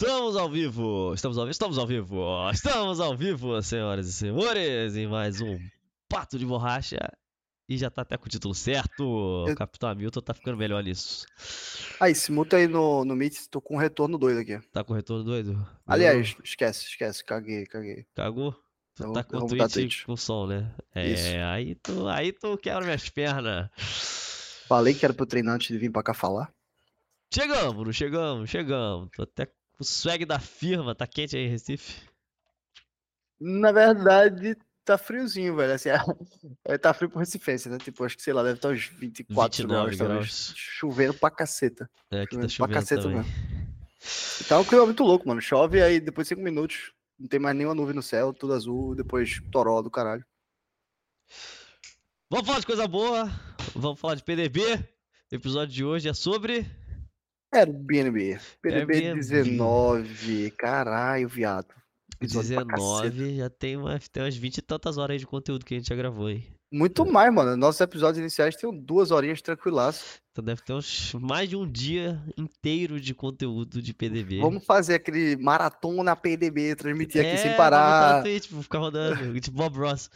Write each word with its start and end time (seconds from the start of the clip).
Estamos 0.00 0.34
ao 0.34 0.48
vivo! 0.48 1.12
Estamos 1.12 1.36
ao 1.36 1.44
vivo! 1.44 1.50
Estamos 1.50 1.76
ao 1.76 1.86
vivo! 1.86 2.50
Estamos 2.50 3.00
ao 3.00 3.14
vivo, 3.14 3.60
senhoras 3.60 4.08
e 4.08 4.12
senhores, 4.14 4.96
em 4.96 5.06
mais 5.06 5.42
um 5.42 5.58
Pato 6.08 6.38
de 6.38 6.46
Borracha. 6.46 6.96
E 7.68 7.76
já 7.76 7.90
tá 7.90 8.00
até 8.00 8.16
com 8.16 8.24
o 8.24 8.28
título 8.30 8.54
certo. 8.54 9.04
O 9.04 9.54
Capitão 9.54 9.90
Hamilton 9.90 10.22
tá 10.22 10.32
ficando 10.32 10.56
melhor 10.56 10.82
nisso. 10.82 11.26
Aí, 12.00 12.14
se 12.14 12.32
muta 12.32 12.56
aí 12.56 12.66
no, 12.66 13.04
no 13.04 13.14
Meet, 13.14 13.46
tô 13.50 13.60
com 13.60 13.74
um 13.74 13.78
retorno 13.78 14.16
doido 14.16 14.40
aqui. 14.40 14.58
Tá 14.72 14.82
com 14.82 14.94
retorno 14.94 15.22
doido? 15.22 15.68
Aliás, 15.86 16.34
esquece, 16.42 16.86
esquece, 16.86 17.22
caguei, 17.22 17.66
caguei. 17.66 18.06
Cagou? 18.14 18.52
Tu 18.94 19.02
Então, 19.02 19.12
tá 19.12 19.22
com 19.22 19.36
o 19.36 19.46
tweet. 19.46 20.06
com 20.06 20.16
som, 20.16 20.46
né? 20.46 20.74
É, 20.94 21.10
Isso. 21.10 21.28
aí 21.44 21.74
tu, 21.74 22.08
aí 22.08 22.32
tu 22.32 22.56
quebra 22.56 22.86
minhas 22.86 23.06
pernas. 23.10 23.68
Falei 24.66 24.94
que 24.94 25.04
era 25.04 25.12
pro 25.12 25.26
treinar 25.26 25.56
antes 25.56 25.68
de 25.68 25.76
vir 25.76 25.92
pra 25.92 26.02
cá 26.02 26.14
falar. 26.14 26.50
Chegamos, 27.32 27.84
não 27.84 27.92
chegamos, 27.92 28.48
chegamos. 28.48 29.10
Tô 29.14 29.24
até 29.24 29.46
o 29.80 29.84
swag 29.84 30.26
da 30.26 30.38
firma, 30.38 30.94
tá 30.94 31.06
quente 31.06 31.36
aí 31.36 31.46
Recife? 31.46 32.02
Na 33.40 33.72
verdade, 33.72 34.54
tá 34.84 34.98
friozinho, 34.98 35.56
velho. 35.56 35.72
Assim, 35.72 35.88
é, 36.64 36.76
tá 36.76 36.92
frio 36.92 37.08
pro 37.08 37.18
Recifense, 37.18 37.70
né? 37.70 37.78
Tipo, 37.78 38.04
acho 38.04 38.16
que, 38.16 38.22
sei 38.22 38.34
lá, 38.34 38.42
deve 38.42 38.56
estar 38.56 38.68
uns 38.68 38.84
24 38.84 39.62
29 39.62 39.66
graus, 39.66 39.96
talvez. 39.96 40.18
graus. 40.18 40.52
Chovendo 40.54 41.14
pra 41.14 41.30
caceta. 41.30 41.90
É, 42.10 42.20
aqui 42.20 42.34
tá 42.34 42.40
Pra 42.40 42.48
chovendo 42.50 42.74
caceta 42.74 43.02
também. 43.02 43.24
E 44.40 44.44
tá 44.44 44.58
um 44.58 44.64
clima 44.64 44.84
muito 44.84 45.02
louco, 45.02 45.26
mano. 45.26 45.40
Chove, 45.40 45.82
aí 45.82 45.98
depois 45.98 46.26
de 46.26 46.34
5 46.34 46.42
minutos, 46.42 46.92
não 47.18 47.26
tem 47.26 47.40
mais 47.40 47.56
nenhuma 47.56 47.74
nuvem 47.74 47.94
no 47.94 48.02
céu, 48.02 48.34
tudo 48.34 48.52
azul, 48.52 48.94
depois 48.94 49.40
toró 49.50 49.80
do 49.80 49.90
caralho. 49.90 50.24
Vamos 52.30 52.46
falar 52.46 52.60
de 52.60 52.66
coisa 52.66 52.86
boa, 52.86 53.30
vamos 53.74 53.98
falar 53.98 54.14
de 54.14 54.22
PDB. 54.22 54.60
O 55.32 55.34
episódio 55.34 55.74
de 55.74 55.84
hoje 55.84 56.08
é 56.08 56.14
sobre. 56.14 56.66
Airbnb. 57.52 58.38
PDB 58.62 58.94
Airbnb. 58.94 59.20
19. 59.20 60.50
Caralho, 60.52 61.28
viado. 61.28 61.74
Episódio 62.20 62.54
pra 62.54 62.64
caceta. 62.66 63.10
19, 63.10 63.36
já 63.36 63.50
tem, 63.50 63.76
uma, 63.76 63.98
tem 63.98 64.22
umas 64.22 64.36
20 64.36 64.58
e 64.58 64.62
tantas 64.62 64.98
horas 64.98 65.14
aí 65.14 65.18
de 65.18 65.26
conteúdo 65.26 65.64
que 65.64 65.74
a 65.74 65.78
gente 65.78 65.88
já 65.88 65.96
gravou, 65.96 66.28
hein? 66.28 66.46
Muito 66.72 67.04
mais, 67.04 67.34
mano. 67.34 67.56
Nossos 67.56 67.80
episódios 67.80 68.18
iniciais 68.18 68.54
tem 68.54 68.70
duas 68.72 69.10
horinhas 69.10 69.42
tranquilaço. 69.42 70.20
Então 70.30 70.44
deve 70.44 70.62
ter 70.62 70.72
uns, 70.72 71.14
mais 71.14 71.48
de 71.48 71.56
um 71.56 71.68
dia 71.68 72.22
inteiro 72.36 73.00
de 73.00 73.12
conteúdo 73.12 73.82
de 73.82 73.92
PDB. 73.92 74.40
Vamos 74.40 74.64
fazer 74.64 74.94
aquele 74.94 75.36
maratona 75.36 76.14
PDB, 76.14 76.76
transmitir 76.76 77.20
aqui 77.22 77.30
é, 77.30 77.36
sem 77.36 77.50
vamos 77.50 77.56
botar 77.56 77.70
parar. 77.70 78.22
Twitch, 78.22 78.50
vou 78.50 78.62
ficar 78.62 78.78
rodando, 78.78 79.16
tipo 79.40 79.56
Bob 79.56 79.76
Ross. 79.78 80.08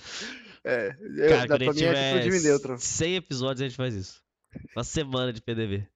É, 0.63 0.97
eu, 1.17 1.29
Cara, 1.29 1.49
quando 1.49 1.63
a 1.63 1.65
gente 1.73 1.85
é 1.85 2.21
tiver 2.23 2.43
neutro. 2.43 2.77
100 2.79 3.17
episódios 3.17 3.61
a 3.61 3.65
gente 3.69 3.77
faz 3.77 3.95
isso. 3.95 4.23
Uma 4.77 4.85
semana 4.85 5.33
de 5.33 5.43
PDB. 5.43 5.89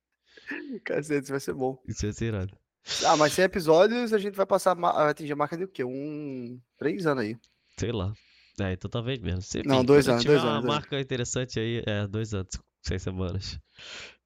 Cacete, 0.85 1.23
isso 1.25 1.33
vai 1.33 1.41
ser 1.41 1.55
bom. 1.55 1.79
Isso 1.87 2.03
vai 2.03 2.13
ser 2.13 2.25
irado. 2.27 2.57
Ah, 3.05 3.17
mas 3.17 3.33
100 3.35 3.45
episódios 3.45 4.13
a 4.13 4.19
gente 4.19 4.35
vai 4.35 4.47
passar, 4.47 4.75
vai 4.75 5.11
atingir 5.11 5.33
a 5.33 5.37
marca 5.37 5.57
de 5.57 5.65
o 5.65 5.69
quê? 5.69 5.85
Um. 5.85 6.59
Três 6.79 7.07
anos 7.07 7.25
aí. 7.25 7.37
Sei 7.77 7.93
lá. 7.93 8.13
É, 8.61 8.73
então 8.73 8.91
talvez 8.91 9.19
mesmo. 9.21 9.43
Se, 9.43 9.63
Não, 9.65 9.77
enfim, 9.77 9.87
dois 9.87 10.09
anos, 10.09 10.25
dois 10.25 10.43
uma 10.43 10.51
anos, 10.53 10.63
dois 10.65 10.75
marca 10.75 11.01
interessante 11.01 11.61
aí, 11.61 11.83
é, 11.87 12.07
dois 12.07 12.35
anos, 12.35 12.51
seis 12.83 13.03
semanas. 13.03 13.59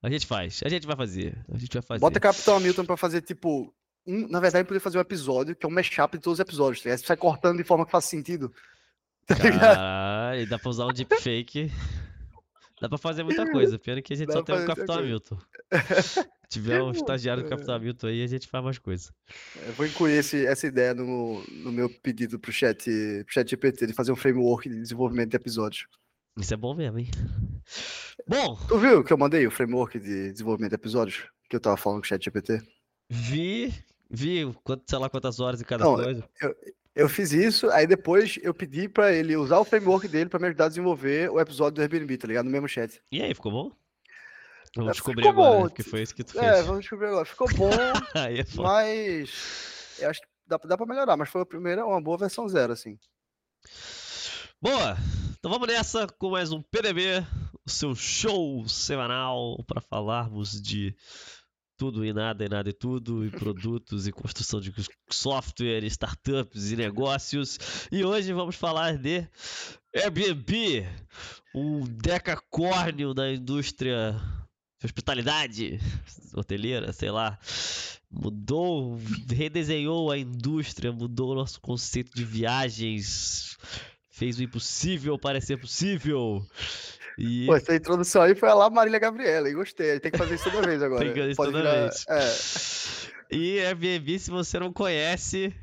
A 0.02 0.08
gente 0.08 0.26
faz, 0.26 0.60
a 0.64 0.68
gente 0.68 0.86
vai 0.86 0.96
fazer, 0.96 1.36
a 1.52 1.58
gente 1.58 1.72
vai 1.74 1.82
fazer. 1.82 2.00
Bota 2.00 2.18
Capitão 2.20 2.56
Hamilton 2.56 2.84
pra 2.84 2.96
fazer, 2.96 3.20
tipo. 3.22 3.74
um- 4.06 4.28
na 4.28 4.40
verdade, 4.40 4.66
poder 4.66 4.80
fazer 4.80 4.98
um 4.98 5.02
episódio 5.02 5.54
que 5.54 5.66
é 5.66 5.68
um 5.68 5.72
mashup 5.72 6.16
de 6.16 6.22
todos 6.22 6.38
os 6.38 6.40
episódios. 6.40 6.82
Tá? 6.82 6.96
Você 6.96 7.04
sai 7.06 7.16
cortando 7.16 7.58
de 7.58 7.64
forma 7.64 7.84
que 7.84 7.92
faz 7.92 8.04
sentido. 8.06 8.52
Tá 9.26 9.34
ligado? 9.36 9.60
Caralho, 9.60 10.48
dá 10.48 10.58
pra 10.58 10.70
usar 10.70 10.86
um 10.86 10.92
deepfake. 10.92 11.70
Dá 12.82 12.88
pra 12.88 12.98
fazer 12.98 13.22
muita 13.22 13.50
coisa. 13.50 13.78
Pena 13.78 14.02
que 14.02 14.12
a 14.12 14.16
gente 14.16 14.26
Dá 14.28 14.34
só 14.34 14.42
tem 14.42 14.54
o 14.54 14.66
Capitão 14.66 14.96
Hamilton. 14.96 15.38
Se 16.52 16.58
tiver 16.60 16.82
um 16.82 16.90
estagiário 16.90 17.42
do 17.42 17.48
Capitão 17.48 17.74
Hamilton 17.76 18.06
aí, 18.08 18.22
a 18.22 18.26
gente 18.26 18.46
faz 18.46 18.62
mais 18.62 18.78
coisa. 18.78 19.10
Eu 19.66 19.72
vou 19.72 19.86
incluir 19.86 20.12
esse- 20.18 20.44
essa 20.44 20.66
ideia 20.66 20.92
no, 20.92 21.42
no 21.48 21.72
meu 21.72 21.88
pedido 21.88 22.38
pro 22.38 22.52
chat, 22.52 22.84
pro 23.24 23.32
chat 23.32 23.48
GPT 23.48 23.86
de 23.86 23.92
fazer 23.94 24.12
um 24.12 24.16
framework 24.16 24.68
de 24.68 24.78
desenvolvimento 24.80 25.30
de 25.30 25.36
episódios. 25.36 25.86
Isso 26.38 26.52
é 26.52 26.56
bom 26.56 26.74
mesmo, 26.74 26.98
hein? 26.98 27.08
Bom, 28.26 28.56
Tu 28.68 28.78
viu 28.78 29.02
que 29.04 29.12
eu 29.12 29.18
mandei 29.18 29.46
o 29.46 29.50
framework 29.50 29.98
de 29.98 30.32
desenvolvimento 30.32 30.70
de 30.70 30.76
episódios? 30.76 31.24
Que 31.48 31.56
eu 31.56 31.60
tava 31.60 31.76
falando 31.76 32.00
com 32.00 32.04
o 32.04 32.08
chat 32.08 32.22
GPT? 32.24 32.60
vi, 33.10 33.72
vi, 34.10 34.50
quanto, 34.64 34.82
sei 34.88 34.98
lá 34.98 35.08
quantas 35.10 35.40
horas 35.40 35.60
em 35.60 35.64
cada 35.64 35.84
Não, 35.84 35.94
coisa. 35.96 36.28
Eu 36.40 36.54
fiz 37.08 37.32
isso, 37.32 37.70
aí 37.70 37.86
depois 37.86 38.38
eu 38.42 38.52
pedi 38.52 38.88
pra 38.88 39.12
ele 39.12 39.36
usar 39.36 39.58
o 39.58 39.64
framework 39.64 40.06
dele 40.08 40.28
pra 40.28 40.38
me 40.38 40.46
ajudar 40.48 40.66
a 40.66 40.68
desenvolver 40.68 41.30
o 41.30 41.40
episódio 41.40 41.76
do 41.76 41.80
Airbnb, 41.82 42.16
tá 42.18 42.26
ligado? 42.28 42.44
No 42.44 42.50
mesmo 42.50 42.68
chat. 42.68 43.00
E 43.10 43.22
aí, 43.22 43.34
ficou 43.34 43.50
bom? 43.50 43.72
Vamos 44.76 44.90
É, 44.90 44.92
descobrir 44.92 45.22
ficou 45.22 45.42
agora, 45.42 45.56
bom. 45.62 45.68
Porque 45.68 45.82
foi 45.82 46.02
isso 46.02 46.14
que 46.14 46.24
tu 46.24 46.32
fez. 46.32 46.44
É, 46.44 46.62
vamos 46.62 46.80
descobrir 46.80 47.08
agora. 47.08 47.24
Ficou 47.24 47.48
bom, 47.54 47.70
Aí 48.14 48.40
é 48.40 48.44
mas 48.56 49.96
eu 49.98 50.10
acho 50.10 50.20
que 50.20 50.26
dá, 50.46 50.58
dá 50.64 50.76
pra 50.76 50.86
melhorar, 50.86 51.16
mas 51.16 51.28
foi 51.28 51.42
a 51.42 51.46
primeira, 51.46 51.84
uma 51.86 52.00
boa 52.00 52.18
versão 52.18 52.48
zero, 52.48 52.72
assim. 52.72 52.98
Boa! 54.60 54.96
Então 55.38 55.50
vamos 55.50 55.66
nessa 55.68 56.06
com 56.06 56.30
mais 56.30 56.52
um 56.52 56.62
PDB, 56.62 57.26
o 57.66 57.70
seu 57.70 57.94
show 57.94 58.66
semanal 58.68 59.62
para 59.66 59.80
falarmos 59.80 60.60
de 60.60 60.94
tudo 61.82 62.04
e 62.04 62.12
nada 62.12 62.44
e 62.44 62.48
nada 62.48 62.70
e 62.70 62.72
tudo, 62.72 63.26
e 63.26 63.30
produtos 63.32 64.06
e 64.06 64.12
construção 64.12 64.60
de 64.60 64.72
software, 65.10 65.82
startups 65.86 66.70
e 66.70 66.76
negócios. 66.76 67.58
E 67.90 68.04
hoje 68.04 68.32
vamos 68.32 68.54
falar 68.54 68.96
de 68.96 69.26
Airbnb, 69.92 70.86
um 71.52 71.80
decacórnio 71.80 73.12
da 73.12 73.32
indústria 73.32 74.14
de 74.78 74.86
hospitalidade 74.86 75.80
hoteleira, 76.32 76.92
sei 76.92 77.10
lá. 77.10 77.36
Mudou, 78.08 78.96
redesenhou 79.28 80.12
a 80.12 80.16
indústria, 80.16 80.92
mudou 80.92 81.32
o 81.32 81.34
nosso 81.34 81.60
conceito 81.60 82.14
de 82.14 82.24
viagens, 82.24 83.58
fez 84.08 84.38
o 84.38 84.42
impossível 84.44 85.18
parecer 85.18 85.58
possível. 85.58 86.46
E 87.18 87.46
Pô, 87.46 87.54
essa 87.56 87.74
introdução 87.74 88.22
aí 88.22 88.34
foi 88.34 88.48
a 88.48 88.54
lá 88.54 88.70
Marília 88.70 88.98
Gabriela, 88.98 89.48
e 89.48 89.54
gostei. 89.54 90.00
Tem 90.00 90.10
que 90.10 90.18
fazer 90.18 90.34
isso 90.36 90.50
toda 90.50 90.66
vez 90.66 90.82
agora. 90.82 91.04
Tem 91.04 91.12
que 91.12 91.18
fazer 91.20 91.30
isso 91.32 91.42
toda 91.42 91.58
virar- 91.58 91.80
vez. 91.80 92.06
É, 93.30 93.36
E 93.36 93.60
Airbnb, 93.60 94.18
se 94.18 94.30
você 94.30 94.58
não 94.58 94.72
conhece, 94.72 95.54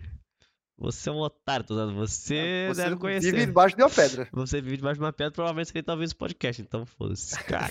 você 0.77 1.09
é 1.09 1.11
um 1.11 1.17
otário, 1.19 1.65
tô 1.65 1.73
dizendo. 1.75 1.95
Você, 1.95 2.67
você 2.69 2.77
deve 2.81 2.89
vive 2.91 2.99
conhecer. 3.01 3.45
debaixo 3.45 3.75
de 3.75 3.83
uma 3.83 3.89
pedra. 3.89 4.27
Você 4.31 4.61
vive 4.61 4.77
debaixo 4.77 4.99
de 4.99 5.03
uma 5.05 5.11
pedra, 5.13 5.33
provavelmente 5.33 5.71
você 5.71 5.83
tá 5.83 5.91
ouvindo 5.93 6.05
esse 6.05 6.15
podcast, 6.15 6.61
então 6.61 6.85
foda-se. 6.85 7.35
Cara, 7.43 7.69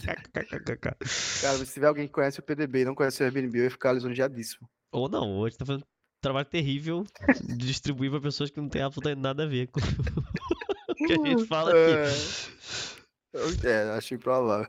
se 1.64 1.72
tiver 1.72 1.86
alguém 1.86 2.06
que 2.06 2.12
conhece 2.12 2.38
o 2.40 2.42
PDB 2.42 2.80
e 2.80 2.84
não 2.84 2.94
conhece 2.94 3.22
o 3.22 3.24
Airbnb, 3.26 3.58
eu 3.58 3.64
ia 3.64 3.70
ficar 3.70 3.92
lisonjeadíssimo. 3.92 4.68
Ou 4.92 5.08
não, 5.08 5.38
hoje 5.38 5.56
tá 5.56 5.64
fazendo 5.66 5.82
um 5.82 6.20
trabalho 6.22 6.46
terrível 6.46 7.04
de 7.44 7.56
distribuir 7.66 8.10
pra 8.10 8.20
pessoas 8.20 8.50
que 8.50 8.60
não 8.60 8.68
tem 8.68 8.82
absolutamente 8.82 9.22
nada 9.22 9.44
a 9.44 9.46
ver 9.46 9.68
com 9.68 9.80
o 9.80 10.94
que 11.06 11.12
a 11.12 11.16
gente 11.16 11.46
fala 11.46 11.70
aqui. 11.70 12.97
É, 13.34 13.68
é 13.70 13.90
acho 13.92 14.14
improvável. 14.14 14.68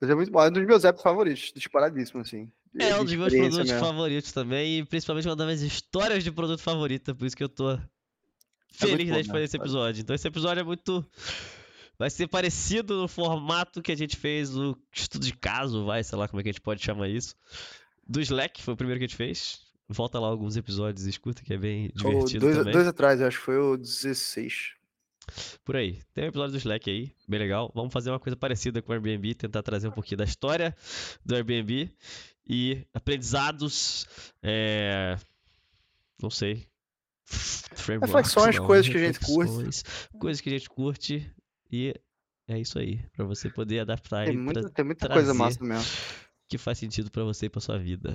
Mas 0.00 0.10
é 0.10 0.14
muito 0.14 0.32
bom, 0.32 0.42
é 0.42 0.48
um 0.48 0.52
dos 0.52 0.64
meus 0.66 0.84
apps 0.84 1.02
favoritos, 1.02 1.52
disparadíssimo, 1.54 2.20
assim. 2.22 2.50
de- 2.74 2.84
É 2.84 2.96
um 2.96 3.04
de 3.04 3.16
dos 3.16 3.30
meus 3.30 3.32
produtos 3.34 3.70
mesmo. 3.70 3.80
favoritos 3.86 4.32
também, 4.32 4.78
e 4.78 4.84
principalmente 4.84 5.28
uma 5.28 5.36
das 5.36 5.46
minhas 5.46 5.62
histórias 5.62 6.24
de 6.24 6.32
produto 6.32 6.60
favorita, 6.60 7.14
por 7.14 7.26
isso 7.26 7.36
que 7.36 7.44
eu 7.44 7.48
tô 7.48 7.78
feliz 8.72 9.06
bom, 9.08 9.12
da 9.12 9.18
gente 9.18 9.28
né? 9.28 9.32
fazer 9.34 9.44
esse 9.44 9.56
episódio. 9.56 10.00
Então 10.00 10.14
esse 10.16 10.26
episódio 10.26 10.60
é 10.60 10.64
muito. 10.64 11.04
Vai 11.98 12.10
ser 12.10 12.26
parecido 12.26 12.96
no 13.02 13.06
formato 13.06 13.80
que 13.82 13.92
a 13.92 13.96
gente 13.96 14.16
fez 14.16 14.50
no 14.50 14.76
estudo 14.92 15.24
de 15.24 15.34
caso, 15.36 15.84
vai, 15.84 16.02
sei 16.02 16.18
lá 16.18 16.26
como 16.26 16.40
é 16.40 16.42
que 16.42 16.48
a 16.48 16.52
gente 16.52 16.60
pode 16.62 16.82
chamar 16.82 17.08
isso. 17.08 17.36
Do 18.08 18.20
Slack, 18.20 18.60
foi 18.62 18.74
o 18.74 18.76
primeiro 18.76 18.98
que 18.98 19.04
a 19.04 19.08
gente 19.08 19.16
fez. 19.16 19.60
Volta 19.88 20.18
lá 20.18 20.26
alguns 20.26 20.56
episódios 20.56 21.06
e 21.06 21.10
escuta, 21.10 21.42
que 21.44 21.52
é 21.52 21.58
bem 21.58 21.90
O 21.94 21.98
divertido 21.98 22.40
dois, 22.40 22.56
também. 22.56 22.72
dois 22.72 22.88
atrás, 22.88 23.20
acho 23.20 23.38
que 23.38 23.44
foi 23.44 23.58
o 23.58 23.76
16. 23.76 24.72
Por 25.64 25.76
aí. 25.76 26.00
Tem 26.12 26.24
um 26.24 26.28
episódio 26.28 26.52
do 26.52 26.58
Slack 26.58 26.90
aí, 26.90 27.12
bem 27.28 27.40
legal. 27.40 27.70
Vamos 27.74 27.92
fazer 27.92 28.10
uma 28.10 28.18
coisa 28.20 28.36
parecida 28.36 28.82
com 28.82 28.92
o 28.92 28.94
Airbnb, 28.94 29.34
tentar 29.34 29.62
trazer 29.62 29.88
um 29.88 29.92
pouquinho 29.92 30.18
da 30.18 30.24
história 30.24 30.74
do 31.24 31.34
Airbnb 31.34 31.90
e 32.46 32.86
aprendizados. 32.92 34.06
É... 34.42 35.16
Não 36.20 36.30
sei. 36.30 36.66
Reflexões, 38.00 38.56
não, 38.56 38.66
coisas 38.66 38.88
que 38.88 38.96
a 38.96 39.06
gente 39.06 39.20
curte. 39.20 39.82
Coisas 40.18 40.40
que 40.40 40.48
a 40.48 40.52
gente 40.52 40.68
curte. 40.68 41.30
E 41.70 41.94
é 42.46 42.58
isso 42.58 42.78
aí. 42.78 42.98
Pra 43.16 43.24
você 43.24 43.48
poder 43.48 43.80
adaptar 43.80 44.26
Tem, 44.26 44.34
e 44.34 44.36
muita, 44.36 44.68
tem 44.70 44.84
muita 44.84 45.08
coisa 45.08 45.32
massa 45.32 45.62
mesmo. 45.64 45.84
que 46.48 46.58
faz 46.58 46.78
sentido 46.78 47.10
pra 47.10 47.24
você 47.24 47.46
e 47.46 47.50
pra 47.50 47.60
sua 47.60 47.78
vida. 47.78 48.14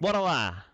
Bora 0.00 0.20
lá! 0.20 0.64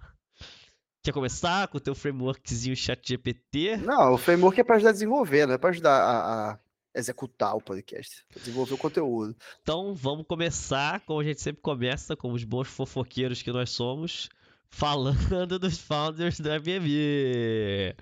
Quer 1.04 1.12
começar 1.12 1.68
com 1.68 1.76
o 1.76 1.80
teu 1.80 1.94
frameworkzinho 1.94 2.74
chat 2.74 3.06
GPT? 3.06 3.76
Não, 3.76 4.14
o 4.14 4.16
framework 4.16 4.58
é 4.58 4.64
pra 4.64 4.76
ajudar 4.76 4.88
a 4.88 4.94
desenvolver, 4.94 5.46
não 5.46 5.52
é 5.52 5.58
pra 5.58 5.68
ajudar 5.68 6.00
a, 6.00 6.52
a 6.52 6.58
executar 6.94 7.54
o 7.54 7.60
podcast. 7.60 8.24
Desenvolver 8.34 8.72
o 8.72 8.78
conteúdo. 8.78 9.36
Então 9.60 9.94
vamos 9.94 10.26
começar, 10.26 11.00
como 11.00 11.20
a 11.20 11.24
gente 11.24 11.42
sempre 11.42 11.60
começa, 11.60 12.16
como 12.16 12.32
os 12.32 12.42
bons 12.42 12.68
fofoqueiros 12.68 13.42
que 13.42 13.52
nós 13.52 13.68
somos, 13.68 14.30
falando 14.70 15.58
dos 15.60 15.76
founders 15.76 16.40
do 16.40 16.50
Airbnb. 16.50 17.94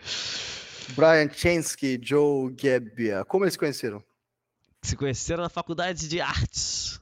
Brian 0.95 1.29
Chensky, 1.29 1.99
Joe 2.01 2.55
Gebbia, 2.57 3.25
como 3.25 3.43
eles 3.43 3.55
se 3.55 3.59
conheceram? 3.59 4.01
Se 4.81 4.95
conheceram 4.95 5.43
na 5.43 5.49
faculdade 5.49 6.09
de 6.09 6.21
artes. 6.21 7.02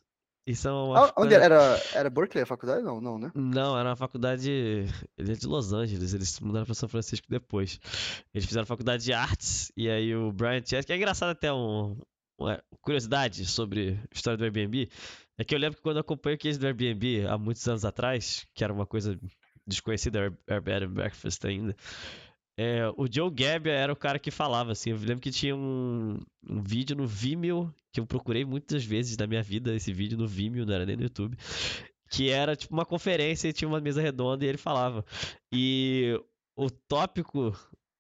Isso 0.51 0.69
é 0.69 0.73
uma 0.73 1.07
Ah, 1.07 1.13
Onde 1.17 1.35
era? 1.35 1.45
era? 1.45 1.83
Era 1.95 2.11
Berkeley 2.11 2.43
a 2.43 2.47
faculdade? 2.47 2.83
Não, 2.83 3.01
não, 3.01 3.19
né? 3.19 3.31
Não, 3.35 3.79
era 3.79 3.91
uma 3.91 3.97
faculdade. 3.97 4.51
Ele 4.51 5.33
é 5.33 5.35
de 5.35 5.47
Los 5.47 5.73
Angeles, 5.73 6.13
eles 6.15 6.29
se 6.31 6.45
mudaram 6.45 6.67
para 6.67 6.75
São 6.75 6.89
Francisco 6.89 7.27
depois. 7.29 7.79
Eles 8.35 8.47
fizeram 8.47 8.67
faculdade 8.67 9.05
de 9.05 9.13
artes, 9.13 9.71
e 9.77 9.89
aí 9.89 10.15
o 10.15 10.33
Brian 10.33 10.63
Chesky, 10.65 10.87
que 10.87 10.93
é 10.93 10.97
engraçado 10.97 11.31
até 11.31 11.53
um, 11.53 11.97
uma 12.39 12.63
curiosidade 12.81 13.45
sobre 13.47 13.99
a 14.11 14.15
história 14.15 14.37
do 14.37 14.45
Airbnb, 14.45 14.89
é 15.39 15.45
que 15.45 15.55
eu 15.55 15.59
lembro 15.59 15.77
que 15.77 15.83
quando 15.83 15.97
eu 15.97 16.01
acompanhei 16.03 16.37
o 16.37 16.39
case 16.39 16.59
do 16.59 16.67
Airbnb 16.67 17.27
há 17.27 17.39
muitos 17.39 17.67
anos 17.69 17.85
atrás, 17.85 18.47
que 18.55 18.65
era 18.65 18.73
uma 18.73 18.87
coisa 18.87 19.19
desconhecida, 19.67 20.37
Airbnb 20.49 20.89
Breakfast 20.95 21.45
ainda, 21.45 21.77
é, 22.57 22.93
o 22.97 23.07
Joe 23.11 23.31
Gabbia 23.31 23.73
era 23.73 23.93
o 23.93 23.97
cara 23.97 24.19
que 24.19 24.31
falava, 24.31 24.73
assim. 24.73 24.91
Eu 24.91 24.99
lembro 24.99 25.21
que 25.21 25.31
tinha 25.31 25.57
um, 25.57 26.19
um 26.49 26.63
vídeo 26.63 26.95
no 26.97 27.07
Vimeo, 27.07 27.73
que 27.93 28.01
eu 28.01 28.07
procurei 28.07 28.45
muitas 28.45 28.85
vezes 28.85 29.17
na 29.17 29.27
minha 29.27 29.43
vida, 29.43 29.75
esse 29.75 29.93
vídeo 29.93 30.19
no 30.19 30.29
Vimeo, 30.29 30.67
não 30.67 30.75
era 30.75 30.85
nem 30.85 30.97
no 30.97 31.03
YouTube, 31.03 31.37
que 32.11 32.29
era 32.29 32.57
tipo 32.57 32.75
uma 32.75 32.85
conferência 32.85 33.49
e 33.49 33.53
tinha 33.53 33.69
uma 33.69 33.81
mesa 33.81 34.03
redonda 34.03 34.45
e 34.45 34.49
ele 34.49 34.59
falava. 34.59 35.05
E 35.53 36.21
o 36.57 36.71
tópico 36.71 37.57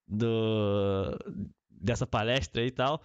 do, 0.07 1.17
dessa 1.71 2.07
palestra 2.07 2.65
e 2.65 2.71
tal 2.71 3.03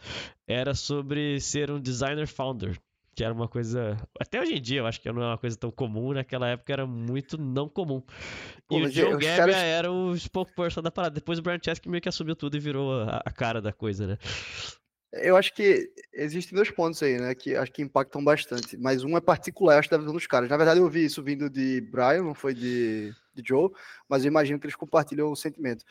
era 0.47 0.73
sobre 0.73 1.39
ser 1.39 1.71
um 1.71 1.79
designer 1.79 2.27
founder 2.27 2.77
que 3.15 3.23
era 3.23 3.33
uma 3.33 3.47
coisa. 3.47 3.97
Até 4.19 4.41
hoje 4.41 4.55
em 4.55 4.61
dia, 4.61 4.79
eu 4.79 4.85
acho 4.85 4.99
que 4.99 5.09
não 5.09 5.23
é 5.23 5.27
uma 5.27 5.37
coisa 5.37 5.55
tão 5.55 5.71
comum, 5.71 6.11
naquela 6.11 6.49
época 6.49 6.73
era 6.73 6.85
muito 6.85 7.37
não 7.37 7.69
comum. 7.69 8.03
Pô, 8.67 8.79
e 8.79 8.83
o 8.83 8.91
Joe 8.91 9.11
Gabbia 9.11 9.37
caras... 9.37 9.55
era 9.55 9.91
o 9.91 10.15
spokesperson 10.17 10.81
da 10.81 10.91
parada. 10.91 11.15
Depois 11.15 11.39
o 11.39 11.41
Brian 11.41 11.59
Chesky 11.63 11.87
meio 11.87 12.01
que 12.01 12.09
assumiu 12.09 12.35
tudo 12.35 12.57
e 12.57 12.59
virou 12.59 12.91
a, 13.01 13.21
a, 13.25 13.31
cara 13.31 13.61
da 13.61 13.71
coisa, 13.71 14.05
né? 14.05 14.17
Eu 15.13 15.37
acho 15.37 15.53
que 15.53 15.89
existem 16.13 16.53
dois 16.57 16.69
pontos 16.69 17.01
aí, 17.01 17.17
né? 17.17 17.33
Que 17.33 17.55
acho 17.55 17.71
que 17.71 17.81
impactam 17.81 18.21
bastante. 18.21 18.75
Mas 18.75 19.01
um 19.05 19.15
é 19.15 19.21
particular, 19.21 19.79
acho 19.79 19.87
que 19.87 19.95
da 19.95 19.99
visão 19.99 20.13
dos 20.13 20.27
caras. 20.27 20.49
Na 20.49 20.57
verdade, 20.57 20.81
eu 20.81 20.89
vi 20.89 21.05
isso 21.05 21.23
vindo 21.23 21.49
de 21.49 21.79
Brian, 21.89 22.23
não 22.23 22.33
foi 22.33 22.53
de, 22.53 23.13
de 23.33 23.43
Joe, 23.47 23.69
mas 24.09 24.25
eu 24.25 24.29
imagino 24.29 24.59
que 24.59 24.65
eles 24.65 24.75
compartilham 24.75 25.31
o 25.31 25.35
sentimento. 25.37 25.85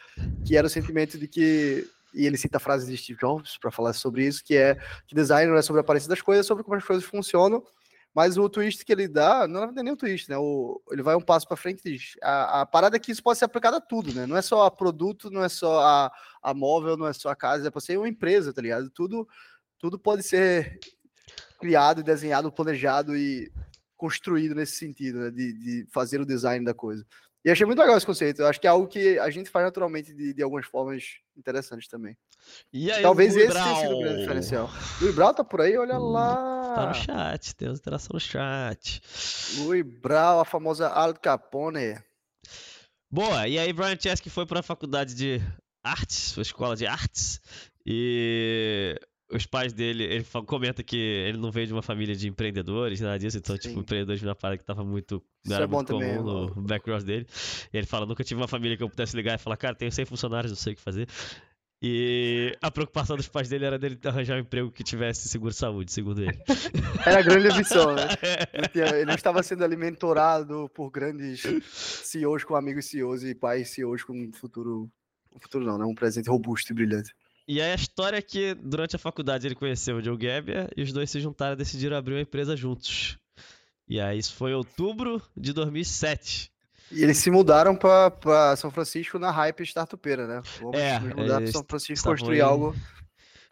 Que 0.47 0.59
era 0.59 0.67
o 0.67 0.70
sentimento 0.70 1.19
de 1.19 1.27
que 1.27 1.88
e 2.14 2.26
ele 2.26 2.37
cita 2.37 2.58
frases 2.58 2.88
de 2.88 2.96
Steve 2.96 3.19
Jobs 3.19 3.58
para 3.58 3.70
falar 3.70 3.93
sobre 3.93 4.26
isso, 4.26 4.43
que 4.44 4.56
é 4.56 4.76
que 5.06 5.14
design 5.14 5.50
não 5.50 5.58
é 5.58 5.62
sobre 5.62 5.81
a 5.81 5.82
aparência 5.82 6.08
das 6.08 6.22
coisas, 6.22 6.46
é 6.46 6.49
sobre 6.49 6.62
como 6.64 6.76
as 6.76 6.84
coisas 6.84 7.05
funcionam. 7.05 7.62
Mas 8.14 8.38
o 8.38 8.49
twist 8.49 8.84
que 8.84 8.93
ele 8.93 9.08
dá, 9.08 9.49
não 9.49 9.64
é 9.64 9.82
nem 9.82 9.93
um 9.93 9.96
twist, 9.96 10.31
né? 10.31 10.38
O, 10.38 10.81
ele 10.93 11.02
vai 11.02 11.16
um 11.16 11.20
passo 11.20 11.49
para 11.49 11.56
frente 11.56 11.81
e 11.84 11.93
diz: 11.94 12.16
a, 12.22 12.61
a, 12.61 12.66
parada 12.66 12.96
é 12.96 13.00
que 13.00 13.11
isso 13.11 13.22
pode 13.22 13.40
ser 13.40 13.44
aplicado 13.44 13.76
a 13.76 13.81
tudo, 13.81 14.14
né? 14.14 14.25
Não 14.25 14.37
é 14.37 14.43
só 14.43 14.64
a 14.64 14.70
produto, 14.70 15.31
não 15.31 15.43
é 15.43 15.49
só 15.49 15.81
a, 15.81 16.12
a 16.40 16.55
móvel, 16.55 16.96
não 16.96 17.08
é 17.08 17.12
só 17.12 17.31
a 17.31 17.37
casa, 17.37 17.66
é 17.66 17.70
para 17.72 17.81
ser 17.81 17.99
uma 17.99 18.08
empresa, 18.08 18.52
tá 18.52 18.62
ligado? 18.62 18.88
Tudo, 18.88 19.28
tudo 19.81 19.99
pode 19.99 20.22
ser 20.22 20.78
criado, 21.58 22.05
desenhado, 22.05 22.52
planejado 22.52 23.17
e 23.17 23.50
construído 23.96 24.55
nesse 24.55 24.76
sentido, 24.76 25.19
né? 25.19 25.31
De, 25.32 25.52
de 25.52 25.87
fazer 25.93 26.20
o 26.20 26.26
design 26.26 26.64
da 26.64 26.72
coisa. 26.72 27.05
E 27.44 27.50
achei 27.50 27.67
muito 27.67 27.79
legal 27.79 27.96
esse 27.96 28.06
conceito. 28.06 28.41
Eu 28.41 28.46
acho 28.46 28.58
que 28.58 28.67
é 28.67 28.70
algo 28.70 28.88
que 28.88 29.19
a 29.19 29.29
gente 29.29 29.50
faz 29.50 29.67
naturalmente 29.67 30.14
de, 30.14 30.32
de 30.32 30.43
algumas 30.43 30.64
formas 30.64 31.05
interessantes 31.37 31.87
também. 31.88 32.17
E 32.73 32.91
aí, 32.91 33.02
Talvez 33.02 33.37
esse 33.37 33.52
tenha 33.52 33.75
sido 33.76 33.96
o 33.96 34.00
grande 34.00 34.20
diferencial. 34.20 34.70
O 35.02 35.12
Brau 35.12 35.35
tá 35.35 35.44
por 35.44 35.61
aí, 35.61 35.76
olha 35.76 35.99
lá. 35.99 36.75
Tá 36.75 36.87
no 36.88 36.94
chat, 36.94 37.55
tem 37.55 37.69
interação 37.69 38.14
no 38.14 38.20
chat. 38.20 39.02
Louis 39.58 39.85
Brau, 39.85 40.41
a 40.41 40.44
famosa 40.44 40.88
Al 40.88 41.12
Capone. 41.14 41.99
Boa, 43.11 43.46
e 43.46 43.58
aí 43.58 43.73
Brian 43.73 43.96
Chesky 44.00 44.31
foi 44.31 44.46
para 44.46 44.61
a 44.61 44.62
faculdade 44.62 45.14
de 45.14 45.41
artes, 45.82 46.37
escola 46.38 46.75
de 46.75 46.87
artes, 46.87 47.41
e 47.87 48.99
os 49.31 49.47
pais 49.47 49.73
dele, 49.73 50.05
ele 50.05 50.25
comenta 50.47 50.82
que 50.82 50.97
ele 50.97 51.38
não 51.38 51.50
veio 51.50 51.67
de 51.67 51.73
uma 51.73 51.82
família 51.82 52.15
de 52.15 52.29
empreendedores, 52.29 53.00
nada 53.00 53.19
disso, 53.19 53.38
então, 53.38 53.55
tipo, 53.56 53.65
Sim. 53.65 53.69
tipo, 53.71 53.81
empreendedores 53.81 54.21
de 54.21 54.26
uma 54.26 54.35
parada 54.35 54.59
que 54.59 54.65
tava 54.65 54.85
muito, 54.85 55.23
não 55.44 55.56
era 55.56 55.65
é 55.65 55.67
muito 55.67 55.93
comum 55.93 56.00
também, 56.00 56.23
no 56.23 56.62
background 56.62 57.03
dele. 57.03 57.26
E 57.73 57.76
ele 57.76 57.87
fala, 57.87 58.06
nunca 58.06 58.23
tive 58.23 58.41
uma 58.41 58.49
família 58.49 58.76
que 58.76 58.82
eu 58.82 58.88
pudesse 58.88 59.17
ligar 59.17 59.35
e 59.35 59.38
falar, 59.38 59.56
cara, 59.56 59.75
tenho 59.75 59.91
100 59.91 60.05
funcionários, 60.05 60.53
não 60.53 60.56
sei 60.56 60.75
o 60.75 60.76
que 60.76 60.82
fazer. 60.82 61.09
E 61.87 62.56
a 62.62 62.71
preocupação 62.71 63.15
dos 63.15 63.29
pais 63.29 63.49
dele 63.49 63.67
era 63.67 63.79
dele 63.79 63.99
arranjar 64.05 64.37
um 64.37 64.41
emprego 64.41 64.71
que 64.71 64.82
tivesse 64.82 65.29
seguro-saúde, 65.29 65.93
segundo 65.93 66.23
ele. 66.23 66.38
Era 67.05 67.19
a 67.19 67.23
grande 67.23 67.49
ambição, 67.49 67.94
né? 67.94 68.09
Ele 68.75 69.05
não 69.05 69.15
estava 69.15 69.43
sendo 69.43 69.65
alimentorado 69.65 70.70
por 70.75 70.91
grandes 70.91 71.43
CEOs 72.05 72.43
com 72.43 72.56
amigos 72.56 72.87
CEOs 72.87 73.23
e 73.25 73.35
pais 73.35 73.69
CEOs 73.69 74.03
com 74.03 74.15
um 74.15 74.32
futuro... 74.32 74.91
Um 75.37 75.38
futuro 75.38 75.67
não, 75.67 75.77
né? 75.77 75.85
Um 75.85 75.94
presente 75.94 76.31
robusto 76.31 76.73
e 76.73 76.75
brilhante. 76.75 77.15
E 77.46 77.61
aí 77.61 77.73
a 77.73 77.75
história 77.75 78.17
é 78.17 78.23
que 78.23 78.55
durante 78.55 78.96
a 78.96 78.99
faculdade 78.99 79.46
ele 79.46 79.55
conheceu 79.55 79.96
o 79.96 80.02
Joe 80.02 80.19
Gebbia 80.19 80.70
e 80.76 80.82
os 80.82 80.93
dois 80.93 81.11
se 81.11 81.20
juntaram 81.20 81.52
e 81.52 81.56
decidiram 81.56 81.96
abrir 81.96 82.14
uma 82.14 82.23
empresa 82.23 82.56
juntos. 82.56 83.19
E 83.87 84.00
aí 84.00 84.19
isso 84.19 84.35
foi 84.35 84.52
em 84.52 84.55
outubro 84.55 85.20
de 85.37 85.52
2007. 85.52 86.50
E 86.91 87.02
eles 87.02 87.19
se 87.19 87.31
mudaram 87.31 87.76
para 87.76 88.56
São 88.56 88.70
Francisco 88.70 89.19
na 89.19 89.31
hype 89.31 89.62
startupeira, 89.62 90.26
né? 90.26 90.43
Vamos 90.61 90.79
é, 90.79 90.99
mudar 91.00 91.41
para 91.41 91.52
São 91.52 91.64
Francisco 91.69 92.08
construir 92.08 92.38
em, 92.38 92.43
algo. 92.43 92.75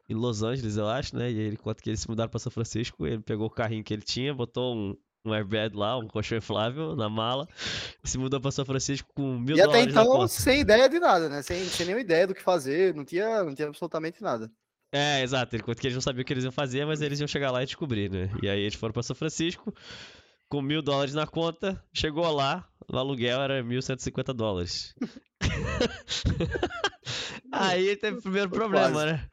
Em 0.09 0.15
Los 0.15 0.43
Angeles, 0.43 0.77
eu 0.77 0.89
acho, 0.89 1.17
né? 1.17 1.31
E 1.31 1.39
ele 1.39 1.57
conta 1.57 1.83
que 1.83 1.91
eles 1.91 2.01
se 2.01 2.09
mudaram 2.09 2.31
para 2.31 2.41
São 2.41 2.53
Francisco, 2.53 3.07
ele 3.07 3.21
pegou 3.21 3.47
o 3.47 3.51
carrinho 3.51 3.85
que 3.85 3.93
ele 3.93 4.03
tinha, 4.03 4.33
botou 4.33 4.75
um, 4.75 4.97
um 5.25 5.33
airbed 5.33 5.77
lá, 5.77 5.97
um 5.97 6.09
colchão 6.09 6.39
inflável 6.39 6.97
na 6.97 7.09
mala, 7.09 7.49
se 8.05 8.19
mudou 8.19 8.41
para 8.41 8.51
São 8.51 8.65
Francisco 8.65 9.09
com 9.15 9.39
mil 9.39 9.57
dólares. 9.57 9.87
E 9.87 9.91
até 9.91 9.91
então, 9.91 10.29
sem 10.29 10.61
ideia 10.61 10.89
de 10.89 10.99
nada, 10.99 11.29
né? 11.29 11.43
Sem, 11.43 11.65
sem 11.65 11.87
nenhuma 11.87 12.03
ideia 12.03 12.27
do 12.27 12.35
que 12.35 12.43
fazer, 12.43 12.95
não 12.95 13.05
tinha, 13.05 13.45
não 13.45 13.55
tinha 13.55 13.69
absolutamente 13.69 14.23
nada. 14.23 14.51
É, 14.93 15.23
exato. 15.23 15.57
Conta 15.63 15.81
que 15.81 15.87
eles 15.87 15.95
não 15.95 16.03
sabiam 16.03 16.23
o 16.23 16.25
que 16.25 16.33
eles 16.33 16.45
iam 16.45 16.53
fazer, 16.53 16.85
mas 16.85 17.01
eles 17.01 17.19
iam 17.19 17.27
chegar 17.27 17.51
lá 17.51 17.63
e 17.63 17.67
descobrir, 17.67 18.11
né? 18.11 18.31
E 18.43 18.49
aí 18.49 18.61
eles 18.61 18.75
foram 18.75 18.93
para 18.93 19.03
São 19.03 19.17
Francisco 19.17 19.73
com 20.53 20.61
mil 20.61 20.83
dólares 20.83 21.15
na 21.15 21.27
conta, 21.27 21.83
chegou 21.95 22.31
lá, 22.31 22.69
o 22.87 22.99
aluguel 22.99 23.41
era 23.41 23.65
1.150 23.65 24.35
dólares. 24.35 24.95
aí 27.51 27.97
teve 27.97 28.19
o 28.19 28.23
primeiro 28.23 28.51
problema, 28.51 28.91
Quase. 28.91 29.07
né? 29.07 29.27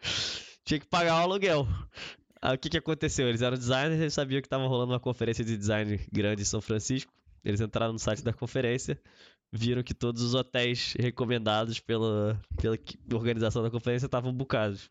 Tinha 0.63 0.80
que 0.80 0.88
pagar 0.88 1.15
o 1.15 1.24
aluguel. 1.24 1.68
O 2.41 2.57
que, 2.57 2.69
que 2.69 2.77
aconteceu? 2.77 3.27
Eles 3.27 3.41
eram 3.41 3.57
designers, 3.57 4.00
eles 4.00 4.13
sabiam 4.13 4.41
que 4.41 4.47
estava 4.47 4.65
rolando 4.65 4.94
uma 4.94 5.00
conferência 5.00 5.44
de 5.44 5.57
design 5.57 6.00
grande 6.12 6.41
em 6.41 6.45
São 6.45 6.62
Francisco. 6.62 7.12
Eles 7.44 7.59
entraram 7.59 7.94
no 7.94 8.00
site 8.00 8.24
da 8.24 8.31
conferência, 8.31 9.00
viram 9.51 9.83
que 9.83 9.94
todos 9.94 10.21
os 10.21 10.33
hotéis 10.33 10.94
recomendados 10.97 11.80
pela, 11.80 12.41
pela 12.62 12.77
organização 13.13 13.62
da 13.62 13.69
conferência 13.69 14.06
estavam 14.06 14.33
bucados. 14.33 14.89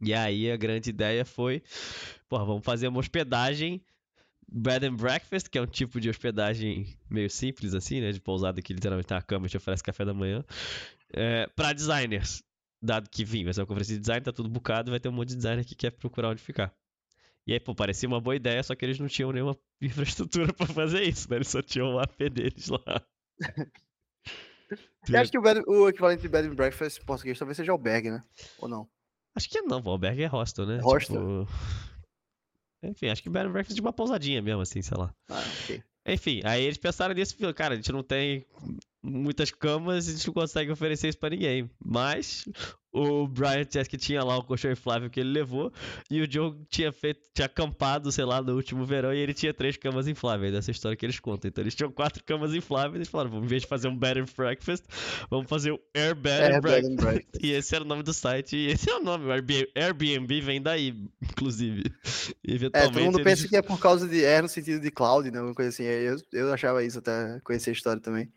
E 0.00 0.14
aí 0.14 0.50
a 0.50 0.56
grande 0.56 0.90
ideia 0.90 1.24
foi, 1.24 1.62
porra, 2.28 2.44
vamos 2.44 2.64
fazer 2.64 2.86
uma 2.86 3.00
hospedagem 3.00 3.82
bed 4.50 4.86
and 4.86 4.94
breakfast, 4.94 5.48
que 5.48 5.58
é 5.58 5.62
um 5.62 5.66
tipo 5.66 6.00
de 6.00 6.08
hospedagem 6.08 6.96
meio 7.10 7.28
simples 7.28 7.74
assim, 7.74 8.00
né, 8.00 8.12
de 8.12 8.20
pousada 8.20 8.62
que 8.62 8.72
literalmente 8.72 9.08
tem 9.08 9.16
uma 9.16 9.22
cama 9.22 9.46
e 9.46 9.50
te 9.50 9.56
oferece 9.56 9.82
café 9.82 10.04
da 10.04 10.14
manhã, 10.14 10.44
é, 11.12 11.46
para 11.48 11.72
designers 11.72 12.42
dado 12.80 13.08
que, 13.10 13.24
vim, 13.24 13.44
vai 13.44 13.52
ser 13.52 13.60
uma 13.60 13.66
conferência 13.66 13.94
de 13.94 14.00
design, 14.00 14.22
tá 14.22 14.32
tudo 14.32 14.48
bucado, 14.48 14.90
vai 14.90 15.00
ter 15.00 15.08
um 15.08 15.12
monte 15.12 15.30
de 15.30 15.36
designer 15.36 15.64
que 15.64 15.74
quer 15.74 15.90
procurar 15.90 16.30
onde 16.30 16.42
ficar. 16.42 16.74
E 17.46 17.52
aí, 17.52 17.60
pô, 17.60 17.74
parecia 17.74 18.08
uma 18.08 18.20
boa 18.20 18.36
ideia, 18.36 18.62
só 18.62 18.74
que 18.74 18.84
eles 18.84 18.98
não 18.98 19.08
tinham 19.08 19.32
nenhuma 19.32 19.58
infraestrutura 19.80 20.52
para 20.52 20.66
fazer 20.66 21.02
isso, 21.02 21.30
né? 21.30 21.36
Eles 21.36 21.48
só 21.48 21.62
tinham 21.62 21.94
o 21.94 21.98
AP 21.98 22.18
deles 22.30 22.68
lá. 22.68 23.02
Eu 25.08 25.20
acho 25.20 25.30
que 25.30 25.38
o, 25.38 25.42
bed, 25.42 25.62
o, 25.66 25.88
equivalente 25.88 26.20
de 26.20 26.28
bed 26.28 26.48
and 26.48 26.54
breakfast 26.54 27.00
em 27.00 27.04
português 27.06 27.38
talvez 27.38 27.56
seja 27.56 27.72
albergue, 27.72 28.10
né? 28.10 28.22
Ou 28.58 28.68
não? 28.68 28.86
Acho 29.34 29.48
que 29.48 29.62
não, 29.62 29.80
o 29.80 29.88
albergue 29.88 30.22
é 30.22 30.26
hostel, 30.26 30.66
né? 30.66 30.80
Hostel? 30.82 31.46
Tipo... 31.46 31.52
Enfim, 32.84 33.08
acho 33.08 33.22
que 33.22 33.30
bed 33.30 33.48
and 33.48 33.52
breakfast 33.52 33.72
é 33.72 33.76
de 33.76 33.80
uma 33.80 33.94
pousadinha 33.94 34.42
mesmo, 34.42 34.60
assim, 34.60 34.82
sei 34.82 34.98
lá. 34.98 35.14
Ah, 35.30 35.42
ok. 35.62 35.82
Enfim, 36.06 36.40
aí 36.44 36.64
eles 36.64 36.76
pensaram 36.76 37.14
nisso 37.14 37.34
e 37.38 37.54
cara, 37.54 37.74
a 37.74 37.76
gente 37.76 37.92
não 37.92 38.02
tem 38.02 38.46
muitas 39.08 39.50
camas, 39.50 40.08
a 40.08 40.12
gente 40.12 40.26
não 40.26 40.34
consegue 40.34 40.70
oferecer 40.70 41.08
isso 41.08 41.18
para 41.18 41.30
ninguém. 41.30 41.70
Mas 41.84 42.44
o 42.92 43.26
Brian 43.28 43.66
Chesky 43.70 43.96
tinha 43.96 44.24
lá 44.24 44.38
o 44.38 44.42
colchão 44.42 44.70
inflável 44.70 45.10
que 45.10 45.20
ele 45.20 45.30
levou 45.30 45.72
e 46.10 46.22
o 46.22 46.30
Joe 46.30 46.54
tinha 46.68 46.90
feito, 46.90 47.20
tinha 47.34 47.46
acampado, 47.46 48.10
sei 48.10 48.24
lá, 48.24 48.40
no 48.42 48.54
último 48.54 48.84
verão 48.84 49.12
e 49.12 49.18
ele 49.18 49.34
tinha 49.34 49.52
três 49.52 49.76
camas 49.76 50.08
infláveis, 50.08 50.52
dessa 50.52 50.70
história 50.70 50.96
que 50.96 51.04
eles 51.04 51.20
contam. 51.20 51.48
Então 51.48 51.62
eles 51.62 51.74
tinham 51.74 51.92
quatro 51.92 52.22
camas 52.24 52.54
infláveis 52.54 53.06
e 53.06 53.10
falaram, 53.10 53.42
em 53.42 53.46
vez 53.46 53.62
de 53.62 53.68
fazer 53.68 53.88
um 53.88 53.96
bed 53.96 54.20
and 54.20 54.26
breakfast, 54.36 54.84
vamos 55.30 55.48
fazer 55.48 55.72
o 55.72 55.80
Air 55.94 56.14
Bed, 56.14 56.42
Air 56.42 56.56
and, 56.56 56.60
breakfast. 56.60 56.92
and 56.92 56.96
breakfast. 56.96 57.44
E 57.44 57.52
esse 57.52 57.74
era 57.74 57.84
o 57.84 57.86
nome 57.86 58.02
do 58.02 58.14
site 58.14 58.56
e 58.56 58.66
esse 58.68 58.90
é 58.90 58.96
o 58.96 59.02
nome, 59.02 59.26
o 59.26 59.30
Airbnb 59.30 60.40
vem 60.40 60.62
daí, 60.62 60.94
inclusive. 61.22 61.84
é, 62.72 62.84
todo 62.84 63.00
mundo 63.00 63.18
eles... 63.18 63.24
pensa 63.24 63.48
que 63.48 63.56
é 63.56 63.62
por 63.62 63.78
causa 63.78 64.08
de 64.08 64.24
Air 64.24 64.42
no 64.42 64.48
sentido 64.48 64.80
de 64.80 64.90
cloud, 64.90 65.30
né, 65.30 65.38
alguma 65.38 65.54
coisa 65.54 65.68
assim. 65.68 65.84
Eu, 65.84 66.16
eu 66.32 66.52
achava 66.52 66.82
isso 66.82 66.98
até 66.98 67.38
conhecer 67.44 67.70
a 67.70 67.72
história 67.74 68.00
também. 68.00 68.30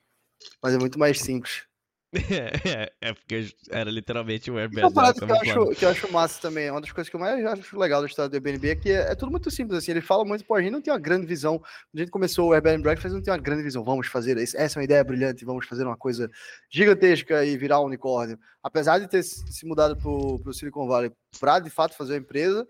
Mas 0.62 0.74
é 0.74 0.78
muito 0.78 1.00
mais 1.00 1.20
simples. 1.20 1.64
É, 2.14 2.70
é, 2.70 3.10
é 3.10 3.14
porque 3.14 3.56
era 3.70 3.90
literalmente 3.90 4.52
um 4.52 4.58
Airbnb. 4.58 4.82
Uma 4.82 4.92
parada 4.92 5.14
que 5.14 5.24
eu, 5.24 5.36
acho, 5.36 5.80
que 5.80 5.86
eu 5.86 5.90
acho 5.90 6.12
massa 6.12 6.42
também, 6.42 6.70
uma 6.70 6.82
das 6.82 6.92
coisas 6.92 7.10
que 7.10 7.16
eu 7.16 7.20
mais 7.20 7.44
acho 7.46 7.80
legal 7.80 8.02
da 8.02 8.08
história 8.08 8.30
do 8.30 8.34
Airbnb 8.34 8.70
é 8.70 8.76
que 8.76 8.92
é, 8.92 9.12
é, 9.12 9.16
tudo 9.16 9.32
muito 9.32 9.50
simples, 9.50 9.78
assim, 9.78 9.92
ele 9.92 10.02
fala 10.02 10.26
muito, 10.26 10.44
pô, 10.44 10.56
a 10.56 10.62
gente 10.62 10.72
não 10.72 10.82
tem 10.82 10.92
uma 10.92 11.00
grande 11.00 11.26
visão, 11.26 11.58
quando 11.58 11.96
a 11.96 12.00
gente 12.00 12.12
começou 12.12 12.50
o 12.50 12.54
Airbnb 12.54 12.84
Breakfast, 12.84 13.14
não 13.14 13.22
tem 13.22 13.32
uma 13.32 13.40
grande 13.40 13.64
visão, 13.64 13.82
vamos 13.82 14.08
fazer, 14.08 14.38
essa 14.38 14.58
é 14.58 14.80
uma 14.80 14.84
ideia 14.84 15.04
brilhante, 15.06 15.46
vamos 15.46 15.66
fazer 15.66 15.86
uma 15.86 15.96
coisa 15.96 16.30
gigantesca 16.70 17.46
e 17.46 17.58
virar 17.58 17.80
um 17.80 17.86
unicórnio. 17.86 18.38
Apesar 18.62 19.00
de 19.00 19.08
ter 19.08 19.24
se 19.24 19.66
mudado 19.66 19.96
pro, 19.96 20.38
pro 20.40 20.54
Silicon 20.54 20.88
Valley 20.88 21.12
para 21.40 21.60
de 21.60 21.70
fato 21.70 21.96
fazer 21.96 22.14
uma 22.14 22.20
empresa, 22.20 22.68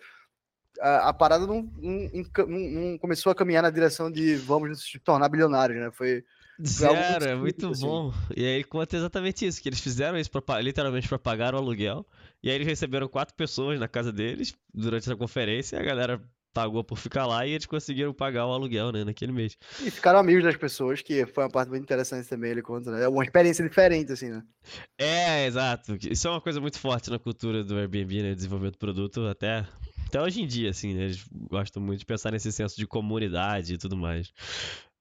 a, 0.80 1.10
a 1.10 1.14
parada 1.14 1.48
não, 1.48 1.64
não, 1.80 2.10
não, 2.48 2.98
começou 3.00 3.32
a 3.32 3.36
caminhar 3.36 3.64
na 3.64 3.70
direção 3.70 4.12
de 4.12 4.36
vamos 4.36 4.70
nos 4.70 4.92
tornar 5.04 5.30
bilionários, 5.30 5.80
né? 5.80 5.92
Foi. 5.92 6.24
Zero, 6.68 7.26
é 7.26 7.36
muito 7.36 7.68
assim. 7.68 7.86
bom. 7.86 8.14
E 8.36 8.46
aí 8.46 8.64
conta 8.64 8.96
exatamente 8.96 9.46
isso, 9.46 9.62
que 9.62 9.70
eles 9.70 9.80
fizeram 9.80 10.18
isso 10.18 10.30
pra, 10.30 10.62
literalmente 10.62 11.08
para 11.08 11.20
pagar 11.20 11.54
o 11.54 11.58
aluguel. 11.58 12.06
E 12.44 12.50
aí 12.50 12.56
eles 12.56 12.68
receberam 12.68 13.08
quatro 13.08 13.36
pessoas 13.36 13.80
na 13.80 13.88
casa 13.88 14.12
deles 14.12 14.54
durante 14.74 15.04
essa 15.04 15.16
conferência 15.16 15.76
e 15.76 15.80
a 15.80 15.84
galera 15.84 16.22
pagou 16.54 16.84
por 16.84 16.98
ficar 16.98 17.26
lá 17.26 17.46
e 17.46 17.52
eles 17.52 17.66
conseguiram 17.66 18.14
pagar 18.14 18.46
o 18.46 18.52
aluguel, 18.52 18.92
né, 18.92 19.04
naquele 19.04 19.32
mês. 19.32 19.58
E 19.82 19.90
ficaram 19.90 20.20
amigos 20.20 20.44
das 20.44 20.56
pessoas, 20.56 21.02
que 21.02 21.26
foi 21.26 21.44
uma 21.44 21.50
parte 21.50 21.70
muito 21.70 21.84
interessante 21.84 22.28
também, 22.28 22.52
ele 22.52 22.62
conta, 22.62 22.92
né? 22.92 23.04
É 23.04 23.08
uma 23.08 23.24
experiência 23.24 23.68
diferente, 23.68 24.12
assim, 24.12 24.30
né? 24.30 24.44
É, 24.98 25.46
exato. 25.46 25.98
Isso 26.10 26.28
é 26.28 26.32
uma 26.32 26.42
coisa 26.42 26.60
muito 26.60 26.78
forte 26.80 27.10
na 27.10 27.20
cultura 27.20 27.64
do 27.64 27.78
Airbnb, 27.78 28.22
né? 28.22 28.36
Desenvolvimento 28.36 28.74
do 28.74 28.80
produto, 28.80 29.26
até, 29.28 29.66
até 30.08 30.22
hoje 30.22 30.42
em 30.42 30.48
dia, 30.48 30.70
assim, 30.70 30.94
né? 30.94 31.06
Eles 31.06 31.26
gostam 31.50 31.82
muito 31.82 32.00
de 32.00 32.06
pensar 32.06 32.32
nesse 32.32 32.52
senso 32.52 32.76
de 32.76 32.86
comunidade 32.86 33.74
e 33.74 33.78
tudo 33.78 33.96
mais. 33.96 34.34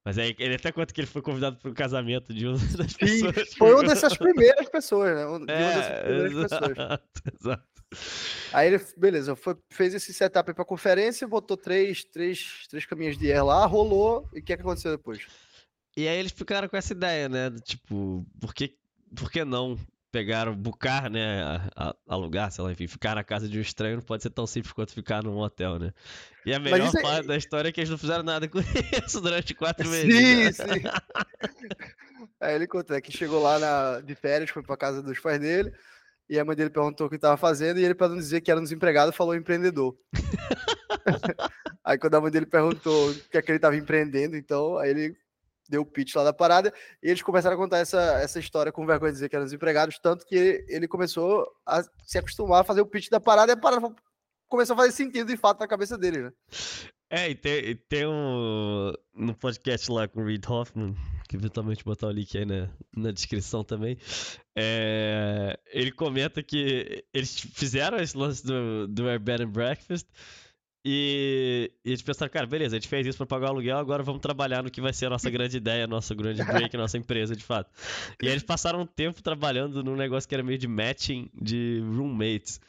Mas 0.05 0.17
aí 0.17 0.35
ele 0.39 0.55
até 0.55 0.73
conta 0.73 0.95
que 0.95 1.01
ele 1.01 1.07
foi 1.07 1.21
convidado 1.21 1.59
para 1.59 1.71
o 1.71 1.75
casamento 1.75 2.33
de 2.33 2.47
uma 2.47 2.57
das 2.77 2.95
pessoas. 2.95 3.55
Foi 3.55 3.75
uma 3.75 3.85
dessas 3.85 4.17
primeiras 4.17 4.69
pessoas, 4.69 5.15
né? 5.15 5.27
Uma 5.27 5.45
é, 5.51 5.75
dessas 5.75 6.01
primeiras 6.01 6.33
exato, 6.33 6.69
pessoas. 6.71 7.01
Exato. 7.41 7.71
Aí 8.53 8.69
ele, 8.69 8.85
beleza, 8.97 9.35
foi, 9.35 9.57
fez 9.71 9.95
esse 9.95 10.15
setup 10.15 10.55
para 10.55 10.65
conferência, 10.65 11.27
botou 11.27 11.57
três, 11.57 12.05
três, 12.05 12.67
três 12.69 12.87
caminhos 12.87 13.19
de 13.19 13.33
air 13.33 13.45
lá, 13.45 13.67
rolou, 13.67 14.29
e 14.33 14.39
o 14.39 14.43
que, 14.43 14.53
é 14.53 14.57
que 14.57 14.63
aconteceu 14.63 14.93
depois? 14.93 15.27
E 15.97 16.07
aí 16.07 16.17
eles 16.17 16.33
ficaram 16.33 16.69
com 16.69 16.77
essa 16.77 16.93
ideia, 16.93 17.29
né? 17.29 17.51
Tipo, 17.65 18.25
por 18.41 18.55
que, 18.55 18.77
por 19.15 19.31
que 19.31 19.45
não 19.45 19.77
pegar, 20.11 20.51
bucar, 20.53 21.11
né? 21.11 21.43
A, 21.43 21.89
a, 21.89 21.95
alugar, 22.09 22.51
sei 22.51 22.65
lá, 22.65 22.73
enfim, 22.73 22.87
ficar 22.87 23.15
na 23.15 23.25
casa 23.25 23.49
de 23.49 23.59
um 23.59 23.61
estranho 23.63 23.97
não 23.97 24.03
pode 24.03 24.23
ser 24.23 24.31
tão 24.31 24.47
simples 24.47 24.73
quanto 24.73 24.93
ficar 24.93 25.23
num 25.23 25.39
hotel, 25.39 25.79
né? 25.79 25.93
E 26.45 26.53
a 26.53 26.59
melhor 26.59 26.93
é 26.95 27.03
parte 27.03 27.25
é... 27.25 27.29
da 27.29 27.37
história 27.37 27.69
é 27.69 27.73
que 27.73 27.81
eles 27.81 27.91
não 27.91 27.99
fizeram 27.99 28.23
nada 28.23 28.49
com 28.49 28.59
isso 29.07 29.21
durante 29.21 29.55
quatro 29.55 29.89
meses. 29.89 30.15
Sim, 30.15 30.45
né? 30.45 30.53
sim. 30.53 32.27
aí 32.41 32.55
ele 32.55 32.67
contou 32.67 32.97
é 32.97 33.01
que 33.01 33.17
chegou 33.17 33.43
lá 33.43 33.59
na, 33.59 34.01
de 34.01 34.15
férias, 34.15 34.51
foi 34.51 34.63
pra 34.63 34.77
casa 34.77 35.03
dos 35.03 35.19
pais 35.19 35.41
dele. 35.41 35.73
E 36.29 36.39
a 36.39 36.45
mãe 36.45 36.55
dele 36.55 36.71
perguntou 36.71 37.09
o 37.09 37.11
que 37.11 37.17
estava 37.17 37.37
fazendo, 37.37 37.81
e 37.81 37.85
ele, 37.85 37.95
para 37.95 38.09
não 38.09 38.17
dizer 38.17 38.41
que 38.41 38.53
era 38.53 38.61
um 38.61 38.63
desempregado, 38.63 39.13
falou 39.13 39.35
empreendedor. 39.35 39.97
aí 41.85 41.99
quando 41.99 42.15
a 42.15 42.21
mãe 42.21 42.31
dele 42.31 42.47
perguntou 42.47 43.11
o 43.11 43.15
que 43.15 43.37
é 43.37 43.43
que 43.43 43.51
ele 43.51 43.59
estava 43.59 43.77
empreendendo, 43.77 44.37
então, 44.37 44.79
aí 44.79 44.91
ele 44.91 45.17
deu 45.71 45.83
o 45.83 45.87
pitch 45.87 46.15
lá 46.17 46.25
da 46.25 46.33
parada, 46.33 46.73
e 47.03 47.09
eles 47.09 47.23
começaram 47.23 47.55
a 47.57 47.59
contar 47.59 47.79
essa, 47.79 48.01
essa 48.21 48.39
história 48.39 48.73
com 48.73 48.85
vergonha 48.85 49.13
de 49.13 49.17
dizer 49.17 49.29
que 49.29 49.37
eram 49.37 49.47
desempregados, 49.47 49.99
tanto 49.99 50.27
que 50.27 50.65
ele 50.69 50.89
começou 50.89 51.51
a 51.65 51.83
se 52.05 52.19
acostumar 52.19 52.63
a 52.63 52.65
fazer 52.65 52.81
o 52.81 52.87
pitch 52.87 53.09
da 53.09 53.21
parada, 53.21 53.53
e 53.53 53.55
a 53.55 53.57
parada 53.57 53.95
começou 54.49 54.75
a 54.75 54.77
fazer 54.79 54.93
sentido 54.93 55.29
de 55.29 55.37
fato 55.37 55.61
na 55.61 55.69
cabeça 55.69 55.97
dele, 55.97 56.25
né? 56.25 56.33
É, 57.13 57.29
e 57.29 57.35
tem, 57.35 57.77
tem 57.89 58.07
um. 58.07 58.93
No 59.13 59.35
podcast 59.35 59.91
lá 59.91 60.07
com 60.07 60.21
o 60.21 60.25
Reid 60.25 60.47
Hoffman, 60.49 60.95
que 61.29 61.35
eventualmente 61.35 61.85
botar 61.85 62.07
o 62.07 62.13
link 62.13 62.39
aí 62.39 62.45
na, 62.45 62.69
na 62.97 63.11
descrição 63.11 63.65
também. 63.65 63.99
É, 64.57 65.59
ele 65.73 65.91
comenta 65.91 66.41
que 66.41 67.05
eles 67.13 67.41
fizeram 67.41 67.99
esse 67.99 68.17
lance 68.17 68.47
do, 68.47 68.87
do 68.87 69.09
Air 69.09 69.19
Bed 69.19 69.43
and 69.43 69.51
Breakfast. 69.51 70.07
E, 70.85 71.71
e 71.85 71.91
eles 71.91 72.01
pensaram, 72.01 72.33
cara, 72.33 72.47
beleza, 72.47 72.77
a 72.77 72.79
gente 72.79 72.89
fez 72.89 73.07
isso 73.07 73.19
para 73.19 73.27
pagar 73.27 73.49
o 73.49 73.51
aluguel, 73.51 73.77
agora 73.77 74.03
vamos 74.03 74.23
trabalhar 74.23 74.63
no 74.63 74.71
que 74.71 74.81
vai 74.81 74.93
ser 74.93 75.07
a 75.07 75.11
nossa 75.11 75.29
grande 75.31 75.57
ideia, 75.57 75.87
nosso 75.87 76.15
grande 76.15 76.43
break, 76.43 76.75
nossa 76.77 76.97
empresa, 76.97 77.37
de 77.37 77.45
fato. 77.45 77.71
E 78.23 78.27
aí 78.27 78.33
eles 78.33 78.43
passaram 78.43 78.81
um 78.81 78.87
tempo 78.87 79.23
trabalhando 79.23 79.85
num 79.85 79.97
negócio 79.97 80.29
que 80.29 80.35
era 80.35 80.43
meio 80.43 80.59
de 80.59 80.67
matching 80.67 81.31
de 81.35 81.83
roommates. 81.97 82.61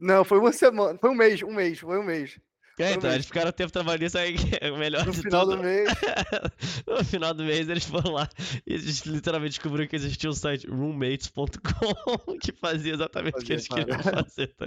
Não, 0.00 0.24
foi 0.24 0.38
uma 0.38 0.52
semana, 0.52 0.98
foi 0.98 1.10
um 1.10 1.14
mês, 1.14 1.42
um 1.42 1.52
mês, 1.52 1.78
foi 1.78 1.98
um 1.98 2.04
mês. 2.04 2.38
É, 2.76 2.94
então, 2.94 3.12
eles 3.12 3.26
ficaram 3.26 3.52
tempo 3.52 3.72
trabalhando 3.72 4.02
isso 4.02 4.18
aí, 4.18 4.34
é 4.60 4.68
o 4.72 4.76
melhor 4.76 5.06
no 5.06 5.14
final 5.14 5.46
tudo. 5.46 5.56
do 5.56 5.62
mês. 5.62 5.88
no 6.86 7.04
final 7.04 7.32
do 7.32 7.44
mês 7.44 7.68
eles 7.68 7.84
foram 7.84 8.10
lá 8.10 8.28
e 8.66 8.74
eles 8.74 9.02
literalmente 9.02 9.50
descobriram 9.50 9.86
que 9.88 9.94
existia 9.94 10.28
um 10.28 10.32
site 10.32 10.66
roommates.com 10.66 12.36
que 12.42 12.50
fazia 12.52 12.94
exatamente 12.94 13.38
o 13.38 13.44
que 13.44 13.52
eles 13.52 13.68
queriam 13.68 13.98
fazer, 14.00 14.48
tá 14.56 14.66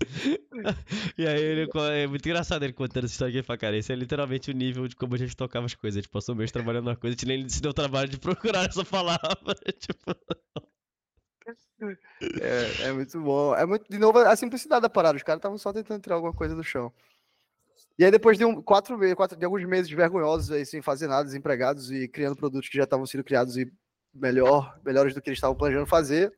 E 1.18 1.26
aí 1.26 1.40
ele, 1.40 1.70
é 1.92 2.06
muito 2.06 2.26
engraçado 2.26 2.62
ele 2.62 2.72
contando 2.72 3.04
essa 3.04 3.12
história 3.12 3.38
aqui, 3.38 3.46
fala, 3.46 3.58
cara, 3.58 3.76
esse 3.76 3.92
é 3.92 3.96
literalmente 3.96 4.50
o 4.50 4.54
nível 4.54 4.88
de 4.88 4.96
como 4.96 5.14
a 5.14 5.18
gente 5.18 5.36
tocava 5.36 5.66
as 5.66 5.74
coisas. 5.74 5.98
A 5.98 6.00
gente 6.00 6.10
passou 6.10 6.34
um 6.34 6.38
mês 6.38 6.50
trabalhando 6.50 6.86
na 6.86 6.96
coisa, 6.96 7.14
a 7.14 7.16
gente 7.16 7.26
nem 7.26 7.48
se 7.48 7.60
deu 7.60 7.72
trabalho 7.72 8.08
de 8.08 8.18
procurar 8.18 8.68
essa 8.68 8.84
palavra. 8.84 9.54
tipo... 9.78 10.16
É, 12.40 12.88
é 12.88 12.92
muito 12.92 13.20
bom. 13.20 13.54
É 13.54 13.66
muito, 13.66 13.84
de 13.88 13.98
novo, 13.98 14.18
a 14.18 14.36
simplicidade 14.36 14.82
da 14.82 14.90
parada. 14.90 15.16
Os 15.16 15.22
caras 15.22 15.38
estavam 15.38 15.58
só 15.58 15.72
tentando 15.72 16.00
tirar 16.00 16.16
alguma 16.16 16.32
coisa 16.32 16.54
do 16.54 16.62
chão. 16.62 16.92
E 17.98 18.04
aí, 18.04 18.10
depois 18.10 18.38
de 18.38 18.44
um, 18.44 18.62
quatro, 18.62 18.98
quatro, 19.14 19.36
de 19.36 19.44
alguns 19.44 19.64
meses 19.64 19.90
vergonhosos 19.90 20.50
aí, 20.50 20.64
sem 20.64 20.80
fazer 20.80 21.08
nada, 21.08 21.24
desempregados 21.24 21.90
e 21.90 22.08
criando 22.08 22.36
produtos 22.36 22.68
que 22.68 22.76
já 22.76 22.84
estavam 22.84 23.06
sendo 23.06 23.24
criados 23.24 23.56
e 23.56 23.70
melhor, 24.14 24.78
melhores 24.84 25.14
do 25.14 25.20
que 25.20 25.28
eles 25.28 25.38
estavam 25.38 25.56
planejando 25.56 25.86
fazer, 25.86 26.32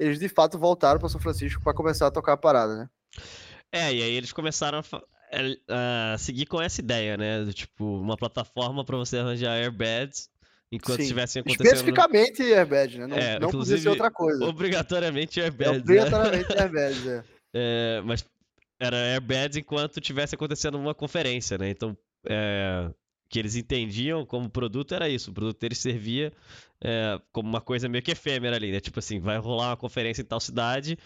eles 0.00 0.18
de 0.18 0.28
fato 0.28 0.58
voltaram 0.58 0.98
para 0.98 1.08
São 1.10 1.20
Francisco 1.20 1.62
para 1.62 1.74
começar 1.74 2.06
a 2.06 2.10
tocar 2.10 2.32
a 2.32 2.36
parada, 2.36 2.74
né? 2.74 2.88
É, 3.70 3.92
e 3.92 4.02
aí 4.02 4.12
eles 4.12 4.32
começaram 4.32 4.78
a, 4.78 4.96
a, 5.68 6.14
a 6.14 6.18
seguir 6.18 6.46
com 6.46 6.60
essa 6.60 6.80
ideia, 6.80 7.18
né? 7.18 7.46
Tipo, 7.52 8.00
uma 8.00 8.16
plataforma 8.16 8.84
para 8.84 8.96
você 8.96 9.18
arranjar 9.18 9.52
airbeds 9.52 10.30
enquanto 10.72 11.00
estivessem 11.00 11.40
acontecendo. 11.40 11.66
Especificamente 11.66 12.42
airbed, 12.42 12.98
né? 12.98 13.06
Não, 13.06 13.16
é, 13.16 13.38
não 13.38 13.50
podia 13.50 13.76
ser 13.76 13.88
outra 13.90 14.10
coisa. 14.10 14.42
Obrigatoriamente. 14.44 15.40
É, 15.40 15.48
obrigatoriamente 15.48 16.48
né? 16.54 16.62
airbeds, 16.62 17.06
é. 17.06 17.24
é. 17.54 18.02
Mas 18.04 18.24
era 18.80 18.96
airbeds 18.96 19.58
enquanto 19.58 20.00
tivesse 20.00 20.34
acontecendo 20.34 20.78
uma 20.78 20.94
conferência, 20.94 21.58
né? 21.58 21.68
Então, 21.68 21.94
é, 22.26 22.90
que 23.30 23.38
eles 23.38 23.54
entendiam 23.54 24.26
como 24.26 24.50
produto 24.50 24.92
era 24.92 25.08
isso. 25.08 25.30
O 25.30 25.34
produto 25.34 25.58
deles 25.60 25.78
servia 25.78 26.32
é, 26.82 27.18
como 27.30 27.48
uma 27.48 27.60
coisa 27.60 27.88
meio 27.88 28.02
que 28.02 28.10
efêmera 28.10 28.56
ali, 28.56 28.72
né? 28.72 28.80
Tipo 28.80 28.98
assim, 28.98 29.20
vai 29.20 29.38
rolar 29.38 29.70
uma 29.70 29.76
conferência 29.76 30.20
em 30.20 30.24
tal 30.24 30.40
cidade. 30.40 30.98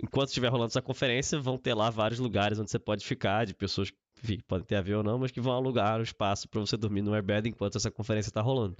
Enquanto 0.00 0.28
estiver 0.28 0.48
rolando 0.48 0.70
essa 0.70 0.80
conferência, 0.80 1.38
vão 1.38 1.58
ter 1.58 1.74
lá 1.74 1.90
vários 1.90 2.20
lugares 2.20 2.58
onde 2.60 2.70
você 2.70 2.78
pode 2.78 3.04
ficar, 3.04 3.44
de 3.44 3.54
pessoas 3.54 3.90
que 3.90 4.42
podem 4.46 4.64
ter 4.64 4.76
avião 4.76 4.98
ou 4.98 5.04
não, 5.04 5.18
mas 5.18 5.32
que 5.32 5.40
vão 5.40 5.52
alugar 5.52 5.98
o 5.98 6.02
espaço 6.02 6.48
para 6.48 6.60
você 6.60 6.76
dormir 6.76 7.02
no 7.02 7.12
airbed 7.12 7.48
enquanto 7.48 7.76
essa 7.76 7.90
conferência 7.90 8.30
está 8.30 8.40
rolando. 8.40 8.76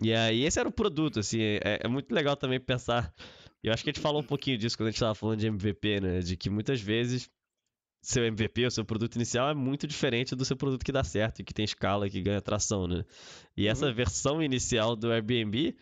E 0.00 0.14
aí, 0.14 0.44
esse 0.44 0.58
era 0.58 0.68
o 0.68 0.72
produto, 0.72 1.20
assim, 1.20 1.40
é, 1.40 1.80
é 1.82 1.88
muito 1.88 2.12
legal 2.14 2.36
também 2.36 2.58
pensar. 2.58 3.12
Eu 3.62 3.72
acho 3.72 3.84
que 3.84 3.90
a 3.90 3.92
gente 3.92 4.02
falou 4.02 4.22
um 4.22 4.24
pouquinho 4.24 4.56
disso 4.56 4.78
quando 4.78 4.88
a 4.88 4.90
gente 4.90 4.96
estava 4.96 5.14
falando 5.14 5.40
de 5.40 5.46
MVP, 5.46 6.00
né? 6.00 6.20
De 6.20 6.36
que 6.36 6.48
muitas 6.48 6.80
vezes 6.80 7.28
seu 8.00 8.24
MVP, 8.24 8.66
o 8.66 8.70
seu 8.70 8.84
produto 8.84 9.16
inicial, 9.16 9.50
é 9.50 9.54
muito 9.54 9.86
diferente 9.86 10.34
do 10.34 10.44
seu 10.44 10.56
produto 10.56 10.84
que 10.84 10.92
dá 10.92 11.02
certo 11.02 11.40
e 11.40 11.44
que 11.44 11.52
tem 11.52 11.64
escala 11.64 12.06
e 12.06 12.10
que 12.10 12.22
ganha 12.22 12.40
tração, 12.40 12.86
né? 12.86 13.04
E 13.56 13.66
essa 13.66 13.86
uhum. 13.86 13.94
versão 13.94 14.42
inicial 14.42 14.94
do 14.94 15.10
Airbnb, 15.10 15.76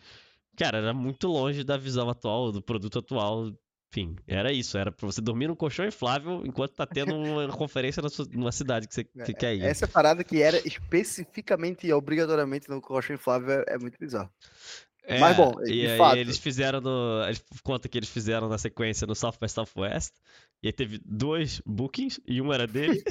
cara, 0.57 0.79
era 0.79 0.93
muito 0.93 1.27
longe 1.27 1.63
da 1.63 1.77
visão 1.77 2.09
atual, 2.09 2.51
do 2.51 2.61
produto 2.61 2.99
atual. 2.99 3.51
Enfim, 3.89 4.17
era 4.27 4.51
isso. 4.51 4.77
Era 4.77 4.91
pra 4.91 5.05
você 5.05 5.21
dormir 5.21 5.47
num 5.47 5.55
colchão 5.55 5.85
inflável 5.85 6.45
enquanto 6.45 6.73
tá 6.73 6.85
tendo 6.85 7.15
uma 7.15 7.47
conferência 7.49 8.01
na 8.01 8.09
sua, 8.09 8.25
numa 8.33 8.51
cidade 8.51 8.87
que 8.87 8.93
você, 8.93 9.03
que 9.03 9.33
quer 9.33 9.55
ir. 9.55 9.63
Essa 9.63 9.87
parada 9.87 10.23
que 10.23 10.41
era 10.41 10.57
especificamente 10.67 11.87
e 11.87 11.93
obrigatoriamente 11.93 12.69
no 12.69 12.81
colchão 12.81 13.15
inflável 13.15 13.61
é, 13.61 13.75
é 13.75 13.77
muito 13.77 13.97
bizarro. 13.97 14.29
É, 15.09 15.19
Mas 15.19 15.37
bom, 15.37 15.53
de 15.63 15.85
e 15.85 15.97
fato. 15.97 16.17
eles 16.17 16.37
fizeram 16.37 16.81
no. 16.81 17.23
Eles 17.25 17.41
conta 17.63 17.87
que 17.87 17.97
eles 17.97 18.09
fizeram 18.09 18.49
na 18.49 18.57
sequência 18.57 19.07
no 19.07 19.15
South 19.15 19.35
by 19.41 19.47
Southwest. 19.47 20.13
E 20.61 20.67
aí 20.67 20.73
teve 20.73 20.99
dois 21.05 21.61
bookings 21.65 22.19
e 22.27 22.41
um 22.41 22.51
era 22.51 22.67
dele. 22.67 23.01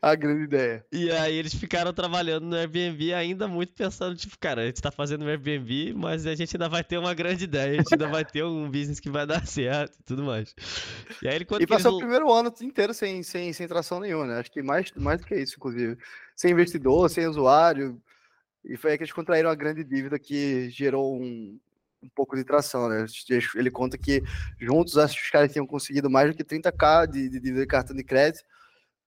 A 0.00 0.14
grande 0.14 0.44
ideia. 0.44 0.84
E 0.92 1.10
aí 1.10 1.34
eles 1.34 1.52
ficaram 1.52 1.92
trabalhando 1.92 2.44
no 2.46 2.54
Airbnb 2.54 3.12
ainda 3.12 3.48
muito 3.48 3.72
pensando, 3.74 4.14
tipo, 4.14 4.38
cara, 4.38 4.62
a 4.62 4.66
gente 4.66 4.80
tá 4.80 4.92
fazendo 4.92 5.24
no 5.24 5.28
Airbnb, 5.30 5.92
mas 5.94 6.24
a 6.24 6.36
gente 6.36 6.54
ainda 6.54 6.68
vai 6.68 6.84
ter 6.84 6.98
uma 6.98 7.12
grande 7.14 7.44
ideia, 7.44 7.72
a 7.72 7.76
gente 7.76 7.92
ainda 7.92 8.06
vai 8.06 8.24
ter 8.24 8.44
um 8.44 8.70
business 8.70 9.00
que 9.00 9.10
vai 9.10 9.26
dar 9.26 9.44
certo 9.48 9.98
e 9.98 10.02
tudo 10.04 10.22
mais. 10.22 10.54
E 11.20 11.26
aí 11.26 11.34
ele 11.34 11.46
E 11.58 11.66
passou 11.66 11.90
eles... 11.90 11.96
o 11.96 11.98
primeiro 11.98 12.32
ano 12.32 12.54
inteiro 12.62 12.94
sem, 12.94 13.24
sem, 13.24 13.52
sem 13.52 13.66
tração 13.66 13.98
nenhuma, 13.98 14.24
né? 14.26 14.38
Acho 14.38 14.52
que 14.52 14.62
mais, 14.62 14.92
mais 14.94 15.20
do 15.20 15.26
que 15.26 15.34
isso, 15.34 15.56
inclusive. 15.56 15.98
Sem 16.40 16.52
investidor, 16.52 17.10
sem 17.10 17.26
usuário. 17.26 18.00
E 18.64 18.76
foi 18.76 18.92
aí 18.92 18.96
que 18.96 19.02
eles 19.04 19.12
contraíram 19.12 19.50
a 19.50 19.54
grande 19.54 19.84
dívida 19.84 20.18
que 20.18 20.70
gerou 20.70 21.14
um, 21.20 21.58
um 22.02 22.08
pouco 22.14 22.34
de 22.34 22.44
tração, 22.44 22.88
né? 22.88 23.04
Ele 23.54 23.70
conta 23.70 23.98
que 23.98 24.22
juntos 24.58 24.96
acho 24.96 25.16
que 25.16 25.22
os 25.22 25.30
caras 25.30 25.52
tinham 25.52 25.66
conseguido 25.66 26.08
mais 26.08 26.30
do 26.30 26.36
que 26.36 26.42
30k 26.42 27.06
de, 27.06 27.28
de, 27.28 27.40
de 27.40 27.66
cartão 27.66 27.94
de 27.94 28.02
crédito 28.02 28.44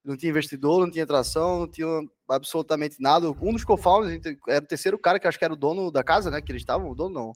não 0.04 0.16
tinha 0.16 0.30
investidor, 0.30 0.80
não 0.80 0.90
tinha 0.90 1.06
tração, 1.06 1.60
não 1.60 1.68
tinha 1.68 1.88
absolutamente 2.28 3.00
nada. 3.00 3.30
Um 3.30 3.52
dos 3.52 3.64
co-founders 3.64 4.20
era 4.46 4.62
o 4.62 4.68
terceiro 4.68 4.98
cara 4.98 5.18
que 5.18 5.26
acho 5.26 5.38
que 5.38 5.44
era 5.44 5.54
o 5.54 5.56
dono 5.56 5.90
da 5.90 6.04
casa, 6.04 6.30
né? 6.30 6.42
Que 6.42 6.52
eles 6.52 6.62
estavam, 6.62 6.90
o 6.90 6.94
dono 6.94 7.14
não. 7.14 7.32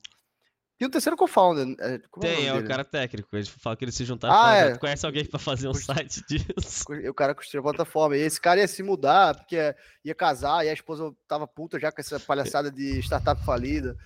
Tinha 0.78 0.86
o 0.86 0.90
terceiro 0.90 1.16
co-founder. 1.16 1.74
É, 1.80 2.00
Tem, 2.20 2.46
é, 2.46 2.52
o, 2.52 2.58
é 2.58 2.60
o 2.60 2.64
cara 2.64 2.84
técnico. 2.84 3.28
Eles 3.32 3.48
falam 3.48 3.76
que 3.76 3.84
eles 3.84 3.96
se 3.96 4.04
juntaram. 4.04 4.32
Ah, 4.32 4.54
é. 4.54 4.70
Tu 4.74 4.78
conhece 4.78 5.04
alguém 5.04 5.24
para 5.24 5.40
fazer 5.40 5.66
um 5.66 5.74
site 5.74 6.22
disso? 6.28 6.84
O 7.10 7.14
cara 7.14 7.34
construiu 7.34 7.62
a 7.62 7.72
plataforma. 7.72 8.16
E 8.16 8.20
esse 8.20 8.40
cara 8.40 8.60
ia 8.60 8.68
se 8.68 8.80
mudar, 8.80 9.34
porque 9.34 9.74
ia 10.04 10.14
casar, 10.14 10.64
e 10.64 10.68
a 10.68 10.72
esposa 10.72 11.12
tava 11.26 11.48
puta 11.48 11.80
já 11.80 11.90
com 11.90 12.00
essa 12.00 12.20
palhaçada 12.20 12.70
de 12.70 13.00
startup 13.00 13.44
falida. 13.44 13.96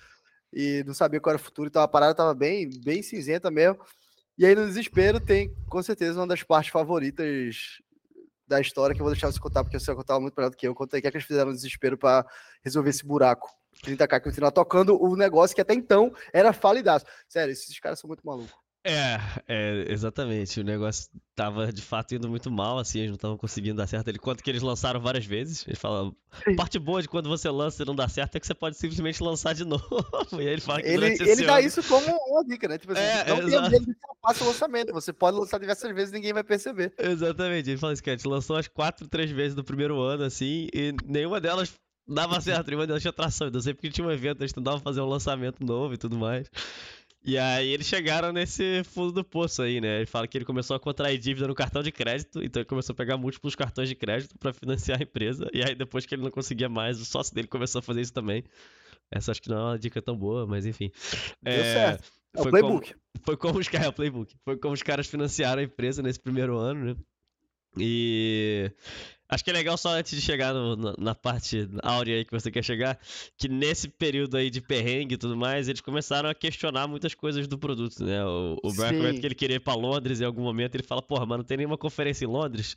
E 0.51 0.83
não 0.87 0.95
sabia 0.95 1.19
qual 1.19 1.35
era 1.35 1.41
o 1.41 1.45
futuro, 1.45 1.67
então 1.67 1.81
a 1.81 1.87
parada 1.87 2.15
tava 2.15 2.33
bem, 2.33 2.69
bem 2.83 3.03
cinzenta 3.03 3.51
mesmo. 3.51 3.79
E 4.35 4.43
aí, 4.43 4.55
no 4.55 4.65
desespero, 4.65 5.19
tem 5.19 5.53
com 5.69 5.83
certeza 5.83 6.19
uma 6.19 6.27
das 6.27 6.41
partes 6.41 6.71
favoritas 6.71 7.79
da 8.47 8.59
história 8.59 8.95
que 8.95 9.01
eu 9.01 9.05
vou 9.05 9.13
deixar 9.13 9.31
você 9.31 9.39
contar, 9.39 9.63
porque 9.63 9.79
você 9.79 9.85
vai 9.87 9.95
contar 9.95 10.19
muito 10.19 10.33
melhor 10.35 10.49
do 10.49 10.57
que 10.57 10.67
eu. 10.67 10.73
Contei 10.73 10.97
o 10.97 11.01
que, 11.01 11.07
é 11.07 11.11
que 11.11 11.17
eles 11.17 11.27
fizeram 11.27 11.51
no 11.51 11.55
desespero 11.55 11.97
para 11.99 12.25
resolver 12.63 12.89
esse 12.89 13.05
buraco. 13.05 13.47
30k 13.83 14.07
que 14.07 14.19
continuar 14.21 14.51
tocando 14.51 15.01
o 15.01 15.15
negócio 15.15 15.55
que 15.55 15.61
até 15.61 15.73
então 15.73 16.13
era 16.31 16.53
falidaço. 16.53 17.05
Sério, 17.27 17.51
esses 17.51 17.79
caras 17.79 17.99
são 17.99 18.07
muito 18.07 18.25
malucos. 18.25 18.63
É, 18.85 19.17
é, 19.47 19.85
exatamente. 19.87 20.59
O 20.59 20.63
negócio 20.63 21.09
tava 21.33 21.71
de 21.71 21.81
fato 21.81 22.13
indo 22.13 22.27
muito 22.27 22.51
mal, 22.51 22.77
assim, 22.77 22.99
eles 22.99 23.11
não 23.11 23.15
estavam 23.15 23.37
conseguindo 23.37 23.77
dar 23.77 23.87
certo. 23.87 24.09
Ele 24.09 24.19
conta 24.19 24.43
que 24.43 24.49
eles 24.49 24.61
lançaram 24.61 24.99
várias 24.99 25.25
vezes. 25.25 25.65
Ele 25.65 25.77
fala: 25.77 26.11
parte 26.57 26.77
boa 26.77 27.01
de 27.01 27.07
quando 27.07 27.29
você 27.29 27.49
lança 27.49 27.81
e 27.81 27.85
não 27.85 27.95
dá 27.95 28.09
certo 28.09 28.35
é 28.35 28.39
que 28.41 28.45
você 28.45 28.53
pode 28.53 28.77
simplesmente 28.77 29.23
lançar 29.23 29.53
de 29.53 29.63
novo. 29.65 29.85
e 30.33 30.39
aí 30.39 30.47
ele 30.47 30.61
fala 30.61 30.81
que 30.81 30.89
ele, 30.89 31.05
ele 31.05 31.45
dá 31.45 31.59
ano... 31.59 31.67
isso 31.67 31.81
como 31.83 32.05
uma 32.27 32.43
dica, 32.43 32.67
né? 32.67 32.77
Tipo 32.77 32.91
assim, 32.91 33.01
é, 33.01 33.29
não 33.29 33.49
tem 33.49 33.69
medo 33.69 33.85
de 33.85 33.95
o 34.41 34.45
lançamento. 34.45 34.91
Você 34.91 35.13
pode 35.13 35.37
lançar 35.37 35.59
diversas 35.59 35.89
vezes 35.95 36.11
e 36.11 36.15
ninguém 36.15 36.33
vai 36.33 36.43
perceber. 36.43 36.93
Exatamente. 36.97 37.69
Ele 37.69 37.79
fala 37.79 37.93
assim: 37.93 38.03
que 38.03 38.09
a 38.09 38.15
gente 38.17 38.27
lançou 38.27 38.57
as 38.57 38.67
quatro, 38.67 39.07
três 39.07 39.31
vezes 39.31 39.55
no 39.55 39.63
primeiro 39.63 40.01
ano, 40.01 40.25
assim, 40.25 40.67
e 40.73 40.93
nenhuma 41.05 41.39
delas 41.39 41.73
dava 42.07 42.39
certo, 42.41 42.67
nenhuma 42.67 42.87
delas 42.87 43.01
tinha 43.01 43.11
atração. 43.11 43.47
Então 43.47 43.61
sempre 43.61 43.81
que 43.81 43.93
tinha 43.93 44.05
um 44.05 44.11
evento, 44.11 44.43
a 44.43 44.45
gente 44.45 44.55
tentava 44.55 44.79
fazer 44.79 45.01
um 45.01 45.07
lançamento 45.07 45.65
novo 45.65 45.93
e 45.93 45.97
tudo 45.97 46.17
mais. 46.17 46.49
E 47.25 47.37
aí 47.37 47.69
eles 47.69 47.87
chegaram 47.87 48.33
nesse 48.33 48.83
fundo 48.83 49.13
do 49.13 49.23
poço 49.23 49.61
aí, 49.61 49.79
né? 49.79 49.97
Ele 49.97 50.05
fala 50.05 50.27
que 50.27 50.37
ele 50.37 50.43
começou 50.43 50.75
a 50.75 50.79
contrair 50.79 51.17
dívida 51.17 51.47
no 51.47 51.55
cartão 51.55 51.81
de 51.81 51.91
crédito, 51.91 52.43
então 52.43 52.59
ele 52.59 52.67
começou 52.67 52.91
a 52.91 52.95
pegar 52.95 53.15
múltiplos 53.15 53.55
cartões 53.55 53.87
de 53.87 53.95
crédito 53.95 54.37
para 54.37 54.51
financiar 54.51 54.99
a 54.99 55.03
empresa. 55.03 55.49
E 55.53 55.63
aí 55.63 55.73
depois 55.73 56.05
que 56.05 56.15
ele 56.15 56.23
não 56.23 56.31
conseguia 56.31 56.67
mais, 56.67 56.99
o 56.99 57.05
sócio 57.05 57.33
dele 57.33 57.47
começou 57.47 57.79
a 57.79 57.81
fazer 57.81 58.01
isso 58.01 58.13
também. 58.13 58.43
Essa 59.09 59.31
acho 59.31 59.41
que 59.41 59.49
não 59.49 59.57
é 59.57 59.63
uma 59.71 59.79
dica 59.79 60.01
tão 60.01 60.17
boa, 60.17 60.45
mas 60.45 60.65
enfim. 60.65 60.91
Deu 61.41 61.53
é, 61.53 61.73
certo. 61.73 62.11
É 62.35 62.41
o 62.41 62.49
playbook. 62.49 62.93
Como, 62.93 63.25
foi 63.25 63.37
como 63.37 63.59
os 63.59 63.67
caras, 63.69 63.87
é 63.87 63.89
o 63.89 63.93
playbook. 63.93 64.35
Foi 64.43 64.57
como 64.57 64.73
os 64.73 64.83
caras 64.83 65.07
financiaram 65.07 65.61
a 65.61 65.65
empresa 65.65 66.01
nesse 66.01 66.19
primeiro 66.19 66.57
ano, 66.57 66.85
né? 66.85 66.95
E 67.77 68.71
Acho 69.33 69.43
que 69.43 69.49
é 69.49 69.53
legal 69.53 69.77
só 69.77 69.89
antes 69.89 70.15
de 70.15 70.21
chegar 70.21 70.53
no, 70.53 70.75
na, 70.75 70.93
na, 70.97 71.15
parte 71.15 71.67
áurea 71.81 72.17
aí 72.17 72.25
que 72.25 72.31
você 72.31 72.51
quer 72.51 72.63
chegar, 72.63 72.99
que 73.37 73.47
nesse 73.47 73.87
período 73.87 74.37
aí 74.37 74.49
de 74.49 74.61
perrengue 74.61 75.15
e 75.15 75.17
tudo 75.17 75.35
mais, 75.35 75.67
eles 75.67 75.81
começaram 75.81 76.29
a 76.29 76.35
questionar 76.35 76.87
muitas 76.87 77.15
coisas 77.15 77.47
do 77.47 77.57
produto, 77.57 78.03
né? 78.03 78.23
O, 78.23 78.57
o 78.63 78.73
Brian 78.73 78.89
comenta 78.89 79.19
que 79.19 79.25
ele 79.25 79.35
queria 79.35 79.55
ir 79.55 79.59
pra 79.59 79.73
Londres 79.73 80.21
em 80.21 80.25
algum 80.25 80.43
momento, 80.43 80.75
ele 80.75 80.83
fala, 80.83 81.01
porra, 81.01 81.25
mas 81.25 81.37
não 81.39 81.45
tem 81.45 81.57
nenhuma 81.57 81.77
conferência 81.77 82.25
em 82.25 82.27
Londres. 82.27 82.75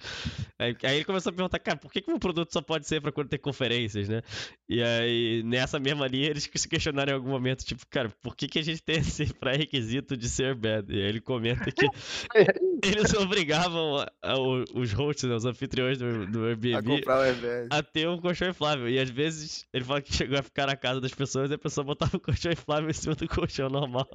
Aí, 0.58 0.74
aí 0.82 0.96
ele 0.96 1.04
começou 1.04 1.30
a 1.30 1.32
perguntar, 1.34 1.58
cara, 1.58 1.76
por 1.76 1.92
que, 1.92 2.00
que 2.00 2.08
meu 2.08 2.18
produto 2.18 2.52
só 2.52 2.62
pode 2.62 2.86
ser 2.86 3.00
pra 3.02 3.12
quando 3.12 3.28
tem 3.28 3.38
conferências, 3.38 4.08
né? 4.08 4.22
E 4.68 4.82
aí, 4.82 5.42
nessa 5.44 5.78
mesma 5.78 6.06
linha, 6.06 6.30
eles 6.30 6.50
se 6.54 6.68
questionaram 6.68 7.12
em 7.12 7.14
algum 7.14 7.30
momento, 7.30 7.64
tipo, 7.64 7.86
cara, 7.90 8.08
por 8.22 8.34
que, 8.34 8.48
que 8.48 8.58
a 8.58 8.62
gente 8.62 8.82
tem 8.82 8.96
esse 8.96 9.26
pré-requisito 9.34 10.16
de 10.16 10.28
ser 10.28 10.54
bad? 10.54 10.90
E 10.92 11.00
aí 11.00 11.08
ele 11.08 11.20
comenta 11.20 11.70
que 11.70 11.86
eles 12.82 13.12
obrigavam 13.14 13.98
a, 13.98 14.10
a, 14.22 14.34
os 14.74 14.92
hosts, 14.92 15.28
né, 15.28 15.34
os 15.34 15.44
anfitriões 15.44 15.98
do, 15.98 16.26
do 16.26 16.46
Airbnb 16.46 17.02
a, 17.70 17.78
a 17.78 17.82
ter 17.82 18.08
um 18.08 18.20
colchão 18.20 18.48
inflável. 18.48 18.88
E 18.88 18.98
às 18.98 19.10
vezes 19.10 19.66
ele 19.72 19.84
fala 19.84 20.02
que 20.02 20.12
chegou 20.12 20.38
a 20.38 20.42
ficar 20.42 20.66
na 20.66 20.76
casa 20.76 21.00
das 21.00 21.12
pessoas 21.12 21.50
e 21.50 21.54
a 21.54 21.58
pessoa 21.58 21.84
botava 21.84 22.16
o 22.16 22.20
colchão 22.20 22.52
inflável 22.52 22.88
em 22.88 22.92
cima 22.92 23.14
do 23.14 23.28
colchão 23.28 23.68
normal. 23.68 24.08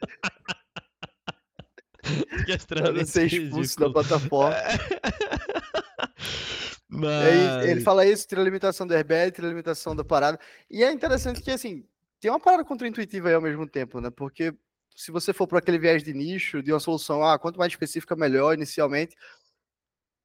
que 2.46 2.52
é 2.52 2.56
extremamente 2.56 3.10
ser 3.10 3.26
expulso 3.26 3.80
da 3.80 3.90
plataforma. 3.90 4.56
Mas... 6.88 7.66
Ele, 7.66 7.82
fala 7.82 8.06
isso, 8.06 8.26
tira 8.26 8.40
a 8.40 8.44
limitação 8.44 8.86
do 8.86 8.94
airbag, 8.94 9.32
tira 9.32 9.46
a 9.46 9.50
limitação 9.50 9.94
da 9.94 10.02
parada. 10.02 10.40
E 10.70 10.82
é 10.82 10.90
interessante 10.90 11.42
que, 11.42 11.50
assim, 11.50 11.84
tem 12.18 12.30
uma 12.30 12.40
parada 12.40 12.64
contra-intuitiva 12.64 13.28
aí 13.28 13.34
ao 13.34 13.42
mesmo 13.42 13.68
tempo, 13.68 14.00
né? 14.00 14.08
Porque 14.10 14.54
se 14.98 15.12
você 15.12 15.32
for 15.32 15.46
para 15.46 15.60
aquele 15.60 15.78
viés 15.78 16.02
de 16.02 16.12
nicho, 16.12 16.60
de 16.60 16.72
uma 16.72 16.80
solução, 16.80 17.22
ah, 17.22 17.38
quanto 17.38 17.56
mais 17.56 17.72
específica, 17.72 18.16
melhor, 18.16 18.54
inicialmente, 18.54 19.16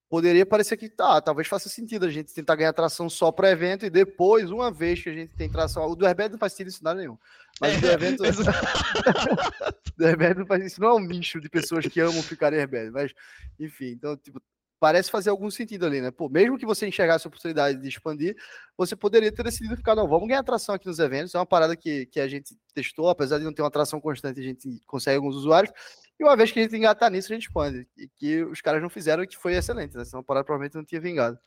poderia 0.10 0.48
parecer 0.48 0.78
que 0.78 0.90
tá, 0.90 1.22
talvez 1.22 1.48
faça 1.48 1.70
sentido 1.70 2.08
a 2.08 2.10
gente 2.10 2.34
tentar 2.34 2.56
ganhar 2.56 2.74
tração 2.74 3.08
só 3.08 3.32
para 3.32 3.52
evento 3.52 3.86
e 3.86 3.90
depois, 3.92 4.50
uma 4.50 4.72
vez 4.72 5.04
que 5.04 5.10
a 5.10 5.14
gente 5.14 5.36
tem 5.36 5.48
tração, 5.48 5.86
o 5.86 5.96
do 5.96 6.08
Airbed 6.08 6.32
não 6.32 6.40
faz 6.40 6.54
sentido 6.54 6.70
isso 6.70 6.84
nada 6.84 7.00
nenhum. 7.00 7.20
Mas 7.62 7.76
é, 7.76 7.78
o 7.78 7.82
do 7.82 7.88
evento. 7.92 8.24
do 9.96 10.06
Airbed 10.08 10.40
não 10.40 10.48
faz 10.48 10.66
isso, 10.66 10.82
não 10.82 10.88
é 10.90 10.94
um 10.96 11.06
nicho 11.06 11.40
de 11.40 11.50
pessoas 11.50 11.86
que 11.86 12.00
amam 12.00 12.24
ficar 12.24 12.52
em 12.52 12.58
Airbed, 12.58 12.90
mas 12.90 13.14
enfim, 13.60 13.90
então, 13.90 14.18
tipo, 14.18 14.42
parece 14.84 15.10
fazer 15.10 15.30
algum 15.30 15.50
sentido 15.50 15.86
ali, 15.86 16.02
né? 16.02 16.12
Pô, 16.12 16.28
mesmo 16.28 16.58
que 16.58 16.66
você 16.66 16.86
enxergasse 16.86 17.26
a 17.26 17.30
oportunidade 17.30 17.80
de 17.80 17.88
expandir, 17.88 18.36
você 18.76 18.98
poderia 18.98 19.32
ter 19.32 19.42
decidido 19.42 19.78
ficar, 19.78 19.96
não, 19.96 20.10
vamos 20.10 20.28
ganhar 20.28 20.42
atração 20.42 20.76
aqui 20.76 20.88
nos 20.88 21.00
eventos. 21.00 21.34
É 21.34 21.38
uma 21.38 21.46
parada 21.46 21.74
que, 21.74 22.06
que 22.08 22.20
a 22.20 22.28
gente 22.28 22.54
testou, 22.74 23.08
apesar 23.08 23.38
de 23.38 23.46
não 23.46 23.54
ter 23.54 23.62
uma 23.62 23.70
atração 23.70 24.02
constante, 24.02 24.42
a 24.42 24.44
gente 24.44 24.82
consegue 24.86 25.16
alguns 25.16 25.38
usuários. 25.38 25.74
E 26.20 26.24
uma 26.26 26.36
vez 26.36 26.52
que 26.52 26.60
a 26.60 26.64
gente 26.64 26.76
engatar 26.76 27.10
nisso, 27.10 27.32
a 27.32 27.36
gente 27.36 27.48
expande. 27.48 27.88
E 27.96 28.10
que 28.10 28.44
os 28.44 28.60
caras 28.60 28.82
não 28.82 28.90
fizeram, 28.90 29.26
que 29.26 29.38
foi 29.38 29.54
excelente, 29.54 29.96
né? 29.96 30.04
Senão 30.04 30.20
a 30.20 30.24
parada 30.26 30.44
provavelmente 30.44 30.76
não 30.76 30.84
tinha 30.84 31.00
vingado. 31.00 31.40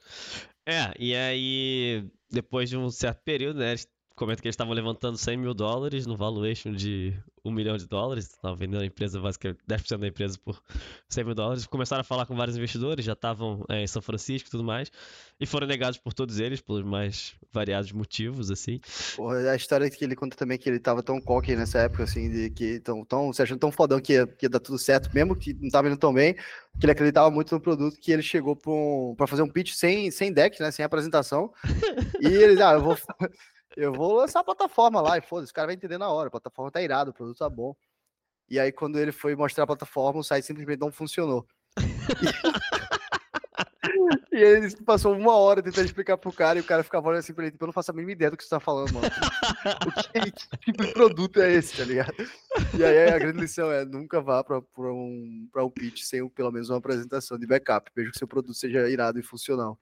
É, 0.66 0.94
e 0.98 1.14
aí, 1.14 2.08
depois 2.30 2.70
de 2.70 2.78
um 2.78 2.88
certo 2.88 3.20
período, 3.22 3.58
né? 3.58 3.74
Comenta 4.16 4.40
que 4.40 4.48
eles 4.48 4.54
estavam 4.54 4.72
levantando 4.72 5.18
100 5.18 5.36
mil 5.36 5.52
dólares 5.52 6.06
no 6.06 6.16
valuation 6.16 6.72
de 6.72 7.12
1 7.44 7.50
milhão 7.52 7.76
de 7.76 7.86
dólares. 7.86 8.24
Estavam 8.24 8.56
vendendo 8.56 8.80
a 8.80 8.86
empresa, 8.86 9.20
basicamente 9.20 9.60
10% 9.68 9.98
da 9.98 10.08
empresa 10.08 10.38
por 10.42 10.60
100 11.08 11.24
mil 11.24 11.34
dólares. 11.34 11.66
Começaram 11.66 12.00
a 12.00 12.04
falar 12.04 12.24
com 12.24 12.34
vários 12.34 12.56
investidores, 12.56 13.04
já 13.04 13.12
estavam 13.12 13.64
é, 13.68 13.82
em 13.82 13.86
São 13.86 14.00
Francisco 14.00 14.48
e 14.48 14.50
tudo 14.50 14.64
mais. 14.64 14.90
E 15.38 15.44
foram 15.44 15.66
negados 15.66 15.98
por 15.98 16.14
todos 16.14 16.40
eles, 16.40 16.62
pelos 16.62 16.82
mais 16.82 17.34
variados 17.52 17.92
motivos, 17.92 18.50
assim. 18.50 18.80
Porra, 19.14 19.50
a 19.50 19.56
história 19.56 19.88
que 19.90 20.02
ele 20.02 20.16
conta 20.16 20.34
também 20.34 20.56
que 20.56 20.68
ele 20.68 20.78
estava 20.78 21.02
tão 21.02 21.20
cocky 21.20 21.54
nessa 21.54 21.80
época, 21.80 22.04
assim, 22.04 22.30
de 22.30 22.50
que 22.50 22.80
tão, 22.80 23.04
tão, 23.04 23.32
se 23.34 23.42
achando 23.42 23.60
tão 23.60 23.70
fodão 23.70 24.00
que 24.00 24.14
ia, 24.14 24.26
que 24.26 24.46
ia 24.46 24.50
dar 24.50 24.60
tudo 24.60 24.78
certo, 24.78 25.10
mesmo 25.14 25.36
que 25.36 25.52
não 25.52 25.66
estava 25.66 25.88
indo 25.88 25.96
tão 25.98 26.12
bem, 26.12 26.34
que 26.34 26.86
ele 26.86 26.92
acreditava 26.92 27.30
muito 27.30 27.54
no 27.54 27.60
produto, 27.60 27.98
que 28.00 28.10
ele 28.10 28.22
chegou 28.22 28.56
para 28.56 28.72
um, 28.72 29.14
fazer 29.26 29.42
um 29.42 29.48
pitch 29.48 29.72
sem, 29.74 30.10
sem 30.10 30.32
deck, 30.32 30.58
né, 30.60 30.70
sem 30.70 30.84
apresentação. 30.84 31.52
e 32.20 32.26
ele, 32.26 32.62
ah, 32.62 32.72
eu 32.72 32.82
vou 32.82 32.96
eu 33.76 33.92
vou 33.92 34.14
lançar 34.14 34.40
a 34.40 34.44
plataforma 34.44 35.00
lá 35.02 35.18
e 35.18 35.20
foda-se, 35.20 35.52
o 35.52 35.54
cara 35.54 35.66
vai 35.66 35.74
entender 35.74 35.98
na 35.98 36.08
hora. 36.08 36.28
A 36.28 36.30
plataforma 36.30 36.70
tá 36.70 36.80
irada, 36.80 37.10
o 37.10 37.14
produto 37.14 37.36
tá 37.38 37.48
bom. 37.48 37.76
E 38.48 38.58
aí, 38.58 38.72
quando 38.72 38.98
ele 38.98 39.12
foi 39.12 39.36
mostrar 39.36 39.64
a 39.64 39.66
plataforma, 39.66 40.20
o 40.20 40.24
site 40.24 40.46
simplesmente 40.46 40.80
não 40.80 40.90
funcionou. 40.90 41.46
e 44.32 44.36
ele 44.40 44.74
passou 44.76 45.14
uma 45.14 45.34
hora 45.36 45.62
tentando 45.62 45.84
explicar 45.84 46.16
pro 46.16 46.32
cara 46.32 46.58
e 46.58 46.62
o 46.62 46.64
cara 46.64 46.84
ficava 46.84 47.08
olhando 47.08 47.18
assim 47.18 47.34
pra 47.34 47.44
ele, 47.44 47.50
tipo, 47.50 47.64
eu 47.64 47.66
não 47.66 47.72
faço 47.72 47.90
a 47.90 47.94
mínima 47.94 48.12
ideia 48.12 48.30
do 48.30 48.36
que 48.36 48.44
você 48.44 48.50
tá 48.50 48.60
falando, 48.60 48.94
mano. 48.94 49.08
que, 50.12 50.30
que, 50.30 50.58
tipo 50.58 50.86
de 50.86 50.92
produto 50.92 51.40
é 51.40 51.52
esse, 51.52 51.76
tá 51.76 51.84
ligado? 51.84 52.14
E 52.78 52.84
aí 52.84 53.10
a 53.10 53.18
grande 53.18 53.40
lição 53.40 53.70
é 53.70 53.84
nunca 53.84 54.20
vá 54.20 54.42
pra, 54.44 54.62
pra, 54.62 54.92
um, 54.92 55.48
pra 55.52 55.64
um 55.64 55.70
pitch 55.70 56.02
sem 56.02 56.26
pelo 56.28 56.52
menos 56.52 56.70
uma 56.70 56.78
apresentação 56.78 57.36
de 57.36 57.46
backup, 57.46 57.90
veja 57.94 58.12
que 58.12 58.18
seu 58.18 58.28
produto 58.28 58.54
seja 58.54 58.88
irado 58.88 59.18
e 59.18 59.22
funcional. 59.22 59.78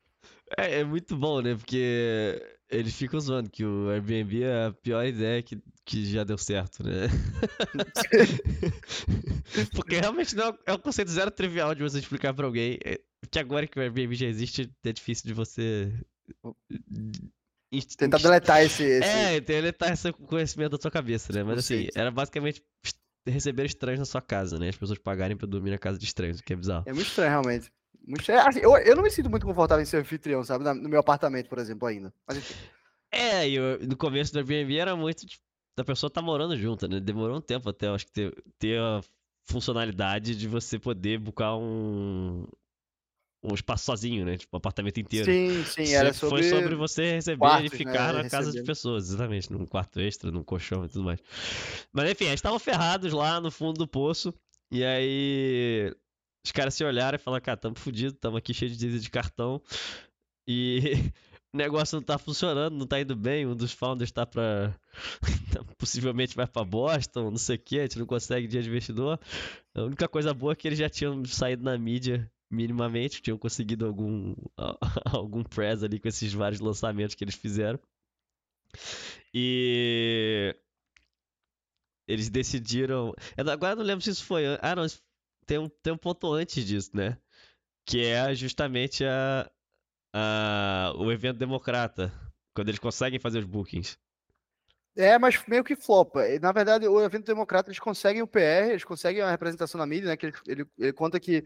É, 0.57 0.81
é 0.81 0.85
muito 0.85 1.17
bom, 1.17 1.41
né? 1.43 1.55
Porque 1.55 2.43
eles 2.71 2.95
ficam 2.95 3.21
zoando 3.21 3.51
que 3.51 3.65
o 3.65 3.91
Airbnb 3.91 4.43
é 4.43 4.67
a 4.67 4.73
pior 4.73 5.05
ideia 5.05 5.43
que, 5.43 5.61
que 5.85 6.05
já 6.07 6.25
deu 6.25 6.39
certo, 6.39 6.83
né? 6.83 7.09
Porque 9.75 10.01
realmente 10.01 10.35
não 10.35 10.57
é 10.67 10.73
um 10.73 10.79
conceito 10.79 11.11
zero 11.11 11.31
trivial 11.31 11.75
de 11.75 11.83
você 11.83 11.99
explicar 11.99 12.35
pra 12.35 12.47
alguém. 12.47 12.79
É, 12.85 13.01
que 13.31 13.39
agora 13.39 13.67
que 13.67 13.79
o 13.79 13.83
Airbnb 13.83 14.15
já 14.15 14.27
existe, 14.27 14.71
é 14.85 14.93
difícil 14.93 15.27
de 15.27 15.35
você. 15.35 15.93
Tentar 17.97 18.19
deletar 18.19 18.63
esse, 18.63 18.83
esse. 18.83 19.09
É, 19.09 19.41
deletar 19.41 19.93
esse 19.93 20.13
conhecimento 20.13 20.73
da 20.73 20.79
sua 20.81 20.91
cabeça, 20.91 21.33
né? 21.33 21.43
Mas 21.43 21.59
assim, 21.59 21.89
era 21.95 22.11
basicamente 22.11 22.63
receber 23.27 23.67
estranhos 23.67 24.01
na 24.01 24.07
sua 24.07 24.23
casa, 24.23 24.59
né? 24.59 24.69
As 24.69 24.77
pessoas 24.77 24.99
pagarem 24.99 25.37
pra 25.37 25.47
dormir 25.47 25.71
na 25.71 25.79
casa 25.79 25.99
de 25.99 26.05
estranhos, 26.05 26.41
o 26.41 26.43
que 26.43 26.53
é 26.53 26.57
bizarro. 26.57 26.85
É 26.87 26.93
muito 26.93 27.09
estranho, 27.09 27.31
realmente. 27.31 27.71
Assim, 28.47 28.61
eu, 28.61 28.77
eu 28.77 28.97
não 28.97 29.03
me 29.03 29.11
sinto 29.11 29.31
muito 29.31 29.47
confortável 29.47 29.83
em 29.83 29.87
ser 29.87 29.99
anfitrião, 29.99 30.45
sabe? 30.45 30.65
No 30.65 30.89
meu 30.89 31.01
apartamento, 31.01 31.49
por 31.49 31.59
exemplo, 31.59 31.89
ainda. 31.89 32.13
Mas, 32.27 32.39
enfim. 32.39 32.55
É, 33.11 33.49
e 33.49 33.59
no 33.87 33.97
começo 33.97 34.33
do 34.33 34.39
Airbnb 34.39 34.77
era 34.77 34.97
muito 34.97 35.25
tipo, 35.25 35.43
da 35.77 35.85
pessoa 35.85 36.11
tá 36.11 36.21
morando 36.21 36.57
junto, 36.57 36.87
né? 36.89 37.01
Demorou 37.01 37.37
um 37.37 37.41
tempo 37.41 37.69
até, 37.71 37.87
eu 37.87 37.95
acho 37.95 38.07
que 38.07 38.13
ter, 38.13 38.45
ter 38.59 38.81
a 38.81 39.01
funcionalidade 39.45 40.35
de 40.37 40.49
você 40.49 40.79
poder 40.79 41.19
buscar 41.19 41.57
um, 41.57 42.45
um 43.43 43.55
espaço 43.55 43.85
sozinho, 43.85 44.25
né? 44.25 44.37
Tipo, 44.37 44.57
um 44.57 44.59
apartamento 44.59 44.99
inteiro. 44.99 45.27
Sim, 45.27 45.65
sim, 45.65 45.95
era 45.95 46.13
sobre... 46.13 46.43
Foi 46.43 46.51
sobre 46.51 46.75
você 46.75 47.13
receber 47.13 47.39
quartos, 47.39 47.73
e 47.73 47.77
ficar 47.77 48.15
né? 48.15 48.23
na 48.23 48.31
casa 48.31 48.51
de 48.51 48.63
pessoas, 48.63 49.09
exatamente, 49.09 49.53
num 49.53 49.67
quarto 49.67 50.01
extra, 50.01 50.31
num 50.31 50.43
colchão 50.43 50.85
e 50.85 50.89
tudo 50.89 51.05
mais. 51.05 51.21
Mas 51.93 52.11
enfim, 52.11 52.25
eles 52.25 52.39
estavam 52.39 52.59
ferrados 52.59 53.13
lá 53.13 53.41
no 53.41 53.51
fundo 53.51 53.79
do 53.79 53.87
poço, 53.87 54.35
e 54.71 54.85
aí 54.85 55.95
os 56.45 56.53
caras 56.53 56.75
se 56.75 56.85
olharam 56.85 57.17
e 57.17 57.19
falaram, 57.19 57.43
cara, 57.43 57.57
tamo 57.57 57.79
fudido, 57.79 58.15
tamo 58.15 58.37
aqui 58.37 58.53
cheio 58.53 58.71
de 58.71 58.77
dívida 58.77 59.01
de 59.01 59.11
cartão 59.11 59.63
e 60.47 60.79
o 61.55 61.57
negócio 61.57 61.97
não 61.97 62.03
tá 62.03 62.19
funcionando, 62.19 62.77
não 62.77 62.87
tá 62.87 63.01
indo 63.01 63.17
bem, 63.17 63.47
um 63.47 63.57
dos 63.57 63.73
founders 63.73 64.13
tá 64.13 64.27
pra... 64.27 64.75
possivelmente 65.79 66.37
vai 66.37 66.47
pra 66.47 66.65
Boston, 66.65 67.31
não 67.31 67.39
sei 67.39 67.57
o 67.57 67.59
que, 67.59 67.79
a 67.79 67.83
gente 67.83 67.99
não 67.99 68.07
consegue 68.07 68.47
dia 68.47 68.63
de 68.63 68.69
investidor. 68.69 69.19
A 69.75 69.83
única 69.83 70.07
coisa 70.07 70.35
boa 70.35 70.53
é 70.53 70.57
que 70.57 70.69
eles 70.69 70.79
já 70.79 70.89
tinham 70.89 71.25
saído 71.25 71.63
na 71.63 71.79
mídia 71.79 72.31
minimamente, 72.51 73.23
tinham 73.23 73.39
conseguido 73.39 73.87
algum, 73.87 74.35
algum 75.07 75.43
press 75.43 75.83
ali 75.83 75.99
com 75.99 76.09
esses 76.09 76.33
vários 76.33 76.61
lançamentos 76.61 77.15
que 77.15 77.25
eles 77.25 77.35
fizeram. 77.35 77.81
E 79.33 80.55
eles 82.07 82.29
decidiram. 82.29 83.15
Agora 83.37 83.77
não 83.77 83.83
lembro 83.83 84.03
se 84.03 84.11
isso 84.11 84.25
foi. 84.25 84.45
Ah, 84.61 84.77
não, 84.77 84.87
tem 85.47 85.59
um, 85.59 85.69
tem 85.69 85.93
um 85.93 85.99
ponto 85.99 86.33
antes 86.33 86.65
disso, 86.65 86.91
né? 86.95 87.19
Que 87.87 88.05
é 88.07 88.35
justamente 88.35 89.05
a, 89.05 89.51
a, 90.13 90.93
o 90.97 91.11
evento 91.13 91.39
democrata, 91.39 92.13
quando 92.55 92.69
eles 92.69 92.79
conseguem 92.79 93.19
fazer 93.19 93.39
os 93.39 93.45
bookings. 93.45 93.99
É, 94.97 95.19
mas 95.19 95.45
meio 95.49 95.65
que 95.65 95.75
flopa. 95.75 96.23
Na 96.41 96.53
verdade, 96.53 96.87
o 96.87 97.03
evento 97.03 97.27
democrata, 97.27 97.69
eles 97.69 97.81
conseguem 97.81 98.23
o 98.23 98.27
PR, 98.27 98.71
eles 98.71 98.85
conseguem 98.85 99.23
a 99.23 99.31
representação 99.31 99.79
na 99.79 99.87
mídia, 99.87 100.09
né? 100.09 100.17
Que 100.17 100.27
ele, 100.27 100.37
ele, 100.47 100.67
ele 100.79 100.93
conta 100.93 101.19
que 101.19 101.45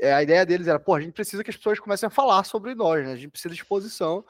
é, 0.00 0.12
a 0.12 0.22
ideia 0.22 0.46
deles 0.46 0.66
era, 0.66 0.80
pô, 0.80 0.94
a 0.94 1.00
gente 1.00 1.12
precisa 1.12 1.44
que 1.44 1.50
as 1.50 1.56
pessoas 1.56 1.78
comecem 1.78 2.06
a 2.06 2.10
falar 2.10 2.44
sobre 2.44 2.74
nós, 2.74 3.04
né? 3.04 3.12
A 3.12 3.16
gente 3.16 3.30
precisa 3.30 3.54
de 3.54 3.60
exposição. 3.60 4.24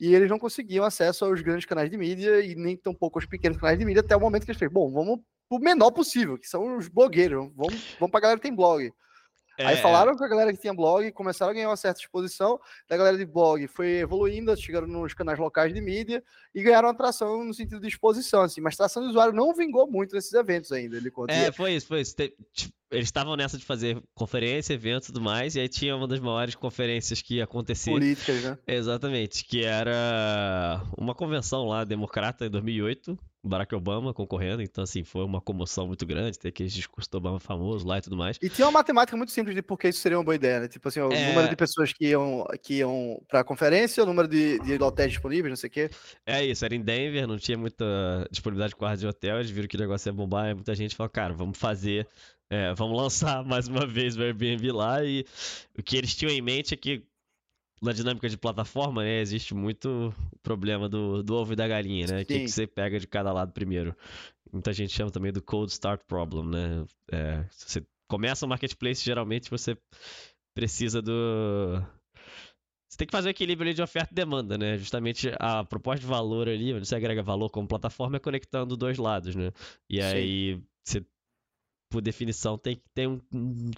E 0.00 0.14
eles 0.14 0.30
não 0.30 0.38
conseguiam 0.38 0.84
acesso 0.84 1.24
aos 1.24 1.40
grandes 1.40 1.66
canais 1.66 1.90
de 1.90 1.96
mídia 1.96 2.40
e 2.40 2.54
nem 2.54 2.76
tampouco 2.76 3.18
aos 3.18 3.26
pequenos 3.26 3.58
canais 3.58 3.78
de 3.78 3.84
mídia 3.84 4.00
até 4.00 4.16
o 4.16 4.20
momento 4.20 4.44
que 4.44 4.50
eles 4.52 4.58
fez, 4.58 4.70
bom, 4.70 4.92
vamos 4.92 5.18
o 5.50 5.58
menor 5.58 5.90
possível, 5.90 6.38
que 6.38 6.48
são 6.48 6.76
os 6.76 6.88
blogueiros. 6.88 7.50
Vamos, 7.56 7.96
vamos 7.98 8.10
pra 8.10 8.20
galera 8.20 8.38
que 8.38 8.46
tem 8.46 8.54
blog. 8.54 8.92
Aí 9.58 9.74
É, 9.74 9.76
falaram 9.78 10.16
com 10.16 10.22
a 10.22 10.28
galera 10.28 10.52
que 10.52 10.60
tinha 10.60 10.72
blog, 10.72 11.10
começaram 11.10 11.50
a 11.50 11.54
ganhar 11.54 11.68
uma 11.68 11.76
certa 11.76 12.00
exposição, 12.00 12.60
da 12.88 12.96
galera 12.96 13.18
de 13.18 13.26
blog 13.26 13.66
foi 13.66 13.98
evoluindo, 13.98 14.56
chegaram 14.56 14.86
nos 14.86 15.14
canais 15.14 15.36
locais 15.36 15.74
de 15.74 15.80
mídia 15.80 16.22
e 16.54 16.62
ganharam 16.62 16.88
atração 16.88 17.44
no 17.44 17.52
sentido 17.52 17.80
de 17.80 17.88
exposição, 17.88 18.42
assim, 18.42 18.60
mas 18.60 18.76
tração 18.76 19.02
de 19.02 19.08
usuário 19.08 19.34
não 19.34 19.52
vingou 19.52 19.90
muito 19.90 20.14
nesses 20.14 20.32
eventos 20.32 20.70
ainda, 20.70 20.96
ele 20.96 21.10
conta. 21.10 21.34
É, 21.34 21.50
foi 21.50 21.72
isso, 21.72 21.88
foi 21.88 22.02
isso. 22.02 22.14
Tipo, 22.14 22.72
eles 22.90 23.08
estavam 23.08 23.34
nessa 23.34 23.58
de 23.58 23.64
fazer 23.64 24.00
conferência, 24.14 24.74
evento 24.74 25.04
e 25.04 25.06
tudo 25.06 25.20
mais, 25.20 25.56
e 25.56 25.60
aí 25.60 25.68
tinha 25.68 25.96
uma 25.96 26.06
das 26.06 26.20
maiores 26.20 26.54
conferências 26.54 27.20
que 27.20 27.36
ia 27.36 27.44
acontecer. 27.44 27.90
políticas, 27.90 28.40
né? 28.44 28.58
Exatamente, 28.64 29.44
que 29.44 29.64
era 29.64 30.84
uma 30.96 31.16
convenção 31.16 31.64
lá, 31.66 31.82
democrata, 31.82 32.46
em 32.46 32.50
2008, 32.50 33.18
Barack 33.44 33.74
Obama 33.74 34.12
concorrendo, 34.12 34.60
então 34.62 34.82
assim, 34.84 35.04
foi 35.04 35.24
uma 35.24 35.40
comoção 35.40 35.86
muito 35.86 36.04
grande, 36.04 36.38
tem 36.38 36.48
aquele 36.48 36.68
discurso 36.68 37.10
do 37.10 37.18
Obama 37.18 37.38
famoso 37.38 37.86
lá 37.86 37.98
e 37.98 38.00
tudo 38.00 38.16
mais. 38.16 38.36
E 38.42 38.48
tinha 38.48 38.66
uma 38.66 38.72
matemática 38.72 39.16
muito 39.16 39.32
simples 39.32 39.54
de 39.54 39.62
por 39.62 39.78
que 39.78 39.88
isso 39.88 40.00
seria 40.00 40.18
uma 40.18 40.24
boa 40.24 40.34
ideia, 40.34 40.60
né? 40.60 40.68
Tipo 40.68 40.88
assim, 40.88 41.00
o 41.00 41.12
É. 41.12 41.28
número 41.28 41.48
de 41.48 41.56
pessoas 41.56 41.92
que 41.92 42.08
iam, 42.08 42.44
que 42.62 42.74
iam 42.78 43.22
pra 43.28 43.44
conferência, 43.44 44.02
o 44.02 44.06
número 44.06 44.26
de, 44.28 44.58
de 44.60 44.82
hotéis 44.82 45.12
disponíveis, 45.12 45.50
não 45.50 45.56
sei 45.56 45.68
o 45.68 45.70
quê. 45.70 45.90
É 46.26 46.44
isso, 46.44 46.64
era 46.64 46.74
em 46.74 46.80
Denver, 46.82 47.26
não 47.26 47.38
tinha 47.38 47.56
muita 47.56 47.84
disponibilidade 48.30 48.70
de 48.70 48.76
quarto 48.76 49.00
de 49.00 49.06
hotel, 49.06 49.36
eles 49.36 49.50
viram 49.50 49.68
que 49.68 49.76
o 49.76 49.80
negócio 49.80 50.08
ia 50.08 50.12
bombar, 50.12 50.50
e 50.50 50.54
muita 50.54 50.74
gente 50.74 50.96
falou, 50.96 51.10
cara, 51.10 51.32
vamos 51.32 51.56
fazer, 51.58 52.06
é, 52.50 52.74
vamos 52.74 53.00
lançar 53.00 53.44
mais 53.46 53.68
uma 53.68 53.86
vez 53.86 54.16
o 54.16 54.22
Airbnb 54.22 54.72
lá, 54.72 55.04
e 55.04 55.24
o 55.78 55.82
que 55.82 55.96
eles 55.96 56.14
tinham 56.14 56.32
em 56.32 56.42
mente 56.42 56.74
é 56.74 56.76
que 56.76 57.04
na 57.80 57.92
dinâmica 57.92 58.28
de 58.28 58.36
plataforma, 58.36 59.02
né, 59.02 59.20
existe 59.20 59.54
muito 59.54 60.14
o 60.32 60.38
problema 60.40 60.88
do, 60.88 61.22
do 61.22 61.34
ovo 61.34 61.52
e 61.52 61.56
da 61.56 61.68
galinha, 61.68 62.06
né, 62.06 62.22
o 62.22 62.26
que, 62.26 62.40
que 62.40 62.48
você 62.48 62.66
pega 62.66 62.98
de 62.98 63.06
cada 63.06 63.32
lado 63.32 63.52
primeiro. 63.52 63.94
Muita 64.52 64.72
gente 64.72 64.92
chama 64.92 65.10
também 65.10 65.32
do 65.32 65.42
cold 65.42 65.70
start 65.70 66.02
problem, 66.06 66.46
né, 66.48 66.84
é, 67.12 67.44
você 67.50 67.84
começa 68.08 68.46
um 68.46 68.48
marketplace, 68.48 69.04
geralmente 69.04 69.50
você 69.50 69.76
precisa 70.54 71.00
do... 71.00 71.82
Você 72.90 72.96
tem 72.96 73.06
que 73.06 73.12
fazer 73.12 73.28
o 73.28 73.30
equilíbrio 73.30 73.74
de 73.74 73.82
oferta 73.82 74.12
e 74.12 74.14
demanda, 74.14 74.56
né? 74.56 74.78
Justamente 74.78 75.30
a 75.38 75.62
proposta 75.62 76.00
de 76.00 76.06
valor 76.06 76.48
ali, 76.48 76.72
onde 76.72 76.88
você 76.88 76.96
agrega 76.96 77.22
valor 77.22 77.50
como 77.50 77.68
plataforma, 77.68 78.16
é 78.16 78.18
conectando 78.18 78.78
dois 78.78 78.96
lados, 78.96 79.36
né? 79.36 79.52
E 79.90 80.00
Sim. 80.00 80.08
aí, 80.08 80.62
você, 80.82 81.04
por 81.88 82.02
definição, 82.02 82.58
tem 82.58 82.76
que 82.76 82.82
ter 82.94 83.08
um, 83.08 83.20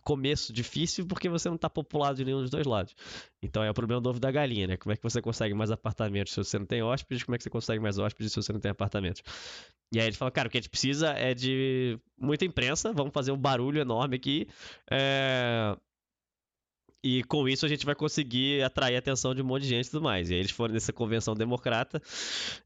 começo 0.02 0.52
difícil 0.52 1.06
porque 1.06 1.28
você 1.28 1.48
não 1.48 1.56
está 1.56 1.70
populado 1.70 2.16
de 2.16 2.24
nenhum 2.24 2.40
dos 2.40 2.50
dois 2.50 2.66
lados. 2.66 2.94
Então 3.42 3.62
é 3.62 3.70
o 3.70 3.74
problema 3.74 4.00
do 4.00 4.10
ovo 4.10 4.18
da 4.18 4.30
galinha, 4.30 4.66
né? 4.66 4.76
Como 4.76 4.92
é 4.92 4.96
que 4.96 5.02
você 5.02 5.22
consegue 5.22 5.54
mais 5.54 5.70
apartamentos 5.70 6.32
se 6.32 6.42
você 6.42 6.58
não 6.58 6.66
tem 6.66 6.82
hóspedes? 6.82 7.22
Como 7.22 7.34
é 7.34 7.38
que 7.38 7.44
você 7.44 7.50
consegue 7.50 7.80
mais 7.80 7.98
hóspedes 7.98 8.32
se 8.32 8.42
você 8.42 8.52
não 8.52 8.60
tem 8.60 8.70
apartamentos? 8.70 9.22
E 9.92 9.98
aí 9.98 10.06
eles 10.06 10.16
falam, 10.16 10.32
cara, 10.32 10.48
o 10.48 10.50
que 10.50 10.58
a 10.58 10.60
gente 10.60 10.70
precisa 10.70 11.10
é 11.10 11.34
de 11.34 11.98
muita 12.18 12.44
imprensa, 12.44 12.92
vamos 12.92 13.12
fazer 13.12 13.32
um 13.32 13.38
barulho 13.38 13.80
enorme 13.80 14.16
aqui. 14.16 14.48
É, 14.90 15.76
e 17.02 17.22
com 17.24 17.48
isso 17.48 17.64
a 17.64 17.68
gente 17.68 17.86
vai 17.86 17.94
conseguir 17.94 18.62
atrair 18.62 18.96
a 18.96 18.98
atenção 18.98 19.34
de 19.34 19.40
um 19.40 19.44
monte 19.44 19.62
de 19.62 19.68
gente 19.68 19.86
e 19.86 19.90
tudo 19.90 20.02
mais. 20.02 20.30
E 20.30 20.34
aí 20.34 20.40
eles 20.40 20.50
foram 20.50 20.74
nessa 20.74 20.92
convenção 20.92 21.34
democrata, 21.34 22.00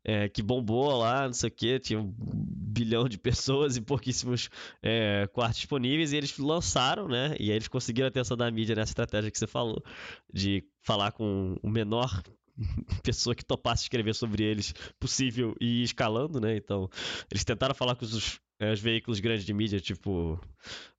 é, 0.02 0.28
que 0.28 0.42
bombou 0.42 0.96
lá, 0.96 1.26
não 1.26 1.32
sei 1.32 1.48
o 1.48 1.52
quê, 1.52 1.78
tinha 1.78 2.00
um 2.00 2.12
bilhão 2.18 3.08
de 3.08 3.16
pessoas 3.18 3.76
e 3.76 3.80
pouquíssimos 3.80 4.50
é, 4.82 5.28
quartos 5.32 5.58
disponíveis, 5.58 6.12
e 6.12 6.16
eles 6.16 6.36
lançaram, 6.38 7.06
né? 7.06 7.36
E 7.38 7.50
aí 7.50 7.56
eles 7.56 7.68
conseguiram 7.68 8.06
a 8.06 8.08
atenção 8.08 8.36
da 8.36 8.50
mídia 8.50 8.74
nessa 8.74 8.90
estratégia 8.90 9.30
que 9.30 9.38
você 9.38 9.46
falou, 9.46 9.82
de 10.32 10.64
falar 10.82 11.12
com 11.12 11.56
o 11.62 11.70
menor 11.70 12.22
pessoa 13.02 13.34
que 13.34 13.44
topasse 13.44 13.84
escrever 13.84 14.14
sobre 14.14 14.44
eles 14.44 14.74
possível 14.98 15.54
e 15.60 15.82
escalando, 15.82 16.40
né? 16.40 16.56
Então, 16.56 16.88
eles 17.30 17.44
tentaram 17.44 17.74
falar 17.74 17.94
com 17.96 18.04
os, 18.04 18.40
é, 18.58 18.72
os 18.72 18.80
veículos 18.80 19.20
grandes 19.20 19.44
de 19.44 19.52
mídia, 19.52 19.80
tipo 19.80 20.40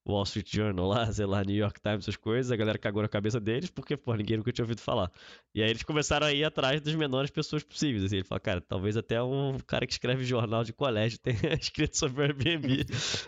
Wall 0.08 0.24
Street 0.24 0.54
Journal 0.54 0.88
lá, 0.88 1.06
sei 1.12 1.26
lá, 1.26 1.44
New 1.44 1.56
York 1.56 1.82
Times, 1.82 2.04
essas 2.04 2.16
coisas, 2.16 2.52
a 2.52 2.56
galera 2.56 2.78
cagou 2.78 3.02
na 3.02 3.08
cabeça 3.08 3.40
deles, 3.40 3.70
porque, 3.70 3.98
pô, 3.98 4.14
ninguém 4.14 4.38
nunca 4.38 4.52
tinha 4.52 4.64
ouvido 4.64 4.82
falar. 4.82 5.12
E 5.54 5.64
aí 5.64 5.70
eles 5.70 5.84
começaram 5.84 6.28
a 6.28 6.34
ir 6.34 6.44
atrás 6.44 6.82
das 6.82 6.94
menores 6.94 7.32
pessoas 7.32 7.64
possíveis, 7.64 8.04
assim, 8.04 8.18
ele 8.18 8.26
cara, 8.40 8.62
talvez 8.62 8.96
até 8.98 9.22
um 9.22 9.58
cara 9.66 9.88
que 9.88 9.94
escreve 9.94 10.24
jornal 10.24 10.64
de 10.64 10.74
colégio 10.74 11.18
tenha 11.24 11.54
escrito 11.60 11.98
sobre 11.98 12.22
o 12.22 12.26
Airbnb. 12.26 12.86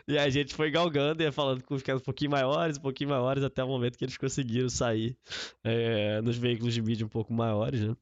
e 0.08 0.18
a 0.18 0.30
gente 0.30 0.54
foi 0.54 0.70
galgando 0.70 1.24
e 1.24 1.32
falando 1.32 1.64
com 1.64 1.74
os 1.74 1.82
caras 1.82 2.02
um 2.02 2.06
pouquinho 2.06 2.32
maiores, 2.32 2.78
um 2.78 2.82
pouquinho 2.82 3.10
maiores, 3.10 3.44
até 3.44 3.64
o 3.64 3.68
momento 3.68 3.98
que 3.98 4.06
eles 4.06 4.18
conseguiram 4.18 4.70
sair 4.70 5.18
é, 5.64 6.22
nos 6.22 6.38
veículos 6.38 6.74
de 6.74 6.82
mídia 6.82 7.06
um 7.06 7.10
pouco 7.10 7.34
maiores, 7.34 7.82
né? 7.82 7.96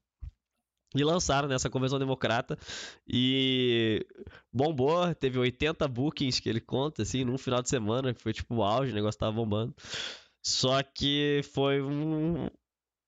E 0.96 1.04
lançaram 1.04 1.48
nessa 1.48 1.70
convenção 1.70 2.00
democrata 2.00 2.58
e 3.08 4.06
bombou, 4.52 5.14
teve 5.16 5.38
80 5.38 5.88
bookings 5.88 6.40
que 6.40 6.50
ele 6.50 6.62
conta, 6.62 7.02
assim, 7.02 7.26
num 7.26 7.38
final 7.38 7.62
de 7.62 7.70
semana, 7.70 8.14
que 8.14 8.22
foi 8.22 8.32
tipo 8.34 8.56
o 8.56 8.64
auge, 8.64 8.92
o 8.92 8.96
negócio 8.96 9.20
tava 9.20 9.34
bombando. 9.34 9.76
Só 10.42 10.82
que 10.82 11.42
foi 11.54 11.82
um, 11.82 12.48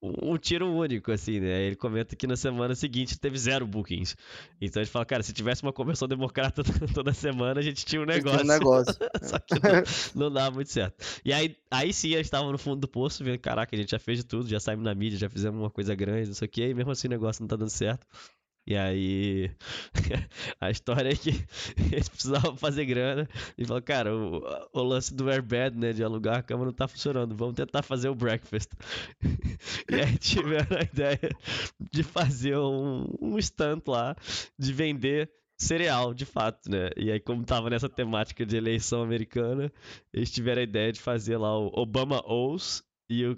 um 0.02 0.38
tiro 0.38 0.72
único, 0.72 1.12
assim, 1.12 1.40
né? 1.40 1.64
Ele 1.64 1.76
comenta 1.76 2.16
que 2.16 2.28
na 2.28 2.36
semana 2.36 2.76
seguinte 2.76 3.20
teve 3.20 3.38
zero 3.38 3.66
bookings. 3.66 4.16
Então 4.62 4.82
ele 4.82 4.90
fala, 4.90 5.06
cara, 5.06 5.24
se 5.24 5.34
tivesse 5.34 5.64
uma 5.64 5.74
convenção 5.74 6.08
democrata 6.08 6.62
toda 6.94 7.14
semana, 7.14 7.60
a 7.60 7.64
gente 7.64 7.84
tinha 7.86 8.02
um 8.02 8.06
negócio. 8.06 8.42
um 8.42 8.48
negócio. 8.48 8.96
Só 9.22 9.40
que 9.40 9.56
não, 9.56 10.28
não 10.28 10.32
dava 10.32 10.52
muito 10.52 10.72
certo. 10.72 11.04
E 11.26 11.34
aí, 11.34 11.56
aí 11.72 11.92
sim, 11.92 12.14
eles 12.14 12.28
estavam 12.28 12.52
no 12.52 12.58
fundo 12.58 12.82
do 12.82 12.88
poço, 12.88 13.24
vendo, 13.24 13.40
caraca, 13.40 13.76
a 13.76 13.80
gente 13.80 13.92
já 13.92 14.00
fez 14.00 14.20
de 14.20 14.24
tudo, 14.24 14.48
já 14.48 14.60
saímos 14.60 14.86
na 14.86 14.94
mídia, 14.94 15.18
já 15.18 15.30
fizemos 15.30 15.60
uma 15.60 15.72
coisa 15.72 15.96
grande, 15.96 16.28
não 16.28 16.36
sei 16.36 16.48
o 16.48 16.52
quê, 16.52 16.70
e 16.70 16.74
mesmo 16.74 16.92
assim 16.92 17.08
o 17.08 17.12
negócio 17.12 17.42
não 17.42 17.48
tá 17.48 17.56
dando 17.56 17.72
certo. 17.72 18.06
E 18.68 18.76
aí, 18.76 19.50
a 20.60 20.70
história 20.70 21.10
é 21.10 21.16
que 21.16 21.30
eles 21.90 22.10
precisavam 22.10 22.58
fazer 22.58 22.84
grana 22.86 23.28
e 23.58 23.66
falaram, 23.66 23.86
cara, 23.86 24.14
o, 24.14 24.44
o 24.74 24.84
lance 24.84 25.16
do 25.16 25.30
airbed, 25.30 25.78
né, 25.78 25.94
de 25.94 26.04
alugar 26.04 26.40
a 26.40 26.44
cama 26.44 26.66
não 26.66 26.74
tá 26.74 26.86
funcionando, 26.86 27.34
vamos 27.34 27.56
tentar 27.56 27.82
fazer 27.82 28.10
o 28.10 28.16
breakfast. 28.16 28.70
E 29.90 29.96
aí 29.96 30.18
tiveram 30.18 30.78
a 30.78 30.82
ideia 30.82 31.30
de 31.92 32.04
fazer 32.04 32.58
um, 32.58 33.06
um 33.22 33.38
stand 33.38 33.82
lá, 33.88 34.16
de 34.60 34.74
vender 34.74 35.32
cereal, 35.58 36.14
de 36.14 36.26
fato, 36.26 36.70
né? 36.70 36.90
E 36.98 37.10
aí, 37.10 37.20
como 37.20 37.44
tava 37.46 37.70
nessa 37.70 37.88
temática 37.88 38.46
de 38.46 38.58
eleição 38.58 39.02
americana, 39.02 39.72
eles 40.14 40.30
tiveram 40.30 40.60
a 40.60 40.64
ideia 40.64 40.92
de 40.92 41.00
fazer 41.00 41.38
lá 41.38 41.58
o 41.58 41.72
Obama 41.74 42.22
O's 42.26 42.84
e 43.10 43.26
o 43.26 43.38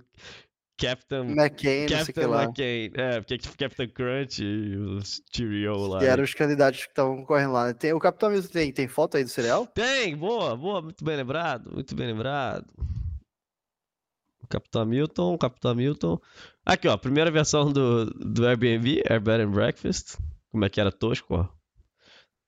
Captain 0.79 1.31
McCain, 1.31 1.87
não 1.89 1.97
Captain 1.97 2.27
lá. 2.27 2.43
McCain, 2.43 2.91
é, 2.95 3.19
porque 3.19 3.37
tipo 3.37 3.57
Captain 3.57 3.89
Crunch 3.89 4.43
e 4.43 4.77
os 4.77 5.21
Cheerio 5.31 5.75
lá. 5.87 5.99
Que 5.99 6.05
eram 6.05 6.23
os 6.23 6.33
candidatos 6.33 6.83
que 6.83 6.89
estavam 6.89 7.23
correndo 7.25 7.51
lá. 7.53 7.67
né? 7.67 7.73
Tem, 7.73 7.93
o 7.93 7.99
Capitão 7.99 8.29
Milton 8.29 8.47
tem, 8.47 8.71
tem 8.71 8.87
foto 8.87 9.17
aí 9.17 9.23
do 9.23 9.29
cereal? 9.29 9.67
Tem, 9.67 10.15
boa, 10.15 10.55
boa, 10.55 10.81
muito 10.81 11.03
bem 11.03 11.17
lembrado, 11.17 11.71
muito 11.73 11.93
bem 11.93 12.07
lembrado. 12.07 12.65
Capitão 14.49 14.85
Milton, 14.85 15.37
Capitão 15.37 15.75
Milton. 15.75 16.19
Aqui, 16.65 16.87
ó, 16.87 16.97
primeira 16.97 17.29
versão 17.29 17.71
do, 17.71 18.05
do 18.05 18.47
Airbnb, 18.47 19.03
Air 19.07 19.21
Bed 19.21 19.43
and 19.43 19.51
Breakfast. 19.51 20.17
Como 20.49 20.65
é 20.65 20.69
que 20.69 20.81
era 20.81 20.91
tosco, 20.91 21.35
ó. 21.35 21.58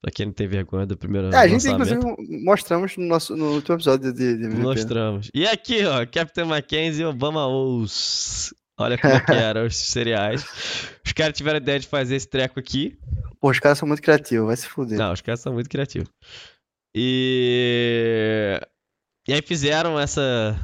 Pra 0.01 0.11
quem 0.11 0.25
não 0.25 0.33
tem 0.33 0.47
vergonha 0.47 0.85
do 0.85 0.97
primeiro 0.97 1.27
É, 1.31 1.37
a 1.37 1.47
gente 1.47 1.67
lançamento. 1.67 2.07
inclusive 2.07 2.43
mostramos 2.43 2.97
no 2.97 3.05
nosso 3.05 3.35
no 3.35 3.53
último 3.53 3.75
episódio 3.75 4.11
de, 4.11 4.35
de 4.37 4.43
MVP. 4.45 4.61
Mostramos. 4.63 5.29
E 5.33 5.45
aqui, 5.45 5.85
ó, 5.85 6.05
Captain 6.07 6.45
Mackenzie 6.45 7.03
e 7.03 7.05
Obama 7.05 7.45
O's. 7.47 8.53
Olha 8.79 8.97
como 8.97 9.13
é 9.13 9.19
que 9.19 9.31
eram 9.33 9.65
os 9.67 9.75
cereais. 9.75 10.43
Os 11.05 11.11
caras 11.13 11.37
tiveram 11.37 11.57
a 11.59 11.61
ideia 11.61 11.79
de 11.79 11.87
fazer 11.87 12.15
esse 12.15 12.27
treco 12.27 12.59
aqui. 12.59 12.97
Pô, 13.39 13.51
os 13.51 13.59
caras 13.59 13.77
são 13.77 13.87
muito 13.87 14.01
criativos, 14.01 14.47
vai 14.47 14.57
se 14.57 14.67
fuder. 14.67 14.97
Não, 14.97 15.13
os 15.13 15.21
caras 15.21 15.39
são 15.39 15.53
muito 15.53 15.69
criativos. 15.69 16.09
E. 16.95 18.59
E 19.27 19.33
aí 19.33 19.41
fizeram 19.41 19.99
essa. 19.99 20.59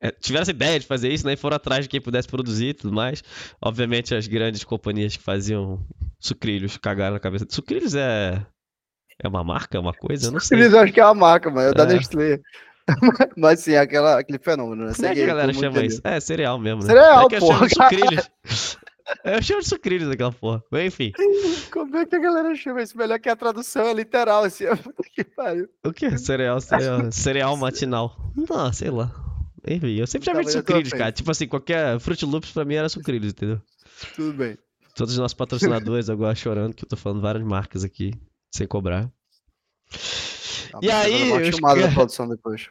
é, 0.00 0.10
Tiveram 0.12 0.42
essa 0.42 0.50
ideia 0.52 0.78
de 0.78 0.86
fazer 0.86 1.12
isso, 1.12 1.26
né? 1.26 1.32
E 1.32 1.36
foram 1.36 1.56
atrás 1.56 1.84
de 1.84 1.88
quem 1.88 2.00
pudesse 2.00 2.28
produzir 2.28 2.68
e 2.68 2.74
tudo 2.74 2.94
mais. 2.94 3.22
Obviamente, 3.60 4.14
as 4.14 4.26
grandes 4.28 4.62
companhias 4.64 5.16
que 5.16 5.22
faziam 5.22 5.84
sucrilhos 6.20 6.76
cagaram 6.76 7.14
na 7.14 7.20
cabeça. 7.20 7.46
Sucrilhos 7.48 7.94
é. 7.94 8.46
É 9.22 9.28
uma 9.28 9.42
marca, 9.42 9.76
é 9.78 9.80
uma 9.80 9.94
coisa? 9.94 10.28
Eu 10.28 10.32
não 10.32 10.40
sei. 10.40 10.58
Eles 10.58 10.74
acham 10.74 10.92
que 10.92 11.00
é 11.00 11.04
uma 11.04 11.14
marca, 11.14 11.50
mano. 11.50 11.70
É 11.70 11.74
da 11.74 11.84
É. 11.84 11.94
Nestlé. 11.94 12.40
Mas 13.36 13.60
sim, 13.60 13.74
aquela, 13.74 14.18
aquele 14.20 14.38
fenômeno, 14.38 14.86
né? 14.86 14.92
Como 14.94 15.06
é 15.08 15.14
que 15.14 15.22
a 15.22 15.26
galera 15.26 15.52
chama 15.52 15.84
isso? 15.84 16.00
É, 16.04 16.20
cereal 16.20 16.58
mesmo, 16.58 16.82
né? 16.82 16.88
Cereal, 16.88 17.24
é 17.24 17.28
que 17.28 17.34
eu 17.36 17.40
chamo 17.40 17.52
porra. 17.52 17.68
de 17.68 17.74
sucrilhos. 17.74 18.30
Eu 19.24 19.40
chamo 19.40 19.60
de 19.60 19.68
sucrilhos 19.68 20.08
daquela 20.08 20.32
porra. 20.32 20.60
Mas, 20.68 20.86
Enfim. 20.86 21.12
Como 21.70 21.96
é 21.96 22.04
que 22.04 22.16
a 22.16 22.18
galera 22.18 22.52
chama 22.56 22.82
isso? 22.82 22.98
Melhor 22.98 23.20
que 23.20 23.28
a 23.28 23.36
tradução 23.36 23.86
é 23.86 23.94
literal, 23.94 24.42
assim. 24.42 24.64
Que 25.14 25.22
pariu. 25.22 25.68
O 25.84 25.92
que? 25.92 26.18
Cereal, 26.18 26.60
cereal. 26.60 27.12
Cereal 27.12 27.56
matinal. 27.56 28.16
Não, 28.34 28.72
sei 28.72 28.90
lá. 28.90 29.14
Enfim, 29.64 29.94
eu 29.94 30.08
sempre 30.08 30.26
chamei 30.26 30.44
de 30.44 30.50
sucrilhos, 30.50 30.90
cara. 30.90 31.12
Tipo 31.12 31.30
assim, 31.30 31.46
qualquer 31.46 32.00
Fruit 32.00 32.24
Loops 32.24 32.50
pra 32.50 32.64
mim 32.64 32.74
era 32.74 32.88
sucrilhos, 32.88 33.30
entendeu? 33.30 33.60
Tudo 34.16 34.32
bem. 34.32 34.58
Todos 34.96 35.12
os 35.12 35.18
nossos 35.20 35.34
patrocinadores 35.34 36.10
agora 36.10 36.34
chorando 36.34 36.74
que 36.74 36.84
eu 36.84 36.88
tô 36.88 36.96
falando 36.96 37.20
várias 37.20 37.44
marcas 37.44 37.84
aqui, 37.84 38.12
sem 38.56 38.66
cobrar. 38.66 39.10
Tá, 40.70 40.78
E 40.82 40.90
aí, 40.90 41.32
os. 41.32 41.58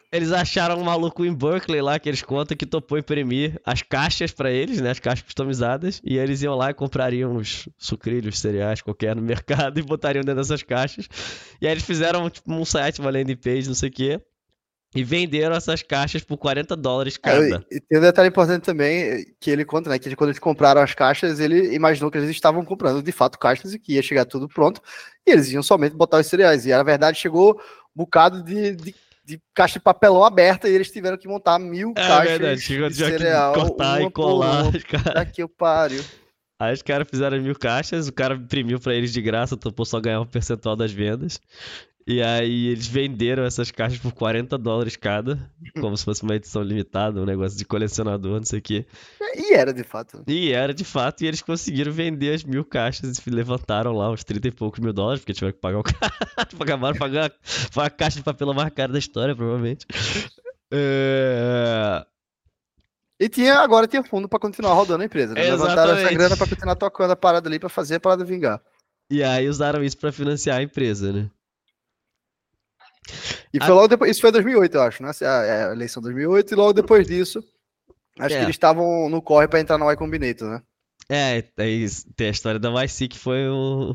Eles 0.12 0.32
acharam 0.32 0.78
um 0.80 0.84
maluco 0.84 1.24
em 1.24 1.34
Berkeley 1.34 1.80
lá, 1.80 1.98
que 1.98 2.08
eles 2.08 2.22
contam 2.22 2.56
que 2.56 2.66
topou 2.66 2.98
imprimir 2.98 3.60
as 3.64 3.82
caixas 3.82 4.32
pra 4.32 4.50
eles, 4.50 4.80
né? 4.80 4.90
As 4.90 5.00
caixas 5.00 5.24
customizadas. 5.24 6.00
E 6.04 6.18
eles 6.18 6.42
iam 6.42 6.54
lá 6.54 6.70
e 6.70 6.74
comprariam 6.74 7.36
os 7.36 7.68
sucrilhos, 7.78 8.38
cereais, 8.38 8.82
qualquer 8.82 9.16
no 9.16 9.22
mercado 9.22 9.78
e 9.78 9.82
botariam 9.82 10.22
dentro 10.22 10.42
dessas 10.42 10.62
caixas. 10.62 11.08
E 11.60 11.66
aí 11.66 11.72
eles 11.72 11.84
fizeram 11.84 12.28
tipo, 12.30 12.52
um 12.52 12.64
site, 12.64 13.00
uma 13.00 13.10
landing 13.10 13.36
page, 13.36 13.68
não 13.68 13.74
sei 13.74 13.88
o 13.88 13.92
quê. 13.92 14.20
E 14.96 15.04
venderam 15.04 15.54
essas 15.54 15.82
caixas 15.82 16.22
por 16.24 16.36
40 16.38 16.74
dólares 16.76 17.16
cada. 17.16 17.64
e 17.70 17.80
tem 17.80 17.98
um 17.98 18.02
detalhe 18.02 18.28
importante 18.28 18.62
também, 18.64 19.02
eh, 19.02 19.24
que 19.38 19.50
ele 19.50 19.64
conta, 19.64 19.90
né? 19.90 19.98
Que 19.98 20.14
quando 20.16 20.30
eles 20.30 20.38
compraram 20.38 20.80
as 20.80 20.94
caixas, 20.94 21.38
ele 21.40 21.74
imaginou 21.74 22.10
que 22.10 22.18
eles 22.18 22.30
estavam 22.30 22.64
comprando 22.64 23.02
de 23.02 23.12
fato 23.12 23.38
caixas 23.38 23.74
e 23.74 23.78
que 23.78 23.94
ia 23.94 24.02
chegar 24.02 24.24
tudo 24.24 24.48
pronto. 24.48 24.80
E 25.26 25.30
eles 25.30 25.50
iam 25.50 25.62
somente 25.62 25.94
botar 25.94 26.18
os 26.18 26.26
cereais. 26.26 26.64
E 26.66 26.70
na 26.70 26.82
verdade 26.82 27.18
chegou 27.18 27.52
um 27.94 28.02
bocado 28.02 28.42
de, 28.42 28.74
de, 28.76 28.94
de 29.24 29.40
caixa 29.54 29.78
de 29.78 29.82
papelão 29.84 30.24
aberta 30.24 30.68
e 30.68 30.72
eles 30.74 30.90
tiveram 30.90 31.16
que 31.18 31.28
montar 31.28 31.58
mil 31.58 31.90
É 31.96 32.06
caixas 32.06 32.38
verdade, 32.38 32.60
chegou 32.60 32.88
de 32.88 32.94
cereal. 32.96 33.52
cortar 33.54 34.02
e 34.02 34.10
colar. 34.10 34.64
Daqui 35.14 35.40
eu 35.42 35.48
pariu. 35.48 36.02
Aí 36.58 36.72
os 36.72 36.80
caras 36.80 37.06
fizeram 37.10 37.38
mil 37.42 37.54
caixas, 37.54 38.08
o 38.08 38.12
cara 38.12 38.34
imprimiu 38.34 38.80
pra 38.80 38.94
eles 38.94 39.12
de 39.12 39.20
graça, 39.20 39.58
topou 39.58 39.84
só 39.84 40.00
ganhar 40.00 40.22
um 40.22 40.26
percentual 40.26 40.74
das 40.74 40.90
vendas. 40.90 41.38
E 42.08 42.22
aí 42.22 42.68
eles 42.68 42.86
venderam 42.86 43.44
essas 43.44 43.72
caixas 43.72 43.98
por 43.98 44.12
40 44.12 44.56
dólares 44.56 44.94
cada, 44.94 45.50
como 45.80 45.96
se 45.96 46.04
fosse 46.04 46.22
uma 46.22 46.36
edição 46.36 46.62
limitada, 46.62 47.20
um 47.20 47.24
negócio 47.24 47.58
de 47.58 47.64
colecionador, 47.64 48.36
não 48.36 48.44
sei 48.44 48.60
o 48.60 48.62
quê. 48.62 48.86
E 49.34 49.52
era 49.52 49.74
de 49.74 49.82
fato. 49.82 50.22
E 50.24 50.52
era 50.52 50.72
de 50.72 50.84
fato, 50.84 51.24
e 51.24 51.26
eles 51.26 51.42
conseguiram 51.42 51.90
vender 51.90 52.32
as 52.32 52.44
mil 52.44 52.64
caixas 52.64 53.18
e 53.18 53.30
levantaram 53.30 53.92
lá 53.92 54.08
uns 54.08 54.22
30 54.22 54.46
e 54.46 54.50
poucos 54.52 54.78
mil 54.78 54.92
dólares, 54.92 55.20
porque 55.20 55.32
tiveram 55.32 55.52
que 55.52 55.60
pagar 55.60 55.80
o 55.80 55.82
cara. 55.84 56.12
Acabaram 56.60 56.96
pagando 56.96 57.32
foi 57.42 57.84
a 57.84 57.90
caixa 57.90 58.18
de 58.18 58.22
papel 58.22 58.54
mais 58.54 58.72
cara 58.72 58.92
da 58.92 58.98
história, 59.00 59.34
provavelmente. 59.34 59.84
É... 60.72 62.06
E 63.18 63.28
tinha, 63.28 63.58
agora 63.58 63.88
tinha 63.88 64.04
fundo 64.04 64.28
pra 64.28 64.38
continuar 64.38 64.74
rodando 64.74 65.02
a 65.02 65.06
empresa. 65.06 65.34
Né? 65.34 65.42
Levantaram 65.42 65.82
essa 65.82 65.92
Exatamente. 65.92 66.14
grana 66.18 66.36
pra 66.36 66.46
continuar 66.46 66.76
tocando 66.76 67.10
a 67.10 67.16
parada 67.16 67.48
ali 67.48 67.58
pra 67.58 67.68
fazer 67.68 67.96
a 67.96 68.00
parada 68.00 68.24
vingar. 68.24 68.60
E 69.10 69.24
aí 69.24 69.48
usaram 69.48 69.82
isso 69.82 69.96
pra 69.96 70.12
financiar 70.12 70.58
a 70.58 70.62
empresa, 70.62 71.12
né? 71.12 71.30
E 73.52 73.58
A- 73.60 73.64
foi 73.64 73.74
logo 73.74 73.88
depois, 73.88 74.10
isso 74.10 74.20
foi 74.20 74.30
em 74.30 74.32
2008, 74.34 74.74
eu 74.74 74.82
acho, 74.82 75.02
né? 75.02 75.10
A, 75.22 75.68
a 75.68 75.72
eleição 75.72 76.00
de 76.00 76.06
2008, 76.08 76.52
e 76.52 76.56
logo 76.56 76.72
depois 76.72 77.06
disso, 77.06 77.42
acho 78.18 78.34
É. 78.34 78.38
que 78.38 78.44
eles 78.44 78.54
estavam 78.56 79.08
no 79.08 79.22
corre 79.22 79.48
pra 79.48 79.60
entrar 79.60 79.78
no 79.78 79.90
Y 79.90 79.96
Combinator, 79.96 80.48
né? 80.48 80.62
É, 81.08 81.44
aí 81.58 81.86
tem 82.16 82.26
a 82.28 82.30
história 82.30 82.58
da 82.58 82.68
YC 82.82 83.06
que 83.08 83.18
foi 83.18 83.48
o, 83.48 83.94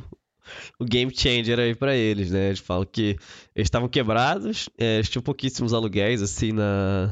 o 0.80 0.86
game 0.86 1.12
changer 1.14 1.60
aí 1.60 1.76
pra 1.76 1.94
eles, 1.96 2.32
né? 2.32 2.48
Eles 2.48 2.60
falam 2.60 2.86
que 2.86 3.18
eles 3.54 3.68
estavam 3.68 3.90
quebrados, 3.90 4.70
é, 4.78 4.96
eles 4.96 5.10
tinham 5.10 5.22
pouquíssimos 5.24 5.74
aluguéis, 5.74 6.22
assim, 6.22 6.54
na... 6.54 7.12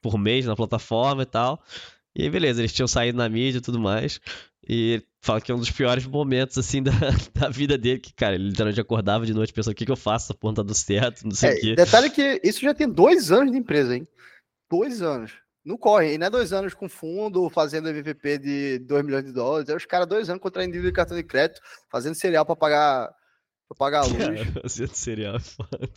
por 0.00 0.16
mês 0.18 0.46
na 0.46 0.56
plataforma 0.56 1.22
e 1.22 1.26
tal. 1.26 1.62
E 2.16 2.22
aí, 2.22 2.30
beleza, 2.30 2.60
eles 2.62 2.72
tinham 2.72 2.88
saído 2.88 3.18
na 3.18 3.28
mídia 3.28 3.58
e 3.58 3.62
tudo 3.62 3.78
mais. 3.78 4.18
E 4.66 5.02
fala 5.20 5.40
que 5.40 5.50
é 5.50 5.54
um 5.54 5.58
dos 5.58 5.70
piores 5.70 6.06
momentos, 6.06 6.56
assim, 6.58 6.82
da, 6.84 6.92
da 7.34 7.48
vida 7.48 7.76
dele, 7.76 7.98
que, 8.00 8.12
cara, 8.14 8.34
ele 8.34 8.48
literalmente 8.48 8.80
acordava 8.80 9.26
de 9.26 9.34
noite 9.34 9.52
pensando, 9.52 9.72
o 9.72 9.76
que 9.76 9.84
que 9.86 9.92
eu 9.92 9.96
faço? 9.96 10.26
Essa 10.26 10.34
porra 10.34 10.54
tá 10.56 10.62
dando 10.62 10.74
certo, 10.74 11.24
não 11.24 11.32
sei 11.32 11.50
o 11.50 11.52
É, 11.52 11.60
quê. 11.60 11.74
detalhe 11.76 12.10
que 12.10 12.40
isso 12.44 12.60
já 12.60 12.72
tem 12.74 12.88
dois 12.88 13.30
anos 13.32 13.52
de 13.52 13.58
empresa, 13.58 13.96
hein? 13.96 14.06
Dois 14.70 15.02
anos. 15.02 15.32
Não 15.64 15.76
corre, 15.76 16.14
e 16.14 16.18
não 16.18 16.28
é 16.28 16.30
dois 16.30 16.52
anos 16.52 16.72
com 16.72 16.88
fundo, 16.88 17.50
fazendo 17.50 17.88
MVP 17.90 18.38
de 18.38 18.78
2 18.80 19.04
milhões 19.04 19.24
de 19.24 19.32
dólares. 19.32 19.68
É 19.68 19.76
os 19.76 19.84
caras 19.84 20.06
dois 20.06 20.30
anos 20.30 20.40
contraindo 20.40 20.72
dívida 20.72 20.88
de 20.90 20.94
cartão 20.94 21.16
de 21.16 21.22
crédito, 21.22 21.60
fazendo 21.90 22.14
cereal 22.14 22.46
pra 22.46 22.56
pagar, 22.56 23.10
pra 23.68 23.76
pagar 23.76 24.00
a 24.00 24.04
luz. 24.04 24.16
Cara, 24.16 24.34
é 25.36 25.38
foda. 25.38 25.90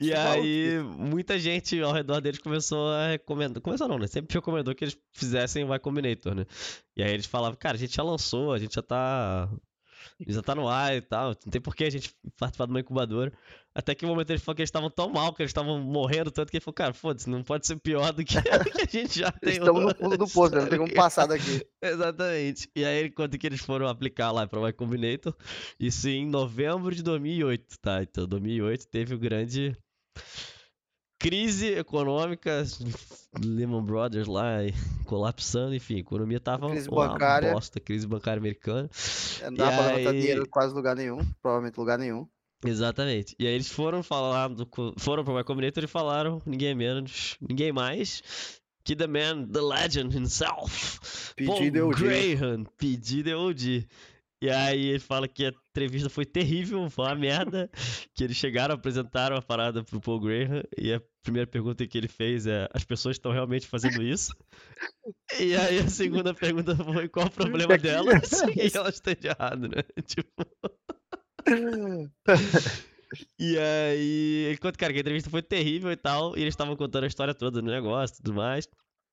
E 0.00 0.12
aí, 0.12 0.78
muita 0.98 1.38
gente 1.38 1.80
ao 1.80 1.92
redor 1.92 2.20
deles 2.20 2.40
começou 2.40 2.90
a 2.90 3.08
recomendar. 3.10 3.62
Começou 3.62 3.88
não, 3.88 3.98
né? 3.98 4.06
Sempre 4.06 4.34
recomendou 4.34 4.74
que 4.74 4.84
eles 4.84 4.98
fizessem 5.12 5.64
o 5.64 5.74
Y 5.74 5.78
Combinator, 5.78 6.34
né? 6.34 6.44
E 6.96 7.02
aí 7.02 7.12
eles 7.12 7.26
falavam, 7.26 7.56
cara, 7.56 7.76
a 7.76 7.78
gente 7.78 7.94
já 7.94 8.02
lançou, 8.02 8.52
a 8.52 8.58
gente 8.58 8.74
já 8.74 8.82
tá. 8.82 9.48
Já 10.26 10.42
tá 10.42 10.54
no 10.54 10.68
ar 10.68 10.96
e 10.96 11.00
tal, 11.00 11.28
não 11.28 11.50
tem 11.50 11.60
por 11.60 11.74
que 11.74 11.84
a 11.84 11.90
gente 11.90 12.14
participar 12.38 12.66
de 12.66 12.70
uma 12.70 12.80
incubadora. 12.80 13.32
Até 13.74 13.94
que 13.94 14.04
o 14.04 14.08
momento 14.08 14.30
eles 14.30 14.42
falaram 14.42 14.56
que 14.56 14.62
eles 14.62 14.68
estavam 14.68 14.90
tão 14.90 15.08
mal, 15.08 15.32
que 15.32 15.42
eles 15.42 15.50
estavam 15.50 15.78
morrendo 15.80 16.30
tanto, 16.30 16.50
que 16.50 16.56
ele 16.56 16.64
falou, 16.64 16.74
cara, 16.74 16.92
foda-se, 16.92 17.30
não 17.30 17.44
pode 17.44 17.66
ser 17.66 17.76
pior 17.76 18.12
do 18.12 18.24
que, 18.24 18.34
que 18.42 18.82
a 18.82 18.86
gente 18.86 19.20
já 19.20 19.30
tem 19.30 19.52
Estamos 19.52 19.82
no 19.82 19.94
fundo 19.94 20.18
do 20.18 20.26
poço, 20.26 20.54
né? 20.54 20.62
não 20.62 20.68
tem 20.68 20.78
como 20.78 20.92
passar 20.92 21.26
daqui. 21.26 21.64
Exatamente. 21.80 22.68
E 22.74 22.84
aí, 22.84 22.98
ele 22.98 23.10
conta 23.10 23.38
que 23.38 23.46
eles 23.46 23.60
foram 23.60 23.86
aplicar 23.86 24.32
lá 24.32 24.46
para 24.46 24.58
o 24.58 24.66
Y 24.66 24.72
Combinator, 24.72 25.34
isso 25.78 26.08
em 26.08 26.26
novembro 26.26 26.92
de 26.94 27.02
2008, 27.02 27.78
tá? 27.80 28.02
Então, 28.02 28.26
2008 28.26 28.88
teve 28.88 29.14
o 29.14 29.18
grande 29.18 29.76
crise 31.18 31.74
econômica, 31.74 32.64
Lehman 33.44 33.82
Brothers 33.84 34.26
lá 34.26 34.58
colapsando, 35.04 35.74
enfim, 35.74 35.96
a 35.96 36.00
economia 36.00 36.40
tava 36.40 36.68
Crise 36.70 36.88
uma 36.88 37.08
bancária. 37.08 37.52
bosta, 37.52 37.80
crise 37.80 38.06
bancária 38.06 38.38
americana. 38.38 38.88
Não 39.42 39.52
E 39.52 39.56
dá 39.56 39.68
pra 39.72 39.86
levantar 39.86 40.12
dinheiro 40.12 40.42
em 40.42 40.48
quase 40.48 40.74
lugar 40.74 40.94
nenhum, 40.96 41.18
provavelmente 41.42 41.78
lugar 41.78 41.98
nenhum. 41.98 42.26
Exatamente. 42.64 43.36
E 43.38 43.46
aí 43.46 43.54
eles 43.54 43.70
foram 43.70 44.02
falar, 44.02 44.50
foram 44.98 45.24
pro 45.24 45.38
Y 45.38 45.44
Combinator 45.44 45.84
e 45.84 45.88
falaram, 45.88 46.42
ninguém 46.44 46.74
menos, 46.74 47.36
ninguém 47.40 47.72
mais, 47.72 48.22
que 48.82 48.96
the 48.96 49.06
man, 49.06 49.46
the 49.46 49.60
legend 49.60 50.16
himself, 50.16 51.34
Paul 51.46 51.70
dia. 51.70 52.36
Graham, 52.36 52.64
pedido 52.76 53.30
OG. 53.38 53.86
E 54.40 54.48
aí 54.48 54.86
ele 54.86 55.00
fala 55.00 55.26
que 55.26 55.46
a 55.46 55.48
entrevista 55.70 56.08
foi 56.08 56.24
terrível, 56.24 56.88
foi 56.88 57.06
uma 57.06 57.14
merda, 57.14 57.68
que 58.14 58.22
eles 58.22 58.36
chegaram, 58.36 58.74
apresentaram 58.74 59.36
a 59.36 59.42
parada 59.42 59.82
pro 59.82 60.00
Paul 60.00 60.20
Graham, 60.20 60.62
e 60.76 60.92
a 60.92 61.02
primeira 61.22 61.46
pergunta 61.46 61.86
que 61.86 61.98
ele 61.98 62.08
fez 62.08 62.46
é, 62.46 62.68
as 62.72 62.84
pessoas 62.84 63.16
estão 63.16 63.32
realmente 63.32 63.66
fazendo 63.66 64.02
isso? 64.02 64.36
E 65.40 65.56
aí 65.56 65.78
a 65.78 65.88
segunda 65.88 66.32
pergunta 66.32 66.76
foi, 66.76 67.08
qual 67.08 67.26
o 67.26 67.30
problema 67.30 67.76
delas? 67.76 68.30
E 68.56 68.70
elas 68.76 68.94
estão 68.94 69.14
de 69.14 69.26
errado, 69.26 69.68
né? 69.68 69.82
Tipo, 70.06 70.46
e 73.38 73.58
aí, 73.58 74.44
ele 74.48 74.58
conta, 74.58 74.78
cara, 74.78 74.92
que 74.92 74.98
a 74.98 75.00
entrevista 75.00 75.30
foi 75.30 75.42
terrível 75.42 75.90
e 75.90 75.96
tal, 75.96 76.36
e 76.36 76.42
eles 76.42 76.52
estavam 76.52 76.76
contando 76.76 77.04
a 77.04 77.06
história 77.06 77.34
toda 77.34 77.60
do 77.62 77.66
negócio 77.66 78.14
e 78.14 78.16
tudo 78.18 78.34
mais. 78.34 78.68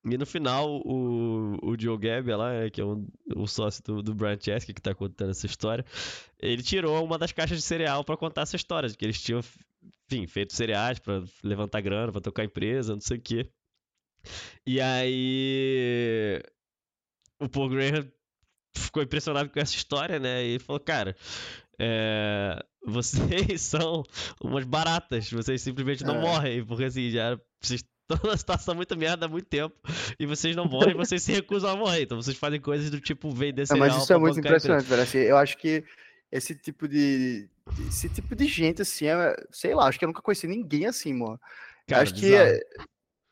E 0.08 0.16
no 0.16 0.24
final, 0.24 0.80
o, 0.84 1.58
o 1.62 1.76
Joe 1.78 1.98
Gabbia 1.98 2.36
lá, 2.36 2.52
né, 2.52 2.70
que 2.70 2.80
é 2.80 2.84
um, 2.84 3.08
o 3.34 3.46
sócio 3.48 3.82
do, 3.82 4.02
do 4.02 4.14
Brian 4.14 4.38
Chesky, 4.40 4.72
que 4.72 4.80
tá 4.80 4.94
contando 4.94 5.30
essa 5.30 5.46
história, 5.46 5.84
ele 6.38 6.62
tirou 6.62 7.04
uma 7.04 7.18
das 7.18 7.32
caixas 7.32 7.58
de 7.58 7.64
cereal 7.64 8.04
pra 8.04 8.16
contar 8.16 8.42
essa 8.42 8.54
história, 8.54 8.88
de 8.88 8.96
que 8.96 9.04
eles 9.04 9.20
tinham, 9.20 9.40
enfim, 10.08 10.26
feito 10.28 10.54
cereais 10.54 11.00
pra 11.00 11.24
levantar 11.42 11.80
grana, 11.80 12.12
pra 12.12 12.20
tocar 12.20 12.42
a 12.42 12.46
empresa, 12.46 12.94
não 12.94 13.00
sei 13.00 13.16
o 13.16 13.20
quê. 13.20 13.50
E 14.64 14.80
aí, 14.80 16.40
o 17.40 17.48
Paul 17.48 17.68
Graham 17.68 18.08
ficou 18.76 19.02
impressionado 19.02 19.50
com 19.50 19.58
essa 19.58 19.74
história, 19.74 20.20
né, 20.20 20.44
e 20.44 20.58
falou, 20.60 20.78
cara, 20.78 21.16
é, 21.80 22.64
vocês 22.84 23.60
são 23.62 24.04
umas 24.40 24.64
baratas, 24.64 25.30
vocês 25.32 25.60
simplesmente 25.62 26.04
não 26.04 26.16
É. 26.16 26.20
morrem, 26.20 26.64
porque 26.64 26.84
assim, 26.84 27.10
já 27.10 27.36
vocês 27.60 27.82
numa 28.22 28.36
situação 28.36 28.74
muito 28.74 28.96
merda 28.96 29.26
há 29.26 29.28
muito 29.28 29.46
tempo 29.46 29.74
e 30.18 30.26
vocês 30.26 30.54
não 30.54 30.66
morrem, 30.66 30.94
vocês 30.94 31.22
se 31.22 31.32
recusam 31.32 31.70
a 31.70 31.76
morrer. 31.76 32.02
Então 32.02 32.20
vocês 32.20 32.36
fazem 32.36 32.60
coisas 32.60 32.90
do 32.90 33.00
tipo 33.00 33.30
vender 33.30 33.66
cereal 33.66 33.88
mas 33.88 34.02
isso 34.02 34.12
é 34.12 34.18
muito 34.18 34.38
impressionante, 34.38 34.84
velho. 34.84 35.02
Assim, 35.02 35.18
eu 35.18 35.36
acho 35.36 35.56
que 35.58 35.84
esse 36.30 36.54
tipo 36.54 36.86
de. 36.88 37.48
Esse 37.88 38.08
tipo 38.08 38.36
de 38.36 38.46
gente, 38.46 38.82
assim, 38.82 39.06
é, 39.06 39.34
sei 39.50 39.74
lá, 39.74 39.88
acho 39.88 39.98
que 39.98 40.04
eu 40.04 40.08
nunca 40.08 40.22
conheci 40.22 40.46
ninguém 40.46 40.86
assim, 40.86 41.12
mano. 41.12 41.40
Cara, 41.86 42.02
acho 42.02 42.14
que 42.14 42.22
bizarro. 42.22 42.44
é, 42.44 42.60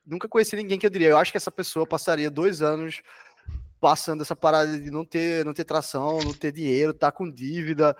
nunca 0.05 0.29
conheci 0.29 0.57
ninguém 0.57 0.79
que 0.79 0.87
eu 0.87 0.91
diria. 0.91 1.09
Eu 1.09 1.19
acho 1.19 1.31
que 1.31 1.37
essa 1.37 1.53
pessoa 1.53 1.87
passaria 1.87 2.31
dois 2.31 2.61
anos 2.61 3.01
passando 3.81 4.23
essa 4.23 4.35
parada 4.35 4.79
de 4.79 4.91
não 4.91 5.05
ter, 5.05 5.45
não 5.45 5.53
ter 5.53 5.65
tração, 5.65 6.19
não 6.21 6.33
ter 6.33 6.51
dinheiro, 6.51 6.95
tá 6.95 7.13
com 7.13 7.31
dívida, 7.31 7.97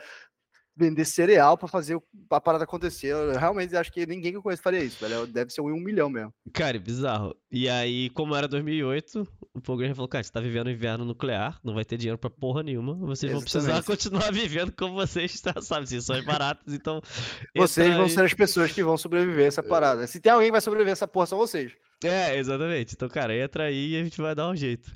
vender 0.77 1.05
cereal 1.05 1.57
pra 1.57 1.69
fazer 1.69 1.99
a 2.31 2.41
parada 2.41 2.65
acontecer. 2.65 3.09
Eu 3.09 3.39
realmente 3.39 3.77
acho 3.77 3.93
que 3.93 4.07
ninguém 4.07 4.33
que 4.33 4.39
eu 4.39 4.43
conheço 4.43 4.63
faria 4.63 4.83
isso, 4.83 4.99
velho. 5.01 5.27
Deve 5.27 5.51
ser 5.51 5.61
um 5.61 5.75
um 5.75 5.81
milhão 5.81 6.09
mesmo. 6.09 6.33
Cara, 6.53 6.79
bizarro. 6.79 7.35
E 7.51 7.69
aí, 7.69 8.11
como 8.11 8.35
era 8.35 8.47
2008, 8.47 9.27
o 9.55 9.77
Graham 9.77 9.95
falou, 9.95 10.09
cara, 10.09 10.23
você 10.23 10.31
tá 10.31 10.41
vivendo 10.41 10.71
inverno 10.71 11.05
nuclear, 11.05 11.59
não 11.65 11.75
vai 11.75 11.85
ter 11.85 11.97
dinheiro 11.97 12.19
pra 12.19 12.31
porra 12.31 12.63
nenhuma, 12.63 12.95
vocês 12.95 13.33
vão 13.33 13.41
precisar 13.41 13.73
Exatamente. 13.73 13.87
continuar 13.87 14.31
vivendo 14.33 14.73
como 14.73 14.95
vocês, 14.95 15.41
tá, 15.41 15.61
sabe, 15.61 15.89
vocês 15.89 16.05
são 16.05 16.23
baratos, 16.25 16.73
então... 16.73 17.01
Vocês 17.57 17.93
vão 17.95 18.05
aí. 18.05 18.11
ser 18.11 18.25
as 18.25 18.35
pessoas 18.35 18.73
que 18.73 18.83
vão 18.83 18.97
sobreviver 18.97 19.45
a 19.45 19.49
essa 19.49 19.63
parada. 19.63 20.07
Se 20.07 20.21
tem 20.21 20.33
alguém 20.33 20.49
que 20.49 20.53
vai 20.53 20.61
sobreviver 20.61 20.93
a 20.93 20.93
essa 20.93 21.09
porra, 21.09 21.27
são 21.27 21.39
vocês. 21.39 21.73
É, 22.03 22.37
exatamente. 22.37 22.95
Então, 22.95 23.09
cara, 23.09 23.35
entra 23.35 23.65
aí 23.65 23.93
e 23.93 24.01
a 24.01 24.05
gente 24.05 24.21
vai 24.21 24.35
dar 24.35 24.49
um 24.49 24.57
jeito. 24.57 24.91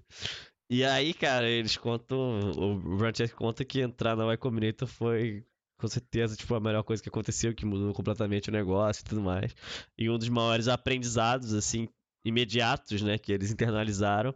E 0.71 0.85
aí, 0.85 1.14
cara, 1.14 1.49
eles 1.49 1.77
contam. 1.77 2.41
O 2.57 2.97
Branchett 2.99 3.35
conta 3.35 3.64
que 3.64 3.81
entrar 3.81 4.14
na 4.14 4.25
Y 4.25 4.37
Combinator 4.37 4.87
foi 4.87 5.43
com 5.79 5.88
certeza 5.88 6.37
tipo, 6.37 6.55
a 6.55 6.61
melhor 6.61 6.83
coisa 6.83 7.03
que 7.03 7.09
aconteceu, 7.09 7.55
que 7.55 7.64
mudou 7.64 7.95
completamente 7.95 8.49
o 8.49 8.53
negócio 8.53 9.01
e 9.01 9.05
tudo 9.05 9.23
mais. 9.23 9.55
E 9.97 10.11
um 10.11 10.19
dos 10.19 10.29
maiores 10.29 10.69
aprendizados, 10.69 11.55
assim, 11.55 11.88
imediatos, 12.25 13.01
né, 13.01 13.17
que 13.17 13.33
eles 13.33 13.51
internalizaram, 13.51 14.35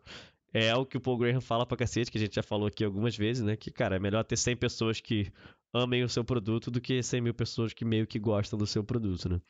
é 0.54 0.74
o 0.74 0.86
que 0.86 0.96
o 0.96 1.00
Paul 1.00 1.18
Graham 1.18 1.40
fala 1.40 1.66
pra 1.66 1.76
cacete, 1.76 2.10
que 2.10 2.18
a 2.18 2.20
gente 2.20 2.34
já 2.34 2.42
falou 2.42 2.68
aqui 2.68 2.84
algumas 2.84 3.16
vezes, 3.16 3.42
né, 3.42 3.56
que, 3.56 3.70
cara, 3.70 3.96
é 3.96 3.98
melhor 3.98 4.22
ter 4.22 4.36
100 4.36 4.56
pessoas 4.56 5.00
que 5.00 5.32
amem 5.74 6.04
o 6.04 6.08
seu 6.08 6.24
produto 6.24 6.70
do 6.70 6.80
que 6.80 7.02
100 7.02 7.20
mil 7.20 7.34
pessoas 7.34 7.72
que 7.72 7.84
meio 7.84 8.06
que 8.06 8.18
gostam 8.18 8.58
do 8.58 8.66
seu 8.66 8.84
produto, 8.84 9.28
né? 9.28 9.40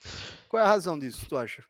Qual 0.49 0.63
é 0.63 0.65
a 0.65 0.69
razão 0.69 0.99
disso, 0.99 1.27
tu 1.29 1.37
acha? 1.37 1.65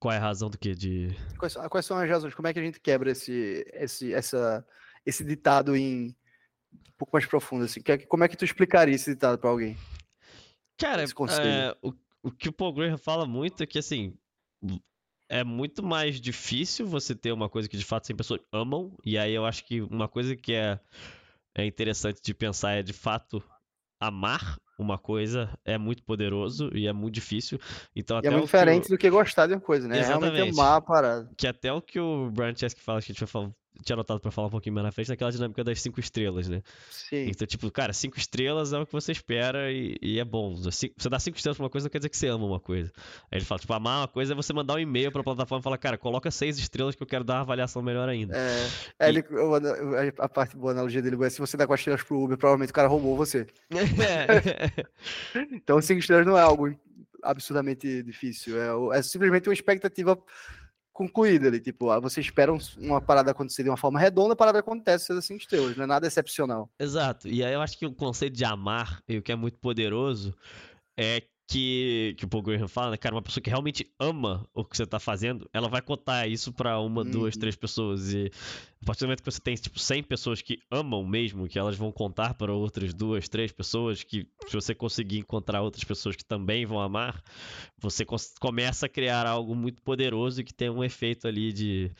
Qual 0.00 0.12
é 0.12 0.16
a 0.16 0.20
razão 0.20 0.50
do 0.50 0.58
que? 0.58 0.74
De... 0.74 1.16
Quais, 1.38 1.54
quais, 1.70 1.86
são 1.86 1.96
as 1.96 2.10
razões? 2.10 2.34
Como 2.34 2.48
é 2.48 2.52
que 2.52 2.58
a 2.58 2.62
gente 2.62 2.80
quebra 2.80 3.12
esse, 3.12 3.64
esse, 3.72 4.12
essa, 4.12 4.66
esse 5.06 5.24
ditado 5.24 5.76
em 5.76 6.14
um 6.76 6.96
pouco 6.98 7.14
mais 7.14 7.26
profundo? 7.26 7.64
Assim? 7.64 7.80
Como 8.08 8.24
é 8.24 8.28
que 8.28 8.36
tu 8.36 8.44
explicaria 8.44 8.94
esse 8.94 9.12
ditado 9.12 9.38
para 9.38 9.50
alguém? 9.50 9.76
Cara, 10.78 11.02
é, 11.02 11.76
o, 11.82 11.92
o 12.22 12.30
que 12.30 12.48
o 12.48 12.52
Paul 12.52 12.72
Graham 12.72 12.98
fala 12.98 13.26
muito 13.26 13.62
é 13.62 13.66
que, 13.66 13.78
assim, 13.78 14.14
é 15.28 15.42
muito 15.42 15.82
mais 15.82 16.20
difícil 16.20 16.86
você 16.86 17.14
ter 17.14 17.32
uma 17.32 17.48
coisa 17.48 17.68
que 17.68 17.76
de 17.76 17.84
fato 17.84 18.06
100 18.06 18.16
pessoas 18.16 18.40
amam, 18.52 18.96
e 19.04 19.18
aí 19.18 19.32
eu 19.32 19.44
acho 19.44 19.64
que 19.64 19.80
uma 19.80 20.08
coisa 20.08 20.36
que 20.36 20.52
é, 20.52 20.78
é 21.56 21.64
interessante 21.64 22.20
de 22.22 22.34
pensar 22.34 22.72
é 22.72 22.82
de 22.82 22.92
fato 22.92 23.42
amar 24.00 24.56
uma 24.78 24.98
coisa 24.98 25.50
é 25.64 25.78
muito 25.78 26.02
poderoso 26.02 26.70
e 26.74 26.86
é 26.86 26.92
muito 26.92 27.14
difícil. 27.14 27.58
Então, 27.94 28.18
até 28.18 28.28
e 28.28 28.28
é 28.28 28.30
muito 28.30 28.44
diferente 28.44 28.88
do 28.88 28.98
que 28.98 29.08
gostar 29.08 29.46
de 29.46 29.54
uma 29.54 29.60
coisa, 29.60 29.88
né? 29.88 29.98
Exatamente. 29.98 30.34
Realmente 30.34 30.60
amar 30.60 30.76
a 30.76 30.80
parada. 30.80 31.30
Que 31.36 31.46
até 31.46 31.72
o 31.72 31.80
que 31.80 31.98
o 31.98 32.30
Brian 32.30 32.54
Chesky 32.54 32.80
fala, 32.80 33.00
que 33.00 33.06
a 33.06 33.14
gente 33.14 33.20
vai 33.20 33.28
falar, 33.28 33.50
tinha 33.82 33.94
anotado 33.94 34.20
pra 34.20 34.30
falar 34.30 34.48
um 34.48 34.50
pouquinho 34.50 34.74
mais 34.74 34.84
na 34.84 34.92
frente, 34.92 35.08
daquela 35.08 35.30
dinâmica 35.30 35.64
das 35.64 35.80
cinco 35.80 36.00
estrelas, 36.00 36.48
né? 36.48 36.62
Sim. 36.90 37.28
Então, 37.28 37.46
tipo, 37.46 37.70
cara, 37.70 37.92
cinco 37.92 38.18
estrelas 38.18 38.72
é 38.72 38.78
o 38.78 38.86
que 38.86 38.92
você 38.92 39.12
espera 39.12 39.70
e, 39.72 39.96
e 40.02 40.18
é 40.18 40.24
bom. 40.24 40.54
Você 40.54 40.90
dá 41.08 41.18
cinco 41.18 41.36
estrelas 41.36 41.56
pra 41.56 41.64
uma 41.64 41.70
coisa 41.70 41.86
não 41.86 41.90
quer 41.90 41.98
dizer 41.98 42.08
que 42.08 42.16
você 42.16 42.28
ama 42.28 42.44
uma 42.44 42.60
coisa. 42.60 42.92
Aí 43.30 43.38
ele 43.38 43.44
fala, 43.44 43.58
tipo, 43.58 43.72
amar 43.72 44.00
uma 44.00 44.08
coisa 44.08 44.32
é 44.32 44.36
você 44.36 44.52
mandar 44.52 44.74
um 44.74 44.78
e-mail 44.78 45.10
pra 45.10 45.22
plataforma 45.22 45.60
e 45.60 45.62
falar, 45.62 45.78
cara, 45.78 45.96
coloca 45.96 46.30
seis 46.30 46.58
estrelas 46.58 46.94
que 46.94 47.02
eu 47.02 47.06
quero 47.06 47.24
dar 47.24 47.34
uma 47.34 47.40
avaliação 47.42 47.82
melhor 47.82 48.08
ainda. 48.08 48.36
É, 48.36 48.68
é 48.98 49.06
e... 49.06 49.08
ele, 49.08 49.24
a 50.18 50.28
parte 50.28 50.56
boa 50.56 50.72
analogia 50.72 51.00
dele 51.00 51.16
é 51.24 51.30
se 51.30 51.38
você 51.38 51.56
dá 51.56 51.66
quatro 51.66 51.80
estrelas 51.80 52.02
pro 52.02 52.20
Uber, 52.20 52.36
provavelmente 52.36 52.70
o 52.70 52.74
cara 52.74 52.88
roubou 52.88 53.16
você. 53.16 53.46
É. 54.06 54.86
então, 55.52 55.80
cinco 55.80 56.00
estrelas 56.00 56.26
não 56.26 56.36
é 56.36 56.42
algo 56.42 56.74
absurdamente 57.22 58.02
difícil. 58.02 58.56
É, 58.60 58.98
é 58.98 59.02
simplesmente 59.02 59.48
uma 59.48 59.54
expectativa 59.54 60.18
concluída 60.96 61.48
ali. 61.48 61.60
Tipo, 61.60 61.90
ah, 61.90 62.00
você 62.00 62.20
espera 62.20 62.52
uma 62.78 63.00
parada 63.00 63.30
acontecer 63.30 63.62
de 63.62 63.68
uma 63.68 63.76
forma 63.76 64.00
redonda, 64.00 64.32
a 64.32 64.36
parada 64.36 64.58
acontece 64.60 65.12
assim 65.12 65.36
estrelas, 65.36 65.76
não 65.76 65.84
é 65.84 65.86
nada 65.86 66.06
excepcional. 66.06 66.70
Exato. 66.80 67.28
E 67.28 67.44
aí 67.44 67.52
eu 67.52 67.60
acho 67.60 67.78
que 67.78 67.86
o 67.86 67.92
conceito 67.92 68.34
de 68.34 68.44
amar, 68.44 69.02
e 69.06 69.18
o 69.18 69.22
que 69.22 69.30
é 69.30 69.36
muito 69.36 69.58
poderoso, 69.58 70.34
é 70.96 71.22
que, 71.48 72.14
que 72.18 72.24
o 72.24 72.28
Paul 72.28 72.42
Graham 72.42 72.66
fala, 72.66 72.90
né, 72.90 72.96
cara, 72.96 73.14
uma 73.14 73.22
pessoa 73.22 73.42
que 73.42 73.48
realmente 73.48 73.88
ama 74.00 74.48
o 74.52 74.64
que 74.64 74.76
você 74.76 74.84
tá 74.84 74.98
fazendo, 74.98 75.48
ela 75.52 75.68
vai 75.68 75.80
contar 75.80 76.26
isso 76.26 76.52
para 76.52 76.80
uma, 76.80 77.02
uhum. 77.02 77.10
duas, 77.10 77.36
três 77.36 77.54
pessoas. 77.54 78.12
E 78.12 78.30
a 78.82 78.86
partir 78.86 79.00
do 79.00 79.06
momento 79.06 79.22
que 79.22 79.30
você 79.30 79.40
tem, 79.40 79.54
tipo, 79.54 79.78
100 79.78 80.02
pessoas 80.02 80.42
que 80.42 80.58
amam 80.70 81.04
mesmo, 81.06 81.48
que 81.48 81.58
elas 81.58 81.76
vão 81.76 81.92
contar 81.92 82.34
para 82.34 82.52
outras 82.52 82.92
duas, 82.92 83.28
três 83.28 83.52
pessoas, 83.52 84.02
que 84.02 84.26
se 84.48 84.54
você 84.54 84.74
conseguir 84.74 85.18
encontrar 85.18 85.62
outras 85.62 85.84
pessoas 85.84 86.16
que 86.16 86.24
também 86.24 86.66
vão 86.66 86.80
amar, 86.80 87.22
você 87.78 88.04
começa 88.40 88.86
a 88.86 88.88
criar 88.88 89.26
algo 89.26 89.54
muito 89.54 89.80
poderoso 89.82 90.40
e 90.40 90.44
que 90.44 90.52
tem 90.52 90.68
um 90.68 90.82
efeito 90.82 91.28
ali 91.28 91.52
de 91.52 91.92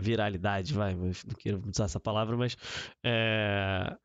viralidade, 0.00 0.72
vai, 0.72 0.94
não 0.94 1.12
quero 1.38 1.62
usar 1.68 1.84
essa 1.84 1.98
palavra, 1.98 2.36
mas 2.36 2.56
é, 3.02 3.96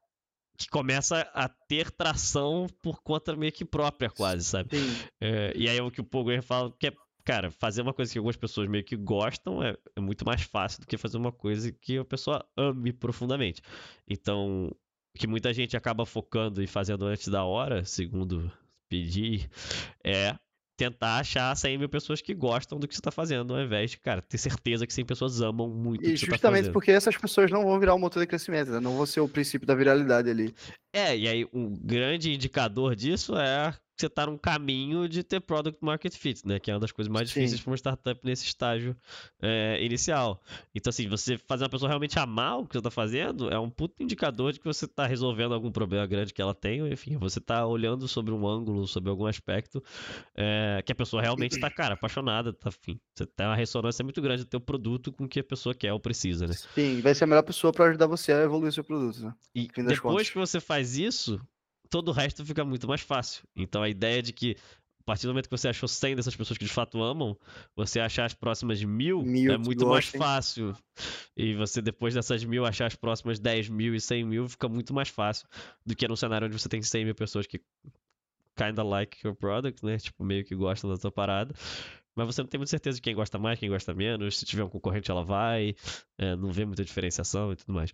que 0.57 0.67
começa 0.69 1.21
a 1.33 1.49
ter 1.49 1.91
tração 1.91 2.67
por 2.81 3.01
conta 3.01 3.35
meio 3.35 3.51
que 3.51 3.65
própria, 3.65 4.09
quase, 4.09 4.45
sabe? 4.45 4.69
É, 5.21 5.53
e 5.55 5.69
aí 5.69 5.77
é 5.77 5.83
o 5.83 5.91
que 5.91 6.01
o 6.01 6.23
Graham 6.23 6.41
fala 6.41 6.73
que 6.79 6.87
é, 6.87 6.93
cara, 7.23 7.51
fazer 7.51 7.81
uma 7.81 7.93
coisa 7.93 8.11
que 8.11 8.17
algumas 8.17 8.37
pessoas 8.37 8.69
meio 8.69 8.83
que 8.83 8.95
gostam 8.95 9.61
é, 9.63 9.75
é, 9.95 9.99
muito 9.99 10.25
mais 10.25 10.41
fácil 10.41 10.81
do 10.81 10.87
que 10.87 10.97
fazer 10.97 11.17
uma 11.17 11.31
coisa 11.31 11.71
que 11.71 11.97
a 11.97 12.05
pessoa 12.05 12.45
ame 12.57 12.93
profundamente. 12.93 13.61
Então, 14.07 14.71
o 15.15 15.19
que 15.19 15.27
muita 15.27 15.53
gente 15.53 15.75
acaba 15.75 16.05
focando 16.05 16.61
e 16.61 16.67
fazendo 16.67 17.05
antes 17.05 17.27
da 17.27 17.43
hora, 17.43 17.83
segundo 17.83 18.51
pedir, 18.89 19.49
é 20.03 20.35
tentar 20.77 21.19
achar 21.19 21.55
100 21.55 21.77
mil 21.77 21.89
pessoas 21.89 22.21
que 22.21 22.33
gostam 22.33 22.79
do 22.79 22.87
que 22.87 22.93
você 22.93 22.99
está 22.99 23.11
fazendo, 23.11 23.55
ao 23.55 23.61
invés 23.61 23.91
de, 23.91 23.97
cara, 23.97 24.21
ter 24.21 24.37
certeza 24.37 24.85
que 24.85 24.93
100 24.93 25.05
pessoas 25.05 25.41
amam 25.41 25.69
muito 25.69 26.03
e 26.03 26.07
o 26.07 26.13
que 26.13 26.17
você 26.17 26.25
tá 26.25 26.31
justamente 26.33 26.69
porque 26.71 26.91
essas 26.91 27.17
pessoas 27.17 27.49
não 27.49 27.63
vão 27.63 27.79
virar 27.79 27.93
o 27.93 27.97
um 27.97 27.99
motor 27.99 28.21
de 28.21 28.27
crescimento, 28.27 28.71
né? 28.71 28.79
não 28.79 28.97
vão 28.97 29.05
ser 29.05 29.21
o 29.21 29.27
princípio 29.27 29.67
da 29.67 29.75
viralidade 29.75 30.29
ali. 30.29 30.53
É, 30.93 31.17
e 31.17 31.27
aí 31.27 31.47
um 31.53 31.73
grande 31.73 32.33
indicador 32.33 32.95
disso 32.95 33.37
é 33.37 33.73
você 33.97 34.09
tá 34.09 34.25
num 34.25 34.37
caminho 34.37 35.07
de 35.07 35.23
ter 35.23 35.39
product 35.39 35.83
market 35.83 36.13
fit, 36.15 36.45
né? 36.45 36.59
Que 36.59 36.69
é 36.69 36.73
uma 36.73 36.79
das 36.79 36.91
coisas 36.91 37.11
mais 37.11 37.29
difíceis 37.29 37.61
para 37.61 37.71
uma 37.71 37.77
startup 37.77 38.19
nesse 38.23 38.45
estágio 38.45 38.95
é, 39.41 39.83
inicial. 39.83 40.41
Então, 40.73 40.89
assim, 40.89 41.07
você 41.07 41.37
fazer 41.37 41.63
uma 41.63 41.69
pessoa 41.69 41.87
realmente 41.87 42.19
amar 42.19 42.59
o 42.59 42.67
que 42.67 42.73
você 42.75 42.81
tá 42.81 42.91
fazendo 42.91 43.49
é 43.49 43.57
um 43.57 43.69
puto 43.69 44.03
indicador 44.03 44.51
de 44.51 44.59
que 44.59 44.65
você 44.65 44.87
tá 44.87 45.05
resolvendo 45.05 45.53
algum 45.53 45.71
problema 45.71 46.05
grande 46.05 46.33
que 46.33 46.41
ela 46.41 46.53
tem, 46.53 46.81
ou, 46.81 46.87
enfim, 46.87 47.17
você 47.17 47.39
tá 47.39 47.65
olhando 47.65 48.07
sobre 48.07 48.33
um 48.33 48.47
ângulo, 48.47 48.85
sobre 48.87 49.09
algum 49.09 49.25
aspecto 49.25 49.83
é, 50.35 50.81
que 50.85 50.91
a 50.91 50.95
pessoa 50.95 51.21
realmente 51.21 51.59
tá, 51.59 51.71
cara, 51.71 51.93
apaixonada, 51.93 52.51
tá, 52.51 52.69
enfim. 52.69 52.99
Você 53.13 53.25
tem 53.25 53.45
uma 53.45 53.55
ressonância 53.55 54.03
muito 54.03 54.21
grande 54.21 54.43
do 54.43 54.49
teu 54.49 54.59
produto 54.59 55.11
com 55.11 55.23
o 55.23 55.27
que 55.27 55.39
a 55.39 55.43
pessoa 55.43 55.73
quer 55.73 55.93
ou 55.93 55.99
precisa, 55.99 56.47
né? 56.47 56.53
Sim, 56.53 56.99
vai 57.01 57.15
ser 57.15 57.23
a 57.23 57.27
melhor 57.27 57.43
pessoa 57.43 57.71
para 57.71 57.85
ajudar 57.85 58.07
você 58.07 58.33
a 58.33 58.41
evoluir 58.41 58.73
seu 58.73 58.83
produto, 58.83 59.21
né? 59.21 59.33
E 59.53 59.67
depois 59.67 60.29
que 60.29 60.37
você 60.37 60.59
faz 60.59 60.97
isso, 60.97 61.39
todo 61.89 62.09
o 62.09 62.11
resto 62.11 62.45
fica 62.45 62.63
muito 62.63 62.87
mais 62.87 63.01
fácil. 63.01 63.43
Então 63.55 63.81
a 63.81 63.89
ideia 63.89 64.21
de 64.21 64.33
que 64.33 64.55
a 64.99 65.03
partir 65.05 65.27
do 65.27 65.29
momento 65.29 65.45
que 65.47 65.55
você 65.55 65.67
achou 65.67 65.87
100 65.87 66.15
dessas 66.15 66.35
pessoas 66.35 66.57
que 66.57 66.65
de 66.65 66.71
fato 66.71 67.01
amam, 67.03 67.37
você 67.75 67.99
achar 67.99 68.25
as 68.25 68.33
próximas 68.33 68.83
mil, 68.83 69.21
mil 69.21 69.53
é 69.53 69.57
muito 69.57 69.85
mais 69.85 70.07
fácil. 70.07 70.75
E 71.37 71.53
você, 71.53 71.79
depois 71.79 72.15
dessas 72.15 72.43
mil, 72.43 72.65
achar 72.65 72.87
as 72.87 72.95
próximas 72.95 73.37
10 73.37 73.69
mil 73.69 73.93
e 73.93 74.01
100 74.01 74.23
mil 74.25 74.49
fica 74.49 74.67
muito 74.67 74.95
mais 74.95 75.09
fácil 75.09 75.47
do 75.85 75.95
que 75.95 76.07
num 76.07 76.15
cenário 76.15 76.47
onde 76.47 76.57
você 76.57 76.67
tem 76.67 76.81
100 76.81 77.05
mil 77.05 77.13
pessoas 77.13 77.45
que 77.45 77.61
kinda 78.57 78.81
like 78.81 79.19
your 79.23 79.35
product, 79.35 79.85
né? 79.85 79.97
Tipo, 79.97 80.23
meio 80.23 80.43
que 80.43 80.55
gostam 80.55 80.89
da 80.89 80.97
sua 80.97 81.11
parada. 81.11 81.53
Mas 82.15 82.25
você 82.25 82.41
não 82.41 82.47
tem 82.47 82.57
muita 82.57 82.71
certeza 82.71 82.95
de 82.95 83.01
quem 83.01 83.13
gosta 83.13 83.37
mais, 83.37 83.59
quem 83.59 83.69
gosta 83.69 83.93
menos. 83.93 84.39
Se 84.39 84.45
tiver 84.45 84.63
um 84.63 84.69
concorrente, 84.69 85.11
ela 85.11 85.23
vai. 85.23 85.75
É, 86.17 86.35
não 86.35 86.51
vê 86.51 86.65
muita 86.65 86.83
diferenciação 86.83 87.51
e 87.51 87.55
tudo 87.57 87.73
mais. 87.73 87.91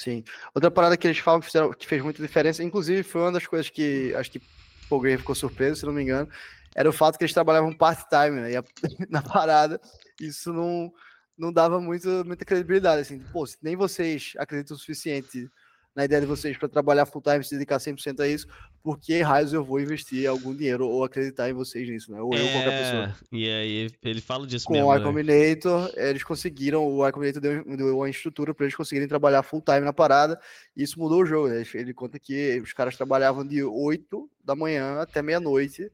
Sim. 0.00 0.24
Outra 0.54 0.70
parada 0.70 0.96
que 0.96 1.06
eles 1.06 1.18
falam 1.18 1.40
que, 1.40 1.46
fizeram, 1.46 1.72
que 1.74 1.86
fez 1.86 2.02
muita 2.02 2.22
diferença, 2.22 2.64
inclusive 2.64 3.02
foi 3.02 3.20
uma 3.20 3.32
das 3.32 3.46
coisas 3.46 3.68
que 3.68 4.14
acho 4.14 4.30
que 4.30 4.40
o 4.88 4.98
Graham 4.98 5.18
ficou 5.18 5.34
surpreso, 5.34 5.80
se 5.80 5.86
não 5.86 5.92
me 5.92 6.02
engano, 6.02 6.26
era 6.74 6.88
o 6.88 6.92
fato 6.92 7.18
que 7.18 7.24
eles 7.24 7.34
trabalhavam 7.34 7.76
part-time 7.76 8.40
né, 8.40 8.50
na 9.10 9.20
parada. 9.20 9.78
Isso 10.18 10.54
não, 10.54 10.90
não 11.36 11.52
dava 11.52 11.78
muito, 11.80 12.08
muita 12.24 12.46
credibilidade. 12.46 13.02
Assim, 13.02 13.18
pô, 13.30 13.44
nem 13.60 13.76
vocês 13.76 14.32
acreditam 14.38 14.74
o 14.74 14.80
suficiente 14.80 15.50
na 15.94 16.04
ideia 16.04 16.20
de 16.20 16.26
vocês 16.26 16.56
para 16.56 16.68
trabalhar 16.68 17.04
full 17.04 17.20
time, 17.20 17.42
se 17.42 17.54
dedicar 17.54 17.78
100% 17.78 18.20
a 18.20 18.28
isso, 18.28 18.46
por 18.82 18.98
que 18.98 19.20
raios 19.22 19.52
eu 19.52 19.64
vou 19.64 19.80
investir 19.80 20.28
algum 20.28 20.54
dinheiro 20.54 20.88
ou 20.88 21.04
acreditar 21.04 21.50
em 21.50 21.52
vocês 21.52 21.88
nisso, 21.88 22.12
né? 22.12 22.20
Ou 22.20 22.32
é, 22.32 22.40
eu, 22.40 22.52
qualquer 22.52 22.78
pessoa. 22.78 23.16
E 23.32 23.48
aí 23.48 23.90
ele 24.02 24.20
fala 24.20 24.46
disso 24.46 24.66
Com 24.66 24.74
mesmo. 24.74 24.86
Com 24.86 24.92
o 24.92 24.98
iCombinator, 24.98 25.82
né? 25.96 26.10
eles 26.10 26.22
conseguiram, 26.22 26.86
o 26.86 27.06
iCombinator 27.06 27.42
deu, 27.42 27.64
deu 27.76 27.96
uma 27.96 28.08
estrutura 28.08 28.54
para 28.54 28.66
eles 28.66 28.76
conseguirem 28.76 29.08
trabalhar 29.08 29.42
full 29.42 29.62
time 29.62 29.80
na 29.80 29.92
parada, 29.92 30.40
e 30.76 30.82
isso 30.82 30.98
mudou 30.98 31.22
o 31.22 31.26
jogo, 31.26 31.48
né? 31.48 31.64
Ele 31.74 31.92
conta 31.92 32.18
que 32.18 32.60
os 32.60 32.72
caras 32.72 32.96
trabalhavam 32.96 33.46
de 33.46 33.62
8 33.62 34.30
da 34.44 34.54
manhã 34.54 35.00
até 35.00 35.20
meia-noite, 35.20 35.90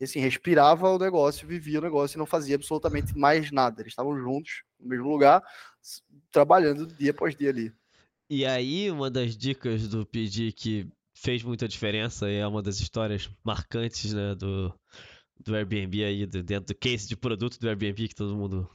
e 0.00 0.04
assim, 0.04 0.18
respirava 0.18 0.88
o 0.88 0.98
negócio, 0.98 1.46
vivia 1.46 1.78
o 1.78 1.82
negócio 1.82 2.16
e 2.16 2.18
não 2.18 2.24
fazia 2.24 2.54
absolutamente 2.54 3.16
mais 3.18 3.50
nada. 3.52 3.82
Eles 3.82 3.92
estavam 3.92 4.18
juntos, 4.18 4.62
no 4.80 4.88
mesmo 4.88 5.06
lugar, 5.10 5.42
trabalhando 6.32 6.86
dia 6.86 7.10
após 7.10 7.36
dia 7.36 7.50
ali. 7.50 7.70
E 8.32 8.46
aí, 8.46 8.88
uma 8.92 9.10
das 9.10 9.36
dicas 9.36 9.88
do 9.88 10.06
PD 10.06 10.52
que 10.52 10.88
fez 11.12 11.42
muita 11.42 11.66
diferença 11.66 12.30
e 12.30 12.36
é 12.36 12.46
uma 12.46 12.62
das 12.62 12.78
histórias 12.78 13.28
marcantes 13.42 14.14
né, 14.14 14.36
do, 14.36 14.72
do 15.44 15.56
Airbnb 15.56 16.04
aí, 16.04 16.24
do, 16.26 16.40
dentro 16.40 16.72
do 16.72 16.78
case 16.78 17.08
de 17.08 17.16
produto 17.16 17.58
do 17.58 17.68
Airbnb 17.68 18.06
que 18.06 18.14
todo 18.14 18.36
mundo, 18.36 18.70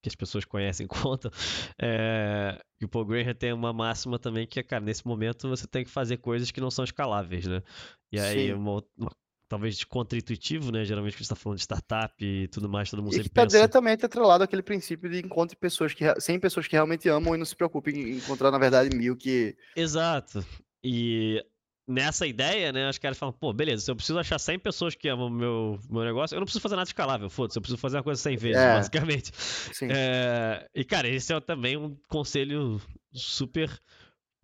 que 0.00 0.08
as 0.08 0.14
pessoas 0.14 0.44
conhecem, 0.44 0.86
conta. 0.88 1.28
É, 1.76 2.56
e 2.80 2.84
o 2.84 2.88
Paul 2.88 3.04
Graham 3.04 3.34
tem 3.34 3.52
uma 3.52 3.72
máxima 3.72 4.16
também 4.16 4.46
que 4.46 4.60
é, 4.60 4.62
cara, 4.62 4.84
nesse 4.84 5.04
momento 5.04 5.48
você 5.48 5.66
tem 5.66 5.84
que 5.84 5.90
fazer 5.90 6.18
coisas 6.18 6.52
que 6.52 6.60
não 6.60 6.70
são 6.70 6.84
escaláveis, 6.84 7.46
né? 7.46 7.64
E 8.12 8.20
aí, 8.20 8.54
uma, 8.54 8.80
uma 8.96 9.10
talvez 9.54 9.84
contra-intuitivo, 9.84 10.72
né? 10.72 10.84
Geralmente 10.84 11.12
gente 11.12 11.22
está 11.22 11.36
falando 11.36 11.58
de 11.58 11.62
startup 11.62 12.12
e 12.24 12.48
tudo 12.48 12.68
mais, 12.68 12.90
todo 12.90 13.02
mundo 13.02 13.12
e 13.12 13.16
sempre 13.16 13.30
tá 13.30 13.42
pensa... 13.42 13.56
diretamente 13.56 14.04
atrelado 14.04 14.42
àquele 14.42 14.62
princípio 14.62 15.08
de 15.08 15.20
encontre 15.24 15.56
pessoas 15.56 15.94
que 15.94 16.04
100 16.20 16.40
pessoas 16.40 16.66
que 16.66 16.74
realmente 16.74 17.08
amam 17.08 17.36
e 17.36 17.38
não 17.38 17.44
se 17.44 17.54
preocupem 17.54 17.94
em 17.94 18.16
encontrar, 18.16 18.50
na 18.50 18.58
verdade, 18.58 18.94
mil 18.94 19.16
que... 19.16 19.56
Exato. 19.76 20.44
E 20.82 21.40
nessa 21.86 22.26
ideia, 22.26 22.72
né, 22.72 22.90
os 22.90 22.98
caras 22.98 23.16
falam, 23.16 23.32
pô, 23.32 23.52
beleza, 23.52 23.84
se 23.84 23.90
eu 23.90 23.94
preciso 23.94 24.18
achar 24.18 24.40
100 24.40 24.58
pessoas 24.58 24.94
que 24.96 25.08
amam 25.08 25.30
meu, 25.30 25.78
meu 25.88 26.02
negócio, 26.02 26.34
eu 26.34 26.40
não 26.40 26.46
preciso 26.46 26.62
fazer 26.62 26.74
nada 26.74 26.88
escalável, 26.88 27.30
foda-se, 27.30 27.56
eu 27.56 27.62
preciso 27.62 27.80
fazer 27.80 27.98
uma 27.98 28.02
coisa 28.02 28.20
100 28.20 28.36
vezes, 28.36 28.60
é. 28.60 28.74
basicamente. 28.74 29.30
Sim. 29.34 29.88
É... 29.90 30.68
E, 30.74 30.84
cara, 30.84 31.08
esse 31.08 31.32
é 31.32 31.40
também 31.40 31.76
um 31.76 31.96
conselho 32.08 32.80
super 33.12 33.70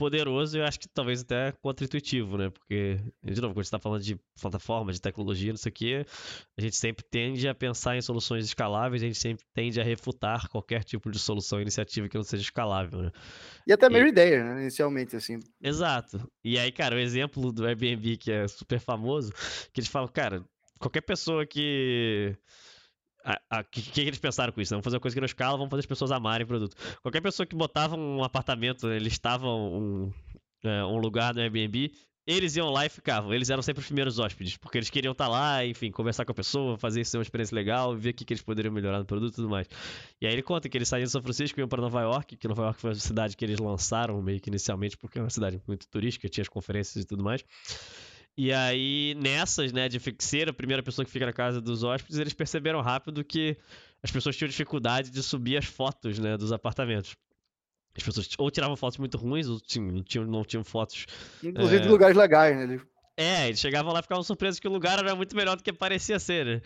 poderoso 0.01 0.57
e 0.57 0.61
eu 0.61 0.65
acho 0.65 0.81
que 0.81 0.89
talvez 0.89 1.21
até 1.21 1.53
contra-intuitivo, 1.61 2.39
né? 2.39 2.49
Porque, 2.49 2.99
de 3.23 3.39
novo, 3.39 3.53
quando 3.53 3.59
a 3.59 3.63
gente 3.65 3.71
tá 3.71 3.79
falando 3.79 4.03
de 4.03 4.19
plataforma, 4.41 4.95
de 4.95 5.01
tecnologia, 5.01 5.53
não 5.53 5.59
sei 5.59 5.69
o 5.69 5.73
quê, 5.75 6.07
a 6.57 6.61
gente 6.63 6.75
sempre 6.75 7.05
tende 7.05 7.47
a 7.47 7.55
pensar 7.55 7.99
em 7.99 8.01
soluções 8.01 8.47
escaláveis, 8.47 9.03
a 9.03 9.07
gente 9.07 9.19
sempre 9.19 9.45
tende 9.53 9.79
a 9.79 9.85
refutar 9.85 10.49
qualquer 10.49 10.85
tipo 10.85 11.11
de 11.11 11.19
solução, 11.19 11.61
iniciativa 11.61 12.09
que 12.09 12.17
não 12.17 12.25
seja 12.25 12.43
escalável, 12.43 13.03
né? 13.03 13.11
E 13.67 13.75
até 13.75 13.87
a 13.87 13.91
mesma 13.91 14.09
e... 14.09 14.11
ideia, 14.11 14.43
né? 14.43 14.63
Inicialmente, 14.63 15.17
assim. 15.17 15.39
Exato. 15.63 16.27
E 16.43 16.59
aí, 16.59 16.73
cara, 16.73 16.97
o 16.97 16.99
exemplo 16.99 17.53
do 17.53 17.67
Airbnb, 17.67 18.17
que 18.17 18.33
é 18.33 18.49
super 18.49 18.81
famoso, 18.81 19.31
que 19.71 19.81
eles 19.81 19.91
falam, 19.91 20.09
cara, 20.09 20.43
qualquer 20.79 21.03
pessoa 21.03 21.45
que 21.45 22.35
o 23.53 23.65
que, 23.71 23.83
que, 23.83 24.01
eles 24.01 24.19
pensaram 24.19 24.53
com 24.53 24.61
isso? 24.61 24.71
Vamos 24.71 24.85
fazer 24.85 24.97
uma 24.97 25.01
coisa 25.01 25.15
que 25.15 25.21
não 25.21 25.27
escala, 25.27 25.57
vamos 25.57 25.71
fazer 25.71 25.81
as 25.81 25.87
pessoas 25.87 26.11
amarem 26.11 26.45
o 26.45 26.49
produto. 26.49 26.77
Qualquer 27.03 27.21
pessoa 27.21 27.47
que 27.47 27.55
botava 27.55 27.97
um 27.97 28.25
apartamento, 28.25 28.89
eles 28.89 29.13
estavam 29.13 29.73
um, 29.73 30.13
é, 30.65 30.85
um 30.85 30.99
lugar 30.99 31.35
no 31.35 31.41
Airbnb, 31.41 31.93
eles 32.27 32.55
iam 32.57 32.71
lá 32.71 32.87
e 32.87 32.89
ficavam. 32.89 33.33
Eles 33.35 33.51
eram 33.51 33.63
sempre 33.63 33.81
os 33.81 33.87
primeiros 33.87 34.19
hóspedes, 34.19 34.57
porque 34.57 34.79
eles 34.79 34.91
queriam 34.91 35.13
estar 35.13 35.25
tá 35.25 35.31
lá, 35.31 35.67
enfim, 35.67 35.91
conversar 35.91 36.25
com 36.25 36.33
a 36.33 36.35
pessoa, 36.35 36.77
fazer 36.77 37.01
isso 37.01 37.11
ser 37.11 37.19
uma 37.19 37.23
experiência 37.23 37.55
legal, 37.55 37.97
ver 37.97 38.11
o 38.11 38.15
que, 38.15 38.25
que 38.25 38.33
eles 38.33 38.43
poderiam 38.43 38.73
melhorar 38.73 38.99
no 38.99 39.05
produto 39.05 39.33
e 39.33 39.37
tudo 39.37 39.49
mais. 39.49 39.67
E 40.21 40.27
aí 40.27 40.33
ele 40.33 40.43
conta 40.43 40.69
que 40.69 40.77
eles 40.77 40.89
saíram 40.89 41.07
de 41.07 41.11
São 41.11 41.23
Francisco 41.23 41.59
e 41.59 41.63
iam 41.63 41.69
para 41.69 41.81
Nova 41.81 42.01
York, 42.03 42.37
que 42.37 42.49
Nova 42.49 42.63
York 42.65 42.81
foi 42.81 42.91
a 42.91 42.95
cidade 42.95 43.37
que 43.37 43.45
eles 43.45 43.59
lançaram 43.59 44.21
meio 44.23 44.41
que 44.41 44.49
inicialmente, 44.49 44.97
porque 44.97 45.19
é 45.19 45.23
uma 45.23 45.31
cidade 45.31 45.61
muito 45.67 45.89
turística, 45.89 46.29
tinha 46.29 46.43
as 46.43 46.49
conferências 46.49 47.05
e 47.05 47.07
tudo 47.07 47.25
mais. 47.25 47.45
E 48.37 48.53
aí, 48.53 49.15
nessas, 49.21 49.73
né, 49.73 49.89
de 49.89 50.01
ser 50.19 50.49
a 50.49 50.53
primeira 50.53 50.83
pessoa 50.83 51.05
que 51.05 51.11
fica 51.11 51.27
na 51.27 51.33
casa 51.33 51.61
dos 51.61 51.83
hóspedes, 51.83 52.19
eles 52.19 52.33
perceberam 52.33 52.81
rápido 52.81 53.25
que 53.25 53.57
as 54.03 54.11
pessoas 54.11 54.37
tinham 54.37 54.49
dificuldade 54.49 55.11
de 55.11 55.23
subir 55.23 55.57
as 55.57 55.67
fotos, 55.67 56.19
né, 56.19 56.37
dos 56.37 56.53
apartamentos. 56.53 57.15
As 57.97 58.03
pessoas 58.03 58.29
ou 58.39 58.51
tiravam 58.51 58.77
fotos 58.77 58.99
muito 58.99 59.19
ruins, 59.19 59.49
ou 59.49 59.61
tinham, 59.61 60.05
não 60.27 60.45
tinham 60.45 60.65
fotos. 60.65 61.07
Inclusive 61.43 61.77
é... 61.77 61.81
de 61.81 61.89
lugares 61.89 62.17
legais, 62.17 62.69
né? 62.69 62.81
É, 63.17 63.49
eles 63.49 63.61
chegavam 63.61 63.93
lá 63.93 63.99
e 63.99 64.03
ficavam 64.03 64.23
surpresos 64.23 64.61
que 64.61 64.69
o 64.69 64.73
lugar 64.73 64.99
era 64.99 65.15
muito 65.15 65.37
melhor 65.37 65.57
do 65.57 65.63
que 65.63 65.73
parecia 65.73 66.19
ser, 66.19 66.47
né? 66.47 66.63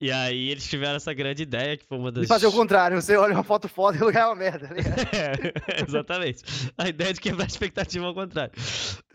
E 0.00 0.12
aí 0.12 0.50
eles 0.50 0.68
tiveram 0.68 0.94
essa 0.94 1.12
grande 1.12 1.42
ideia, 1.42 1.76
que 1.76 1.84
foi 1.84 1.98
uma 1.98 2.12
das. 2.12 2.24
E 2.24 2.28
fazer 2.28 2.46
o 2.46 2.52
contrário, 2.52 3.00
você 3.00 3.16
olha 3.16 3.34
uma 3.34 3.42
foto 3.42 3.68
foda 3.68 3.98
e 3.98 4.00
o 4.00 4.06
lugar 4.06 4.22
é 4.22 4.26
uma 4.26 4.36
merda, 4.36 4.68
né? 4.68 4.76
é, 5.12 5.82
exatamente. 5.82 6.44
A 6.76 6.88
ideia 6.88 7.12
de 7.12 7.20
quebrar 7.20 7.44
a 7.44 7.46
expectativa 7.48 8.06
ao 8.06 8.14
contrário. 8.14 8.52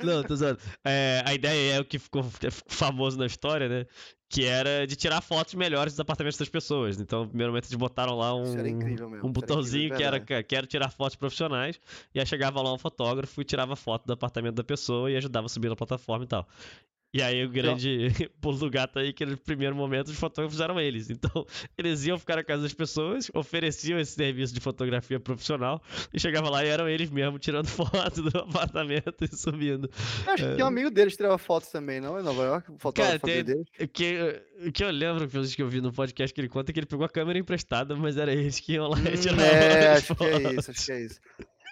Não, 0.01 0.21
tô 0.23 0.35
zoando. 0.35 0.59
É, 0.83 1.23
a 1.25 1.33
ideia 1.33 1.75
é 1.75 1.79
o 1.79 1.85
que 1.85 1.97
ficou 1.97 2.25
famoso 2.67 3.17
na 3.17 3.25
história, 3.25 3.69
né? 3.69 3.85
Que 4.27 4.45
era 4.45 4.85
de 4.85 4.95
tirar 4.97 5.21
fotos 5.21 5.53
melhores 5.53 5.93
dos 5.93 5.99
apartamentos 6.01 6.37
das 6.37 6.49
pessoas. 6.49 6.99
Então, 6.99 7.21
no 7.21 7.27
primeiro 7.29 7.53
momento, 7.53 7.65
eles 7.65 7.77
botaram 7.77 8.17
lá 8.17 8.35
um, 8.35 8.43
um 9.23 9.31
botãozinho 9.31 9.95
que 9.95 10.03
era 10.03 10.19
quero 10.19 10.67
tirar 10.67 10.89
fotos 10.89 11.15
profissionais. 11.15 11.79
E 12.13 12.19
aí 12.19 12.25
chegava 12.25 12.61
lá 12.61 12.73
um 12.73 12.77
fotógrafo 12.77 13.39
e 13.41 13.45
tirava 13.45 13.75
foto 13.77 14.05
do 14.05 14.13
apartamento 14.13 14.55
da 14.55 14.63
pessoa 14.63 15.09
e 15.09 15.15
ajudava 15.15 15.45
a 15.45 15.49
subir 15.49 15.69
na 15.69 15.75
plataforma 15.77 16.25
e 16.25 16.27
tal. 16.27 16.45
E 17.13 17.21
aí 17.21 17.45
o 17.45 17.49
grande 17.49 18.09
pulo 18.41 18.57
do 18.57 18.69
gato 18.71 18.97
aí, 18.97 19.13
que 19.13 19.23
no 19.23 19.37
primeiro 19.37 19.75
momento 19.75 20.07
os 20.07 20.17
fotógrafos 20.17 20.59
eram 20.59 20.79
eles. 20.79 21.11
Então, 21.11 21.45
eles 21.77 22.05
iam 22.05 22.17
ficar 22.17 22.37
na 22.37 22.43
casa 22.43 22.63
das 22.63 22.73
pessoas, 22.73 23.29
ofereciam 23.35 23.99
esse 23.99 24.13
serviço 24.13 24.51
de 24.51 24.59
fotografia 24.59 25.19
profissional 25.19 25.79
e 26.11 26.19
chegavam 26.19 26.49
lá 26.49 26.65
e 26.65 26.69
eram 26.69 26.89
eles 26.89 27.11
mesmo 27.11 27.37
tirando 27.37 27.67
foto 27.69 28.23
do 28.23 28.39
apartamento 28.39 29.23
e 29.23 29.35
subindo. 29.35 29.89
Eu 30.25 30.33
acho 30.33 30.43
que 30.43 30.55
tinha 30.55 30.65
um 30.65 30.69
é. 30.69 30.71
amigo 30.71 30.89
deles 30.89 31.13
que 31.13 31.17
tirava 31.17 31.37
fotos 31.37 31.69
também, 31.69 32.01
não? 32.01 32.19
Em 32.19 32.23
Nova 32.23 32.43
York? 32.43 32.71
Fotógrafo 32.79 33.19
Cara, 33.19 33.19
tem, 33.19 33.43
deles. 33.43 33.67
Que, 33.93 34.41
o 34.65 34.71
que 34.71 34.83
eu 34.83 34.89
lembro 34.89 35.27
que 35.27 35.61
eu 35.61 35.69
vi 35.69 35.81
no 35.81 35.93
podcast 35.93 36.33
que 36.33 36.41
ele 36.41 36.49
conta 36.49 36.71
é 36.71 36.73
que 36.73 36.79
ele 36.79 36.87
pegou 36.87 37.05
a 37.05 37.09
câmera 37.09 37.37
emprestada, 37.37 37.95
mas 37.95 38.17
era 38.17 38.33
eles 38.33 38.59
que 38.59 38.73
iam 38.73 38.87
lá 38.87 38.97
e 38.97 39.13
hum, 39.13 39.21
tiravam 39.21 39.45
É, 39.45 39.87
acho 39.89 40.15
que 40.15 40.23
é 40.23 40.53
isso, 40.53 40.71
acho 40.71 40.85
que 40.85 40.91
é 40.91 41.05
isso. 41.05 41.19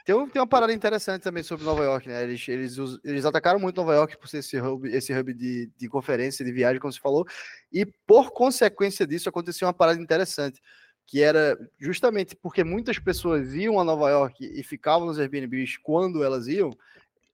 Tem, 0.03 0.15
um, 0.15 0.27
tem 0.27 0.41
uma 0.41 0.47
parada 0.47 0.73
interessante 0.73 1.21
também 1.21 1.43
sobre 1.43 1.65
Nova 1.65 1.83
York, 1.83 2.07
né? 2.07 2.23
Eles, 2.23 2.47
eles, 2.47 2.77
eles 3.03 3.25
atacaram 3.25 3.59
muito 3.59 3.77
Nova 3.77 3.93
York 3.93 4.17
por 4.17 4.27
ser 4.27 4.39
esse 4.39 4.59
hub, 4.59 4.87
esse 4.89 5.13
hub 5.13 5.33
de, 5.33 5.69
de 5.77 5.87
conferência, 5.87 6.43
de 6.43 6.51
viagem, 6.51 6.79
como 6.79 6.91
você 6.91 6.99
falou, 6.99 7.25
e 7.71 7.85
por 7.85 8.31
consequência 8.31 9.05
disso 9.05 9.29
aconteceu 9.29 9.67
uma 9.67 9.73
parada 9.73 10.01
interessante, 10.01 10.61
que 11.05 11.21
era 11.21 11.57
justamente 11.79 12.35
porque 12.35 12.63
muitas 12.63 12.97
pessoas 12.97 13.53
iam 13.53 13.79
a 13.79 13.83
Nova 13.83 14.09
York 14.09 14.43
e 14.43 14.63
ficavam 14.63 15.07
nos 15.07 15.19
Airbnbs 15.19 15.77
quando 15.77 16.23
elas 16.23 16.47
iam, 16.47 16.71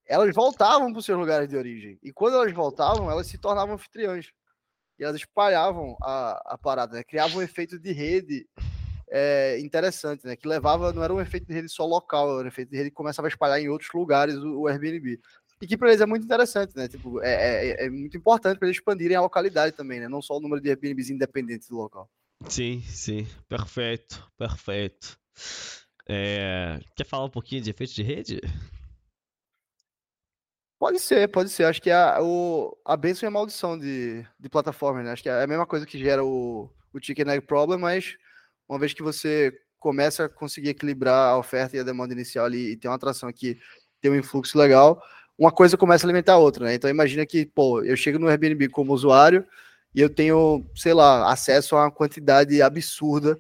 elas 0.06 0.34
voltavam 0.34 0.92
para 0.92 1.00
os 1.00 1.06
seus 1.06 1.18
lugares 1.18 1.48
de 1.48 1.56
origem. 1.56 2.00
E 2.02 2.12
quando 2.12 2.36
elas 2.36 2.52
voltavam, 2.54 3.12
elas 3.12 3.28
se 3.28 3.38
tornavam 3.38 3.76
anfitriãs. 3.76 4.32
E 4.98 5.04
elas 5.04 5.18
espalhavam 5.18 5.96
a, 6.02 6.54
a 6.54 6.58
parada, 6.58 6.96
né? 6.96 7.04
criavam 7.04 7.38
um 7.38 7.42
efeito 7.42 7.78
de 7.78 7.92
rede 7.92 8.48
é, 9.10 9.60
interessante, 9.60 10.26
né? 10.26 10.36
Que 10.36 10.48
levava, 10.48 10.92
não 10.92 11.04
era 11.04 11.14
um 11.14 11.22
efeito 11.22 11.48
de 11.48 11.54
rede 11.54 11.70
só 11.70 11.86
local, 11.86 12.40
era 12.40 12.46
um 12.46 12.50
efeito 12.50 12.70
de 12.70 12.78
rede 12.78 12.90
que 12.90 12.96
começava 12.96 13.28
a 13.28 13.30
espalhar 13.30 13.60
em 13.60 13.70
outros 13.70 13.90
lugares 13.94 14.36
o, 14.36 14.62
o 14.62 14.68
Airbnb. 14.68 15.20
E 15.60 15.66
que 15.66 15.78
para 15.78 15.90
eles 15.90 16.02
é 16.02 16.06
muito 16.06 16.24
interessante, 16.24 16.76
né? 16.76 16.88
Tipo, 16.88 17.22
é, 17.22 17.70
é, 17.70 17.86
é 17.86 17.90
muito 17.90 18.16
importante 18.16 18.60
para 18.60 18.68
eles 18.68 18.78
expandirem 18.78 19.18
a 19.18 19.22
localidade 19.22 19.76
também, 19.76 20.00
né? 20.00 20.08
Não 20.08 20.22
só 20.22 20.38
o 20.38 20.40
número 20.40 20.62
de 20.62 20.70
Airbnbs 20.70 21.10
independentes 21.10 21.68
do 21.68 21.78
local. 21.78 22.10
Sim, 22.48 22.82
sim. 22.82 23.28
Perfeito, 23.50 24.24
perfeito. 24.38 25.18
É... 26.08 26.80
Quer 26.96 27.06
falar 27.06 27.26
um 27.26 27.30
pouquinho 27.30 27.62
de 27.62 27.72
efeito 27.72 27.94
de 27.94 28.04
rede? 28.04 28.42
Pode 30.80 31.00
ser, 31.00 31.28
pode 31.30 31.50
ser. 31.50 31.64
Acho 31.64 31.82
que 31.82 31.90
a, 31.90 32.22
o, 32.22 32.78
a 32.86 32.96
bênção 32.96 33.26
e 33.26 33.30
a 33.30 33.32
maldição 33.32 33.78
de, 33.78 34.24
de 34.40 34.48
plataforma, 34.50 35.02
né? 35.02 35.12
Acho 35.12 35.24
que 35.24 35.30
é 35.30 35.44
a 35.44 35.48
mesma 35.48 35.66
coisa 35.66 35.88
que 35.88 35.98
gera 35.98 36.24
o, 36.24 36.70
o 36.94 37.00
Chicken 37.02 37.32
Egg 37.32 37.48
Problem, 37.48 37.80
mas 37.80 38.16
uma 38.68 38.80
vez 38.80 38.94
que 38.94 39.04
você 39.04 39.54
começa 39.80 40.26
a 40.26 40.30
conseguir 40.30 40.70
equilibrar 40.70 41.30
a 41.30 41.38
oferta 41.38 41.78
e 41.78 41.80
a 41.80 41.84
demanda 41.84 42.14
inicial 42.14 42.46
ali 42.46 42.72
e 42.72 42.78
tem 42.78 42.90
uma 42.90 42.96
atração 42.96 43.32
que 43.32 43.58
tem 44.02 44.12
um 44.12 44.16
influxo 44.16 44.58
legal, 44.58 45.02
uma 45.38 45.52
coisa 45.52 45.78
começa 45.78 46.06
a 46.06 46.08
alimentar 46.08 46.34
a 46.34 46.38
outra, 46.38 46.66
né? 46.66 46.74
Então 46.74 46.90
imagina 46.90 47.26
que, 47.26 47.46
pô, 47.46 47.84
eu 47.84 47.96
chego 47.96 48.18
no 48.18 48.28
Airbnb 48.28 48.70
como 48.70 48.94
usuário 48.94 49.46
e 49.94 50.02
eu 50.02 50.10
tenho, 50.10 50.66
sei 50.76 50.94
lá, 50.94 51.32
acesso 51.32 51.76
a 51.76 51.84
uma 51.84 51.92
quantidade 51.92 52.62
absurda 52.62 53.40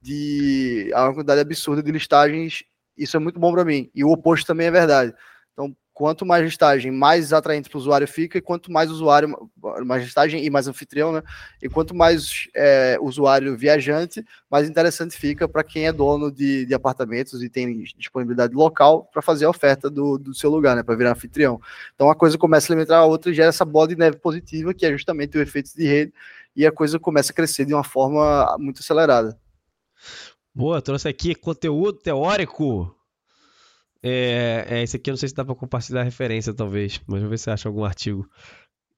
de 0.00 0.90
a 0.94 1.04
uma 1.04 1.14
quantidade 1.14 1.40
absurda 1.40 1.82
de 1.82 1.90
listagens, 1.92 2.64
isso 2.96 3.16
é 3.16 3.20
muito 3.20 3.38
bom 3.38 3.52
para 3.52 3.64
mim. 3.64 3.90
E 3.94 4.04
o 4.04 4.10
oposto 4.10 4.46
também 4.46 4.66
é 4.66 4.70
verdade. 4.70 5.14
Quanto 6.02 6.26
mais 6.26 6.42
listagem, 6.42 6.90
mais 6.90 7.32
atraente 7.32 7.70
para 7.70 7.76
o 7.76 7.80
usuário 7.80 8.08
fica, 8.08 8.36
e 8.36 8.40
quanto 8.40 8.72
mais 8.72 8.90
usuário, 8.90 9.48
mais 9.86 10.02
listagem 10.02 10.44
e 10.44 10.50
mais 10.50 10.66
anfitrião, 10.66 11.12
né? 11.12 11.22
E 11.62 11.68
quanto 11.68 11.94
mais 11.94 12.48
é, 12.56 12.98
usuário 13.00 13.56
viajante, 13.56 14.24
mais 14.50 14.68
interessante 14.68 15.16
fica 15.16 15.46
para 15.46 15.62
quem 15.62 15.86
é 15.86 15.92
dono 15.92 16.28
de, 16.32 16.66
de, 16.66 16.74
apartamentos 16.74 17.40
e 17.40 17.48
tem 17.48 17.84
disponibilidade 17.96 18.52
local 18.52 19.08
para 19.12 19.22
fazer 19.22 19.44
a 19.44 19.50
oferta 19.50 19.88
do, 19.88 20.18
do 20.18 20.34
seu 20.34 20.50
lugar, 20.50 20.74
né? 20.74 20.82
Para 20.82 20.96
virar 20.96 21.12
anfitrião. 21.12 21.60
Então 21.94 22.10
a 22.10 22.16
coisa 22.16 22.36
começa 22.36 22.66
a 22.66 22.74
alimentar 22.74 22.98
a 22.98 23.04
outra 23.04 23.30
e 23.30 23.34
gera 23.34 23.50
essa 23.50 23.64
bola 23.64 23.86
de 23.86 23.94
neve 23.94 24.16
positiva, 24.16 24.74
que 24.74 24.84
é 24.84 24.90
justamente 24.90 25.38
o 25.38 25.40
efeito 25.40 25.70
de 25.72 25.86
rede, 25.86 26.12
e 26.56 26.66
a 26.66 26.72
coisa 26.72 26.98
começa 26.98 27.30
a 27.30 27.34
crescer 27.36 27.64
de 27.64 27.74
uma 27.74 27.84
forma 27.84 28.56
muito 28.58 28.80
acelerada. 28.80 29.38
Boa, 30.52 30.82
trouxe 30.82 31.06
aqui 31.06 31.32
conteúdo 31.32 31.92
teórico 31.92 32.92
é, 34.02 34.66
é, 34.68 34.82
esse 34.82 34.96
aqui 34.96 35.10
eu 35.10 35.12
não 35.12 35.16
sei 35.18 35.28
se 35.28 35.34
dá 35.34 35.44
para 35.44 35.54
compartilhar 35.54 36.00
a 36.00 36.04
referência, 36.04 36.52
talvez, 36.52 37.00
mas 37.06 37.20
vamos 37.20 37.30
ver 37.30 37.38
se 37.38 37.50
acha 37.50 37.68
algum 37.68 37.84
artigo. 37.84 38.28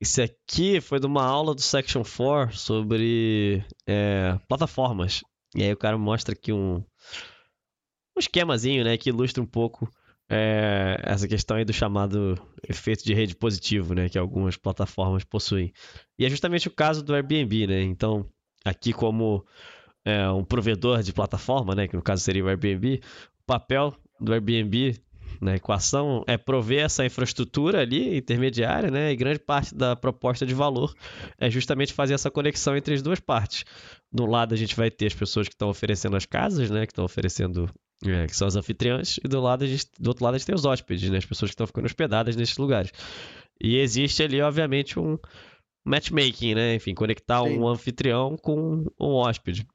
Esse 0.00 0.22
aqui 0.22 0.80
foi 0.80 0.98
de 0.98 1.07
uma 1.07 1.24
aula 1.24 1.55
do 1.55 1.61
Section 1.61 2.02
4 2.02 2.57
sobre 2.57 3.64
é, 3.86 4.38
plataformas. 4.48 5.22
E 5.55 5.62
aí 5.62 5.72
o 5.72 5.76
cara 5.76 5.96
mostra 5.96 6.34
aqui 6.34 6.52
um, 6.52 6.76
um 6.76 8.18
esquemazinho, 8.18 8.82
né, 8.84 8.96
que 8.96 9.11
ilustra 9.11 9.42
um 9.42 9.46
pouco 9.46 9.88
é, 10.28 10.98
essa 11.02 11.28
questão 11.28 11.57
aí 11.57 11.64
do 11.64 11.72
chamado 11.72 12.40
efeito 12.68 13.05
de 13.05 13.14
rede 13.14 13.36
positivo, 13.36 13.94
né, 13.94 14.09
que 14.09 14.18
algumas 14.18 14.57
plataformas 14.57 15.22
possuem. 15.22 15.72
E 16.18 16.24
é 16.24 16.30
justamente 16.30 16.66
o 16.66 16.74
caso 16.74 17.02
do 17.02 17.14
Airbnb, 17.14 17.66
né? 17.66 17.82
Então, 17.82 18.28
aqui 18.64 18.92
como 18.92 19.46
é, 20.05 20.28
um 20.30 20.44
provedor 20.44 21.02
de 21.02 21.12
plataforma, 21.12 21.74
né, 21.74 21.86
que 21.86 21.96
no 21.96 22.02
caso 22.02 22.22
seria 22.22 22.44
o 22.44 22.48
Airbnb, 22.48 23.00
o 23.40 23.44
papel 23.46 23.94
do 24.20 24.32
Airbnb 24.32 24.96
na 25.40 25.56
equação 25.56 26.24
é 26.26 26.36
prover 26.36 26.84
essa 26.84 27.04
infraestrutura 27.04 27.80
ali 27.80 28.16
intermediária, 28.16 28.90
né? 28.90 29.12
E 29.12 29.16
grande 29.16 29.38
parte 29.38 29.74
da 29.74 29.94
proposta 29.96 30.46
de 30.46 30.54
valor 30.54 30.94
é 31.38 31.50
justamente 31.50 31.92
fazer 31.92 32.14
essa 32.14 32.30
conexão 32.30 32.76
entre 32.76 32.94
as 32.94 33.02
duas 33.02 33.20
partes. 33.20 33.64
Do 34.12 34.26
lado 34.26 34.54
a 34.54 34.56
gente 34.56 34.76
vai 34.76 34.90
ter 34.90 35.06
as 35.06 35.14
pessoas 35.14 35.48
que 35.48 35.54
estão 35.54 35.68
oferecendo 35.68 36.16
as 36.16 36.24
casas, 36.24 36.70
né? 36.70 36.86
Que 36.86 36.92
estão 36.92 37.04
oferecendo 37.04 37.68
é, 38.04 38.26
que 38.26 38.36
são 38.36 38.46
as 38.46 38.56
anfitriãs, 38.56 39.18
e 39.24 39.28
do, 39.28 39.40
lado 39.40 39.66
gente, 39.66 39.86
do 39.98 40.08
outro 40.08 40.24
lado 40.24 40.34
a 40.34 40.38
gente 40.38 40.46
tem 40.46 40.54
os 40.54 40.64
hóspedes, 40.64 41.10
né? 41.10 41.18
As 41.18 41.24
pessoas 41.24 41.50
que 41.50 41.54
estão 41.54 41.66
ficando 41.66 41.86
hospedadas 41.86 42.36
nesses 42.36 42.56
lugares. 42.56 42.92
E 43.60 43.78
existe 43.78 44.22
ali, 44.22 44.40
obviamente, 44.40 44.98
um 44.98 45.18
matchmaking, 45.84 46.54
né? 46.54 46.74
Enfim, 46.74 46.94
conectar 46.94 47.42
Sim. 47.42 47.58
um 47.58 47.68
anfitrião 47.68 48.36
com 48.36 48.86
um 48.98 49.12
hóspede. 49.14 49.66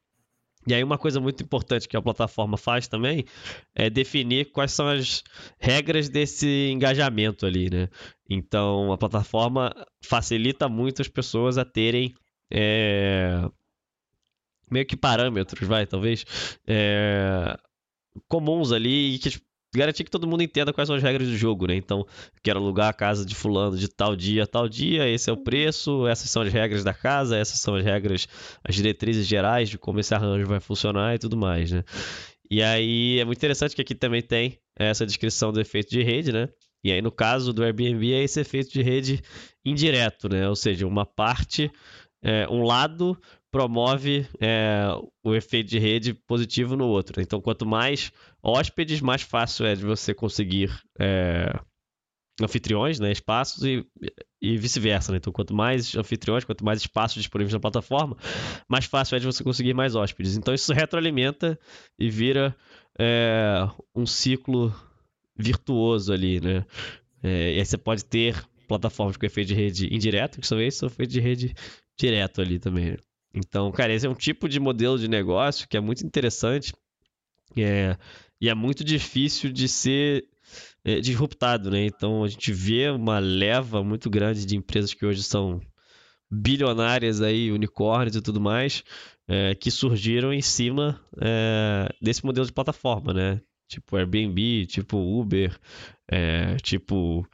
E 0.67 0.73
aí 0.73 0.83
uma 0.83 0.97
coisa 0.97 1.19
muito 1.19 1.41
importante 1.43 1.87
que 1.87 1.95
a 1.95 2.01
plataforma 2.01 2.57
faz 2.57 2.87
também 2.87 3.25
é 3.73 3.89
definir 3.89 4.51
quais 4.51 4.71
são 4.71 4.87
as 4.87 5.23
regras 5.57 6.09
desse 6.09 6.69
engajamento 6.69 7.45
ali, 7.45 7.69
né? 7.69 7.87
Então 8.29 8.91
a 8.91 8.97
plataforma 8.97 9.73
facilita 10.01 10.67
muito 10.67 11.01
as 11.01 11.07
pessoas 11.07 11.57
a 11.57 11.65
terem 11.65 12.13
é, 12.51 13.49
meio 14.69 14.85
que 14.85 14.97
parâmetros, 14.97 15.67
vai, 15.67 15.85
talvez, 15.87 16.25
é, 16.67 17.57
comuns 18.27 18.71
ali 18.71 19.15
e 19.15 19.19
que 19.19 19.39
garantir 19.75 20.03
que 20.03 20.11
todo 20.11 20.27
mundo 20.27 20.41
entenda 20.41 20.73
quais 20.73 20.87
são 20.87 20.95
as 20.95 21.03
regras 21.03 21.27
do 21.27 21.37
jogo, 21.37 21.67
né? 21.67 21.75
Então, 21.75 22.05
quero 22.43 22.59
alugar 22.59 22.89
a 22.89 22.93
casa 22.93 23.25
de 23.25 23.35
fulano 23.35 23.77
de 23.77 23.87
tal 23.87 24.15
dia, 24.15 24.47
tal 24.47 24.67
dia, 24.67 25.07
esse 25.07 25.29
é 25.29 25.33
o 25.33 25.37
preço, 25.37 26.07
essas 26.07 26.29
são 26.29 26.41
as 26.41 26.51
regras 26.51 26.83
da 26.83 26.93
casa, 26.93 27.37
essas 27.37 27.59
são 27.59 27.75
as 27.75 27.83
regras, 27.83 28.27
as 28.63 28.75
diretrizes 28.75 29.27
gerais 29.27 29.69
de 29.69 29.77
como 29.77 29.99
esse 29.99 30.13
arranjo 30.13 30.47
vai 30.47 30.59
funcionar 30.59 31.15
e 31.15 31.19
tudo 31.19 31.37
mais, 31.37 31.71
né? 31.71 31.83
E 32.49 32.63
aí 32.63 33.19
é 33.19 33.25
muito 33.25 33.37
interessante 33.37 33.75
que 33.75 33.81
aqui 33.81 33.93
também 33.93 34.21
tem 34.21 34.57
essa 34.75 35.05
descrição 35.05 35.51
do 35.51 35.61
efeito 35.61 35.91
de 35.91 36.01
rede, 36.01 36.31
né? 36.31 36.49
E 36.83 36.91
aí 36.91 37.01
no 37.01 37.11
caso 37.11 37.53
do 37.53 37.63
Airbnb 37.63 38.11
é 38.11 38.23
esse 38.23 38.39
efeito 38.39 38.71
de 38.71 38.81
rede 38.81 39.21
indireto, 39.63 40.27
né? 40.27 40.49
Ou 40.49 40.55
seja, 40.55 40.87
uma 40.87 41.05
parte, 41.05 41.71
é, 42.23 42.47
um 42.49 42.63
lado 42.63 43.19
promove 43.51 44.27
é, 44.39 44.85
o 45.23 45.35
efeito 45.35 45.69
de 45.69 45.79
rede 45.79 46.13
positivo 46.13 46.75
no 46.75 46.87
outro. 46.87 47.21
Então, 47.21 47.41
quanto 47.41 47.65
mais 47.65 48.11
hóspedes, 48.41 49.01
mais 49.01 49.21
fácil 49.21 49.65
é 49.65 49.75
de 49.75 49.83
você 49.83 50.13
conseguir 50.13 50.71
é, 50.99 51.51
anfitriões, 52.41 52.99
né, 52.99 53.11
espaços 53.11 53.63
e, 53.63 53.85
e 54.41 54.57
vice-versa. 54.57 55.11
Né? 55.11 55.17
Então, 55.17 55.33
quanto 55.33 55.53
mais 55.53 55.95
anfitriões, 55.95 56.45
quanto 56.45 56.63
mais 56.63 56.79
espaços 56.79 57.21
disponíveis 57.21 57.53
na 57.53 57.59
plataforma, 57.59 58.15
mais 58.67 58.85
fácil 58.85 59.15
é 59.15 59.19
de 59.19 59.25
você 59.25 59.43
conseguir 59.43 59.73
mais 59.73 59.95
hóspedes. 59.95 60.37
Então, 60.37 60.53
isso 60.53 60.71
retroalimenta 60.73 61.59
e 61.97 62.09
vira 62.09 62.55
é, 62.97 63.67
um 63.95 64.05
ciclo 64.05 64.73
virtuoso 65.37 66.13
ali, 66.13 66.39
né? 66.39 66.65
É, 67.23 67.55
e 67.55 67.59
aí 67.59 67.65
você 67.65 67.77
pode 67.77 68.05
ter 68.05 68.35
plataformas 68.67 69.17
com 69.17 69.25
efeito 69.25 69.47
de 69.47 69.55
rede 69.55 69.93
indireto, 69.93 70.39
que 70.39 70.47
são 70.47 70.61
esses, 70.61 70.81
ou 70.83 70.87
efeito 70.87 71.11
de 71.11 71.19
rede 71.19 71.55
direto 71.99 72.41
ali 72.41 72.59
também. 72.59 72.97
Então, 73.39 73.71
cara, 73.71 73.93
esse 73.93 74.05
é 74.05 74.09
um 74.09 74.15
tipo 74.15 74.47
de 74.49 74.59
modelo 74.59 74.99
de 74.99 75.07
negócio 75.07 75.67
que 75.67 75.77
é 75.77 75.79
muito 75.79 76.05
interessante 76.05 76.73
é, 77.57 77.97
e 78.39 78.49
é 78.49 78.53
muito 78.53 78.83
difícil 78.83 79.51
de 79.51 79.67
ser 79.67 80.27
é, 80.83 80.99
disruptado, 80.99 81.71
né? 81.71 81.85
Então, 81.85 82.23
a 82.23 82.27
gente 82.27 82.51
vê 82.51 82.89
uma 82.89 83.19
leva 83.19 83.83
muito 83.83 84.09
grande 84.09 84.45
de 84.45 84.55
empresas 84.55 84.93
que 84.93 85.05
hoje 85.05 85.23
são 85.23 85.61
bilionárias 86.29 87.21
aí, 87.21 87.51
unicórnios 87.51 88.15
e 88.15 88.21
tudo 88.21 88.39
mais, 88.39 88.83
é, 89.27 89.55
que 89.55 89.71
surgiram 89.71 90.33
em 90.33 90.41
cima 90.41 90.99
é, 91.21 91.89
desse 92.01 92.25
modelo 92.25 92.45
de 92.45 92.53
plataforma, 92.53 93.13
né? 93.13 93.41
Tipo 93.67 93.95
Airbnb, 93.97 94.65
tipo 94.65 94.97
Uber, 94.97 95.55
é, 96.07 96.55
tipo 96.57 97.27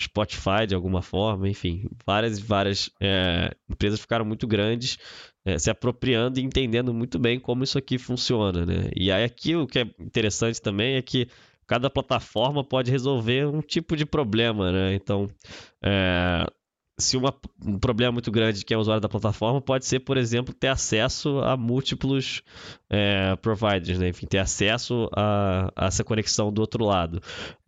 Spotify 0.00 0.66
de 0.68 0.74
alguma 0.74 1.00
forma, 1.00 1.48
enfim, 1.48 1.88
várias 2.04 2.38
várias 2.38 2.90
é, 3.00 3.54
empresas 3.68 4.00
ficaram 4.00 4.24
muito 4.24 4.46
grandes, 4.46 4.98
é, 5.44 5.58
se 5.58 5.70
apropriando 5.70 6.38
e 6.38 6.42
entendendo 6.42 6.92
muito 6.92 7.18
bem 7.18 7.40
como 7.40 7.64
isso 7.64 7.78
aqui 7.78 7.98
funciona, 7.98 8.66
né? 8.66 8.90
E 8.94 9.10
aí 9.10 9.24
aqui 9.24 9.56
o 9.56 9.66
que 9.66 9.78
é 9.78 9.82
interessante 9.98 10.60
também 10.60 10.96
é 10.96 11.02
que 11.02 11.28
cada 11.66 11.88
plataforma 11.88 12.62
pode 12.62 12.90
resolver 12.90 13.46
um 13.46 13.60
tipo 13.60 13.96
de 13.96 14.04
problema, 14.04 14.70
né? 14.70 14.94
Então, 14.94 15.28
é, 15.82 16.46
se 16.98 17.16
uma, 17.16 17.34
um 17.64 17.78
problema 17.78 18.12
muito 18.12 18.30
grande 18.30 18.60
de 18.60 18.64
quem 18.64 18.74
é 18.74 18.78
usuário 18.78 19.02
da 19.02 19.08
plataforma 19.08 19.60
pode 19.60 19.84
ser, 19.84 20.00
por 20.00 20.16
exemplo, 20.16 20.54
ter 20.54 20.68
acesso 20.68 21.40
a 21.40 21.56
múltiplos 21.56 22.42
é, 22.88 23.36
providers, 23.36 23.98
né? 23.98 24.08
enfim, 24.08 24.26
ter 24.26 24.38
acesso 24.38 25.08
a, 25.14 25.70
a, 25.76 25.86
essa 25.86 26.02
conexão 26.02 26.50
do 26.50 26.60
outro 26.60 26.84
lado. 26.84 27.20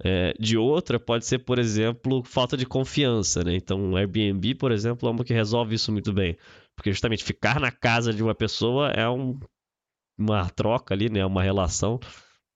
É, 0.02 0.32
de 0.40 0.56
outra, 0.56 0.98
pode 0.98 1.26
ser, 1.26 1.40
por 1.40 1.58
exemplo, 1.58 2.22
falta 2.24 2.56
de 2.56 2.64
confiança. 2.64 3.44
Né? 3.44 3.54
Então, 3.54 3.92
o 3.92 3.96
Airbnb, 3.96 4.54
por 4.54 4.72
exemplo, 4.72 5.08
é 5.08 5.12
uma 5.12 5.24
que 5.24 5.34
resolve 5.34 5.74
isso 5.74 5.92
muito 5.92 6.12
bem. 6.12 6.36
Porque 6.74 6.90
justamente 6.90 7.22
ficar 7.22 7.60
na 7.60 7.70
casa 7.70 8.14
de 8.14 8.22
uma 8.22 8.34
pessoa 8.34 8.88
é 8.90 9.08
um, 9.08 9.38
uma 10.16 10.48
troca 10.48 10.94
ali, 10.94 11.10
né? 11.10 11.24
uma 11.26 11.42
relação 11.42 12.00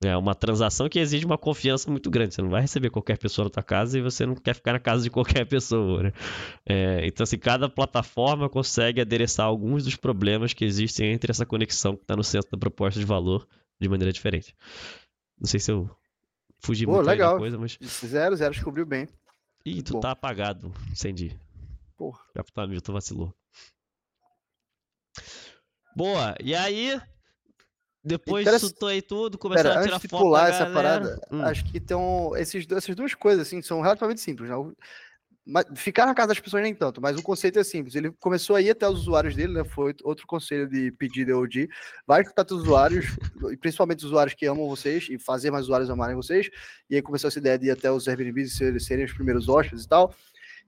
é 0.02 0.16
uma 0.16 0.34
transação 0.34 0.88
que 0.88 0.98
exige 0.98 1.24
uma 1.24 1.38
confiança 1.38 1.90
muito 1.90 2.10
grande. 2.10 2.34
Você 2.34 2.42
não 2.42 2.50
vai 2.50 2.60
receber 2.62 2.90
qualquer 2.90 3.18
pessoa 3.18 3.44
na 3.44 3.50
tua 3.50 3.62
casa 3.62 3.98
e 3.98 4.02
você 4.02 4.26
não 4.26 4.34
quer 4.34 4.54
ficar 4.54 4.72
na 4.72 4.80
casa 4.80 5.02
de 5.02 5.10
qualquer 5.10 5.44
pessoa, 5.48 6.02
né? 6.04 6.12
É, 6.66 7.06
então, 7.06 7.24
assim, 7.24 7.38
cada 7.38 7.68
plataforma 7.68 8.48
consegue 8.48 9.00
adereçar 9.00 9.46
alguns 9.46 9.84
dos 9.84 9.96
problemas 9.96 10.52
que 10.52 10.64
existem 10.64 11.12
entre 11.12 11.30
essa 11.30 11.46
conexão 11.46 11.96
que 11.96 12.02
está 12.02 12.16
no 12.16 12.24
centro 12.24 12.50
da 12.50 12.58
proposta 12.58 12.98
de 12.98 13.06
valor 13.06 13.46
de 13.80 13.88
maneira 13.88 14.12
diferente. 14.12 14.54
Não 15.38 15.46
sei 15.46 15.60
se 15.60 15.70
eu 15.70 15.90
fugi 16.60 16.84
Pô, 16.84 16.92
muito 16.92 17.06
legal. 17.06 17.34
da 17.34 17.38
coisa, 17.38 17.58
mas... 17.58 17.78
Zero, 17.82 18.36
zero, 18.36 18.54
descobriu 18.54 18.86
bem. 18.86 19.08
Ih, 19.64 19.82
tu 19.82 19.94
Bom. 19.94 20.00
tá 20.00 20.10
apagado, 20.10 20.72
Sandy. 20.94 21.38
Porra. 21.96 22.20
Capitão 22.34 22.66
Milton 22.66 22.92
vacilou. 22.92 23.34
Boa, 25.94 26.34
e 26.42 26.54
aí 26.54 27.00
depois 28.04 28.46
chutou 28.60 28.88
aí 28.88 29.00
tudo, 29.00 29.38
começaram 29.38 29.70
Pera, 29.70 29.80
a 29.80 29.82
tirar 29.84 29.94
antes 29.96 30.02
de 30.02 30.08
foto 30.08 30.22
pular 30.22 30.50
essa 30.50 30.66
parada, 30.66 31.20
hum. 31.30 31.42
acho 31.42 31.64
que 31.64 31.78
tem 31.78 31.96
um, 31.96 32.36
esses, 32.36 32.66
essas 32.70 32.96
duas 32.96 33.14
coisas, 33.14 33.46
assim, 33.46 33.62
são 33.62 33.80
relativamente 33.80 34.20
simples, 34.20 34.50
né? 34.50 34.56
Ficar 35.74 36.06
na 36.06 36.14
casa 36.14 36.28
das 36.28 36.38
pessoas 36.38 36.62
nem 36.62 36.72
tanto, 36.72 37.00
mas 37.00 37.16
o 37.16 37.22
conceito 37.22 37.58
é 37.58 37.64
simples. 37.64 37.96
Ele 37.96 38.12
começou 38.20 38.54
a 38.54 38.62
ir 38.62 38.70
até 38.70 38.88
os 38.88 39.00
usuários 39.00 39.34
dele, 39.34 39.52
né? 39.52 39.64
Foi 39.64 39.92
outro 40.04 40.24
conselho 40.24 40.68
de 40.68 40.92
pedido 40.92 41.36
OG. 41.36 41.68
Vai 42.06 42.22
escutar 42.22 42.46
os 42.46 42.62
usuários, 42.62 43.06
e 43.52 43.56
principalmente 43.56 43.98
os 43.98 44.04
usuários 44.04 44.34
que 44.34 44.46
amam 44.46 44.68
vocês, 44.68 45.08
e 45.10 45.18
fazer 45.18 45.50
mais 45.50 45.64
usuários 45.64 45.90
amarem 45.90 46.14
vocês. 46.14 46.48
E 46.88 46.94
aí 46.94 47.02
começou 47.02 47.26
essa 47.26 47.40
ideia 47.40 47.58
de 47.58 47.66
ir 47.66 47.70
até 47.72 47.90
os 47.90 48.06
Airbnbs 48.06 48.56
serem, 48.56 48.78
serem 48.78 49.04
os 49.04 49.12
primeiros 49.12 49.48
hóspedes 49.48 49.84
e 49.84 49.88
tal. 49.88 50.14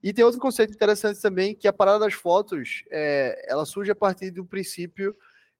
E 0.03 0.11
tem 0.11 0.25
outro 0.25 0.41
conceito 0.41 0.73
interessante 0.73 1.21
também, 1.21 1.55
que 1.55 1.69
a 1.69 1.73
parada 1.73 1.99
das 1.99 2.13
fotos, 2.13 2.83
é, 2.91 3.45
ela 3.47 3.65
surge 3.65 3.91
a 3.91 3.95
partir 3.95 4.29
do 4.29 4.45
princípio 4.45 5.15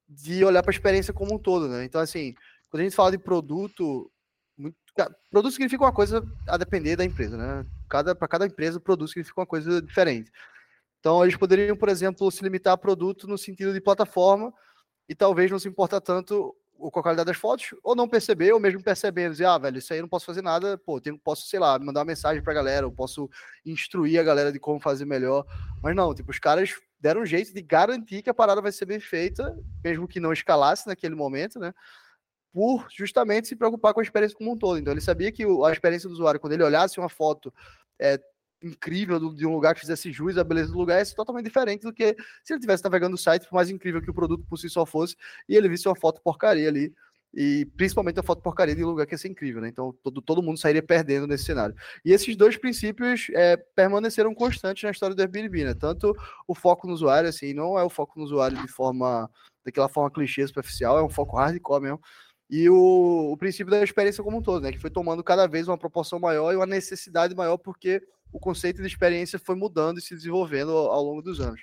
de 0.07 0.43
olhar 0.45 0.61
para 0.61 0.71
a 0.71 0.75
experiência 0.75 1.13
como 1.13 1.35
um 1.35 1.39
todo, 1.39 1.67
né? 1.67 1.83
Então, 1.83 1.99
assim, 2.01 2.33
quando 2.69 2.81
a 2.81 2.83
gente 2.83 2.95
fala 2.95 3.11
de 3.11 3.17
produto, 3.17 4.11
muito, 4.57 4.75
produto 5.29 5.51
significa 5.51 5.83
uma 5.83 5.93
coisa 5.93 6.23
a 6.47 6.57
depender 6.57 6.95
da 6.95 7.03
empresa, 7.05 7.37
né? 7.37 7.65
Cada, 7.89 8.15
para 8.15 8.27
cada 8.27 8.45
empresa, 8.45 8.79
produto 8.79 9.09
significa 9.09 9.39
uma 9.39 9.47
coisa 9.47 9.81
diferente. 9.81 10.31
Então, 10.99 11.23
eles 11.23 11.37
poderiam, 11.37 11.75
por 11.75 11.89
exemplo, 11.89 12.31
se 12.31 12.43
limitar 12.43 12.73
a 12.73 12.77
produto 12.77 13.27
no 13.27 13.37
sentido 13.37 13.73
de 13.73 13.81
plataforma 13.81 14.53
e 15.07 15.13
talvez 15.13 15.51
não 15.51 15.59
se 15.59 15.67
importar 15.67 16.01
tanto 16.01 16.55
com 16.77 16.99
a 16.99 17.03
qualidade 17.03 17.27
das 17.27 17.37
fotos, 17.37 17.73
ou 17.83 17.95
não 17.95 18.07
perceber, 18.07 18.51
ou 18.51 18.59
mesmo 18.59 18.81
percebendo, 18.83 19.31
dizer, 19.31 19.45
ah, 19.45 19.57
velho, 19.57 19.77
isso 19.77 19.91
aí 19.91 19.99
eu 19.99 20.03
não 20.03 20.09
posso 20.09 20.25
fazer 20.25 20.41
nada, 20.41 20.77
pô, 20.77 20.99
tenho, 20.99 21.17
posso, 21.17 21.47
sei 21.47 21.59
lá, 21.59 21.77
mandar 21.79 22.01
uma 22.01 22.05
mensagem 22.05 22.41
pra 22.43 22.53
galera, 22.53 22.85
ou 22.85 22.91
posso 22.91 23.29
instruir 23.65 24.19
a 24.19 24.23
galera 24.23 24.51
de 24.51 24.59
como 24.59 24.79
fazer 24.79 25.05
melhor. 25.05 25.45
Mas 25.81 25.95
não, 25.95 26.13
tipo, 26.13 26.31
os 26.31 26.39
caras 26.39 26.75
deram 26.99 27.21
um 27.21 27.25
jeito 27.25 27.53
de 27.53 27.61
garantir 27.61 28.21
que 28.21 28.29
a 28.29 28.33
parada 28.33 28.61
vai 28.61 28.71
ser 28.71 28.85
bem 28.85 28.99
feita, 28.99 29.57
mesmo 29.83 30.07
que 30.07 30.19
não 30.19 30.33
escalasse 30.33 30.87
naquele 30.87 31.15
momento, 31.15 31.59
né? 31.59 31.73
Por 32.53 32.87
justamente 32.89 33.47
se 33.47 33.55
preocupar 33.55 33.93
com 33.93 33.99
a 33.99 34.03
experiência 34.03 34.37
como 34.37 34.51
um 34.51 34.57
todo. 34.57 34.77
Então 34.77 34.93
ele 34.93 35.01
sabia 35.01 35.31
que 35.31 35.43
a 35.43 35.71
experiência 35.71 36.07
do 36.07 36.13
usuário, 36.13 36.39
quando 36.39 36.53
ele 36.53 36.63
olhasse 36.63 36.99
uma 36.99 37.09
foto 37.09 37.53
é, 37.99 38.19
incrível 38.65 39.19
de 39.33 39.45
um 39.45 39.53
lugar 39.53 39.73
que 39.73 39.81
fizesse 39.81 40.11
jus 40.11 40.37
à 40.37 40.43
beleza 40.43 40.71
do 40.71 40.77
lugar, 40.77 41.05
ser 41.05 41.15
totalmente 41.15 41.45
diferente 41.45 41.83
do 41.83 41.93
que 41.93 42.15
se 42.43 42.53
ele 42.53 42.59
estivesse 42.59 42.83
navegando 42.83 43.11
no 43.11 43.17
site, 43.17 43.47
por 43.47 43.55
mais 43.55 43.69
incrível 43.69 44.01
que 44.01 44.09
o 44.09 44.13
produto 44.13 44.45
por 44.49 44.57
si 44.57 44.69
só 44.69 44.85
fosse, 44.85 45.15
e 45.47 45.55
ele 45.55 45.69
visse 45.69 45.87
uma 45.87 45.95
foto 45.95 46.21
porcaria 46.21 46.67
ali 46.67 46.93
e 47.35 47.65
principalmente 47.75 48.17
a 48.19 48.23
foto 48.23 48.41
porcaria 48.41 48.73
de 48.73 48.83
um 48.83 48.87
lugar 48.87 49.05
que 49.05 49.13
ia 49.13 49.17
ser 49.17 49.27
incrível, 49.27 49.61
né? 49.61 49.67
Então 49.67 49.93
todo, 50.01 50.21
todo 50.21 50.41
mundo 50.41 50.57
sairia 50.57 50.81
perdendo 50.81 51.27
nesse 51.27 51.43
cenário. 51.43 51.75
E 52.03 52.13
esses 52.13 52.35
dois 52.37 52.55
princípios 52.55 53.27
é, 53.33 53.57
permaneceram 53.57 54.33
constantes 54.33 54.83
na 54.83 54.91
história 54.91 55.13
do 55.13 55.21
Airbnb, 55.21 55.65
né? 55.65 55.73
Tanto 55.73 56.15
o 56.47 56.55
foco 56.55 56.87
no 56.87 56.93
usuário, 56.93 57.27
assim, 57.27 57.53
não 57.53 57.77
é 57.77 57.83
o 57.83 57.89
foco 57.89 58.17
no 58.17 58.23
usuário 58.23 58.57
de 58.57 58.69
forma, 58.69 59.29
daquela 59.65 59.89
forma 59.89 60.09
clichê 60.09 60.47
superficial, 60.47 60.97
é 60.97 61.03
um 61.03 61.09
foco 61.09 61.35
hardcore 61.35 61.81
mesmo. 61.83 61.99
E 62.49 62.69
o, 62.69 63.31
o 63.31 63.37
princípio 63.37 63.71
da 63.71 63.83
experiência 63.83 64.23
como 64.23 64.37
um 64.37 64.41
todo, 64.41 64.61
né? 64.61 64.71
Que 64.71 64.79
foi 64.79 64.89
tomando 64.89 65.23
cada 65.23 65.47
vez 65.47 65.67
uma 65.67 65.77
proporção 65.77 66.19
maior 66.19 66.53
e 66.53 66.55
uma 66.55 66.65
necessidade 66.65 67.33
maior, 67.35 67.57
porque 67.57 68.01
o 68.31 68.39
conceito 68.39 68.81
de 68.81 68.87
experiência 68.87 69.39
foi 69.39 69.55
mudando 69.55 69.97
e 69.97 70.01
se 70.01 70.13
desenvolvendo 70.13 70.71
ao, 70.71 71.03
longo 71.03 71.21
dos 71.21 71.39
anos. 71.39 71.61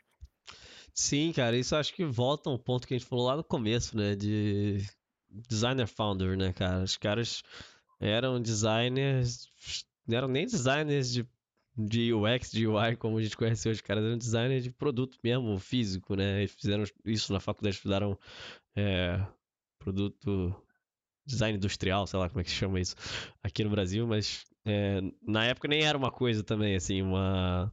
Sim, 0.92 1.32
cara, 1.32 1.56
isso 1.56 1.76
acho 1.76 1.94
que 1.94 2.04
volta 2.04 2.50
ao 2.50 2.58
ponto 2.58 2.86
que 2.86 2.94
a 2.94 2.98
gente 2.98 3.08
falou 3.08 3.26
lá 3.26 3.36
no 3.36 3.44
começo, 3.44 3.96
né? 3.96 4.16
De 4.16 4.78
designer 5.30 5.86
founder, 5.86 6.36
né, 6.36 6.52
cara? 6.52 6.82
Os 6.82 6.96
caras 6.96 7.42
eram 8.00 8.40
designers, 8.40 9.48
não 10.06 10.18
eram 10.18 10.28
nem 10.28 10.46
designers 10.46 11.12
de, 11.12 11.26
de 11.78 12.12
UX, 12.12 12.50
de 12.50 12.66
UI, 12.66 12.96
como 12.96 13.18
a 13.18 13.22
gente 13.22 13.36
conhece 13.36 13.68
hoje, 13.68 13.82
caras 13.82 14.04
eram 14.04 14.18
designers 14.18 14.64
de 14.64 14.70
produto 14.70 15.16
mesmo, 15.22 15.58
físico, 15.58 16.16
né? 16.16 16.40
Eles 16.40 16.52
fizeram 16.52 16.84
isso 17.04 17.32
na 17.32 17.38
faculdade, 17.38 17.76
estudaram 17.76 18.18
é, 18.74 19.24
produto 19.78 20.54
design 21.26 21.56
industrial, 21.56 22.06
sei 22.06 22.18
lá 22.18 22.28
como 22.28 22.40
é 22.40 22.44
que 22.44 22.50
se 22.50 22.56
chama 22.56 22.80
isso 22.80 22.94
aqui 23.42 23.64
no 23.64 23.70
Brasil, 23.70 24.06
mas 24.06 24.44
é, 24.64 25.00
na 25.26 25.44
época 25.44 25.68
nem 25.68 25.82
era 25.82 25.96
uma 25.96 26.10
coisa 26.10 26.42
também, 26.42 26.76
assim, 26.76 27.02
uma 27.02 27.72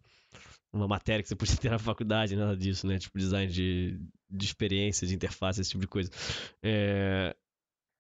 uma 0.72 0.88
matéria 0.88 1.24
que 1.24 1.30
você 1.30 1.36
podia 1.36 1.56
ter 1.58 1.72
na 1.72 1.80
faculdade, 1.80 2.36
nada 2.36 2.56
disso, 2.56 2.88
né? 2.88 3.00
Tipo, 3.00 3.18
design 3.18 3.52
de, 3.52 4.00
de 4.30 4.45
experiência, 4.45 5.08
de 5.08 5.16
interface, 5.16 5.62
esse 5.62 5.72
tipo 5.72 5.82
de 5.82 5.88
coisa. 5.88 6.10
É, 6.62 7.36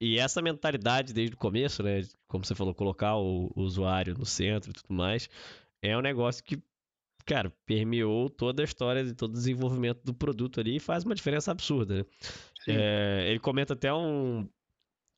e 0.01 0.17
essa 0.17 0.41
mentalidade 0.41 1.13
desde 1.13 1.35
o 1.35 1.37
começo, 1.37 1.83
né? 1.83 2.01
Como 2.27 2.45
você 2.45 2.55
falou, 2.55 2.73
colocar 2.73 3.17
o, 3.17 3.51
o 3.55 3.61
usuário 3.61 4.15
no 4.17 4.25
centro 4.25 4.71
e 4.71 4.73
tudo 4.73 4.93
mais, 4.93 5.29
é 5.81 5.97
um 5.97 6.01
negócio 6.01 6.43
que, 6.43 6.61
cara, 7.25 7.51
permeou 7.65 8.29
toda 8.29 8.63
a 8.63 8.65
história 8.65 9.03
de 9.03 9.13
todo 9.13 9.31
o 9.31 9.37
desenvolvimento 9.37 10.03
do 10.03 10.13
produto 10.13 10.59
ali 10.59 10.77
e 10.77 10.79
faz 10.79 11.03
uma 11.03 11.15
diferença 11.15 11.51
absurda, 11.51 11.97
né? 11.97 12.05
É, 12.67 13.25
ele 13.29 13.39
comenta 13.39 13.73
até 13.73 13.91
um, 13.91 14.47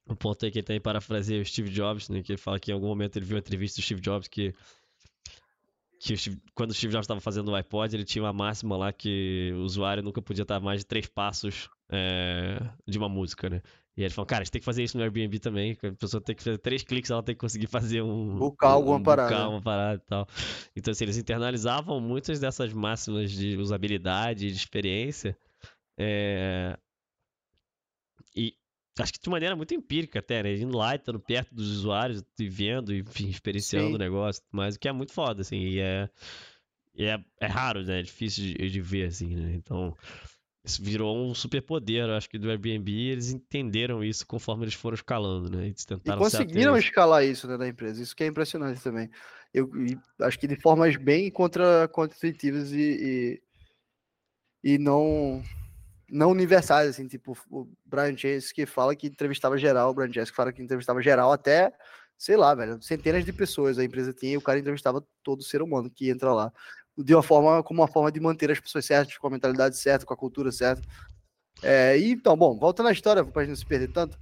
O 0.07 0.15
ponto 0.15 0.43
aí 0.43 0.51
que 0.51 0.59
ele 0.59 0.65
tem 0.65 0.81
parafraseia 0.81 1.41
o 1.41 1.45
Steve 1.45 1.69
Jobs, 1.69 2.09
né? 2.09 2.21
Que 2.21 2.33
ele 2.33 2.39
fala 2.39 2.59
que 2.59 2.71
em 2.71 2.73
algum 2.73 2.87
momento 2.87 3.17
ele 3.17 3.25
viu 3.25 3.35
uma 3.35 3.39
entrevista 3.39 3.79
do 3.79 3.83
Steve 3.83 4.01
Jobs 4.01 4.27
que 4.27 4.53
que 6.03 6.15
quando 6.55 6.71
o 6.71 6.73
Steve 6.73 6.91
Jobs 6.91 7.03
estava 7.03 7.19
fazendo 7.21 7.51
o 7.51 7.55
iPod, 7.55 7.95
ele 7.95 8.03
tinha 8.03 8.23
uma 8.23 8.33
máxima 8.33 8.75
lá 8.75 8.91
que 8.91 9.51
o 9.53 9.59
usuário 9.59 10.01
nunca 10.01 10.19
podia 10.19 10.41
estar 10.41 10.59
mais 10.59 10.79
de 10.79 10.85
três 10.87 11.05
passos 11.05 11.69
é, 11.91 12.57
de 12.87 12.97
uma 12.97 13.07
música, 13.07 13.47
né? 13.47 13.61
E 13.95 14.01
ele 14.01 14.09
falou, 14.09 14.25
cara, 14.25 14.41
a 14.41 14.43
gente 14.43 14.53
tem 14.53 14.61
que 14.61 14.65
fazer 14.65 14.83
isso 14.83 14.97
no 14.97 15.03
Airbnb 15.03 15.37
também. 15.37 15.77
A 15.83 15.91
pessoa 15.91 16.19
tem 16.19 16.35
que 16.35 16.41
fazer 16.41 16.57
três 16.57 16.81
cliques, 16.81 17.11
ela 17.11 17.21
tem 17.21 17.35
que 17.35 17.41
conseguir 17.41 17.67
fazer 17.67 18.01
um. 18.01 18.35
Buscar 18.35 18.69
alguma 18.69 18.97
um, 18.97 19.03
parada. 19.03 19.29
Buscar 19.29 19.49
uma 19.49 19.61
parada 19.61 20.01
e 20.03 20.09
tal. 20.09 20.27
Então, 20.75 20.91
assim, 20.91 21.03
eles 21.03 21.17
internalizavam 21.17 21.99
muitas 21.99 22.39
dessas 22.39 22.73
máximas 22.73 23.31
de 23.31 23.57
usabilidade, 23.57 24.49
de 24.49 24.55
experiência. 24.55 25.37
É... 25.99 26.79
E 28.35 28.55
acho 29.01 29.13
que 29.13 29.21
de 29.21 29.29
maneira 29.29 29.55
muito 29.55 29.73
empírica 29.73 30.19
até, 30.19 30.43
né? 30.43 30.55
Indo 30.55 30.77
lá, 30.77 30.95
estando 30.95 31.19
perto 31.19 31.53
dos 31.53 31.69
usuários 31.69 32.23
e 32.39 32.47
vendo, 32.47 32.93
enfim, 32.93 33.29
experienciando 33.29 33.89
Sim. 33.89 33.95
o 33.95 33.97
negócio, 33.97 34.43
mas 34.51 34.75
o 34.75 34.79
que 34.79 34.87
é 34.87 34.91
muito 34.91 35.13
foda, 35.13 35.41
assim, 35.41 35.57
e 35.57 35.79
é, 35.79 36.09
e 36.93 37.05
é, 37.05 37.19
é 37.39 37.47
raro, 37.47 37.83
né? 37.83 37.99
É 37.99 38.03
difícil 38.03 38.43
de, 38.43 38.69
de 38.69 38.81
ver, 38.81 39.07
assim, 39.07 39.35
né? 39.35 39.53
Então, 39.55 39.95
isso 40.63 40.83
virou 40.83 41.17
um 41.17 41.33
superpoder, 41.33 42.09
acho 42.09 42.29
que 42.29 42.37
do 42.37 42.49
Airbnb, 42.49 42.91
eles 42.91 43.31
entenderam 43.31 44.03
isso 44.03 44.27
conforme 44.27 44.63
eles 44.63 44.75
foram 44.75 44.95
escalando, 44.95 45.49
né? 45.49 45.67
Eles 45.67 45.85
tentaram 45.85 46.19
e 46.19 46.23
conseguiram 46.23 46.77
escalar 46.77 47.25
isso 47.25 47.47
né, 47.47 47.57
da 47.57 47.67
empresa, 47.67 48.01
isso 48.01 48.15
que 48.15 48.23
é 48.23 48.27
impressionante 48.27 48.81
também. 48.81 49.09
Eu 49.53 49.69
acho 50.21 50.39
que 50.39 50.47
de 50.47 50.55
formas 50.55 50.95
bem 50.95 51.31
contra, 51.31 51.87
contra-intuitivas 51.87 52.71
e, 52.71 53.41
e, 54.63 54.73
e 54.75 54.77
não 54.77 55.41
não 56.11 56.29
universais, 56.29 56.89
assim, 56.89 57.07
tipo 57.07 57.37
o 57.49 57.67
Brian 57.85 58.15
Chase 58.17 58.53
que 58.53 58.65
fala 58.65 58.95
que 58.95 59.07
entrevistava 59.07 59.57
geral, 59.57 59.89
o 59.89 59.93
Brian 59.93 60.11
Chase 60.11 60.31
que 60.31 60.35
fala 60.35 60.51
que 60.51 60.61
entrevistava 60.61 61.01
geral 61.01 61.31
até, 61.31 61.73
sei 62.17 62.35
lá, 62.35 62.53
velho, 62.53 62.81
centenas 62.81 63.23
de 63.23 63.31
pessoas 63.31 63.79
a 63.79 63.83
empresa 63.83 64.13
tinha 64.13 64.33
e 64.33 64.37
o 64.37 64.41
cara 64.41 64.59
entrevistava 64.59 65.03
todo 65.23 65.41
ser 65.41 65.61
humano 65.61 65.89
que 65.89 66.09
entra 66.09 66.33
lá. 66.33 66.51
De 66.97 67.15
uma 67.15 67.23
forma, 67.23 67.63
como 67.63 67.81
uma 67.81 67.87
forma 67.87 68.11
de 68.11 68.19
manter 68.19 68.51
as 68.51 68.59
pessoas 68.59 68.85
certas, 68.85 69.17
com 69.17 69.27
a 69.27 69.29
mentalidade 69.29 69.77
certa, 69.77 70.05
com 70.05 70.13
a 70.13 70.17
cultura 70.17 70.51
certa. 70.51 70.81
É, 71.63 71.97
então, 71.97 72.35
bom, 72.35 72.57
voltando 72.59 72.89
à 72.89 72.91
história, 72.91 73.23
para 73.23 73.43
gente 73.43 73.51
não 73.51 73.55
se 73.55 73.65
perder 73.65 73.91
tanto, 73.91 74.19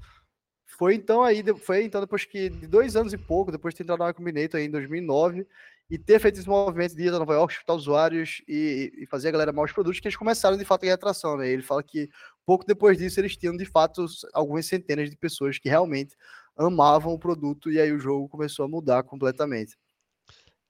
foi 0.66 0.94
então 0.96 1.24
aí, 1.24 1.44
foi 1.58 1.84
então 1.84 2.00
depois 2.00 2.24
que, 2.24 2.50
de 2.50 2.68
dois 2.68 2.96
anos 2.96 3.12
e 3.12 3.18
pouco, 3.18 3.52
depois 3.52 3.74
de 3.74 3.80
ter 3.80 3.84
entrado 3.84 4.00
na 4.00 4.14
Combinator 4.14 4.60
aí 4.60 4.68
em 4.68 4.72
2009, 4.72 5.46
e 5.90 5.98
ter 5.98 6.20
feito 6.20 6.40
esse 6.40 6.48
movimento 6.48 6.96
de 6.96 7.04
ir 7.04 7.10
a 7.10 7.18
Nova 7.18 7.34
York, 7.34 7.54
escutar 7.54 7.74
usuários 7.74 8.42
e, 8.48 8.92
e, 9.00 9.06
fazer 9.08 9.30
a 9.30 9.32
galera 9.32 9.52
mal 9.52 9.66
os 9.66 9.72
produtos, 9.72 10.00
que 10.00 10.08
eles 10.08 10.18
começaram 10.18 10.56
de 10.56 10.64
fato 10.64 10.88
a 10.88 10.94
atração, 10.94 11.38
né? 11.38 11.50
Ele 11.50 11.64
fala 11.64 11.82
que 11.82 12.08
pouco 12.46 12.66
depois 12.66 12.98
disso 12.98 13.20
eles 13.20 13.36
tinham 13.36 13.58
de 13.58 13.66
fato 13.66 14.06
algumas 14.34 14.68
centenas 14.68 15.10
de 15.10 15.18
pessoas 15.18 15.58
que 15.58 15.68
realmente 15.68 16.16
amavam 16.56 17.14
o 17.14 17.20
produto 17.20 17.72
e 17.72 17.80
aí 17.80 17.92
o 17.92 18.00
jogo 18.00 18.30
começou 18.30 18.66
a 18.66 18.68
mudar 18.68 19.02
completamente. 19.04 19.76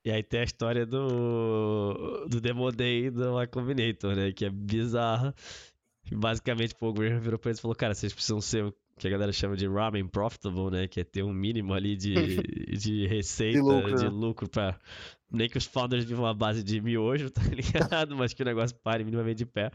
E 0.06 0.12
aí 0.12 0.24
tem 0.24 0.40
a 0.40 0.46
história 0.46 0.86
do, 0.86 2.26
do 2.30 2.40
Demo 2.40 2.72
Day 2.72 3.10
do 3.10 3.42
Y 3.42 3.48
Combinator, 3.48 4.16
né? 4.16 4.32
Que 4.32 4.46
é 4.46 4.50
bizarra. 4.50 5.36
Basicamente, 6.12 6.74
o 6.80 6.94
Graham 6.94 7.20
virou 7.20 7.38
pra 7.38 7.50
eles 7.50 7.60
e 7.60 7.62
falou: 7.62 7.76
Cara, 7.76 7.94
vocês 7.94 8.14
precisam 8.14 8.40
ser 8.40 8.74
que 9.00 9.08
a 9.08 9.12
galera 9.12 9.32
chama 9.32 9.56
de 9.56 9.68
ramen 9.68 10.08
profitable, 10.08 10.70
né? 10.70 10.88
Que 10.88 11.00
é 11.00 11.04
ter 11.04 11.24
um 11.24 11.34
mínimo 11.34 11.74
ali 11.74 11.96
de, 11.96 12.14
de 12.78 13.08
receita, 13.08 13.58
de 13.58 13.64
lucro, 13.64 13.96
de 13.96 14.04
né? 14.04 14.10
lucro 14.10 14.50
pra. 14.50 14.78
Nem 15.32 15.48
que 15.48 15.58
os 15.58 15.66
founders 15.66 16.06
vivam 16.06 16.26
uma 16.26 16.34
base 16.34 16.64
de 16.64 16.82
miojo, 16.82 17.30
tá 17.32 17.42
ligado? 17.44 18.16
Mas 18.16 18.34
que 18.34 18.42
o 18.42 18.46
negócio 18.46 18.76
pare 18.84 19.04
minimamente 19.04 19.38
de 19.38 19.46
pé. 19.46 19.72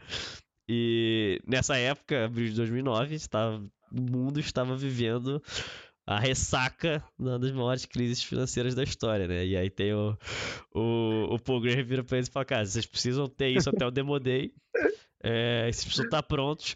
E 0.67 1.39
nessa 1.45 1.77
época, 1.77 2.25
abril 2.25 2.49
de 2.49 2.55
2009, 2.55 3.15
estava, 3.15 3.63
o 3.91 4.01
mundo 4.01 4.39
estava 4.39 4.75
vivendo 4.75 5.41
a 6.07 6.19
ressaca 6.19 7.03
uma 7.17 7.39
das 7.39 7.51
maiores 7.51 7.85
crises 7.85 8.23
financeiras 8.23 8.75
da 8.75 8.83
história, 8.83 9.27
né? 9.27 9.45
E 9.45 9.57
aí 9.57 9.69
tem 9.69 9.93
o, 9.93 10.15
o, 10.73 11.33
o 11.33 11.39
Paul 11.39 11.61
Graham 11.61 11.83
vira 11.83 12.03
pra 12.03 12.17
eles 12.17 12.29
e 12.29 12.31
fala, 12.31 12.45
cara, 12.45 12.65
vocês 12.65 12.85
precisam 12.85 13.27
ter 13.27 13.49
isso 13.49 13.69
até 13.69 13.85
o 13.85 13.91
Demo 13.91 14.19
Day, 14.19 14.53
é, 15.23 15.63
vocês 15.63 15.83
precisam 15.83 16.05
estar 16.05 16.21
prontos, 16.23 16.75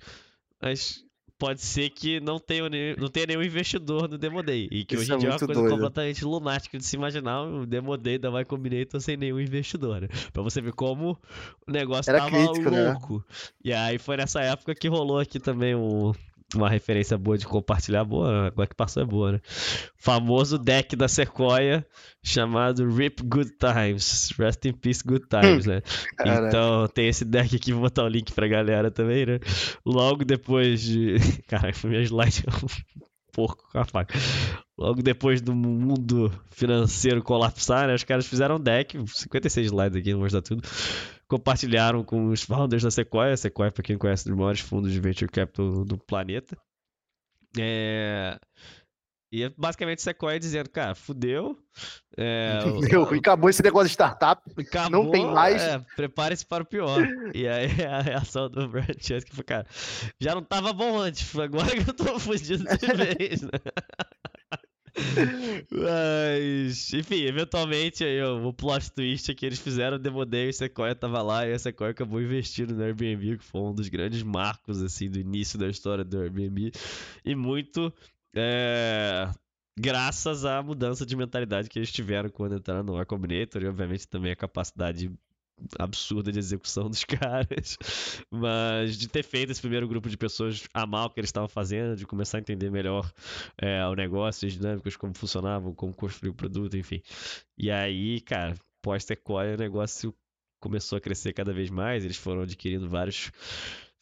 mas 0.59 1.05
pode 1.39 1.61
ser 1.61 1.89
que 1.89 2.19
não 2.19 2.37
tenha, 2.37 2.69
não 2.97 3.07
tenha 3.07 3.27
nenhum 3.27 3.41
investidor 3.41 4.09
no 4.09 4.17
Demo 4.17 4.43
Day. 4.43 4.67
E 4.69 4.83
que 4.83 4.95
Isso 4.95 5.03
hoje 5.03 5.11
em 5.13 5.15
é 5.15 5.17
dia 5.19 5.29
é 5.29 5.31
uma 5.31 5.39
coisa 5.39 5.53
doido. 5.53 5.71
completamente 5.71 6.25
lunática 6.25 6.77
de 6.77 6.83
se 6.83 6.97
imaginar 6.97 7.43
o 7.43 7.65
Demo 7.65 7.95
Day 7.97 8.17
da 8.17 8.29
Y 8.29 8.45
Combinator 8.45 8.99
sem 8.99 9.15
nenhum 9.15 9.39
investidor. 9.39 10.01
Né? 10.01 10.09
Pra 10.33 10.43
você 10.43 10.61
ver 10.61 10.73
como 10.73 11.17
o 11.65 11.71
negócio 11.71 12.09
Era 12.09 12.19
tava 12.19 12.31
crítico, 12.31 12.69
né? 12.69 12.91
louco. 12.91 13.15
Né? 13.15 13.23
E 13.63 13.73
aí 13.73 13.97
foi 13.97 14.17
nessa 14.17 14.41
época 14.41 14.75
que 14.75 14.89
rolou 14.89 15.17
aqui 15.17 15.39
também 15.39 15.73
um 15.73 16.11
uma 16.55 16.69
referência 16.69 17.17
boa 17.17 17.37
de 17.37 17.45
compartilhar, 17.45 18.03
boa, 18.03 18.47
agora 18.47 18.67
que 18.67 18.75
passou 18.75 19.03
é 19.03 19.05
boa, 19.05 19.33
né? 19.33 19.41
Famoso 19.95 20.57
deck 20.57 20.95
da 20.95 21.07
Sequoia 21.07 21.85
chamado 22.23 22.89
Rip 22.89 23.21
Good 23.23 23.51
Times, 23.57 24.31
Rest 24.37 24.65
in 24.65 24.73
Peace 24.73 25.03
Good 25.05 25.27
Times, 25.27 25.65
né? 25.65 25.81
Então 26.19 26.87
tem 26.87 27.07
esse 27.07 27.23
deck 27.23 27.55
aqui, 27.55 27.71
vou 27.71 27.83
botar 27.83 28.03
o 28.03 28.07
link 28.07 28.33
pra 28.33 28.47
galera 28.47 28.89
também, 28.89 29.25
né? 29.25 29.39
Logo 29.85 30.25
depois 30.25 30.81
de. 30.81 31.15
Caralho, 31.47 31.75
foi 31.75 31.89
minha 31.89 32.01
slide 32.01 32.43
porco 33.31 33.69
com 33.71 33.79
a 33.79 33.85
faca. 33.85 34.13
Logo 34.77 35.01
depois 35.01 35.41
do 35.41 35.53
mundo 35.53 36.31
financeiro 36.51 37.21
colapsar, 37.21 37.87
né, 37.87 37.93
os 37.93 38.03
caras 38.03 38.27
fizeram 38.27 38.55
um 38.55 38.59
deck, 38.59 38.97
56 39.07 39.67
slides 39.67 39.97
aqui, 39.97 40.11
não 40.11 40.19
vou 40.19 40.25
mostrar 40.25 40.41
tudo. 40.41 40.63
Compartilharam 41.29 42.03
com 42.03 42.29
os 42.29 42.41
founders 42.41 42.83
da 42.83 42.89
Sequoia. 42.89 43.37
Sequoia, 43.37 43.71
para 43.71 43.83
quem 43.83 43.97
conhece, 43.97 44.27
um 44.27 44.31
dos 44.31 44.39
maiores 44.39 44.61
fundos 44.61 44.91
de 44.91 44.99
venture 44.99 45.31
capital 45.31 45.85
do 45.85 45.97
planeta. 45.97 46.57
É... 47.57 48.39
E 49.31 49.43
é 49.43 49.49
basicamente 49.55 50.01
Sequoia 50.01 50.39
dizendo, 50.39 50.71
cara, 50.71 50.95
fudeu. 50.95 51.55
É, 52.17 52.65
Meu, 52.89 53.03
o, 53.03 53.13
acabou 53.13 53.47
esse 53.47 53.61
negócio 53.61 53.87
de 53.87 53.93
startup. 53.93 54.41
Acabou, 54.59 55.03
não 55.03 55.11
tem 55.11 55.23
mais. 55.27 55.61
É, 55.61 55.77
Prepare-se 55.95 56.43
para 56.43 56.63
o 56.63 56.65
pior. 56.65 56.99
e 57.35 57.47
aí 57.47 57.67
a 57.85 58.01
reação 58.01 58.49
do 58.49 58.67
Brad 58.67 58.97
Chesky 58.99 59.35
foi, 59.35 59.43
cara, 59.43 59.67
já 60.19 60.33
não 60.33 60.43
tava 60.43 60.73
bom 60.73 60.97
antes, 60.97 61.37
agora 61.37 61.69
que 61.69 61.77
eu 61.87 61.93
tô 61.93 62.19
fugindo 62.19 62.63
de 62.63 62.87
vez, 63.17 63.43
né? 63.43 63.51
Mas, 65.71 66.93
enfim, 66.93 67.21
eventualmente 67.21 68.03
aí, 68.03 68.21
o 68.21 68.53
plot 68.53 68.91
twist 68.91 69.33
que 69.33 69.45
eles 69.45 69.59
fizeram 69.59 69.97
o 69.97 69.99
Demo 69.99 70.25
Day, 70.25 70.49
o 70.49 70.53
Sequoia 70.53 70.95
tava 70.95 71.21
lá 71.21 71.47
e 71.47 71.53
a 71.53 71.59
Sequoia 71.59 71.91
acabou 71.91 72.21
investindo 72.21 72.73
no 72.73 72.83
Airbnb, 72.83 73.37
que 73.37 73.43
foi 73.43 73.61
um 73.61 73.73
dos 73.73 73.87
grandes 73.87 74.23
marcos, 74.23 74.81
assim, 74.81 75.09
do 75.09 75.19
início 75.19 75.57
da 75.57 75.67
história 75.67 76.03
do 76.03 76.19
Airbnb. 76.19 76.71
E 77.23 77.35
muito 77.35 77.93
é, 78.35 79.29
graças 79.77 80.45
à 80.45 80.61
mudança 80.61 81.05
de 81.05 81.15
mentalidade 81.15 81.69
que 81.69 81.79
eles 81.79 81.91
tiveram 81.91 82.29
quando 82.29 82.55
entraram 82.55 82.83
no 82.83 83.05
Combinator 83.05 83.61
e, 83.61 83.67
obviamente, 83.67 84.07
também 84.07 84.31
a 84.31 84.35
capacidade 84.35 85.11
absurda 85.77 86.31
de 86.31 86.39
execução 86.39 86.89
dos 86.89 87.03
caras, 87.05 87.77
mas 88.31 88.97
de 88.97 89.07
ter 89.07 89.23
feito 89.23 89.51
esse 89.51 89.61
primeiro 89.61 89.87
grupo 89.87 90.09
de 90.09 90.17
pessoas 90.17 90.67
amar 90.73 91.05
o 91.05 91.09
que 91.09 91.19
eles 91.19 91.29
estavam 91.29 91.49
fazendo, 91.49 91.95
de 91.95 92.05
começar 92.05 92.37
a 92.37 92.41
entender 92.41 92.69
melhor 92.69 93.11
é, 93.57 93.85
o 93.85 93.95
negócio, 93.95 94.47
as 94.47 94.53
dinâmicas, 94.53 94.95
como 94.95 95.13
funcionavam, 95.13 95.73
como 95.73 95.93
construir 95.93 96.29
o 96.29 96.33
produto, 96.33 96.77
enfim. 96.77 97.01
E 97.57 97.69
aí, 97.71 98.21
cara, 98.21 98.55
pós-Sequoia, 98.81 99.55
o 99.55 99.57
negócio 99.57 100.13
começou 100.59 100.97
a 100.97 101.01
crescer 101.01 101.33
cada 101.33 101.53
vez 101.53 101.69
mais, 101.69 102.03
eles 102.03 102.17
foram 102.17 102.41
adquirindo 102.41 102.89
vários, 102.89 103.31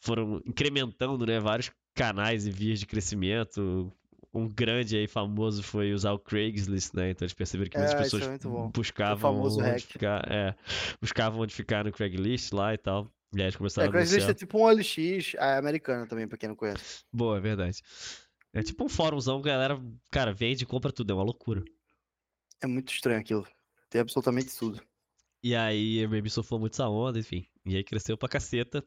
foram 0.00 0.42
incrementando, 0.46 1.24
né, 1.24 1.38
vários 1.38 1.70
canais 1.94 2.46
e 2.46 2.50
vias 2.50 2.80
de 2.80 2.86
crescimento, 2.86 3.92
um 4.32 4.48
grande 4.48 4.96
aí 4.96 5.06
famoso 5.06 5.62
foi 5.62 5.92
usar 5.92 6.12
o 6.12 6.18
Craigslist, 6.18 6.94
né? 6.94 7.10
Então 7.10 7.24
eles 7.24 7.34
perceberam 7.34 7.70
que 7.70 7.78
muitas 7.78 7.94
é, 7.94 7.98
pessoas 7.98 8.22
é 8.24 8.38
buscavam 8.72 9.40
onde 9.42 9.86
ficar, 9.86 10.30
é, 10.30 10.54
buscavam 11.00 11.40
onde 11.40 11.54
ficar 11.54 11.84
no 11.84 11.92
Craigslist 11.92 12.52
lá 12.52 12.74
e 12.74 12.78
tal. 12.78 13.10
E 13.34 13.40
aí 13.40 13.46
eles 13.46 13.56
começaram 13.56 13.86
é, 13.86 13.88
a 13.88 13.92
Craigslist 13.92 14.28
é 14.28 14.34
tipo 14.34 14.58
um 14.58 14.62
OLX 14.62 15.34
é, 15.34 15.56
americano 15.56 16.06
também, 16.06 16.26
pra 16.28 16.38
quem 16.38 16.48
não 16.48 16.56
conhece. 16.56 17.04
Boa, 17.12 17.38
é 17.38 17.40
verdade. 17.40 17.82
É 18.52 18.62
tipo 18.62 18.84
um 18.84 18.88
fórumzão 18.88 19.42
que 19.42 19.48
a 19.48 19.52
galera, 19.52 19.80
cara, 20.10 20.32
vende 20.32 20.64
e 20.64 20.66
compra 20.66 20.92
tudo, 20.92 21.10
é 21.12 21.14
uma 21.14 21.24
loucura. 21.24 21.62
É 22.62 22.66
muito 22.66 22.92
estranho 22.92 23.20
aquilo. 23.20 23.46
Tem 23.90 24.00
absolutamente 24.00 24.56
tudo. 24.56 24.82
E 25.42 25.54
aí 25.54 26.04
a 26.04 26.08
Baby 26.08 26.30
sofreu 26.30 26.58
muito 26.58 26.72
essa 26.74 26.88
onda, 26.88 27.18
enfim. 27.18 27.46
E 27.64 27.76
aí 27.76 27.84
cresceu 27.84 28.16
pra 28.16 28.28
caceta. 28.28 28.84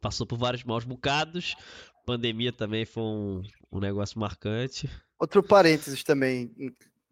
Passou 0.00 0.26
por 0.26 0.38
vários 0.38 0.62
maus 0.64 0.84
bocados, 0.84 1.54
Pandemia 2.04 2.52
também 2.52 2.84
foi 2.84 3.02
um, 3.02 3.42
um 3.72 3.80
negócio 3.80 4.18
marcante. 4.18 4.88
Outro 5.18 5.42
parênteses 5.42 6.02
também 6.02 6.50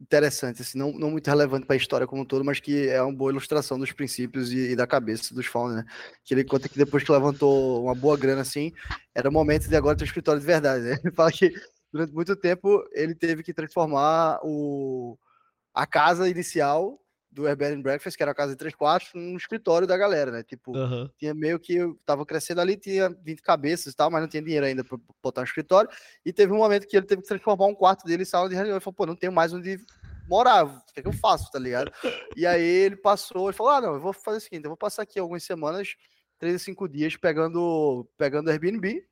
interessante, 0.03 0.63
assim, 0.63 0.77
não, 0.77 0.93
não 0.93 1.11
muito 1.13 1.29
relevante 1.29 1.65
para 1.65 1.75
a 1.75 1.77
história 1.77 2.07
como 2.07 2.23
um 2.23 2.25
todo, 2.25 2.45
mas 2.45 2.59
que 2.59 2.89
é 2.89 3.01
uma 3.01 3.13
boa 3.13 3.31
ilustração 3.31 3.79
dos 3.79 3.93
princípios 3.93 4.53
e, 4.53 4.73
e 4.73 4.77
da 4.77 4.87
cabeça 4.87 5.33
dos 5.33 5.47
founders, 5.47 5.85
né? 5.85 5.93
Que 6.25 6.35
ele 6.35 6.45
conta 6.45 6.69
que 6.69 6.77
depois 6.77 7.05
que 7.05 7.13
levantou 7.13 7.85
uma 7.85 7.95
boa 7.95 8.17
grana, 8.17 8.43
assim, 8.43 8.73
era 9.15 9.29
o 9.29 9.33
momento 9.33 9.69
de 9.69 9.77
agora 9.77 9.97
ter 9.97 10.03
um 10.03 10.07
escritório 10.07 10.41
de 10.41 10.47
verdade, 10.47 10.85
né? 10.85 10.99
Ele 11.05 11.15
fala 11.15 11.31
que 11.31 11.53
durante 11.93 12.13
muito 12.13 12.35
tempo 12.35 12.83
ele 12.93 13.15
teve 13.15 13.43
que 13.43 13.53
transformar 13.53 14.41
o, 14.43 15.17
a 15.75 15.87
casa 15.87 16.29
inicial 16.29 16.99
do 17.33 17.47
Airbnb 17.47 17.83
Breakfast, 17.83 18.17
que 18.17 18.23
era 18.23 18.33
a 18.33 18.35
casa 18.35 18.53
de 18.53 18.59
três 18.59 18.75
quartos, 18.75 19.11
no 19.15 19.37
escritório 19.37 19.87
da 19.87 19.97
galera, 19.97 20.31
né? 20.31 20.43
Tipo, 20.43 20.77
Aham. 20.77 21.11
tinha 21.19 21.33
meio 21.35 21.59
que 21.59 21.75
eu 21.75 21.99
tava 22.05 22.27
crescendo 22.27 22.61
ali, 22.61 22.77
tinha 22.77 23.09
20 23.09 23.41
cabeças 23.41 23.93
e 23.93 23.97
tal, 23.97 24.11
mas 24.11 24.21
não 24.21 24.29
tinha 24.29 24.43
dinheiro 24.43 24.67
ainda 24.67 24.85
para 24.85 24.99
botar 25.23 25.41
no 25.41 25.47
escritório. 25.47 25.91
E 26.25 26.33
teve 26.33 26.53
um 26.53 26.59
momento 26.59 26.87
que 26.87 26.97
ele 26.97 27.07
teve 27.07 27.23
que 27.23 27.29
transformar 27.29 27.67
um 27.67 27.75
quarto 27.75 28.05
dele 28.05 28.23
em 28.23 28.27
sala 28.27 28.49
de 28.49 28.55
reunião. 28.55 28.77
Ele 28.77 28.85
falou, 28.85 28.95
pô, 28.95 29.07
não 29.07 29.17
tenho 29.17 29.33
mais 29.33 29.53
onde 29.53 29.81
morar, 30.29 30.65
o 30.67 30.81
que 30.93 31.01
é 31.01 31.03
que 31.03 31.09
eu 31.09 31.13
faço, 31.13 31.51
tá 31.51 31.59
ligado? 31.59 31.91
E 32.37 32.47
aí 32.47 32.63
ele 32.63 32.97
passou 32.97 33.51
e 33.51 33.53
falou: 33.53 33.73
ah, 33.73 33.81
não, 33.81 33.95
eu 33.95 34.01
vou 34.01 34.13
fazer 34.13 34.39
o 34.39 34.41
seguinte, 34.41 34.65
eu 34.65 34.71
vou 34.71 34.77
passar 34.77 35.03
aqui 35.03 35.19
algumas 35.19 35.43
semanas, 35.45 35.95
três 36.39 36.55
a 36.55 36.59
cinco 36.59 36.89
dias, 36.89 37.17
pegando, 37.17 38.09
pegando 38.17 38.51
Airbnb. 38.51 39.05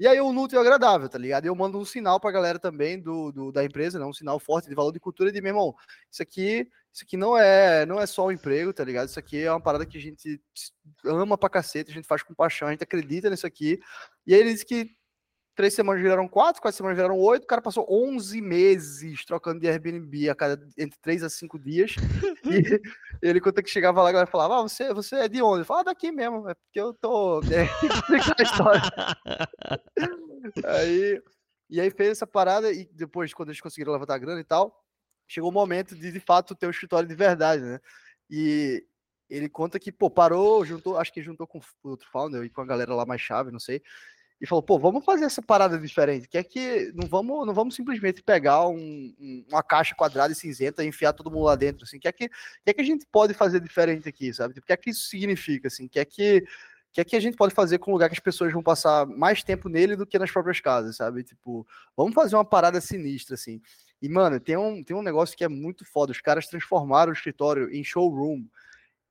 E 0.00 0.06
aí 0.06 0.20
o 0.20 0.32
nútil 0.32 0.58
é 0.58 0.62
agradável, 0.62 1.08
tá 1.08 1.18
ligado? 1.18 1.44
E 1.44 1.48
eu 1.48 1.54
mando 1.54 1.78
um 1.78 1.84
sinal 1.84 2.18
pra 2.18 2.32
galera 2.32 2.58
também 2.58 2.98
do, 2.98 3.30
do, 3.30 3.52
da 3.52 3.62
empresa, 3.62 3.98
né? 3.98 4.04
Um 4.04 4.12
sinal 4.12 4.40
forte 4.40 4.68
de 4.68 4.74
valor 4.74 4.90
de 4.90 4.98
cultura 4.98 5.30
de 5.30 5.40
meu 5.40 5.50
irmão. 5.50 5.74
Isso 6.10 6.22
aqui, 6.22 6.68
isso 6.92 7.04
aqui 7.04 7.16
não 7.16 7.36
é, 7.36 7.86
não 7.86 7.98
é 7.98 8.06
só 8.06 8.26
um 8.26 8.32
emprego, 8.32 8.72
tá 8.72 8.84
ligado? 8.84 9.08
Isso 9.08 9.18
aqui 9.18 9.42
é 9.42 9.50
uma 9.50 9.60
parada 9.60 9.86
que 9.86 9.96
a 9.96 10.00
gente 10.00 10.40
ama 11.06 11.38
pra 11.38 11.48
cacete, 11.48 11.90
a 11.90 11.94
gente 11.94 12.06
faz 12.06 12.22
com 12.22 12.34
paixão, 12.34 12.68
a 12.68 12.70
gente 12.70 12.84
acredita 12.84 13.30
nisso 13.30 13.46
aqui. 13.46 13.80
E 14.26 14.34
aí 14.34 14.40
ele 14.40 14.52
disse 14.52 14.66
que 14.66 14.90
três 15.54 15.74
semanas 15.74 16.02
viraram 16.02 16.28
quatro, 16.28 16.60
quatro 16.60 16.76
semanas 16.76 16.96
viraram 16.96 17.18
oito, 17.18 17.44
o 17.44 17.46
cara 17.46 17.62
passou 17.62 17.86
11 17.88 18.40
meses 18.40 19.24
trocando 19.24 19.60
de 19.60 19.68
Airbnb 19.68 20.28
a 20.28 20.34
cada 20.34 20.62
entre 20.78 20.98
três 21.00 21.22
a 21.22 21.30
cinco 21.30 21.58
dias. 21.58 21.96
e 22.44 22.80
ele, 23.22 23.40
quando 23.40 23.62
que 23.62 23.70
chegava 23.70 24.02
lá, 24.02 24.10
a 24.10 24.12
galera 24.12 24.30
falava: 24.30 24.58
Ah, 24.58 24.62
você, 24.62 24.92
você 24.92 25.16
é 25.16 25.28
de 25.28 25.42
onde? 25.42 25.64
Falava, 25.64 25.90
ah, 25.90 25.92
daqui 25.92 26.10
mesmo, 26.12 26.48
é 26.48 26.54
porque 26.54 26.80
eu 26.80 26.92
tô. 26.94 27.40
É, 27.52 27.68
a 28.38 28.42
história. 28.42 28.82
aí, 30.64 31.22
e 31.70 31.80
aí 31.80 31.90
fez 31.90 32.10
essa 32.10 32.26
parada, 32.26 32.70
e 32.70 32.84
depois, 32.92 33.32
quando 33.32 33.48
eles 33.48 33.60
conseguiram 33.60 33.92
levantar 33.92 34.14
a 34.14 34.18
grana 34.18 34.40
e 34.40 34.44
tal, 34.44 34.81
chegou 35.32 35.50
o 35.50 35.52
momento 35.52 35.94
de 35.96 36.12
de 36.12 36.20
fato 36.20 36.54
ter 36.54 36.66
o 36.66 36.70
escritório 36.70 37.08
de 37.08 37.14
verdade, 37.14 37.62
né? 37.62 37.80
E 38.30 38.84
ele 39.28 39.48
conta 39.48 39.78
que, 39.78 39.90
pô, 39.90 40.10
parou, 40.10 40.64
juntou, 40.64 40.98
acho 40.98 41.12
que 41.12 41.22
juntou 41.22 41.46
com 41.46 41.58
o 41.58 41.88
outro 41.88 42.08
founder 42.10 42.44
e 42.44 42.50
com 42.50 42.60
a 42.60 42.66
galera 42.66 42.94
lá 42.94 43.06
mais 43.06 43.20
chave, 43.20 43.50
não 43.50 43.58
sei 43.58 43.82
e 44.42 44.46
falou, 44.46 44.60
pô, 44.60 44.76
vamos 44.76 45.04
fazer 45.04 45.24
essa 45.24 45.40
parada 45.40 45.78
diferente. 45.78 46.26
Que 46.26 46.36
é 46.36 46.42
que 46.42 46.92
não 46.96 47.06
vamos, 47.06 47.46
não 47.46 47.54
vamos 47.54 47.76
simplesmente 47.76 48.24
pegar 48.24 48.66
um, 48.66 49.14
um, 49.20 49.44
uma 49.48 49.62
caixa 49.62 49.94
quadrada 49.94 50.32
e 50.32 50.36
cinzenta 50.36 50.82
e 50.82 50.88
enfiar 50.88 51.12
todo 51.12 51.30
mundo 51.30 51.44
lá 51.44 51.54
dentro. 51.54 51.84
Assim, 51.84 52.00
que 52.00 52.08
é 52.08 52.12
que, 52.12 52.28
que 52.28 52.34
é 52.66 52.74
que 52.74 52.80
a 52.80 52.84
gente 52.84 53.06
pode 53.06 53.34
fazer 53.34 53.60
diferente 53.60 54.08
aqui, 54.08 54.34
sabe? 54.34 54.58
O 54.58 54.62
que 54.62 54.72
é 54.72 54.76
que 54.76 54.90
isso 54.90 55.06
significa? 55.06 55.68
Assim, 55.68 55.86
que 55.86 56.00
é 56.00 56.04
que 56.04 56.44
que 56.92 57.00
é 57.00 57.04
que 57.04 57.16
a 57.16 57.20
gente 57.20 57.38
pode 57.38 57.54
fazer 57.54 57.78
com 57.78 57.90
um 57.90 57.94
lugar 57.94 58.10
que 58.10 58.14
as 58.14 58.20
pessoas 58.20 58.52
vão 58.52 58.62
passar 58.62 59.06
mais 59.06 59.42
tempo 59.42 59.66
nele 59.66 59.96
do 59.96 60.04
que 60.04 60.18
nas 60.18 60.30
próprias 60.30 60.60
casas, 60.60 60.96
sabe? 60.96 61.22
Tipo, 61.22 61.66
vamos 61.96 62.12
fazer 62.12 62.36
uma 62.36 62.44
parada 62.44 62.82
sinistra, 62.82 63.34
assim. 63.34 63.62
E, 64.02 64.08
mano, 64.08 64.40
tem 64.40 64.56
um, 64.56 64.82
tem 64.82 64.96
um 64.96 65.02
negócio 65.02 65.36
que 65.36 65.44
é 65.44 65.48
muito 65.48 65.84
foda. 65.84 66.10
Os 66.10 66.20
caras 66.20 66.48
transformaram 66.48 67.10
o 67.10 67.14
escritório 67.14 67.72
em 67.72 67.84
showroom. 67.84 68.44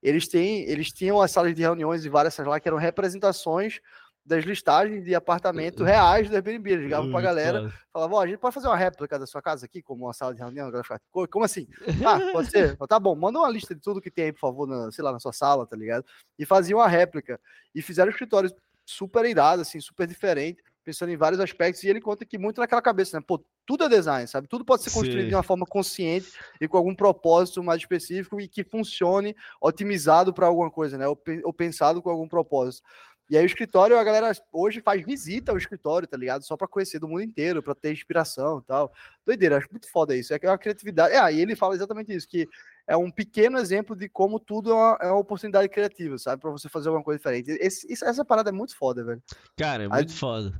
Eles 0.03 0.27
têm, 0.27 0.63
eles 0.69 0.91
tinham 0.91 1.21
as 1.21 1.31
salas 1.31 1.55
de 1.55 1.61
reuniões 1.61 2.03
e 2.03 2.09
várias 2.09 2.33
salas 2.33 2.51
lá 2.51 2.59
que 2.59 2.67
eram 2.67 2.77
representações 2.77 3.79
das 4.25 4.43
listagens 4.43 5.03
de 5.03 5.15
apartamento 5.15 5.83
reais 5.83 6.29
do 6.29 6.35
Airbnb. 6.35 6.71
Eles 6.71 6.83
ligavam 6.83 7.09
pra 7.09 7.21
galera, 7.21 7.73
falavam, 7.91 8.17
ó, 8.17 8.19
oh, 8.19 8.23
a 8.23 8.27
gente 8.27 8.37
pode 8.37 8.53
fazer 8.53 8.67
uma 8.67 8.75
réplica 8.75 9.17
da 9.17 9.25
sua 9.25 9.41
casa 9.41 9.65
aqui, 9.65 9.81
como 9.81 10.05
uma 10.05 10.13
sala 10.13 10.33
de 10.33 10.41
reunião? 10.41 10.67
A 10.67 10.71
galera 10.71 10.83
ficava, 10.83 11.27
como 11.29 11.45
assim? 11.45 11.67
Ah, 12.05 12.19
pode 12.33 12.49
ser? 12.49 12.75
tá 12.87 12.99
bom, 12.99 13.15
manda 13.15 13.39
uma 13.39 13.49
lista 13.49 13.73
de 13.73 13.79
tudo 13.79 14.01
que 14.01 14.11
tem 14.11 14.25
aí, 14.25 14.33
por 14.33 14.39
favor, 14.39 14.67
na, 14.67 14.91
sei 14.91 15.03
lá, 15.03 15.13
na 15.13 15.19
sua 15.19 15.31
sala, 15.31 15.65
tá 15.65 15.77
ligado? 15.77 16.05
E 16.37 16.45
faziam 16.45 16.79
uma 16.79 16.87
réplica. 16.87 17.39
E 17.73 17.81
fizeram 17.81 18.09
um 18.09 18.11
escritório 18.11 18.53
super 18.85 19.25
irado, 19.25 19.61
assim, 19.61 19.79
super 19.79 20.05
diferente, 20.05 20.61
pensando 20.83 21.11
em 21.11 21.17
vários 21.17 21.39
aspectos, 21.39 21.83
e 21.83 21.89
ele 21.89 22.01
conta 22.01 22.25
que 22.25 22.37
muito 22.37 22.59
naquela 22.59 22.81
cabeça, 22.81 23.17
né? 23.17 23.23
Pô, 23.25 23.43
tudo 23.65 23.83
é 23.83 23.89
design, 23.89 24.27
sabe? 24.27 24.47
Tudo 24.47 24.65
pode 24.65 24.83
ser 24.83 24.91
construído 24.91 25.23
Sim. 25.23 25.29
de 25.29 25.35
uma 25.35 25.43
forma 25.43 25.65
consciente 25.65 26.31
e 26.59 26.67
com 26.67 26.77
algum 26.77 26.95
propósito 26.95 27.63
mais 27.63 27.81
específico 27.81 28.41
e 28.41 28.47
que 28.47 28.63
funcione 28.63 29.35
otimizado 29.61 30.33
para 30.33 30.47
alguma 30.47 30.71
coisa, 30.71 30.97
né? 30.97 31.07
Ou, 31.07 31.19
ou 31.43 31.53
pensado 31.53 32.01
com 32.01 32.09
algum 32.09 32.27
propósito. 32.27 32.83
E 33.31 33.37
aí 33.37 33.43
o 33.43 33.45
escritório, 33.45 33.97
a 33.97 34.03
galera 34.03 34.29
hoje 34.51 34.81
faz 34.81 35.01
visita 35.05 35.53
ao 35.53 35.57
escritório, 35.57 36.05
tá 36.05 36.17
ligado? 36.17 36.43
Só 36.43 36.57
para 36.57 36.67
conhecer 36.67 36.99
do 36.99 37.07
mundo 37.07 37.21
inteiro, 37.21 37.63
para 37.63 37.73
ter 37.73 37.93
inspiração 37.93 38.59
e 38.59 38.63
tal. 38.63 38.91
Doideira, 39.25 39.55
acho 39.57 39.69
muito 39.71 39.89
foda 39.89 40.13
isso. 40.13 40.33
É 40.33 40.39
que 40.39 40.45
é 40.45 40.49
uma 40.49 40.57
criatividade. 40.57 41.13
É, 41.13 41.33
e 41.33 41.39
ele 41.39 41.55
fala 41.55 41.73
exatamente 41.73 42.13
isso, 42.13 42.27
que 42.27 42.45
é 42.87 42.95
um 42.97 43.09
pequeno 43.09 43.57
exemplo 43.57 43.95
de 43.95 44.09
como 44.09 44.39
tudo 44.39 44.71
é 44.71 44.73
uma, 44.73 44.97
é 45.01 45.07
uma 45.07 45.19
oportunidade 45.19 45.69
criativa, 45.69 46.17
sabe? 46.17 46.41
Para 46.41 46.51
você 46.51 46.69
fazer 46.69 46.89
alguma 46.89 47.03
coisa 47.03 47.17
diferente. 47.17 47.51
Esse, 47.59 47.91
essa 47.91 48.25
parada 48.25 48.49
é 48.49 48.53
muito 48.53 48.75
foda, 48.75 49.03
velho. 49.03 49.21
Cara, 49.57 49.83
é 49.83 49.87
muito 49.87 50.13
foda. 50.13 50.53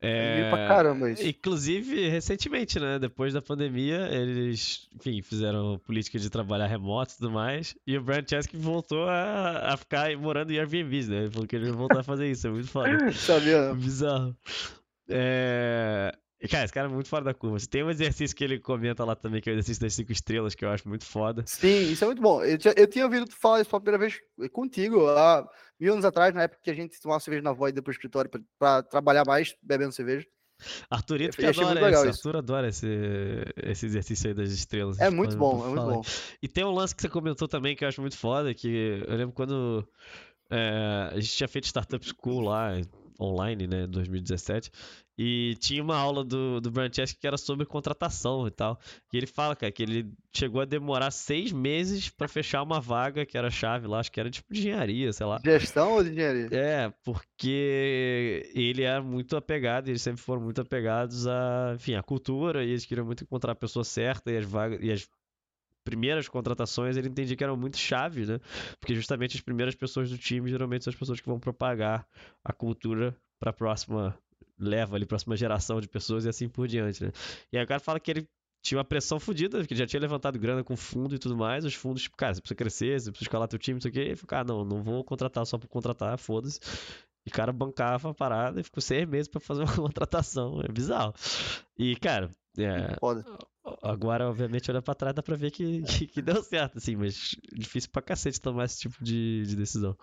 É... 0.00 0.50
Pra 0.50 0.68
caramba 0.68 1.10
isso. 1.10 1.26
Inclusive, 1.26 2.08
recentemente, 2.08 2.78
né? 2.78 2.98
Depois 2.98 3.32
da 3.32 3.42
pandemia, 3.42 4.08
eles, 4.10 4.88
enfim, 4.94 5.22
fizeram 5.22 5.78
política 5.78 6.18
de 6.18 6.30
trabalhar 6.30 6.66
remoto 6.66 7.14
e 7.14 7.16
tudo 7.16 7.30
mais. 7.30 7.74
E 7.86 7.96
o 7.96 8.02
Brian 8.02 8.24
Chesky 8.28 8.56
voltou 8.56 9.08
a, 9.08 9.74
a 9.74 9.76
ficar 9.76 10.16
morando 10.16 10.50
em 10.52 10.58
Airbnbs, 10.58 11.08
né? 11.08 11.18
Ele 11.18 11.30
falou 11.30 11.46
que 11.46 11.56
ele 11.56 11.66
vai 11.66 11.76
voltar 11.76 12.00
a 12.00 12.04
fazer 12.04 12.30
isso. 12.30 12.46
É 12.46 12.50
muito 12.50 12.68
foda. 12.68 13.12
Sabia? 13.12 13.74
Bizarro. 13.74 14.36
É... 15.08 16.14
Cara, 16.46 16.64
esse 16.64 16.72
cara 16.72 16.86
é 16.86 16.90
muito 16.90 17.08
fora 17.08 17.24
da 17.24 17.34
curva. 17.34 17.58
Tem 17.68 17.82
um 17.82 17.90
exercício 17.90 18.36
que 18.36 18.44
ele 18.44 18.60
comenta 18.60 19.04
lá 19.04 19.16
também, 19.16 19.40
que 19.40 19.50
é 19.50 19.52
o 19.52 19.54
exercício 19.54 19.82
das 19.82 19.94
cinco 19.94 20.12
estrelas, 20.12 20.54
que 20.54 20.64
eu 20.64 20.70
acho 20.70 20.88
muito 20.88 21.04
foda. 21.04 21.42
Sim, 21.46 21.90
isso 21.90 22.04
é 22.04 22.06
muito 22.06 22.22
bom. 22.22 22.44
Eu, 22.44 22.56
tinha, 22.56 22.74
eu 22.76 22.86
tinha 22.86 23.04
ouvido 23.04 23.26
tu 23.26 23.36
falar 23.36 23.60
isso 23.60 23.70
pela 23.70 23.80
primeira 23.80 23.98
vez 23.98 24.20
contigo, 24.52 25.08
há 25.08 25.44
mil 25.80 25.92
anos 25.92 26.04
atrás, 26.04 26.32
na 26.32 26.42
época 26.42 26.60
que 26.62 26.70
a 26.70 26.74
gente 26.74 27.00
tomava 27.00 27.20
cerveja 27.20 27.42
na 27.42 27.52
voz 27.52 27.72
depois 27.72 27.96
do 27.96 27.98
escritório 27.98 28.30
para 28.56 28.82
trabalhar 28.84 29.24
mais 29.26 29.56
bebendo 29.60 29.92
cerveja. 29.92 30.26
Arthurito 30.90 31.36
que 31.36 31.46
adora 31.46 31.90
esse, 31.90 32.08
Arthur 32.08 32.36
adora 32.36 32.68
esse, 32.68 32.86
esse 33.62 33.86
exercício 33.86 34.28
aí 34.28 34.34
das 34.34 34.50
estrelas. 34.50 34.98
É 34.98 35.10
muito 35.10 35.36
bom, 35.36 35.64
é 35.64 35.68
muito 35.68 35.86
bom. 35.86 36.02
E 36.42 36.48
tem 36.48 36.64
um 36.64 36.72
lance 36.72 36.94
que 36.94 37.02
você 37.02 37.08
comentou 37.08 37.46
também 37.46 37.76
que 37.76 37.84
eu 37.84 37.88
acho 37.88 38.00
muito 38.00 38.16
foda, 38.16 38.52
que 38.52 39.04
eu 39.06 39.16
lembro 39.16 39.32
quando 39.32 39.88
é, 40.50 41.10
a 41.12 41.20
gente 41.20 41.36
tinha 41.36 41.48
feito 41.48 41.66
Startup 41.66 42.04
School 42.04 42.40
lá, 42.40 42.72
online, 43.20 43.66
né, 43.66 43.86
2017, 43.86 44.70
e 45.18 45.56
tinha 45.58 45.82
uma 45.82 45.96
aula 45.96 46.24
do, 46.24 46.60
do 46.60 46.70
Brian 46.70 46.90
Chesky 46.92 47.18
que 47.18 47.26
era 47.26 47.36
sobre 47.36 47.66
contratação 47.66 48.46
e 48.46 48.50
tal. 48.50 48.78
E 49.12 49.16
ele 49.16 49.26
fala, 49.26 49.56
cara, 49.56 49.72
que 49.72 49.82
ele 49.82 50.12
chegou 50.32 50.60
a 50.60 50.64
demorar 50.64 51.10
seis 51.10 51.50
meses 51.50 52.08
para 52.08 52.28
fechar 52.28 52.62
uma 52.62 52.80
vaga 52.80 53.26
que 53.26 53.36
era 53.36 53.50
chave 53.50 53.88
lá, 53.88 53.98
acho 53.98 54.12
que 54.12 54.20
era 54.20 54.30
tipo 54.30 54.54
de 54.54 54.60
engenharia, 54.60 55.12
sei 55.12 55.26
lá. 55.26 55.40
Gestão 55.44 55.94
ou 55.94 56.04
de 56.04 56.10
engenharia? 56.10 56.48
É, 56.52 56.92
porque 57.02 58.48
ele 58.54 58.82
era 58.82 59.02
muito 59.02 59.36
apegado, 59.36 59.88
eles 59.88 60.02
sempre 60.02 60.22
foram 60.22 60.42
muito 60.42 60.60
apegados 60.60 61.26
a, 61.26 61.72
enfim, 61.74 61.94
a 61.94 62.02
cultura, 62.02 62.64
e 62.64 62.70
eles 62.70 62.84
queriam 62.84 63.04
muito 63.04 63.24
encontrar 63.24 63.52
a 63.52 63.56
pessoa 63.56 63.84
certa 63.84 64.30
e 64.30 64.36
as 64.36 64.44
vagas 64.44 64.78
e 64.80 64.92
as 64.92 65.08
primeiras 65.88 66.28
contratações 66.28 66.96
ele 66.96 67.08
entendia 67.08 67.34
que 67.34 67.42
eram 67.42 67.56
muito 67.56 67.78
chave, 67.78 68.26
né? 68.26 68.38
Porque 68.78 68.94
justamente 68.94 69.36
as 69.36 69.40
primeiras 69.40 69.74
pessoas 69.74 70.10
do 70.10 70.18
time 70.18 70.50
geralmente 70.50 70.84
são 70.84 70.90
as 70.90 70.98
pessoas 70.98 71.18
que 71.18 71.26
vão 71.26 71.40
propagar 71.40 72.06
a 72.44 72.52
cultura 72.52 73.16
para 73.40 73.50
a 73.50 73.52
próxima 73.54 74.14
leva 74.58 74.96
ali, 74.96 75.06
próxima 75.06 75.36
geração 75.36 75.80
de 75.80 75.88
pessoas 75.88 76.26
e 76.26 76.28
assim 76.28 76.48
por 76.48 76.68
diante, 76.68 77.02
né? 77.02 77.12
E 77.50 77.56
aí 77.56 77.64
o 77.64 77.66
cara 77.66 77.80
fala 77.80 77.98
que 77.98 78.10
ele 78.10 78.28
tinha 78.62 78.76
uma 78.76 78.84
pressão 78.84 79.18
fodida, 79.18 79.64
que 79.66 79.74
já 79.74 79.86
tinha 79.86 80.00
levantado 80.00 80.38
grana 80.38 80.62
com 80.62 80.76
fundo 80.76 81.14
e 81.14 81.18
tudo 81.18 81.36
mais, 81.36 81.64
os 81.64 81.74
fundos, 81.74 82.02
tipo, 82.02 82.16
cara, 82.16 82.34
você 82.34 82.40
precisa 82.40 82.56
crescer, 82.56 83.00
você 83.00 83.10
precisa 83.10 83.28
escalar 83.28 83.48
teu 83.48 83.58
time, 83.58 83.76
não 83.76 83.80
sei 83.80 83.90
o 83.90 83.94
quê. 83.94 84.00
E 84.00 84.06
ele 84.08 84.16
falou, 84.16 84.28
cara, 84.28 84.44
não, 84.44 84.64
não 84.64 84.82
vou 84.82 85.02
contratar 85.04 85.46
só 85.46 85.56
por 85.56 85.68
contratar, 85.68 86.18
foda-se. 86.18 86.60
E 87.24 87.30
o 87.30 87.32
cara 87.32 87.52
bancava 87.52 88.10
a 88.10 88.14
parada 88.14 88.60
e 88.60 88.64
ficou 88.64 88.80
seis 88.80 89.06
meses 89.06 89.28
para 89.28 89.40
fazer 89.40 89.62
uma 89.64 89.74
contratação. 89.74 90.60
É 90.62 90.72
bizarro. 90.72 91.14
E, 91.78 91.94
cara, 91.96 92.30
é, 92.64 92.96
agora, 93.82 94.28
obviamente, 94.28 94.70
olha 94.70 94.82
pra 94.82 94.94
trás, 94.94 95.14
dá 95.14 95.22
pra 95.22 95.36
ver 95.36 95.50
que, 95.50 95.82
que, 95.82 96.06
que, 96.06 96.22
deu 96.22 96.42
certo, 96.42 96.78
assim, 96.78 96.96
mas 96.96 97.36
difícil 97.52 97.90
pra 97.90 98.02
cacete 98.02 98.40
tomar 98.40 98.64
esse 98.64 98.80
tipo 98.80 99.02
de, 99.02 99.44
de 99.46 99.56
decisão. 99.56 99.96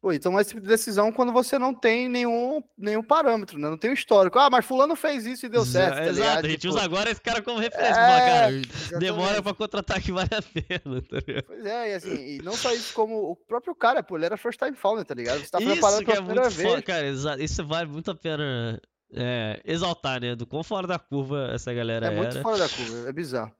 Pô, 0.00 0.12
então 0.12 0.38
esse 0.40 0.50
tipo 0.50 0.60
de 0.60 0.68
decisão 0.68 1.12
quando 1.12 1.32
você 1.32 1.58
não 1.58 1.72
tem 1.72 2.08
nenhum, 2.08 2.62
nenhum 2.76 3.02
parâmetro, 3.02 3.58
né? 3.58 3.68
Não 3.68 3.78
tem 3.78 3.90
um 3.90 3.94
histórico. 3.94 4.38
Ah, 4.38 4.50
mas 4.50 4.64
fulano 4.64 4.96
fez 4.96 5.26
isso 5.26 5.46
e 5.46 5.48
deu 5.48 5.64
certo. 5.64 5.96
Tá 5.96 6.06
Exato, 6.06 6.46
a 6.46 6.48
gente 6.48 6.60
tipo... 6.60 6.74
usa 6.74 6.82
agora 6.82 7.10
esse 7.10 7.20
cara 7.20 7.40
como 7.40 7.60
referência. 7.60 8.00
É, 8.00 8.62
cara, 8.62 8.98
demora 8.98 9.42
pra 9.42 9.54
contratar 9.54 10.00
que 10.00 10.10
vale 10.10 10.30
a 10.32 10.42
pena, 10.42 11.02
tá 11.08 11.16
ligado? 11.26 11.44
Pois 11.46 11.64
é, 11.64 11.90
e 11.90 11.94
assim, 11.94 12.14
e 12.14 12.42
não 12.42 12.54
só 12.54 12.72
isso, 12.72 12.92
como 12.94 13.30
o 13.30 13.36
próprio 13.36 13.74
cara, 13.74 14.02
pô, 14.02 14.16
ele 14.16 14.26
era 14.26 14.36
first 14.36 14.58
time 14.58 14.76
founder, 14.76 15.04
tá 15.04 15.14
ligado? 15.14 15.40
Você 15.40 15.50
tá 15.50 15.60
isso 15.60 15.70
preparando 15.70 16.04
pela 16.04 16.18
é 16.18 16.22
primeira 16.22 16.50
vez. 16.50 16.68
Foda, 16.68 16.82
cara, 16.82 17.06
exato. 17.06 17.42
Isso 17.42 17.64
vale 17.64 17.88
muito 17.88 18.10
a 18.10 18.14
pena 18.14 18.80
é, 19.14 19.60
exaltar, 19.64 20.20
né? 20.20 20.34
Do 20.34 20.46
quão 20.46 20.62
fora 20.62 20.86
da 20.86 20.98
curva 20.98 21.50
essa 21.52 21.72
galera 21.72 22.06
é. 22.06 22.12
É 22.12 22.16
muito 22.16 22.40
fora 22.40 22.58
da 22.58 22.68
curva, 22.68 23.08
é 23.08 23.12
bizarro. 23.12 23.52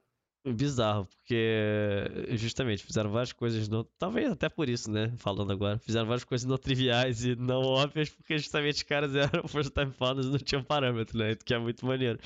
Bizarro, 0.45 1.05
porque 1.05 2.27
justamente 2.31 2.83
fizeram 2.83 3.09
várias 3.09 3.31
coisas, 3.31 3.69
não, 3.69 3.87
talvez 3.97 4.29
até 4.29 4.49
por 4.49 4.67
isso, 4.67 4.91
né? 4.91 5.13
Falando 5.15 5.53
agora, 5.53 5.79
fizeram 5.79 6.05
várias 6.05 6.25
coisas 6.25 6.45
não 6.45 6.57
triviais 6.57 7.23
e 7.23 7.33
não 7.33 7.61
óbvias, 7.61 8.09
porque 8.09 8.37
justamente 8.37 8.75
os 8.75 8.83
caras 8.83 9.15
eram 9.15 9.29
first 9.47 9.71
time 9.73 9.93
founders 9.93 10.27
e 10.27 10.31
não 10.31 10.37
tinham 10.37 10.61
parâmetro, 10.61 11.17
né? 11.17 11.35
Que 11.35 11.53
é 11.53 11.57
muito 11.57 11.85
maneiro. 11.85 12.19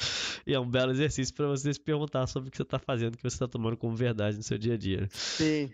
E 0.47 0.53
é 0.55 0.59
um 0.59 0.67
belo 0.67 0.91
exercício 0.91 1.32
para 1.36 1.45
você 1.45 1.71
se 1.71 1.80
perguntar 1.80 2.25
sobre 2.25 2.49
o 2.49 2.51
que 2.51 2.57
você 2.57 2.65
tá 2.65 2.80
fazendo, 2.80 3.13
o 3.13 3.17
que 3.17 3.23
você 3.23 3.38
tá 3.38 3.47
tomando 3.47 3.78
como 3.78 3.95
verdade 3.95 4.36
no 4.36 4.41
seu 4.43 4.57
dia 4.57 4.73
a 4.73 4.78
dia. 4.78 5.07
Sim, 5.11 5.71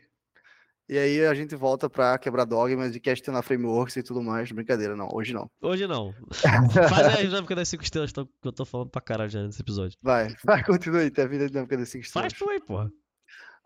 e 0.89 0.97
aí 0.97 1.25
a 1.25 1.33
gente 1.33 1.55
volta 1.55 1.89
para 1.89 2.17
quebrar 2.17 2.45
dogmas 2.45 2.95
e 2.95 2.99
questionar 2.99 3.41
frameworks 3.41 3.95
e 3.95 4.03
tudo 4.03 4.21
mais. 4.21 4.51
Brincadeira, 4.51 4.95
não. 4.95 5.07
Hoje 5.13 5.33
não. 5.33 5.49
Hoje 5.61 5.87
não. 5.87 6.13
Faz 6.89 7.07
a 7.07 7.21
dinâmica 7.21 7.55
das 7.55 7.69
5 7.69 7.83
estrelas 7.83 8.11
que 8.11 8.19
eu 8.43 8.51
tô 8.51 8.65
falando 8.65 8.89
pra 8.89 9.01
caralho 9.01 9.29
já 9.29 9.41
nesse 9.43 9.61
episódio. 9.61 9.97
Vai, 10.01 10.35
vai, 10.43 10.63
continua 10.63 10.99
aí. 10.99 11.09
Tem 11.09 11.23
a 11.23 11.27
vida 11.27 11.47
dinâmica 11.47 11.77
das 11.77 11.89
5 11.89 12.05
estrelas. 12.05 12.33
Faz 12.33 12.39
tu 12.39 12.49
aí, 12.49 12.59
porra. 12.59 12.91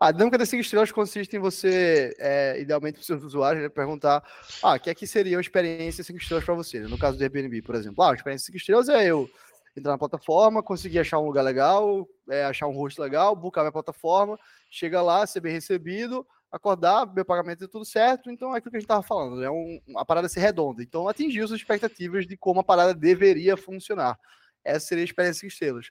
A 0.00 0.12
dinâmica 0.12 0.38
das 0.38 0.48
cinco 0.48 0.62
estrelas 0.62 0.92
consiste 0.92 1.34
em 1.34 1.40
você, 1.40 2.14
é, 2.20 2.60
idealmente 2.60 2.94
para 2.94 3.00
os 3.00 3.06
seus 3.06 3.24
usuários, 3.24 3.64
né, 3.64 3.68
perguntar: 3.68 4.22
ah, 4.62 4.76
o 4.76 4.80
que 4.80 4.90
é 4.90 4.94
que 4.94 5.08
seria 5.08 5.36
uma 5.36 5.40
experiência 5.40 6.04
cinco 6.04 6.20
estrelas 6.20 6.44
para 6.44 6.54
você? 6.54 6.78
No 6.82 6.96
caso 6.96 7.18
do 7.18 7.22
Airbnb, 7.22 7.60
por 7.62 7.74
exemplo. 7.74 8.04
Ah, 8.04 8.12
a 8.12 8.14
experiência 8.14 8.46
cinco 8.46 8.58
estrelas 8.58 8.88
é 8.88 9.06
eu 9.06 9.28
entrar 9.76 9.92
na 9.92 9.98
plataforma, 9.98 10.62
conseguir 10.62 11.00
achar 11.00 11.18
um 11.18 11.26
lugar 11.26 11.42
legal, 11.42 12.08
é, 12.30 12.44
achar 12.44 12.68
um 12.68 12.72
host 12.72 13.00
legal, 13.00 13.34
buscar 13.34 13.62
minha 13.62 13.72
plataforma, 13.72 14.38
chega 14.70 15.02
lá, 15.02 15.26
ser 15.26 15.40
bem 15.40 15.52
recebido, 15.52 16.24
acordar, 16.50 17.12
meu 17.14 17.24
pagamento 17.24 17.64
é 17.64 17.68
tudo 17.68 17.84
certo, 17.84 18.30
então 18.30 18.54
é 18.54 18.58
aquilo 18.58 18.70
que 18.70 18.76
a 18.76 18.80
gente 18.80 18.86
estava 18.86 19.02
falando, 19.02 19.42
é 19.42 19.50
um, 19.50 19.80
a 19.96 20.04
parada 20.04 20.28
ser 20.28 20.40
redonda. 20.40 20.82
Então 20.82 21.08
atingiu 21.08 21.44
as 21.44 21.50
expectativas 21.50 22.26
de 22.26 22.36
como 22.36 22.60
a 22.60 22.64
parada 22.64 22.94
deveria 22.94 23.56
funcionar. 23.56 24.18
Essa 24.64 24.86
seria 24.86 25.04
a 25.04 25.06
experiência 25.06 25.46
de 25.46 25.52
estrelas. 25.52 25.90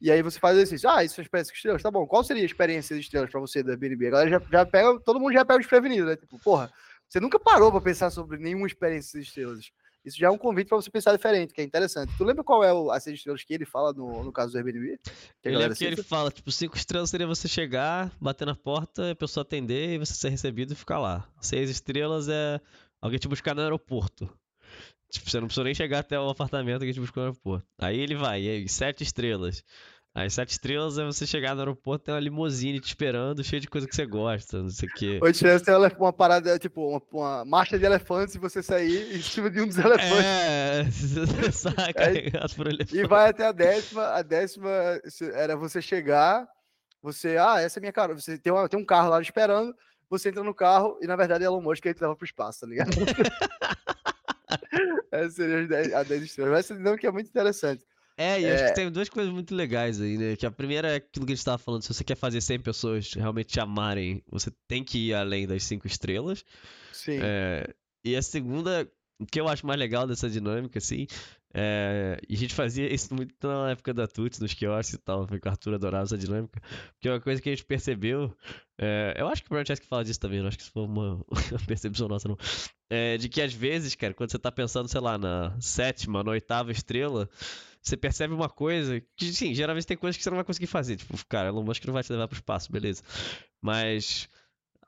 E 0.00 0.10
aí 0.10 0.22
você 0.22 0.38
faz 0.38 0.56
exercício. 0.56 0.88
Ah, 0.88 1.02
isso 1.02 1.20
é 1.20 1.24
experiência 1.24 1.52
de 1.52 1.56
estrelas, 1.56 1.82
tá 1.82 1.90
bom. 1.90 2.06
Qual 2.06 2.22
seria 2.22 2.42
a 2.42 2.46
experiência 2.46 2.94
de 2.94 3.02
estrelas 3.02 3.30
para 3.30 3.40
você 3.40 3.62
da 3.62 3.72
Airbnb? 3.72 4.08
A 4.08 4.10
galera 4.10 4.30
já, 4.30 4.40
já 4.50 4.66
pega, 4.66 5.00
todo 5.00 5.18
mundo 5.18 5.32
já 5.32 5.44
pega 5.44 5.58
desprevenido, 5.58 6.06
né? 6.06 6.16
Tipo, 6.16 6.38
porra, 6.38 6.70
você 7.08 7.18
nunca 7.20 7.38
parou 7.38 7.70
para 7.70 7.80
pensar 7.80 8.10
sobre 8.10 8.38
nenhuma 8.38 8.66
experiência 8.66 9.18
de 9.20 9.26
estrelas. 9.26 9.70
Isso 10.06 10.16
já 10.18 10.28
é 10.28 10.30
um 10.30 10.38
convite 10.38 10.68
para 10.68 10.76
você 10.76 10.88
pensar 10.88 11.16
diferente, 11.16 11.52
que 11.52 11.60
é 11.60 11.64
interessante. 11.64 12.12
Tu 12.16 12.22
lembra 12.22 12.44
qual 12.44 12.62
é 12.62 12.72
o, 12.72 12.92
as 12.92 13.02
seis 13.02 13.18
estrelas 13.18 13.42
que 13.42 13.52
ele 13.52 13.66
fala 13.66 13.92
no, 13.92 14.22
no 14.22 14.30
caso 14.30 14.52
do 14.52 14.58
Airbnb? 14.58 15.00
Que 15.42 15.48
eu 15.48 15.58
lembro 15.58 15.76
que 15.76 15.84
ele 15.84 16.00
fala, 16.00 16.30
tipo, 16.30 16.52
cinco 16.52 16.76
estrelas 16.76 17.10
seria 17.10 17.26
você 17.26 17.48
chegar, 17.48 18.12
bater 18.20 18.46
na 18.46 18.54
porta, 18.54 19.10
a 19.10 19.16
pessoa 19.16 19.42
atender 19.42 19.94
e 19.94 19.98
você 19.98 20.14
ser 20.14 20.28
recebido 20.28 20.72
e 20.72 20.76
ficar 20.76 21.00
lá. 21.00 21.28
Seis 21.40 21.68
estrelas 21.68 22.28
é 22.28 22.60
alguém 23.00 23.18
te 23.18 23.26
buscar 23.26 23.52
no 23.52 23.62
aeroporto. 23.62 24.30
Tipo, 25.10 25.28
você 25.28 25.40
não 25.40 25.48
precisa 25.48 25.64
nem 25.64 25.74
chegar 25.74 26.00
até 26.00 26.18
o 26.18 26.28
apartamento 26.28 26.82
que 26.82 26.92
te 26.92 27.00
buscou 27.00 27.22
no 27.22 27.28
aeroporto. 27.30 27.66
Aí 27.76 27.98
ele 27.98 28.14
vai, 28.14 28.42
e 28.42 28.48
aí, 28.48 28.68
sete 28.68 29.02
estrelas. 29.02 29.64
Aí 30.16 30.30
sete 30.30 30.52
estrelas 30.52 30.96
é 30.96 31.04
você 31.04 31.26
chegar 31.26 31.54
no 31.54 31.60
aeroporto, 31.60 32.06
tem 32.06 32.14
uma 32.14 32.20
limusine 32.20 32.80
te 32.80 32.86
esperando, 32.86 33.44
cheio 33.44 33.60
de 33.60 33.68
coisa 33.68 33.86
que 33.86 33.94
você 33.94 34.06
gosta, 34.06 34.62
não 34.62 34.70
sei 34.70 34.88
o 34.88 34.92
quê. 34.92 35.18
Oito 35.20 35.34
estrelas 35.34 35.60
tem 35.60 35.74
uma 35.74 36.10
parada, 36.10 36.58
tipo, 36.58 36.88
uma, 36.88 37.02
uma 37.12 37.44
marcha 37.44 37.78
de 37.78 37.84
elefantes 37.84 38.34
e 38.34 38.38
você 38.38 38.62
sair 38.62 39.14
em 39.14 39.20
cima 39.20 39.50
de 39.50 39.60
um 39.60 39.66
dos 39.66 39.76
elefantes. 39.76 40.08
É, 40.24 40.84
você 40.88 41.52
sai 41.52 41.92
carregado 41.92 42.54
por 42.54 42.66
elefante. 42.66 42.96
E 42.96 43.06
vai 43.06 43.28
até 43.28 43.46
a 43.46 43.52
décima, 43.52 44.04
a 44.06 44.22
décima 44.22 44.70
era 45.34 45.54
você 45.54 45.82
chegar, 45.82 46.48
você, 47.02 47.36
ah, 47.36 47.60
essa 47.60 47.78
é 47.78 47.82
minha 47.82 47.92
cara, 47.92 48.14
você 48.14 48.38
tem, 48.38 48.50
uma, 48.50 48.66
tem 48.70 48.80
um 48.80 48.86
carro 48.86 49.10
lá 49.10 49.20
esperando, 49.20 49.74
você 50.08 50.30
entra 50.30 50.42
no 50.42 50.54
carro 50.54 50.98
e 51.02 51.06
na 51.06 51.14
verdade 51.14 51.44
é 51.44 51.46
Elon 51.46 51.60
Musk 51.60 51.82
que 51.82 51.90
ele 51.90 51.98
leva 52.00 52.16
pro 52.16 52.24
espaço, 52.24 52.60
tá 52.60 52.66
ligado? 52.66 52.88
Essa 55.12 55.30
seria 55.30 55.98
a 55.98 56.02
10 56.02 56.22
estrelas. 56.22 56.52
Mas 56.52 56.64
essa 56.64 56.74
dinâmica 56.74 57.06
é 57.06 57.10
muito 57.10 57.28
interessante. 57.28 57.84
É, 58.16 58.40
e 58.40 58.44
é... 58.44 58.54
acho 58.54 58.68
que 58.68 58.74
tem 58.74 58.90
duas 58.90 59.08
coisas 59.08 59.32
muito 59.32 59.54
legais 59.54 60.00
aí, 60.00 60.16
né? 60.16 60.36
Que 60.36 60.46
a 60.46 60.50
primeira 60.50 60.88
é 60.88 60.94
aquilo 60.96 61.26
que 61.26 61.32
a 61.32 61.34
gente 61.34 61.40
estava 61.40 61.58
falando, 61.58 61.82
se 61.82 61.92
você 61.92 62.02
quer 62.02 62.16
fazer 62.16 62.40
100 62.40 62.60
pessoas 62.60 63.12
realmente 63.12 63.48
te 63.48 63.60
amarem, 63.60 64.22
você 64.30 64.50
tem 64.66 64.82
que 64.82 65.08
ir 65.08 65.14
além 65.14 65.46
das 65.46 65.62
5 65.64 65.86
estrelas. 65.86 66.44
Sim. 66.92 67.18
É... 67.22 67.68
E 68.02 68.16
a 68.16 68.22
segunda, 68.22 68.90
o 69.20 69.26
que 69.26 69.40
eu 69.40 69.48
acho 69.48 69.66
mais 69.66 69.78
legal 69.78 70.06
dessa 70.06 70.30
dinâmica, 70.30 70.78
assim, 70.78 71.06
é... 71.52 72.18
e 72.26 72.34
a 72.34 72.38
gente 72.38 72.54
fazia 72.54 72.90
isso 72.90 73.14
muito 73.14 73.34
na 73.46 73.72
época 73.72 73.92
da 73.92 74.06
Tuts, 74.06 74.38
nos 74.38 74.54
quiosques 74.54 74.94
e 74.94 74.98
tal, 74.98 75.26
foi 75.26 75.38
que 75.38 75.46
o 75.46 75.50
Arthur 75.50 75.74
adorava 75.74 76.04
essa 76.04 76.16
dinâmica, 76.16 76.62
porque 76.92 77.08
é 77.08 77.12
uma 77.12 77.20
coisa 77.20 77.42
que 77.42 77.50
a 77.50 77.52
gente 77.52 77.66
percebeu, 77.66 78.34
é... 78.78 79.14
eu 79.18 79.28
acho 79.28 79.42
que 79.42 79.48
o 79.48 79.50
Brian 79.50 79.64
que 79.64 79.86
fala 79.86 80.04
disso 80.04 80.20
também, 80.20 80.40
não 80.40 80.48
acho 80.48 80.56
que 80.56 80.62
isso 80.62 80.72
foi 80.72 80.84
uma 80.88 81.22
percepção 81.66 82.08
nossa, 82.08 82.28
não. 82.28 82.38
É, 82.88 83.18
de 83.18 83.28
que 83.28 83.42
às 83.42 83.52
vezes, 83.52 83.94
cara, 83.94 84.14
quando 84.14 84.30
você 84.30 84.38
tá 84.38 84.50
pensando, 84.50 84.88
sei 84.88 85.00
lá, 85.00 85.18
na 85.18 85.54
sétima, 85.60 86.22
na 86.22 86.30
oitava 86.30 86.70
estrela, 86.70 87.28
você 87.86 87.96
percebe 87.96 88.34
uma 88.34 88.48
coisa 88.48 89.00
que, 89.16 89.32
sim, 89.32 89.54
geralmente 89.54 89.86
tem 89.86 89.96
coisas 89.96 90.16
que 90.16 90.22
você 90.22 90.30
não 90.30 90.36
vai 90.36 90.44
conseguir 90.44 90.66
fazer. 90.66 90.96
Tipo, 90.96 91.16
cara, 91.28 91.48
Elon 91.48 91.62
Musk 91.62 91.84
não 91.84 91.94
vai 91.94 92.02
te 92.02 92.10
levar 92.10 92.26
pro 92.26 92.36
espaço, 92.36 92.70
beleza. 92.72 93.02
Mas 93.62 94.28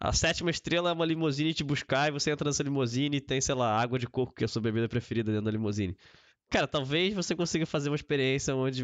a 0.00 0.12
sétima 0.12 0.50
estrela 0.50 0.90
é 0.90 0.92
uma 0.92 1.06
limusine 1.06 1.54
te 1.54 1.62
buscar 1.62 2.08
e 2.08 2.12
você 2.12 2.32
entra 2.32 2.48
nessa 2.48 2.62
limusine 2.62 3.18
e 3.18 3.20
tem, 3.20 3.40
sei 3.40 3.54
lá, 3.54 3.80
água 3.80 4.00
de 4.00 4.08
coco, 4.08 4.34
que 4.34 4.42
é 4.42 4.46
a 4.46 4.48
sua 4.48 4.60
bebida 4.60 4.88
preferida 4.88 5.30
dentro 5.30 5.44
da 5.44 5.50
limusine. 5.52 5.96
Cara, 6.50 6.66
talvez 6.66 7.12
você 7.12 7.36
consiga 7.36 7.66
fazer 7.66 7.90
uma 7.90 7.96
experiência 7.96 8.56
onde 8.56 8.82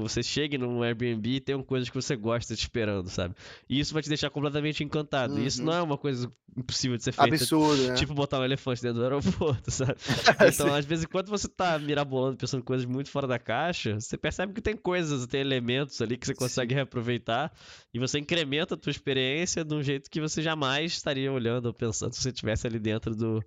você 0.00 0.22
chegue 0.22 0.56
num 0.56 0.80
Airbnb 0.80 1.28
e 1.28 1.40
tenha 1.40 1.60
coisas 1.64 1.88
que 1.88 1.94
você 1.94 2.14
gosta 2.14 2.54
te 2.54 2.60
esperando, 2.60 3.08
sabe? 3.08 3.34
E 3.68 3.80
isso 3.80 3.92
vai 3.92 4.00
te 4.00 4.08
deixar 4.08 4.30
completamente 4.30 4.84
encantado. 4.84 5.34
Uhum. 5.34 5.40
E 5.40 5.46
isso 5.46 5.60
não 5.60 5.72
é 5.72 5.82
uma 5.82 5.98
coisa 5.98 6.32
impossível 6.56 6.96
de 6.96 7.02
ser 7.02 7.10
feita. 7.10 7.34
Absurdo, 7.34 7.88
né? 7.88 7.94
Tipo 7.94 8.14
botar 8.14 8.38
um 8.38 8.44
elefante 8.44 8.80
dentro 8.80 8.98
do 8.98 9.02
aeroporto, 9.02 9.70
sabe? 9.72 9.96
Então, 10.54 10.72
às 10.72 10.84
vezes, 10.84 11.04
enquanto 11.04 11.28
você 11.28 11.48
tá 11.48 11.78
mirabolando, 11.80 12.36
pensando 12.36 12.62
coisas 12.62 12.86
muito 12.86 13.10
fora 13.10 13.26
da 13.26 13.40
caixa, 13.40 13.98
você 13.98 14.16
percebe 14.16 14.52
que 14.52 14.60
tem 14.60 14.76
coisas, 14.76 15.26
tem 15.26 15.40
elementos 15.40 16.00
ali 16.00 16.16
que 16.16 16.26
você 16.26 16.34
consegue 16.34 16.72
Sim. 16.72 16.76
reaproveitar 16.76 17.52
e 17.92 17.98
você 17.98 18.20
incrementa 18.20 18.74
a 18.74 18.78
tua 18.78 18.90
experiência 18.90 19.64
de 19.64 19.74
um 19.74 19.82
jeito 19.82 20.08
que 20.08 20.20
você 20.20 20.42
jamais 20.42 20.92
estaria 20.92 21.32
olhando 21.32 21.66
ou 21.66 21.74
pensando 21.74 22.12
se 22.12 22.22
você 22.22 22.28
estivesse 22.28 22.68
ali 22.68 22.78
dentro 22.78 23.16
do 23.16 23.44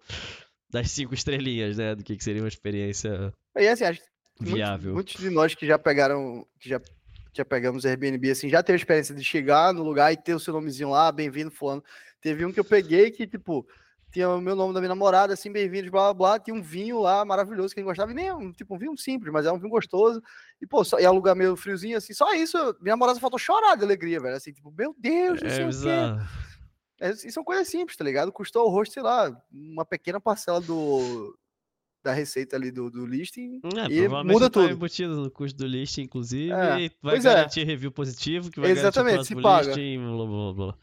das 0.73 0.91
cinco 0.91 1.13
estrelinhas, 1.13 1.77
né? 1.77 1.95
Do 1.95 2.03
que, 2.03 2.17
que 2.17 2.23
seria 2.23 2.41
uma 2.41 2.47
experiência 2.47 3.33
e 3.55 3.67
assim, 3.67 3.85
acho 3.85 4.01
viável. 4.41 4.93
Muitos, 4.93 5.13
muitos 5.13 5.29
de 5.29 5.29
nós 5.29 5.55
que 5.55 5.65
já 5.65 5.77
pegaram, 5.77 6.45
que 6.59 6.67
já, 6.67 6.81
já 7.31 7.45
pegamos 7.45 7.85
Airbnb, 7.85 8.31
assim, 8.31 8.49
já 8.49 8.63
teve 8.63 8.77
a 8.77 8.81
experiência 8.81 9.13
de 9.13 9.23
chegar 9.23 9.73
no 9.73 9.83
lugar 9.83 10.11
e 10.11 10.17
ter 10.17 10.33
o 10.33 10.39
seu 10.39 10.53
nomezinho 10.53 10.89
lá, 10.89 11.11
bem-vindo, 11.11 11.51
fulano. 11.51 11.83
Teve 12.19 12.45
um 12.45 12.51
que 12.51 12.59
eu 12.59 12.65
peguei 12.65 13.11
que, 13.11 13.27
tipo, 13.27 13.67
tinha 14.11 14.29
o 14.29 14.41
meu 14.41 14.55
nome 14.55 14.73
da 14.73 14.79
minha 14.79 14.89
namorada, 14.89 15.33
assim, 15.33 15.51
bem-vindos, 15.51 15.89
blá, 15.89 16.13
blá, 16.13 16.13
blá, 16.13 16.39
tinha 16.39 16.55
um 16.55 16.61
vinho 16.61 16.99
lá 16.99 17.23
maravilhoso 17.25 17.73
que 17.73 17.79
ele 17.79 17.87
gostava, 17.87 18.11
e 18.11 18.15
nem 18.15 18.31
um, 18.31 18.51
tipo, 18.51 18.75
um 18.75 18.77
vinho 18.77 18.97
simples, 18.97 19.31
mas 19.31 19.45
é 19.45 19.51
um 19.51 19.57
vinho 19.57 19.71
gostoso, 19.71 20.21
e, 20.61 20.67
pô, 20.67 20.83
só, 20.83 20.99
ia 20.99 21.11
lugar 21.11 21.35
meio 21.35 21.55
friozinho, 21.55 21.97
assim, 21.97 22.13
só 22.13 22.33
isso, 22.33 22.57
minha 22.79 22.93
namorada 22.93 23.19
faltou 23.19 23.39
chorar 23.39 23.75
de 23.75 23.83
alegria, 23.83 24.19
velho, 24.19 24.35
assim, 24.35 24.51
tipo, 24.51 24.71
meu 24.71 24.95
Deus, 24.97 25.41
não 25.41 25.49
é 25.49 25.51
sei 25.51 25.65
o 25.65 25.69
quê. 25.69 26.25
É, 26.99 27.09
e 27.09 27.31
são 27.31 27.43
coisas 27.43 27.67
simples, 27.67 27.97
tá 27.97 28.03
ligado? 28.03 28.31
Custou 28.31 28.65
o 28.65 28.69
rosto, 28.69 28.93
sei 28.93 29.03
lá, 29.03 29.35
uma 29.51 29.85
pequena 29.85 30.19
parcela 30.19 30.61
do, 30.61 31.37
da 32.03 32.11
receita 32.11 32.55
ali 32.55 32.69
do, 32.69 32.89
do 32.91 33.05
listing 33.05 33.61
é, 33.75 33.91
e 33.91 34.07
muda 34.07 34.49
tá 34.49 34.61
tudo. 34.61 34.71
embutido 34.71 35.15
no 35.15 35.31
custo 35.31 35.57
do 35.57 35.65
listing, 35.65 36.01
inclusive, 36.01 36.51
é, 36.51 36.89
vai 37.01 37.17
é. 37.17 37.19
garantir 37.19 37.61
é. 37.61 37.63
review 37.63 37.91
positivo, 37.91 38.51
que 38.51 38.59
vai 38.59 38.71
Exatamente, 38.71 39.25
se 39.25 39.41
paga. 39.41 39.67
listing, 39.67 39.97
blá, 39.99 40.25
blá, 40.25 40.53
blá. 40.53 40.77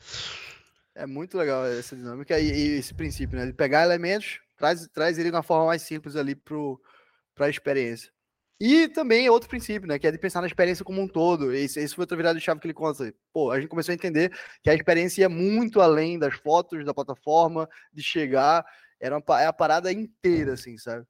É 0.95 1.07
muito 1.07 1.39
legal 1.39 1.67
essa 1.67 1.95
dinâmica 1.95 2.39
e, 2.41 2.51
e, 2.51 2.79
esse 2.79 2.95
princípio, 2.95 3.39
né? 3.39 3.47
De 3.47 3.53
pegar 3.53 3.85
elementos, 3.85 4.41
traz, 4.57 4.89
traz 4.89 5.19
ele 5.19 5.31
na 5.31 5.43
forma 5.43 5.67
mais 5.67 5.83
simples 5.83 6.17
ali 6.17 6.35
para 6.35 7.47
a 7.47 7.51
experiência. 7.51 8.11
E 8.61 8.89
também 8.89 9.31
outro 9.31 9.49
princípio, 9.49 9.89
né? 9.89 9.99
Que 9.99 10.07
é 10.07 10.11
de 10.11 10.19
pensar 10.19 10.43
na 10.43 10.47
experiência 10.47 10.85
como 10.85 11.01
um 11.01 11.09
todo. 11.09 11.51
Esse, 11.51 11.81
esse 11.81 11.95
foi 11.95 12.03
outra 12.03 12.17
virada 12.17 12.39
de 12.39 12.45
chave 12.45 12.61
que 12.61 12.67
ele 12.67 12.75
conta. 12.75 13.13
Pô, 13.33 13.51
a 13.51 13.59
gente 13.59 13.71
começou 13.71 13.91
a 13.91 13.95
entender 13.95 14.31
que 14.63 14.69
a 14.69 14.75
experiência 14.75 15.23
ia 15.23 15.29
muito 15.31 15.81
além 15.81 16.19
das 16.19 16.35
fotos 16.35 16.85
da 16.85 16.93
plataforma, 16.93 17.67
de 17.91 18.03
chegar. 18.03 18.63
Era 19.01 19.17
uma, 19.17 19.41
é 19.41 19.47
a 19.47 19.53
parada 19.53 19.91
inteira, 19.91 20.53
assim, 20.53 20.77
sabe? 20.77 21.07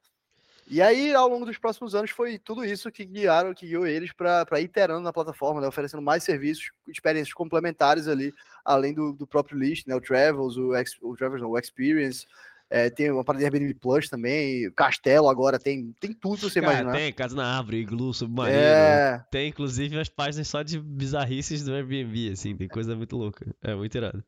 E 0.69 0.81
aí, 0.81 1.13
ao 1.13 1.27
longo 1.27 1.45
dos 1.45 1.59
próximos 1.59 1.97
anos, 1.97 2.13
foi 2.13 2.39
tudo 2.39 2.65
isso 2.65 2.93
que 2.93 3.05
guiaram, 3.05 3.53
que 3.53 3.67
guiou 3.67 3.85
eles 3.85 4.13
para 4.13 4.61
iterando 4.61 5.03
na 5.03 5.13
plataforma, 5.13 5.61
né? 5.61 5.67
oferecendo 5.67 6.01
mais 6.01 6.23
serviços, 6.23 6.71
experiências 6.87 7.35
complementares 7.35 8.07
ali, 8.07 8.33
além 8.65 8.95
do, 8.95 9.13
do 9.13 9.27
próprio 9.27 9.59
list, 9.59 9.89
né? 9.89 9.97
O 9.97 10.01
Travels, 10.01 10.57
o, 10.57 10.71
o 11.03 11.17
Travels, 11.17 11.43
não, 11.43 11.51
o 11.51 11.59
Experience, 11.59 12.25
é, 12.71 12.89
tem 12.89 13.11
uma 13.11 13.25
parada 13.25 13.41
de 13.41 13.45
Airbnb 13.45 13.75
Plus 13.75 14.09
também, 14.09 14.71
Castelo 14.73 15.29
agora, 15.29 15.59
tem, 15.59 15.93
tem 15.99 16.15
tudo 16.15 16.49
você 16.49 16.61
Cara, 16.61 16.73
imaginar. 16.73 16.93
Tem, 16.93 17.13
Casa 17.13 17.35
na 17.35 17.59
Árvore, 17.59 17.79
Iglu, 17.79 18.15
Submarino. 18.15 18.57
É... 18.57 19.25
Tem, 19.29 19.49
inclusive, 19.49 19.99
as 19.99 20.09
páginas 20.09 20.47
só 20.47 20.63
de 20.63 20.79
bizarrices 20.79 21.65
do 21.65 21.75
Airbnb, 21.75 22.31
assim, 22.31 22.57
tem 22.57 22.69
coisa 22.69 22.95
muito 22.95 23.17
louca. 23.17 23.45
É 23.61 23.75
muito 23.75 23.97
irado. 23.97 24.23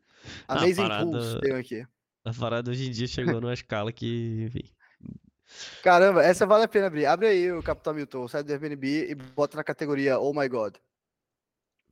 Amazing 0.48 0.82
ah, 0.82 0.88
parada... 0.88 1.10
Pools 1.10 1.40
tem 1.40 1.52
aqui. 1.52 1.86
A 2.24 2.34
parada 2.34 2.70
hoje 2.70 2.88
em 2.88 2.90
dia 2.90 3.06
chegou 3.06 3.40
numa 3.40 3.54
escala 3.54 3.92
que, 3.92 4.44
enfim... 4.46 4.68
Caramba, 5.82 6.24
essa 6.24 6.44
vale 6.44 6.64
a 6.64 6.68
pena 6.68 6.86
abrir. 6.86 7.06
Abre 7.06 7.26
aí 7.28 7.52
o 7.52 7.62
Capitão 7.62 7.94
Milton, 7.94 8.26
sai 8.26 8.42
do 8.42 8.50
Airbnb 8.52 9.10
e 9.10 9.14
bota 9.14 9.56
na 9.56 9.62
categoria 9.62 10.18
Oh 10.18 10.32
My 10.32 10.48
God. 10.48 10.74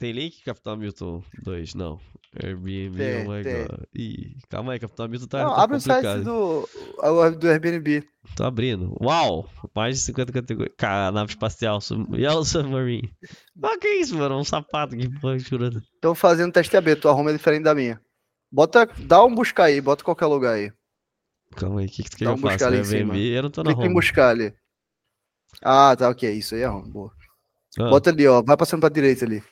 Tem 0.01 0.13
link, 0.13 0.43
Capitão 0.43 0.79
Milton 0.79 1.23
2? 1.43 1.75
Não. 1.75 2.01
Airbnb, 2.43 2.97
tem, 2.97 3.27
oh 3.27 3.31
my 3.31 3.43
tem. 3.43 3.67
god. 3.67 3.81
Ih, 3.95 4.37
calma 4.49 4.73
aí, 4.73 4.79
Capitão 4.79 5.07
Milton 5.07 5.27
tá. 5.27 5.45
Não, 5.45 5.55
tá 5.55 5.63
abre 5.63 5.77
complicado. 5.77 6.07
o 6.07 6.67
site 6.67 7.33
do, 7.33 7.39
do 7.39 7.49
Airbnb. 7.49 8.09
Tô 8.35 8.45
abrindo. 8.45 8.97
Uau! 8.99 9.47
Mais 9.77 9.99
de 9.99 10.03
50 10.05 10.33
categorias. 10.33 10.75
Cara, 10.79 11.13
nave 11.13 11.33
espacial. 11.33 11.81
Yellow 12.15 12.45
Submarine. 12.47 13.13
Ah, 13.63 13.77
que 13.79 13.89
isso, 13.89 14.17
mano? 14.17 14.39
Um 14.39 14.45
sapato. 14.45 14.97
Que 14.97 15.11
porra 15.21 15.39
churando. 15.39 15.83
Tô 16.01 16.15
fazendo 16.15 16.51
teste 16.51 16.75
AB, 16.79 16.97
tua 16.97 17.11
arruma 17.11 17.29
é 17.29 17.35
diferente 17.35 17.65
da 17.65 17.75
minha. 17.75 18.01
Bota, 18.51 18.89
dá 19.01 19.23
um 19.23 19.35
buscar 19.35 19.65
aí, 19.65 19.83
bota 19.83 20.03
qualquer 20.03 20.27
lugar 20.27 20.55
aí. 20.55 20.73
Calma 21.57 21.81
aí, 21.81 21.87
o 21.87 21.91
que, 21.91 22.05
que 22.05 22.11
tu 22.11 22.17
quer 22.17 22.25
que 22.25 22.31
eu 22.31 22.39
faça? 22.39 22.71
Airbnb? 22.71 23.19
Eu 23.19 23.43
não 23.43 23.51
tô 23.51 23.63
na 23.63 23.71
Clica 23.71 23.83
home. 23.83 23.91
em 23.91 23.95
buscar 23.95 24.31
ali. 24.31 24.55
Ah, 25.63 25.95
tá, 25.95 26.09
ok. 26.09 26.33
Isso 26.33 26.55
aí 26.55 26.63
é 26.63 26.71
home, 26.71 26.91
boa. 26.91 27.13
Ah. 27.79 27.91
Bota 27.91 28.09
ali, 28.09 28.27
ó. 28.27 28.43
Vai 28.43 28.57
passando 28.57 28.81
pra 28.81 28.89
direita 28.89 29.27
ali. 29.27 29.43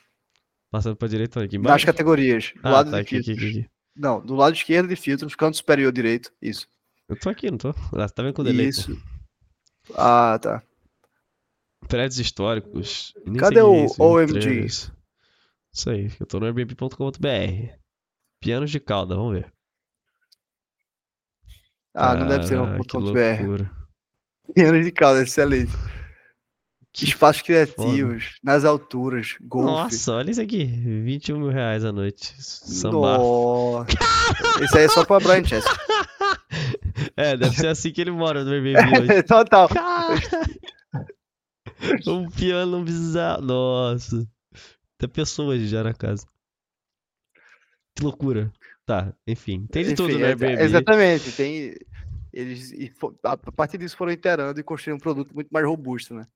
Passando 0.70 0.96
pra 0.96 1.08
direita 1.08 1.42
aqui 1.42 1.56
embaixo? 1.56 1.74
Nas 1.74 1.84
categorias. 1.84 2.52
Do 2.54 2.60
ah, 2.68 2.70
lado 2.70 2.90
tá, 2.90 2.98
aqui, 2.98 3.16
aqui, 3.16 3.32
aqui, 3.32 3.70
Não, 3.96 4.20
do 4.24 4.34
lado 4.34 4.54
esquerdo 4.54 4.88
de 4.88 4.96
filtros, 4.96 5.34
canto 5.34 5.56
superior 5.56 5.92
direito. 5.92 6.32
Isso. 6.40 6.68
Eu 7.08 7.18
tô 7.18 7.30
aqui, 7.30 7.50
não 7.50 7.58
tô? 7.58 7.74
Ah, 7.94 8.08
tá 8.08 8.22
vendo 8.22 8.34
com 8.34 8.42
o 8.42 8.44
delay? 8.44 8.68
Isso. 8.68 8.94
Pô. 9.86 9.94
Ah, 9.96 10.38
tá. 10.40 10.62
Prédios 11.88 12.18
históricos. 12.18 13.14
Cadê 13.38 13.62
o 13.62 13.86
isso, 13.86 14.02
OMG? 14.02 14.66
Isso 14.66 15.90
aí, 15.90 16.10
eu 16.20 16.26
tô 16.26 16.38
no 16.38 16.46
airbnb.com.br. 16.46 17.72
Pianos 18.40 18.70
de 18.70 18.78
cauda, 18.78 19.16
vamos 19.16 19.34
ver. 19.34 19.52
Ah, 21.94 22.14
não 22.14 22.28
deve 22.28 22.46
ser 22.46 22.60
um 22.60 22.76
ponto 22.76 23.00
.br. 23.00 23.20
loucura. 23.40 23.70
Piano 24.54 24.82
de 24.82 24.92
cauda, 24.92 25.22
excelente. 25.22 25.72
Espaços 27.04 27.42
criativos, 27.42 28.38
nas 28.42 28.64
alturas, 28.64 29.36
golfe. 29.40 29.66
Nossa, 29.66 30.12
olha 30.14 30.30
isso 30.30 30.40
aqui. 30.40 30.64
21 30.64 31.38
mil 31.38 31.50
reais 31.50 31.84
a 31.84 31.92
noite. 31.92 32.34
Sambar. 32.38 33.20
Esse 34.62 34.78
aí 34.78 34.84
é 34.84 34.88
só 34.88 35.04
pra 35.04 35.20
Brian 35.20 35.44
Chester. 35.44 35.72
É, 37.16 37.36
deve 37.36 37.54
ser 37.56 37.66
assim 37.68 37.90
que 37.92 38.00
ele 38.00 38.10
mora 38.12 38.44
no 38.44 38.50
Airbnb 38.52 39.00
hoje. 39.00 39.22
Total. 39.24 39.68
Um 42.06 42.28
piano 42.30 42.82
bizarro. 42.82 43.42
Nossa. 43.42 44.26
Tem 44.98 45.08
pessoas 45.08 45.62
já 45.68 45.82
na 45.84 45.94
casa. 45.94 46.26
Que 47.94 48.02
loucura. 48.02 48.52
Tá, 48.84 49.12
enfim. 49.26 49.66
Tem 49.70 49.84
de 49.84 49.94
tudo 49.94 50.10
Enfim, 50.10 50.18
no 50.18 50.24
é- 50.24 50.28
Airbnb. 50.28 50.62
Exatamente. 50.62 51.32
Tem, 51.32 51.74
eles, 52.32 52.72
e 52.72 52.92
a 53.24 53.36
partir 53.52 53.78
disso 53.78 53.96
foram 53.96 54.12
iterando 54.12 54.58
e 54.58 54.62
construíram 54.62 54.96
um 54.96 55.00
produto 55.00 55.34
muito 55.34 55.48
mais 55.50 55.66
robusto, 55.66 56.14
né? 56.14 56.26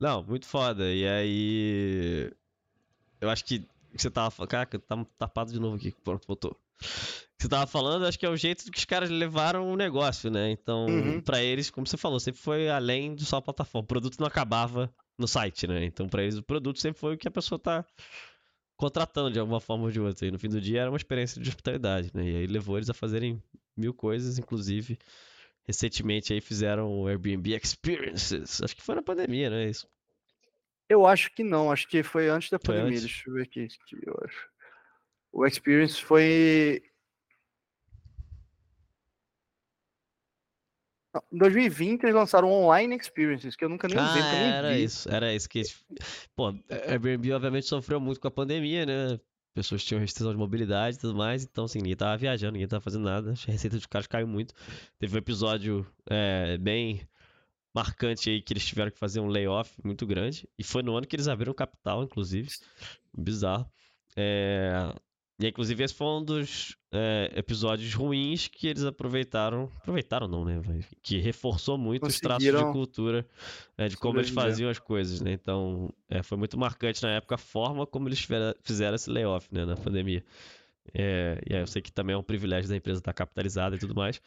Não, 0.00 0.22
muito 0.22 0.46
foda. 0.46 0.92
E 0.92 1.06
aí. 1.06 2.32
Eu 3.20 3.30
acho 3.30 3.44
que 3.44 3.66
você 3.96 4.10
tava 4.10 4.30
falando. 4.30 4.50
Caraca, 4.50 4.78
tá 4.78 5.06
tapado 5.18 5.52
de 5.52 5.58
novo 5.60 5.76
aqui. 5.76 5.92
Pronto, 6.04 6.26
voltou. 6.26 6.50
O 6.52 7.36
que 7.36 7.42
você 7.44 7.48
tava 7.48 7.66
falando, 7.66 8.06
acho 8.06 8.18
que 8.18 8.26
é 8.26 8.28
o 8.28 8.36
jeito 8.36 8.70
que 8.70 8.78
os 8.78 8.84
caras 8.84 9.08
levaram 9.10 9.70
o 9.72 9.76
negócio, 9.76 10.30
né? 10.30 10.50
Então, 10.50 10.86
Uhum. 10.86 11.20
pra 11.20 11.42
eles, 11.42 11.70
como 11.70 11.86
você 11.86 11.96
falou, 11.96 12.18
sempre 12.20 12.40
foi 12.40 12.68
além 12.68 13.14
de 13.14 13.24
só 13.24 13.36
a 13.36 13.42
plataforma. 13.42 13.84
O 13.84 13.88
produto 13.88 14.18
não 14.18 14.26
acabava 14.26 14.92
no 15.18 15.28
site, 15.28 15.66
né? 15.66 15.84
Então, 15.84 16.08
pra 16.08 16.22
eles, 16.22 16.36
o 16.36 16.42
produto 16.42 16.80
sempre 16.80 16.98
foi 17.00 17.14
o 17.14 17.18
que 17.18 17.28
a 17.28 17.30
pessoa 17.30 17.58
tá 17.58 17.84
contratando 18.76 19.30
de 19.30 19.38
alguma 19.38 19.60
forma 19.60 19.84
ou 19.84 19.90
de 19.90 20.00
outra. 20.00 20.26
E 20.26 20.30
no 20.30 20.38
fim 20.38 20.48
do 20.48 20.60
dia 20.60 20.80
era 20.82 20.90
uma 20.90 20.96
experiência 20.96 21.40
de 21.40 21.48
hospitalidade, 21.48 22.10
né? 22.14 22.24
E 22.28 22.36
aí 22.38 22.46
levou 22.46 22.76
eles 22.76 22.90
a 22.90 22.94
fazerem 22.94 23.40
mil 23.76 23.94
coisas, 23.94 24.38
inclusive. 24.38 24.98
Recentemente 25.66 26.32
aí 26.32 26.40
fizeram 26.40 26.92
o 26.92 27.08
Airbnb 27.08 27.54
Experiences. 27.56 28.62
Acho 28.62 28.76
que 28.76 28.82
foi 28.82 28.94
na 28.94 29.02
pandemia, 29.02 29.48
né? 29.48 29.68
Isso. 29.70 29.88
Eu 30.88 31.06
acho 31.06 31.34
que 31.34 31.42
não, 31.42 31.72
acho 31.72 31.88
que 31.88 32.02
foi 32.02 32.28
antes 32.28 32.50
da 32.50 32.58
Foi 32.58 32.74
pandemia. 32.74 32.98
antes? 32.98 33.02
Deixa 33.02 33.30
eu 33.30 33.34
ver 33.34 33.42
aqui. 33.42 33.68
que 33.86 33.96
eu 34.06 34.14
acho. 34.24 34.48
O 35.32 35.46
Experience 35.46 36.00
foi. 36.02 36.82
Não, 41.14 41.22
Em 41.32 41.38
2020 41.38 42.02
eles 42.02 42.14
lançaram 42.14 42.50
Online 42.50 42.96
Experiences, 42.96 43.56
que 43.56 43.64
eu 43.64 43.68
nunca 43.68 43.88
nem 43.88 43.96
usei, 43.98 44.20
Ah, 44.22 44.32
nem 44.32 44.50
era 44.52 44.74
vi. 44.74 44.84
isso, 44.84 45.08
era 45.10 45.34
isso 45.34 45.48
que. 45.48 45.62
Pô, 46.36 46.48
a 46.48 46.54
Airbnb 46.90 47.32
obviamente 47.32 47.66
sofreu 47.66 48.00
muito 48.00 48.20
com 48.20 48.28
a 48.28 48.30
pandemia, 48.32 48.84
né? 48.84 49.18
Pessoas 49.54 49.84
tinham 49.84 50.00
restrição 50.00 50.32
de 50.32 50.38
mobilidade 50.38 50.96
e 50.96 51.00
tudo 51.00 51.14
mais, 51.14 51.44
então 51.44 51.64
assim, 51.64 51.78
ninguém 51.78 51.96
tava 51.96 52.16
viajando, 52.16 52.52
ninguém 52.52 52.66
tava 52.66 52.80
fazendo 52.80 53.04
nada, 53.04 53.34
a 53.48 53.52
receita 53.52 53.76
dos 53.76 53.86
caras 53.86 54.06
caiu 54.06 54.26
muito. 54.26 54.52
Teve 54.98 55.14
um 55.14 55.18
episódio 55.18 55.86
é, 56.10 56.58
bem 56.58 57.08
marcante 57.72 58.30
aí 58.30 58.42
que 58.42 58.52
eles 58.52 58.66
tiveram 58.66 58.90
que 58.90 58.98
fazer 58.98 59.20
um 59.20 59.26
layoff 59.26 59.72
muito 59.84 60.06
grande, 60.06 60.48
e 60.58 60.64
foi 60.64 60.82
no 60.82 60.96
ano 60.96 61.06
que 61.06 61.14
eles 61.16 61.28
abriram 61.28 61.54
capital, 61.54 62.02
inclusive. 62.02 62.50
Bizarro. 63.16 63.70
É, 64.16 64.92
E 65.38 65.48
inclusive 65.48 65.82
esse 65.82 65.94
foi 65.94 66.06
um 66.06 66.24
dos 66.24 66.76
é, 66.92 67.32
episódios 67.34 67.92
ruins 67.92 68.46
que 68.46 68.68
eles 68.68 68.84
aproveitaram. 68.84 69.68
Aproveitaram 69.78 70.28
não, 70.28 70.44
né? 70.44 70.62
Que 71.02 71.18
reforçou 71.18 71.76
muito 71.76 72.06
os 72.06 72.20
traços 72.20 72.44
de 72.44 72.72
cultura, 72.72 73.26
é, 73.76 73.88
de 73.88 73.96
como 73.96 74.20
eles 74.20 74.30
faziam 74.30 74.70
as 74.70 74.78
coisas, 74.78 75.20
né? 75.20 75.32
Então, 75.32 75.92
é, 76.08 76.22
foi 76.22 76.38
muito 76.38 76.56
marcante 76.56 77.02
na 77.02 77.10
época 77.10 77.34
a 77.34 77.38
forma 77.38 77.84
como 77.84 78.08
eles 78.08 78.24
fizeram, 78.62 78.94
esse 78.94 79.10
layoff, 79.10 79.48
né? 79.52 79.64
Na 79.64 79.76
pandemia. 79.76 80.24
E 80.94 81.54
aí 81.54 81.60
eu 81.60 81.66
sei 81.66 81.82
que 81.82 81.90
também 81.90 82.14
é 82.14 82.18
um 82.18 82.22
privilégio 82.22 82.70
da 82.70 82.76
empresa 82.76 83.00
estar 83.00 83.12
capitalizada 83.12 83.74
e 83.74 83.78
tudo 83.78 83.94
mais. 83.94 84.20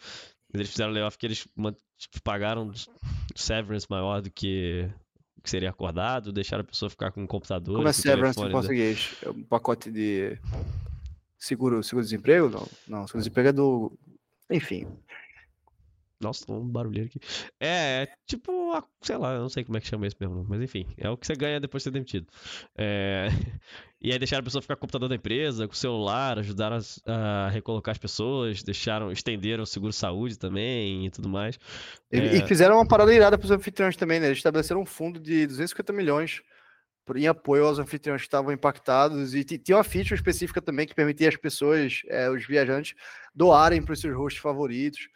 Mas 0.52 0.60
eles 0.60 0.72
fizeram 0.72 0.92
layoff 0.92 1.18
que 1.18 1.26
eles 1.26 1.48
tipo, 1.98 2.22
pagaram 2.22 2.70
severance 3.34 3.88
maior 3.90 4.22
do 4.22 4.30
que 4.30 4.90
que 5.44 5.52
seria 5.52 5.70
acordado, 5.70 6.34
deixaram 6.34 6.62
a 6.62 6.66
pessoa 6.66 6.90
ficar 6.90 7.12
com 7.12 7.24
o 7.24 7.28
computador, 7.28 7.76
Como 7.76 7.84
com 7.84 7.90
é 7.90 7.94
severance 7.94 8.38
em 8.38 8.46
né? 8.46 8.52
português? 8.52 9.16
É 9.22 9.30
um 9.30 9.44
pacote 9.44 9.90
de 9.90 10.38
seguro, 11.38 11.84
seguro-desemprego? 11.84 12.50
Não, 12.50 12.68
não, 12.88 13.08
seguro-desemprego 13.08 13.50
é 13.50 13.54
do. 13.54 13.98
Enfim. 14.52 14.88
Nossa, 16.20 16.52
um 16.52 16.68
barulheiro 16.68 17.10
aqui. 17.10 17.20
É, 17.60 18.04
é 18.04 18.08
tipo, 18.26 18.52
sei 19.02 19.18
lá, 19.18 19.36
eu 19.36 19.42
não 19.42 19.50
sei 19.50 19.64
como 19.64 19.78
é 19.78 19.82
que 19.82 19.88
chama 19.88 20.08
isso 20.08 20.16
mesmo, 20.20 20.44
mas 20.50 20.62
enfim, 20.62 20.88
é 20.98 21.08
o 21.10 21.16
que 21.16 21.28
você 21.28 21.36
ganha 21.36 21.60
depois 21.60 21.82
de 21.82 21.86
ser 21.86 21.92
demitido. 21.92 22.28
É, 22.76 23.28
E 24.00 24.12
aí 24.12 24.20
deixaram 24.20 24.42
a 24.42 24.44
pessoa 24.44 24.62
ficar 24.62 24.76
com 24.76 24.80
o 24.80 24.82
computador 24.82 25.10
da 25.10 25.16
empresa, 25.16 25.68
com 25.68 25.74
o 25.74 25.78
celular, 25.78 26.38
ajudaram 26.38 26.78
a 27.06 27.50
recolocar 27.50 27.94
as 27.94 27.98
pessoas, 27.98 28.62
deixaram, 28.62 29.12
estenderam 29.12 29.64
o 29.64 29.66
seguro-saúde 29.66 30.38
também 30.38 31.08
e 31.08 31.10
tudo 31.10 31.28
mais. 31.28 31.58
E, 32.12 32.18
É. 32.20 32.36
e 32.38 32.48
fizeram 32.48 32.76
uma 32.76 32.88
parada 32.88 33.14
irada 33.14 33.38
para 33.40 33.46
os 33.46 33.52
anfitriões 33.52 33.96
também, 33.96 34.20
né? 34.20 34.28
Eles 34.28 34.38
estabeleceram 34.38 34.82
um 34.82 34.86
fundo 34.86 35.20
de 35.20 35.48
250 35.48 35.92
milhões 35.94 36.42
em 37.16 37.28
apoio 37.28 37.66
aos 37.66 37.80
anfitriões 37.80 38.22
que 38.22 38.28
estavam 38.28 38.52
impactados. 38.52 39.34
E 39.36 39.44
ti- 39.44 39.58
tinha 39.58 39.78
uma 39.78 39.84
feature 39.84 40.16
específica 40.16 40.62
também 40.62 40.88
que 40.88 40.96
permitia 40.96 41.30
as 41.30 41.36
pessoas, 41.36 42.02
eh, 42.08 42.30
os 42.30 42.46
viajantes, 42.46 42.96
doarem 43.34 43.82
para 43.82 43.94
os 43.94 44.00
seus 44.02 44.16
hosts 44.16 44.42
favoritos. 44.42 45.08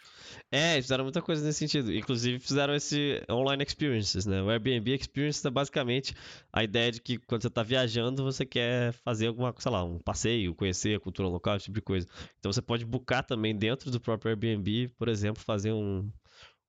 É, 0.52 0.82
fizeram 0.82 1.04
muita 1.04 1.22
coisa 1.22 1.44
nesse 1.44 1.60
sentido. 1.60 1.92
Inclusive 1.94 2.40
fizeram 2.40 2.76
esse 2.76 3.22
online 3.30 3.64
experiences, 3.64 4.26
né? 4.26 4.42
O 4.42 4.50
Airbnb 4.50 4.94
Experience 4.94 5.46
é 5.46 5.50
basicamente 5.50 6.14
a 6.52 6.64
ideia 6.64 6.92
de 6.92 7.02
que 7.02 7.18
quando 7.18 7.42
você 7.42 7.50
tá 7.50 7.64
viajando, 7.64 8.24
você 8.24 8.46
quer 8.46 8.94
fazer 8.94 9.28
alguma, 9.28 9.54
sei 9.58 9.72
lá, 9.72 9.84
um 9.84 9.98
passeio, 10.00 10.54
conhecer 10.56 10.96
a 10.96 11.00
cultura 11.00 11.28
local, 11.28 11.56
esse 11.56 11.66
tipo 11.66 11.76
de 11.76 11.82
coisa. 11.82 12.08
Então 12.40 12.52
você 12.52 12.62
pode 12.62 12.86
boocar 12.86 13.26
também 13.26 13.56
dentro 13.56 13.90
do 13.90 14.00
próprio 14.00 14.30
Airbnb, 14.30 14.90
por 14.98 15.08
exemplo, 15.08 15.42
fazer 15.42 15.72
um, 15.72 16.10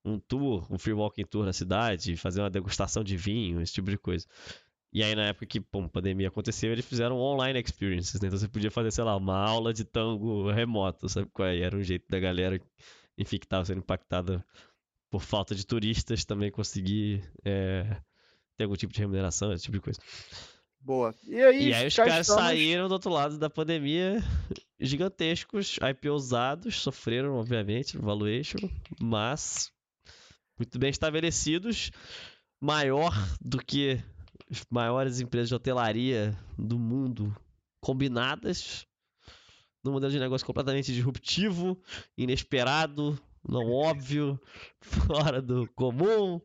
um 0.04 0.18
tour, 0.18 0.66
um 0.70 0.78
free 0.78 0.92
walking 0.92 1.24
tour 1.24 1.44
na 1.44 1.52
cidade, 1.52 2.16
fazer 2.16 2.40
uma 2.40 2.50
degustação 2.50 3.04
de 3.04 3.16
vinho, 3.16 3.60
esse 3.60 3.72
tipo 3.72 3.90
de 3.90 3.98
coisa. 3.98 4.26
E 4.92 5.02
aí, 5.02 5.14
na 5.14 5.26
época 5.28 5.46
que 5.46 5.58
a 5.58 5.88
pandemia 5.88 6.28
aconteceu, 6.28 6.70
eles 6.70 6.84
fizeram 6.84 7.16
online 7.18 7.58
experiences, 7.58 8.20
né? 8.20 8.26
Então 8.28 8.38
você 8.38 8.46
podia 8.48 8.70
fazer, 8.70 8.90
sei 8.90 9.04
lá, 9.04 9.16
uma 9.16 9.36
aula 9.36 9.72
de 9.72 9.84
tango 9.84 10.50
remoto, 10.50 11.08
sabe 11.08 11.28
qual 11.32 11.48
é? 11.48 11.56
E 11.56 11.62
Era 11.62 11.76
um 11.76 11.82
jeito 11.82 12.06
da 12.10 12.20
galera, 12.20 12.60
enfim, 13.16 13.38
que 13.38 13.46
estava 13.46 13.64
sendo 13.64 13.78
impactada 13.78 14.44
por 15.10 15.22
falta 15.22 15.54
de 15.54 15.66
turistas 15.66 16.24
também 16.24 16.50
conseguir 16.50 17.22
é, 17.44 17.84
ter 18.56 18.64
algum 18.64 18.76
tipo 18.76 18.92
de 18.92 19.00
remuneração, 19.00 19.52
esse 19.52 19.64
tipo 19.64 19.78
de 19.78 19.82
coisa. 19.82 20.00
Boa. 20.78 21.14
E 21.24 21.40
aí, 21.40 21.68
E 21.68 21.74
aí 21.74 21.86
os 21.86 21.94
caras 21.94 22.28
estamos. 22.28 22.42
saíram 22.42 22.88
do 22.88 22.92
outro 22.92 23.10
lado 23.10 23.38
da 23.38 23.48
pandemia 23.48 24.22
gigantescos, 24.80 25.78
IPOsados, 25.78 26.80
sofreram, 26.80 27.36
obviamente, 27.36 27.96
valuation, 27.96 28.58
mas 29.00 29.70
muito 30.58 30.78
bem 30.78 30.90
estabelecidos, 30.90 31.90
maior 32.60 33.14
do 33.40 33.58
que 33.64 34.02
maiores 34.70 35.20
empresas 35.20 35.48
de 35.48 35.54
hotelaria 35.54 36.38
do 36.58 36.78
mundo 36.78 37.34
combinadas, 37.80 38.86
num 39.82 39.92
modelo 39.92 40.12
de 40.12 40.18
negócio 40.20 40.46
completamente 40.46 40.92
disruptivo, 40.92 41.80
inesperado, 42.16 43.18
não 43.46 43.70
óbvio, 43.70 44.40
fora 44.80 45.42
do 45.42 45.68
comum. 45.74 46.40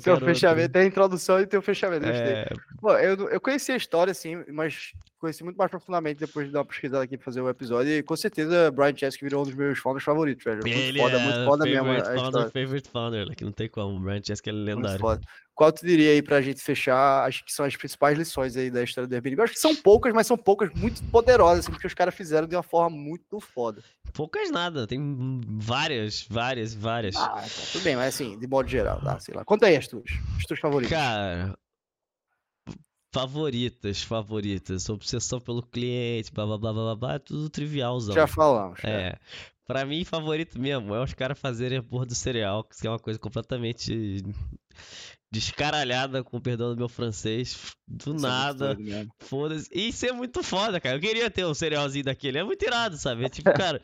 Seu 0.00 0.14
outro. 0.14 0.26
fechamento, 0.26 0.72
tem 0.72 0.82
a 0.82 0.86
introdução 0.86 1.40
e 1.40 1.46
tem 1.46 1.58
o 1.58 1.62
fechamento. 1.62 2.06
É, 2.06 2.48
Pô, 2.80 2.92
eu, 2.92 3.28
eu 3.28 3.40
conheci 3.40 3.72
a 3.72 3.76
história, 3.76 4.10
assim, 4.10 4.44
mas 4.52 4.92
conheci 5.18 5.42
muito 5.42 5.56
mais 5.56 5.70
profundamente 5.70 6.20
depois 6.20 6.46
de 6.46 6.52
dar 6.52 6.60
uma 6.60 6.64
pesquisada 6.64 7.02
aqui 7.02 7.16
pra 7.16 7.24
fazer 7.24 7.40
o 7.40 7.48
episódio. 7.48 7.92
E 7.92 8.02
com 8.02 8.16
certeza, 8.16 8.70
Brian 8.70 8.96
Chesky 8.96 9.24
virou 9.24 9.42
um 9.42 9.44
dos 9.44 9.54
meus 9.54 9.78
founders 9.78 10.04
favoritos, 10.04 10.44
velho. 10.44 10.58
Muito 10.58 10.78
ele 10.78 11.00
foda, 11.00 11.16
é 11.16 11.22
muito 11.22 11.44
foda 11.44 11.64
mesmo 11.64 12.04
founder, 12.04 12.50
favorite 12.50 12.88
founder, 12.88 13.36
que 13.36 13.44
não 13.44 13.52
tem 13.52 13.68
como. 13.68 13.96
O 13.96 14.00
Brian 14.00 14.22
Chesky 14.22 14.50
é 14.50 14.52
lendário. 14.52 15.20
Qual 15.56 15.72
tu 15.72 15.86
diria 15.86 16.10
aí 16.10 16.20
pra 16.20 16.42
gente 16.42 16.60
fechar? 16.60 17.24
Acho 17.24 17.42
que 17.42 17.50
são 17.50 17.64
as 17.64 17.74
principais 17.74 18.18
lições 18.18 18.54
aí 18.58 18.70
da 18.70 18.84
história 18.84 19.08
do 19.08 19.14
Airbnb. 19.14 19.40
Eu 19.40 19.44
acho 19.44 19.54
que 19.54 19.58
são 19.58 19.74
poucas, 19.74 20.12
mas 20.12 20.26
são 20.26 20.36
poucas 20.36 20.70
muito 20.74 21.02
poderosas, 21.04 21.60
assim, 21.60 21.72
porque 21.72 21.86
os 21.86 21.94
caras 21.94 22.14
fizeram 22.14 22.46
de 22.46 22.54
uma 22.54 22.62
forma 22.62 22.94
muito 22.94 23.40
foda. 23.40 23.82
Poucas 24.12 24.50
nada, 24.50 24.86
tem 24.86 25.40
várias, 25.46 26.26
várias, 26.28 26.74
várias. 26.74 27.16
Ah, 27.16 27.28
tá, 27.28 27.44
tudo 27.72 27.82
bem, 27.82 27.96
mas 27.96 28.14
assim, 28.14 28.38
de 28.38 28.46
modo 28.46 28.68
geral, 28.68 29.00
tá? 29.00 29.18
Sei 29.20 29.34
lá. 29.34 29.44
Conta 29.44 29.66
aí 29.66 29.76
as 29.76 29.86
tuas, 29.86 30.04
as 30.38 30.44
tuas 30.44 30.60
favoritas. 30.60 30.96
Cara, 30.96 31.58
favoritas, 33.12 34.02
favoritas. 34.02 34.88
Obsessão 34.88 35.40
pelo 35.40 35.62
cliente, 35.62 36.30
blá 36.32 36.44
blá 36.46 36.58
blá 36.58 36.72
blá 36.72 36.96
blá, 36.96 37.14
é 37.14 37.18
tudo 37.18 37.48
trivialzão. 37.48 38.14
Já 38.14 38.26
falamos. 38.26 38.80
cara. 38.80 38.94
É. 38.94 39.18
Pra 39.66 39.84
mim, 39.84 40.04
favorito 40.04 40.60
mesmo 40.60 40.94
é 40.94 41.02
os 41.02 41.12
caras 41.12 41.38
fazerem 41.38 41.78
a 41.78 41.82
porra 41.82 42.06
do 42.06 42.14
cereal, 42.14 42.62
que 42.62 42.86
é 42.86 42.90
uma 42.90 43.00
coisa 43.00 43.18
completamente 43.18 44.22
descaralhada, 45.30 46.22
com 46.22 46.40
perdão 46.40 46.70
do 46.70 46.76
meu 46.76 46.88
francês, 46.88 47.74
do 47.86 48.14
Isso 48.16 48.26
é 48.26 48.28
nada. 48.28 48.74
mesmo. 48.74 49.12
Foda-se. 49.18 49.68
E 49.72 49.88
Isso 49.88 50.06
é 50.06 50.12
muito 50.12 50.42
foda, 50.42 50.80
cara. 50.80 50.96
Eu 50.96 51.00
queria 51.00 51.30
ter 51.30 51.44
um 51.44 51.54
cerealzinho 51.54 52.04
daquele. 52.04 52.38
É 52.38 52.44
muito 52.44 52.64
irado, 52.64 52.96
sabe? 52.96 53.24
É 53.24 53.28
tipo, 53.28 53.50
cara, 53.54 53.80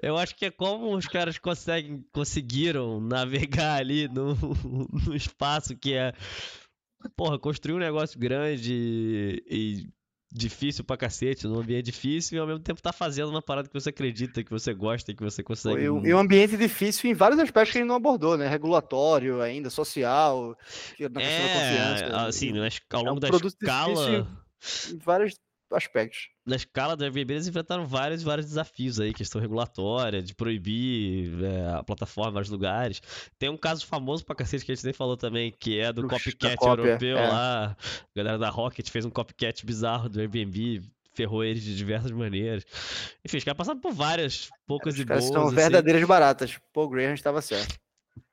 eu 0.00 0.16
acho 0.16 0.34
que 0.36 0.46
é 0.46 0.50
como 0.50 0.94
os 0.94 1.06
caras 1.06 1.38
conseguem, 1.38 2.04
conseguiram 2.12 3.00
navegar 3.00 3.80
ali 3.80 4.08
no, 4.08 4.34
no 5.06 5.14
espaço 5.14 5.76
que 5.76 5.94
é. 5.94 6.12
Porra, 7.16 7.38
construir 7.38 7.74
um 7.74 7.78
negócio 7.78 8.18
grande 8.18 9.42
e, 9.46 9.86
difícil 10.34 10.82
pra 10.82 10.96
cacete, 10.96 11.46
num 11.46 11.60
ambiente 11.60 11.86
difícil 11.86 12.36
e 12.36 12.40
ao 12.40 12.46
mesmo 12.46 12.60
tempo 12.60 12.82
tá 12.82 12.92
fazendo 12.92 13.30
uma 13.30 13.40
parada 13.40 13.68
que 13.68 13.74
você 13.74 13.90
acredita, 13.90 14.42
que 14.42 14.50
você 14.50 14.74
gosta 14.74 15.12
e 15.12 15.14
que 15.14 15.22
você 15.22 15.42
consegue. 15.42 15.84
E 15.84 15.88
um 15.88 16.18
ambiente 16.18 16.56
difícil 16.56 17.08
em 17.08 17.14
vários 17.14 17.38
aspectos 17.38 17.72
que 17.72 17.78
gente 17.78 17.86
não 17.86 17.94
abordou, 17.94 18.36
né? 18.36 18.48
Regulatório 18.48 19.40
ainda, 19.40 19.70
social, 19.70 20.58
na 20.98 21.04
é, 21.04 21.08
da 21.08 21.20
confiança. 21.20 22.26
Assim, 22.26 22.52
ao 22.90 23.04
longo 23.04 23.24
é 23.24 23.28
um 23.28 23.40
da 23.40 23.46
escala. 23.46 24.28
Em 24.92 24.98
vários 24.98 25.34
aspectos. 25.70 26.33
Na 26.46 26.56
escala 26.56 26.94
do 26.94 27.02
Airbnb, 27.04 27.32
eles 27.32 27.46
enfrentaram 27.46 27.86
vários, 27.86 28.22
vários 28.22 28.46
desafios 28.46 29.00
aí, 29.00 29.14
questão 29.14 29.40
regulatória, 29.40 30.20
de 30.20 30.34
proibir 30.34 31.42
é, 31.42 31.74
a 31.74 31.82
plataforma 31.82 32.32
vários 32.32 32.50
lugares. 32.50 33.00
Tem 33.38 33.48
um 33.48 33.56
caso 33.56 33.86
famoso 33.86 34.24
pra 34.26 34.36
cacete 34.36 34.64
que 34.64 34.72
a 34.72 34.74
gente 34.74 34.84
nem 34.84 34.92
falou 34.92 35.16
também, 35.16 35.50
que 35.58 35.80
é 35.80 35.90
do 35.90 36.02
Puxa, 36.02 36.16
copycat 36.16 36.62
europeu 36.62 37.16
é. 37.16 37.28
lá. 37.28 37.64
A 37.70 37.76
galera 38.14 38.38
da 38.38 38.50
Rocket 38.50 38.90
fez 38.90 39.06
um 39.06 39.10
copycat 39.10 39.64
bizarro 39.64 40.10
do 40.10 40.20
Airbnb, 40.20 40.82
ferrou 41.14 41.42
eles 41.42 41.62
de 41.62 41.74
diversas 41.74 42.10
maneiras. 42.10 42.64
Enfim, 43.24 43.38
os 43.38 43.44
caras 43.44 43.56
passaram 43.56 43.80
por 43.80 43.94
várias, 43.94 44.50
poucas 44.66 44.94
os 44.94 45.00
e 45.00 45.04
boas. 45.04 45.24
são 45.24 45.46
assim. 45.46 45.56
verdadeiras 45.56 46.04
baratas. 46.04 46.58
Paul 46.74 46.90
Graham 46.90 47.14
estava 47.14 47.40
certo. 47.40 47.78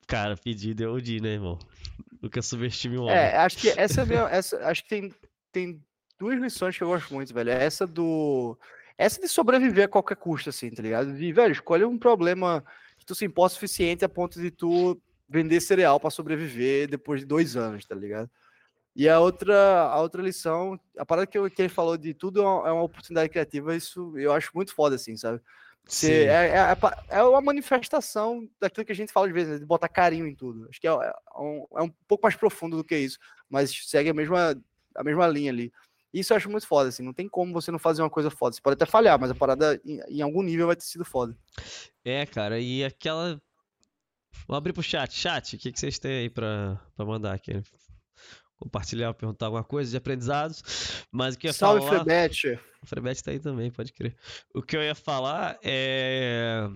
Cara, 0.05 0.36
pedido 0.36 0.84
é 0.84 0.88
o 0.88 0.95
né, 0.95 1.30
irmão? 1.30 1.57
Nunca 2.22 2.41
subestime 2.41 2.97
o 2.97 3.03
homem. 3.03 3.16
É, 3.16 3.38
acho 3.38 3.57
que 3.57 3.70
essa 3.70 4.01
é 4.01 4.05
minha, 4.05 4.24
essa, 4.24 4.57
acho 4.68 4.84
que 4.84 4.89
tem, 4.89 5.14
tem 5.51 5.82
duas 6.22 6.39
lições 6.39 6.78
que 6.78 6.84
eu 6.84 6.88
gosto 6.88 7.11
muito, 7.11 7.34
velho. 7.34 7.49
É 7.49 7.63
essa 7.63 7.88
do. 7.88 8.55
Essa 8.95 9.19
de 9.19 9.28
sobreviver 9.28 9.86
a 9.86 9.88
qualquer 9.88 10.15
custo, 10.15 10.49
assim, 10.51 10.69
tá 10.69 10.84
ligado? 10.84 11.13
De, 11.13 11.34
velho, 11.34 11.51
escolhe 11.51 11.84
um 11.84 11.97
problema 11.97 12.63
que 12.99 13.05
tu 13.05 13.15
se 13.15 13.26
importa 13.26 13.53
o 13.53 13.55
suficiente 13.55 14.05
a 14.05 14.09
ponto 14.09 14.39
de 14.39 14.51
tu 14.51 15.01
vender 15.28 15.59
cereal 15.59 15.99
para 15.99 16.11
sobreviver 16.11 16.88
depois 16.88 17.22
de 17.22 17.26
dois 17.26 17.57
anos, 17.57 17.84
tá 17.86 17.95
ligado? 17.95 18.30
E 18.95 19.09
a 19.09 19.19
outra, 19.19 19.55
a 19.55 19.99
outra 19.99 20.22
lição, 20.22 20.80
a 20.97 21.05
parada 21.05 21.26
que, 21.26 21.38
eu, 21.38 21.49
que 21.49 21.61
ele 21.61 21.69
falou 21.69 21.97
de 21.97 22.13
tudo 22.13 22.41
é 22.41 22.45
uma, 22.45 22.67
é 22.67 22.72
uma 22.72 22.84
oportunidade 22.84 23.30
criativa, 23.30 23.76
isso 23.76 24.13
eu 24.17 24.32
acho 24.34 24.51
muito 24.53 24.76
foda, 24.76 24.95
assim, 24.97 25.17
sabe? 25.17 25.41
Você, 25.88 26.26
é, 26.26 26.49
é, 26.49 26.57
é, 26.57 27.19
é, 27.19 27.24
uma 27.24 27.41
manifestação 27.41 28.47
daquilo 28.59 28.86
que 28.86 28.91
a 28.91 28.95
gente 28.95 29.11
fala 29.11 29.28
de 29.28 29.34
vez, 29.34 29.47
né? 29.47 29.57
de 29.57 29.65
botar 29.65 29.88
carinho 29.88 30.28
em 30.28 30.36
tudo. 30.36 30.67
Acho 30.69 30.80
que 30.80 30.88
é, 30.88 30.91
é, 30.91 31.13
um, 31.39 31.65
é 31.76 31.82
um 31.82 31.89
pouco 32.07 32.24
mais 32.24 32.36
profundo 32.36 32.78
do 32.78 32.84
que 32.84 32.95
isso, 32.95 33.17
mas 33.49 33.72
segue 33.88 34.09
a 34.09 34.13
mesma, 34.13 34.55
a 34.93 35.03
mesma 35.03 35.28
linha 35.28 35.51
ali. 35.51 35.72
Isso 36.14 36.34
eu 36.34 36.38
acho 36.38 36.49
muito 36.49 36.68
foda, 36.68 36.89
assim. 36.89 37.03
Não 37.03 37.14
tem 37.14 37.28
como 37.28 37.53
você 37.53 37.72
não 37.72 37.80
fazer 37.80 38.01
uma 38.01 38.09
coisa 38.09 38.30
foda. 38.30 38.53
Você 38.53 38.62
pode 38.62 38.74
até 38.74 38.86
falhar, 38.86 39.20
mas 39.20 39.32
a 39.32 39.36
parada 39.36 39.80
em, 39.86 39.99
em 40.09 40.22
algum 40.22 40.41
nível 40.41 40.68
vai 40.68 40.76
ter 40.76 40.84
sido 40.84 41.05
foda. 41.05 41.36
É, 42.03 42.26
cara, 42.26 42.59
e 42.59 42.84
aquela. 42.84 43.41
Vou 44.47 44.57
abrir 44.57 44.74
pro 44.74 44.84
chat. 44.84 45.14
Chat, 45.14 45.55
o 45.55 45.59
que, 45.59 45.72
que 45.72 45.80
vocês 45.80 45.99
têm 45.99 46.20
aí 46.20 46.30
pra, 46.30 46.80
pra 46.95 47.05
mandar 47.05 47.34
aqui? 47.34 47.62
Compartilhar, 48.57 49.14
perguntar 49.14 49.47
alguma 49.47 49.64
coisa 49.64 49.89
de 49.89 49.97
aprendizados. 49.97 51.05
Mas 51.12 51.36
o 51.36 51.38
que 51.39 51.47
eu 51.47 51.49
ia 51.49 51.53
Salve, 51.53 51.82
falar. 51.82 52.03
Frebete. 52.03 52.59
O 52.82 52.86
Frebete 52.86 53.24
tá 53.24 53.32
aí 53.32 53.39
também, 53.39 53.72
pode 53.72 53.93
crer. 53.93 54.16
O 54.53 54.62
que 54.62 54.76
eu 54.76 54.84
ia 54.84 54.95
falar 54.95 55.57
é. 55.64 56.68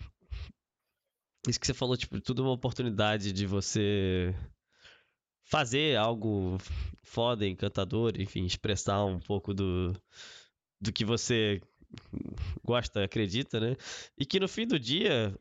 Isso 1.48 1.60
que 1.60 1.68
você 1.68 1.74
falou, 1.74 1.96
tipo, 1.96 2.20
tudo 2.20 2.42
uma 2.42 2.52
oportunidade 2.52 3.32
de 3.32 3.46
você 3.46 4.34
fazer 5.46 5.98
algo 5.98 6.58
foda, 7.04 7.48
encantador, 7.48 8.20
enfim, 8.20 8.46
expressar 8.46 9.06
um 9.06 9.20
pouco 9.20 9.54
do, 9.54 9.94
do 10.82 10.92
que 10.92 11.06
você 11.06 11.62
gosta, 12.64 13.04
acredita, 13.04 13.60
né? 13.60 13.76
E 14.18 14.26
que 14.26 14.40
no 14.40 14.48
fim 14.48 14.68
do 14.68 14.80
dia, 14.80 15.34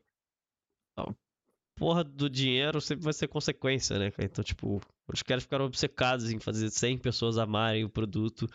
a 0.97 1.13
porra 1.75 2.03
do 2.03 2.29
dinheiro 2.29 2.79
sempre 2.79 3.03
vai 3.03 3.13
ser 3.13 3.27
consequência, 3.27 3.99
né? 3.99 4.11
Então, 4.19 4.43
tipo, 4.43 4.81
os 5.11 5.21
caras 5.21 5.43
ficaram 5.43 5.65
obcecados 5.65 6.31
em 6.31 6.39
fazer 6.39 6.69
100 6.69 6.99
pessoas 6.99 7.37
amarem 7.37 7.83
o 7.83 7.89
produto, 7.89 8.47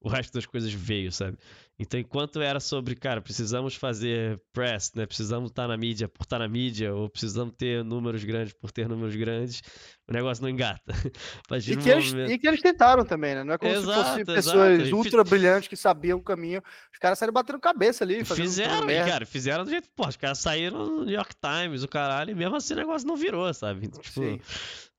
o 0.00 0.08
resto 0.08 0.34
das 0.34 0.44
coisas 0.44 0.72
veio, 0.72 1.10
sabe? 1.10 1.38
Então, 1.78 2.00
enquanto 2.00 2.40
era 2.40 2.58
sobre, 2.58 2.94
cara, 2.96 3.20
precisamos 3.20 3.74
fazer 3.74 4.40
press, 4.50 4.92
né? 4.94 5.04
Precisamos 5.04 5.50
estar 5.50 5.68
na 5.68 5.76
mídia 5.76 6.08
por 6.08 6.22
estar 6.22 6.38
na 6.38 6.48
mídia, 6.48 6.94
ou 6.94 7.10
precisamos 7.10 7.54
ter 7.54 7.84
números 7.84 8.24
grandes 8.24 8.54
por 8.54 8.72
ter 8.72 8.88
números 8.88 9.14
grandes, 9.14 9.62
o 10.08 10.12
negócio 10.12 10.42
não 10.42 10.48
engata. 10.48 10.80
e, 11.68 11.76
que 11.76 11.90
eles, 11.90 12.12
e 12.12 12.38
que 12.38 12.48
eles 12.48 12.62
tentaram 12.62 13.04
também, 13.04 13.34
né? 13.34 13.44
Não 13.44 13.52
é 13.52 13.58
como 13.58 13.72
exato, 13.72 13.98
se 13.98 14.08
fossem 14.08 14.24
pessoas 14.24 14.80
exato. 14.80 14.96
ultra 14.96 15.22
brilhantes 15.22 15.68
que 15.68 15.76
sabiam 15.76 16.18
o 16.18 16.22
caminho. 16.22 16.62
Os 16.90 16.98
caras 16.98 17.18
saíram 17.18 17.34
batendo 17.34 17.60
cabeça 17.60 18.04
ali. 18.04 18.24
Fizeram, 18.24 18.86
cara, 18.86 19.26
fizeram 19.26 19.64
do 19.64 19.70
jeito. 19.70 19.88
Pô, 19.94 20.08
os 20.08 20.16
caras 20.16 20.38
saíram 20.38 20.86
no 20.86 21.04
New 21.04 21.14
York 21.14 21.34
Times, 21.36 21.82
o 21.82 21.88
caralho, 21.88 22.30
e 22.30 22.34
mesmo 22.34 22.56
assim 22.56 22.72
o 22.72 22.78
negócio 22.78 23.06
não 23.06 23.16
virou, 23.16 23.52
sabe? 23.52 23.88
Tipo. 23.88 24.02
Sim. 24.08 24.40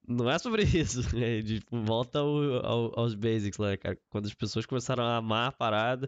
Não 0.07 0.29
é 0.29 0.39
sobre 0.39 0.63
isso, 0.79 1.01
né? 1.13 1.41
Tipo, 1.41 1.81
volta 1.83 2.19
ao, 2.19 2.65
ao, 2.65 2.99
aos 2.99 3.13
basics 3.13 3.57
lá, 3.57 3.75
cara. 3.75 3.97
Quando 4.09 4.25
as 4.25 4.33
pessoas 4.33 4.65
começaram 4.65 5.03
a 5.03 5.17
amar 5.17 5.49
a 5.49 5.51
parada, 5.51 6.07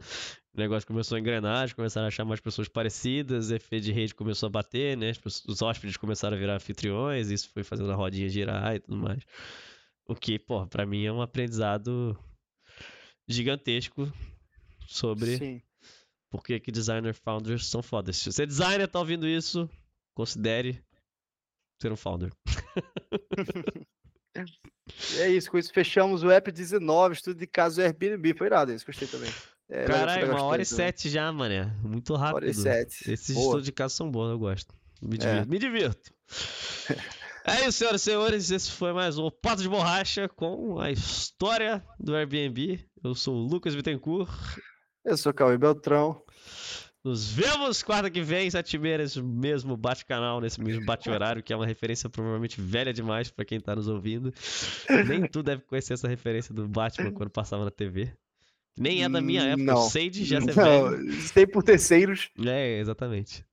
o 0.54 0.60
negócio 0.60 0.88
começou 0.88 1.18
a 1.18 1.20
engrenar, 1.20 1.76
começaram 1.76 2.06
a 2.06 2.08
achar 2.08 2.24
mais 2.24 2.40
pessoas 2.40 2.70
parecidas, 2.70 3.52
efeito 3.52 3.84
de 3.84 3.92
rede 3.92 4.16
começou 4.16 4.48
a 4.48 4.50
bater, 4.50 4.96
né? 4.96 5.12
Os 5.26 5.62
hóspedes 5.62 5.98
começaram 5.98 6.38
a 6.38 6.40
virar 6.40 6.56
anfitriões, 6.56 7.30
isso 7.30 7.50
foi 7.50 7.64
fazendo 7.64 7.92
a 7.92 7.96
rodinha 7.96 8.30
girar 8.30 8.76
e 8.76 8.80
tudo 8.80 8.98
mais. 8.98 9.22
O 10.08 10.16
que, 10.16 10.40
pô, 10.40 10.66
pra 10.66 10.86
mim 10.86 11.04
é 11.04 11.12
um 11.12 11.22
aprendizado 11.22 12.18
gigantesco 13.28 14.12
sobre 14.88 15.38
Sim. 15.38 15.62
por 16.32 16.44
que, 16.44 16.60
que 16.60 16.72
designer 16.72 17.14
founders 17.14 17.68
são 17.68 17.84
fodas. 17.84 18.18
Se 18.18 18.32
você 18.32 18.44
é 18.44 18.46
designer 18.46 18.88
tá 18.88 18.98
ouvindo 18.98 19.28
isso, 19.28 19.70
considere 20.16 20.82
ser 21.82 21.92
um 21.92 21.96
founder. 21.96 22.32
é 25.18 25.30
isso, 25.30 25.50
com 25.50 25.58
isso 25.58 25.74
fechamos 25.74 26.24
o 26.24 26.32
app 26.32 26.52
19, 26.52 27.16
estudo 27.16 27.40
de 27.40 27.48
caso 27.48 27.82
Airbnb. 27.82 28.34
Foi 28.34 28.48
irado 28.48 28.74
isso, 28.74 28.86
gostei 28.86 29.08
também. 29.08 29.32
É, 29.70 29.86
Caralho, 29.86 30.32
uma 30.32 30.44
hora 30.44 30.62
e 30.62 30.66
sete 30.66 31.10
já, 31.10 31.32
mané. 31.32 31.66
Muito 31.84 32.16
rápido. 32.16 32.36
Hora 32.36 32.50
e 32.50 32.54
sete. 32.54 33.12
Esses 33.12 33.36
Boa. 33.36 33.46
estudos 33.46 33.66
de 33.66 33.72
caso 33.72 33.96
são 33.96 34.10
bons, 34.10 34.32
eu 34.32 34.40
gosto. 34.40 34.74
Me 35.02 35.16
é. 35.16 35.18
divirto. 35.18 35.42
É. 35.42 35.46
Me 35.46 35.60
divirto. 35.60 36.14
é 37.46 37.68
isso, 37.68 37.78
senhoras 37.78 38.02
e 38.02 38.04
senhores. 38.04 38.52
Esse 38.52 38.72
foi 38.72 38.94
mais 38.94 39.18
um 39.18 39.30
Pato 39.30 39.62
de 39.62 39.70
Borracha 39.70 40.28
com 40.28 40.80
a 40.80 40.92
história 40.92 41.86
do 42.00 42.16
Airbnb. 42.16 42.84
Eu 43.04 43.14
sou 43.14 43.36
o 43.36 43.48
Lucas 43.48 43.76
Bittencourt. 43.76 44.30
Eu 45.06 45.16
sou 45.16 45.32
o 45.32 45.36
Cauê 45.36 45.58
Beltrão. 45.58 46.22
Nos 47.04 47.32
vemos 47.32 47.82
quarta 47.82 48.10
que 48.10 48.22
vem, 48.22 48.52
sete 48.52 48.78
meses, 48.78 49.16
mesmo 49.16 49.78
bate-canal, 49.78 50.42
nesse 50.42 50.62
mesmo 50.62 50.84
bate-horário, 50.84 51.42
que 51.42 51.54
é 51.54 51.56
uma 51.56 51.66
referência 51.66 52.10
provavelmente 52.10 52.60
velha 52.60 52.92
demais 52.92 53.32
para 53.32 53.46
quem 53.46 53.58
tá 53.60 53.74
nos 53.74 53.88
ouvindo. 53.88 54.34
Nem 55.08 55.26
tu 55.26 55.42
deve 55.42 55.62
conhecer 55.62 55.94
essa 55.94 56.10
referência 56.10 56.54
do 56.54 56.68
Batman 56.68 57.12
quando 57.14 57.30
passava 57.30 57.64
na 57.64 57.72
TV. 57.72 58.12
Nem 58.78 59.04
é 59.04 59.10
da 59.10 59.22
minha 59.22 59.44
época, 59.44 59.64
não. 59.64 59.90
sei 59.90 60.10
de 60.10 60.26
já 60.26 60.38
é 60.38 60.42
velho. 60.42 61.14
Sei 61.22 61.48
por 61.48 61.64
terceiros. 61.64 62.30
É, 62.46 62.80
exatamente. 62.80 63.46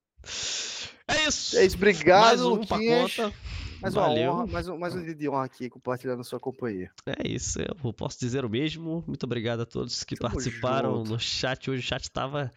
É 1.07 1.29
isso. 1.29 1.57
É 1.57 1.65
isso, 1.65 1.77
obrigado, 1.77 2.21
Mais 2.21 2.41
um 2.43 3.33
mais 3.81 3.95
uma 3.95 4.07
Valeu. 4.09 4.33
honra, 4.33 4.47
mais 4.47 4.69
um, 4.69 4.79
mais 4.79 4.95
um 4.95 5.03
dia 5.03 5.15
de 5.15 5.29
honra 5.29 5.45
aqui 5.45 5.69
compartilhando 5.69 6.21
a 6.21 6.25
sua 6.25 6.41
companhia. 6.41 6.91
É 7.07 7.29
isso, 7.29 7.59
eu 7.61 7.93
posso 7.93 8.19
dizer 8.19 8.45
o 8.45 8.49
mesmo. 8.49 9.05
Muito 9.07 9.25
obrigado 9.25 9.61
a 9.61 9.67
todos 9.67 10.03
que 10.03 10.17
Tamo 10.17 10.31
participaram 10.31 10.97
junto. 10.97 11.11
no 11.13 11.21
chat. 11.21 11.71
Hoje 11.71 11.81
o 11.81 11.87
chat 11.87 12.03
estava 12.03 12.51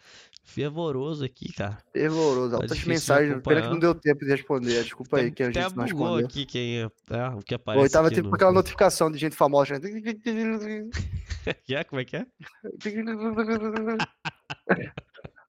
fervoroso 0.44 1.24
aqui, 1.24 1.52
cara. 1.52 1.78
Fervoroso, 1.92 2.50
tá 2.50 2.56
altas 2.56 2.84
mensagens. 2.84 3.40
Pena 3.42 3.62
que 3.62 3.68
não 3.68 3.78
deu 3.78 3.94
tempo 3.94 4.24
de 4.24 4.30
responder. 4.30 4.82
Desculpa 4.82 5.18
aí 5.18 5.30
que 5.30 5.42
a 5.42 5.50
gente 5.50 5.76
não 5.76 5.84
respondeu. 5.84 6.26
aqui 6.26 6.46
quem 6.46 6.80
é, 6.80 6.86
o 6.86 7.42
que 7.42 7.54
aparece. 7.54 7.82
Oi, 7.82 7.88
tava 7.88 8.10
tipo 8.10 8.28
no... 8.28 8.34
aquela 8.34 8.52
notificação 8.52 9.10
de 9.10 9.18
gente 9.18 9.36
famosa. 9.36 9.80
que 11.64 11.74
é? 11.74 11.84
Como 11.84 12.00
é 12.00 12.04
que 12.04 12.16
é? 12.16 12.26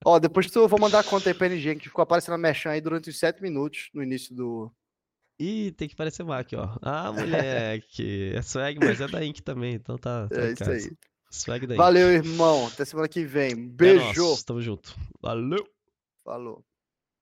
Ó, 0.04 0.18
depois 0.18 0.50
tu, 0.50 0.58
eu 0.58 0.68
vou 0.68 0.80
mandar 0.80 1.00
a 1.00 1.04
conta 1.04 1.30
aí 1.30 1.34
pra 1.34 1.46
NG, 1.46 1.76
que 1.76 1.88
ficou 1.88 2.02
aparecendo 2.02 2.34
a 2.34 2.38
Mechan 2.38 2.70
aí 2.70 2.80
durante 2.80 3.08
os 3.08 3.18
7 3.18 3.40
minutos 3.40 3.88
no 3.94 4.02
início 4.02 4.34
do, 4.34 4.72
Ih, 5.42 5.72
tem 5.72 5.88
que 5.88 5.96
parecer 5.96 6.22
Mac, 6.22 6.48
ó. 6.54 6.78
Ah, 6.80 7.12
moleque. 7.12 8.32
é 8.32 8.42
swag, 8.42 8.78
mas 8.78 9.00
é 9.00 9.08
da 9.08 9.24
Ink 9.24 9.42
também, 9.42 9.74
então 9.74 9.98
tá. 9.98 10.28
tá 10.28 10.40
é 10.40 10.52
isso 10.52 10.70
aí. 10.70 10.96
Swag 11.32 11.66
da 11.66 11.74
Valeu, 11.74 12.12
irmão. 12.12 12.66
Até 12.66 12.84
semana 12.84 13.08
que 13.08 13.24
vem. 13.24 13.56
Beijo. 13.56 14.34
É 14.34 14.36
Tamo 14.44 14.60
junto. 14.60 14.94
Valeu. 15.20 15.66
Falou. 16.22 16.62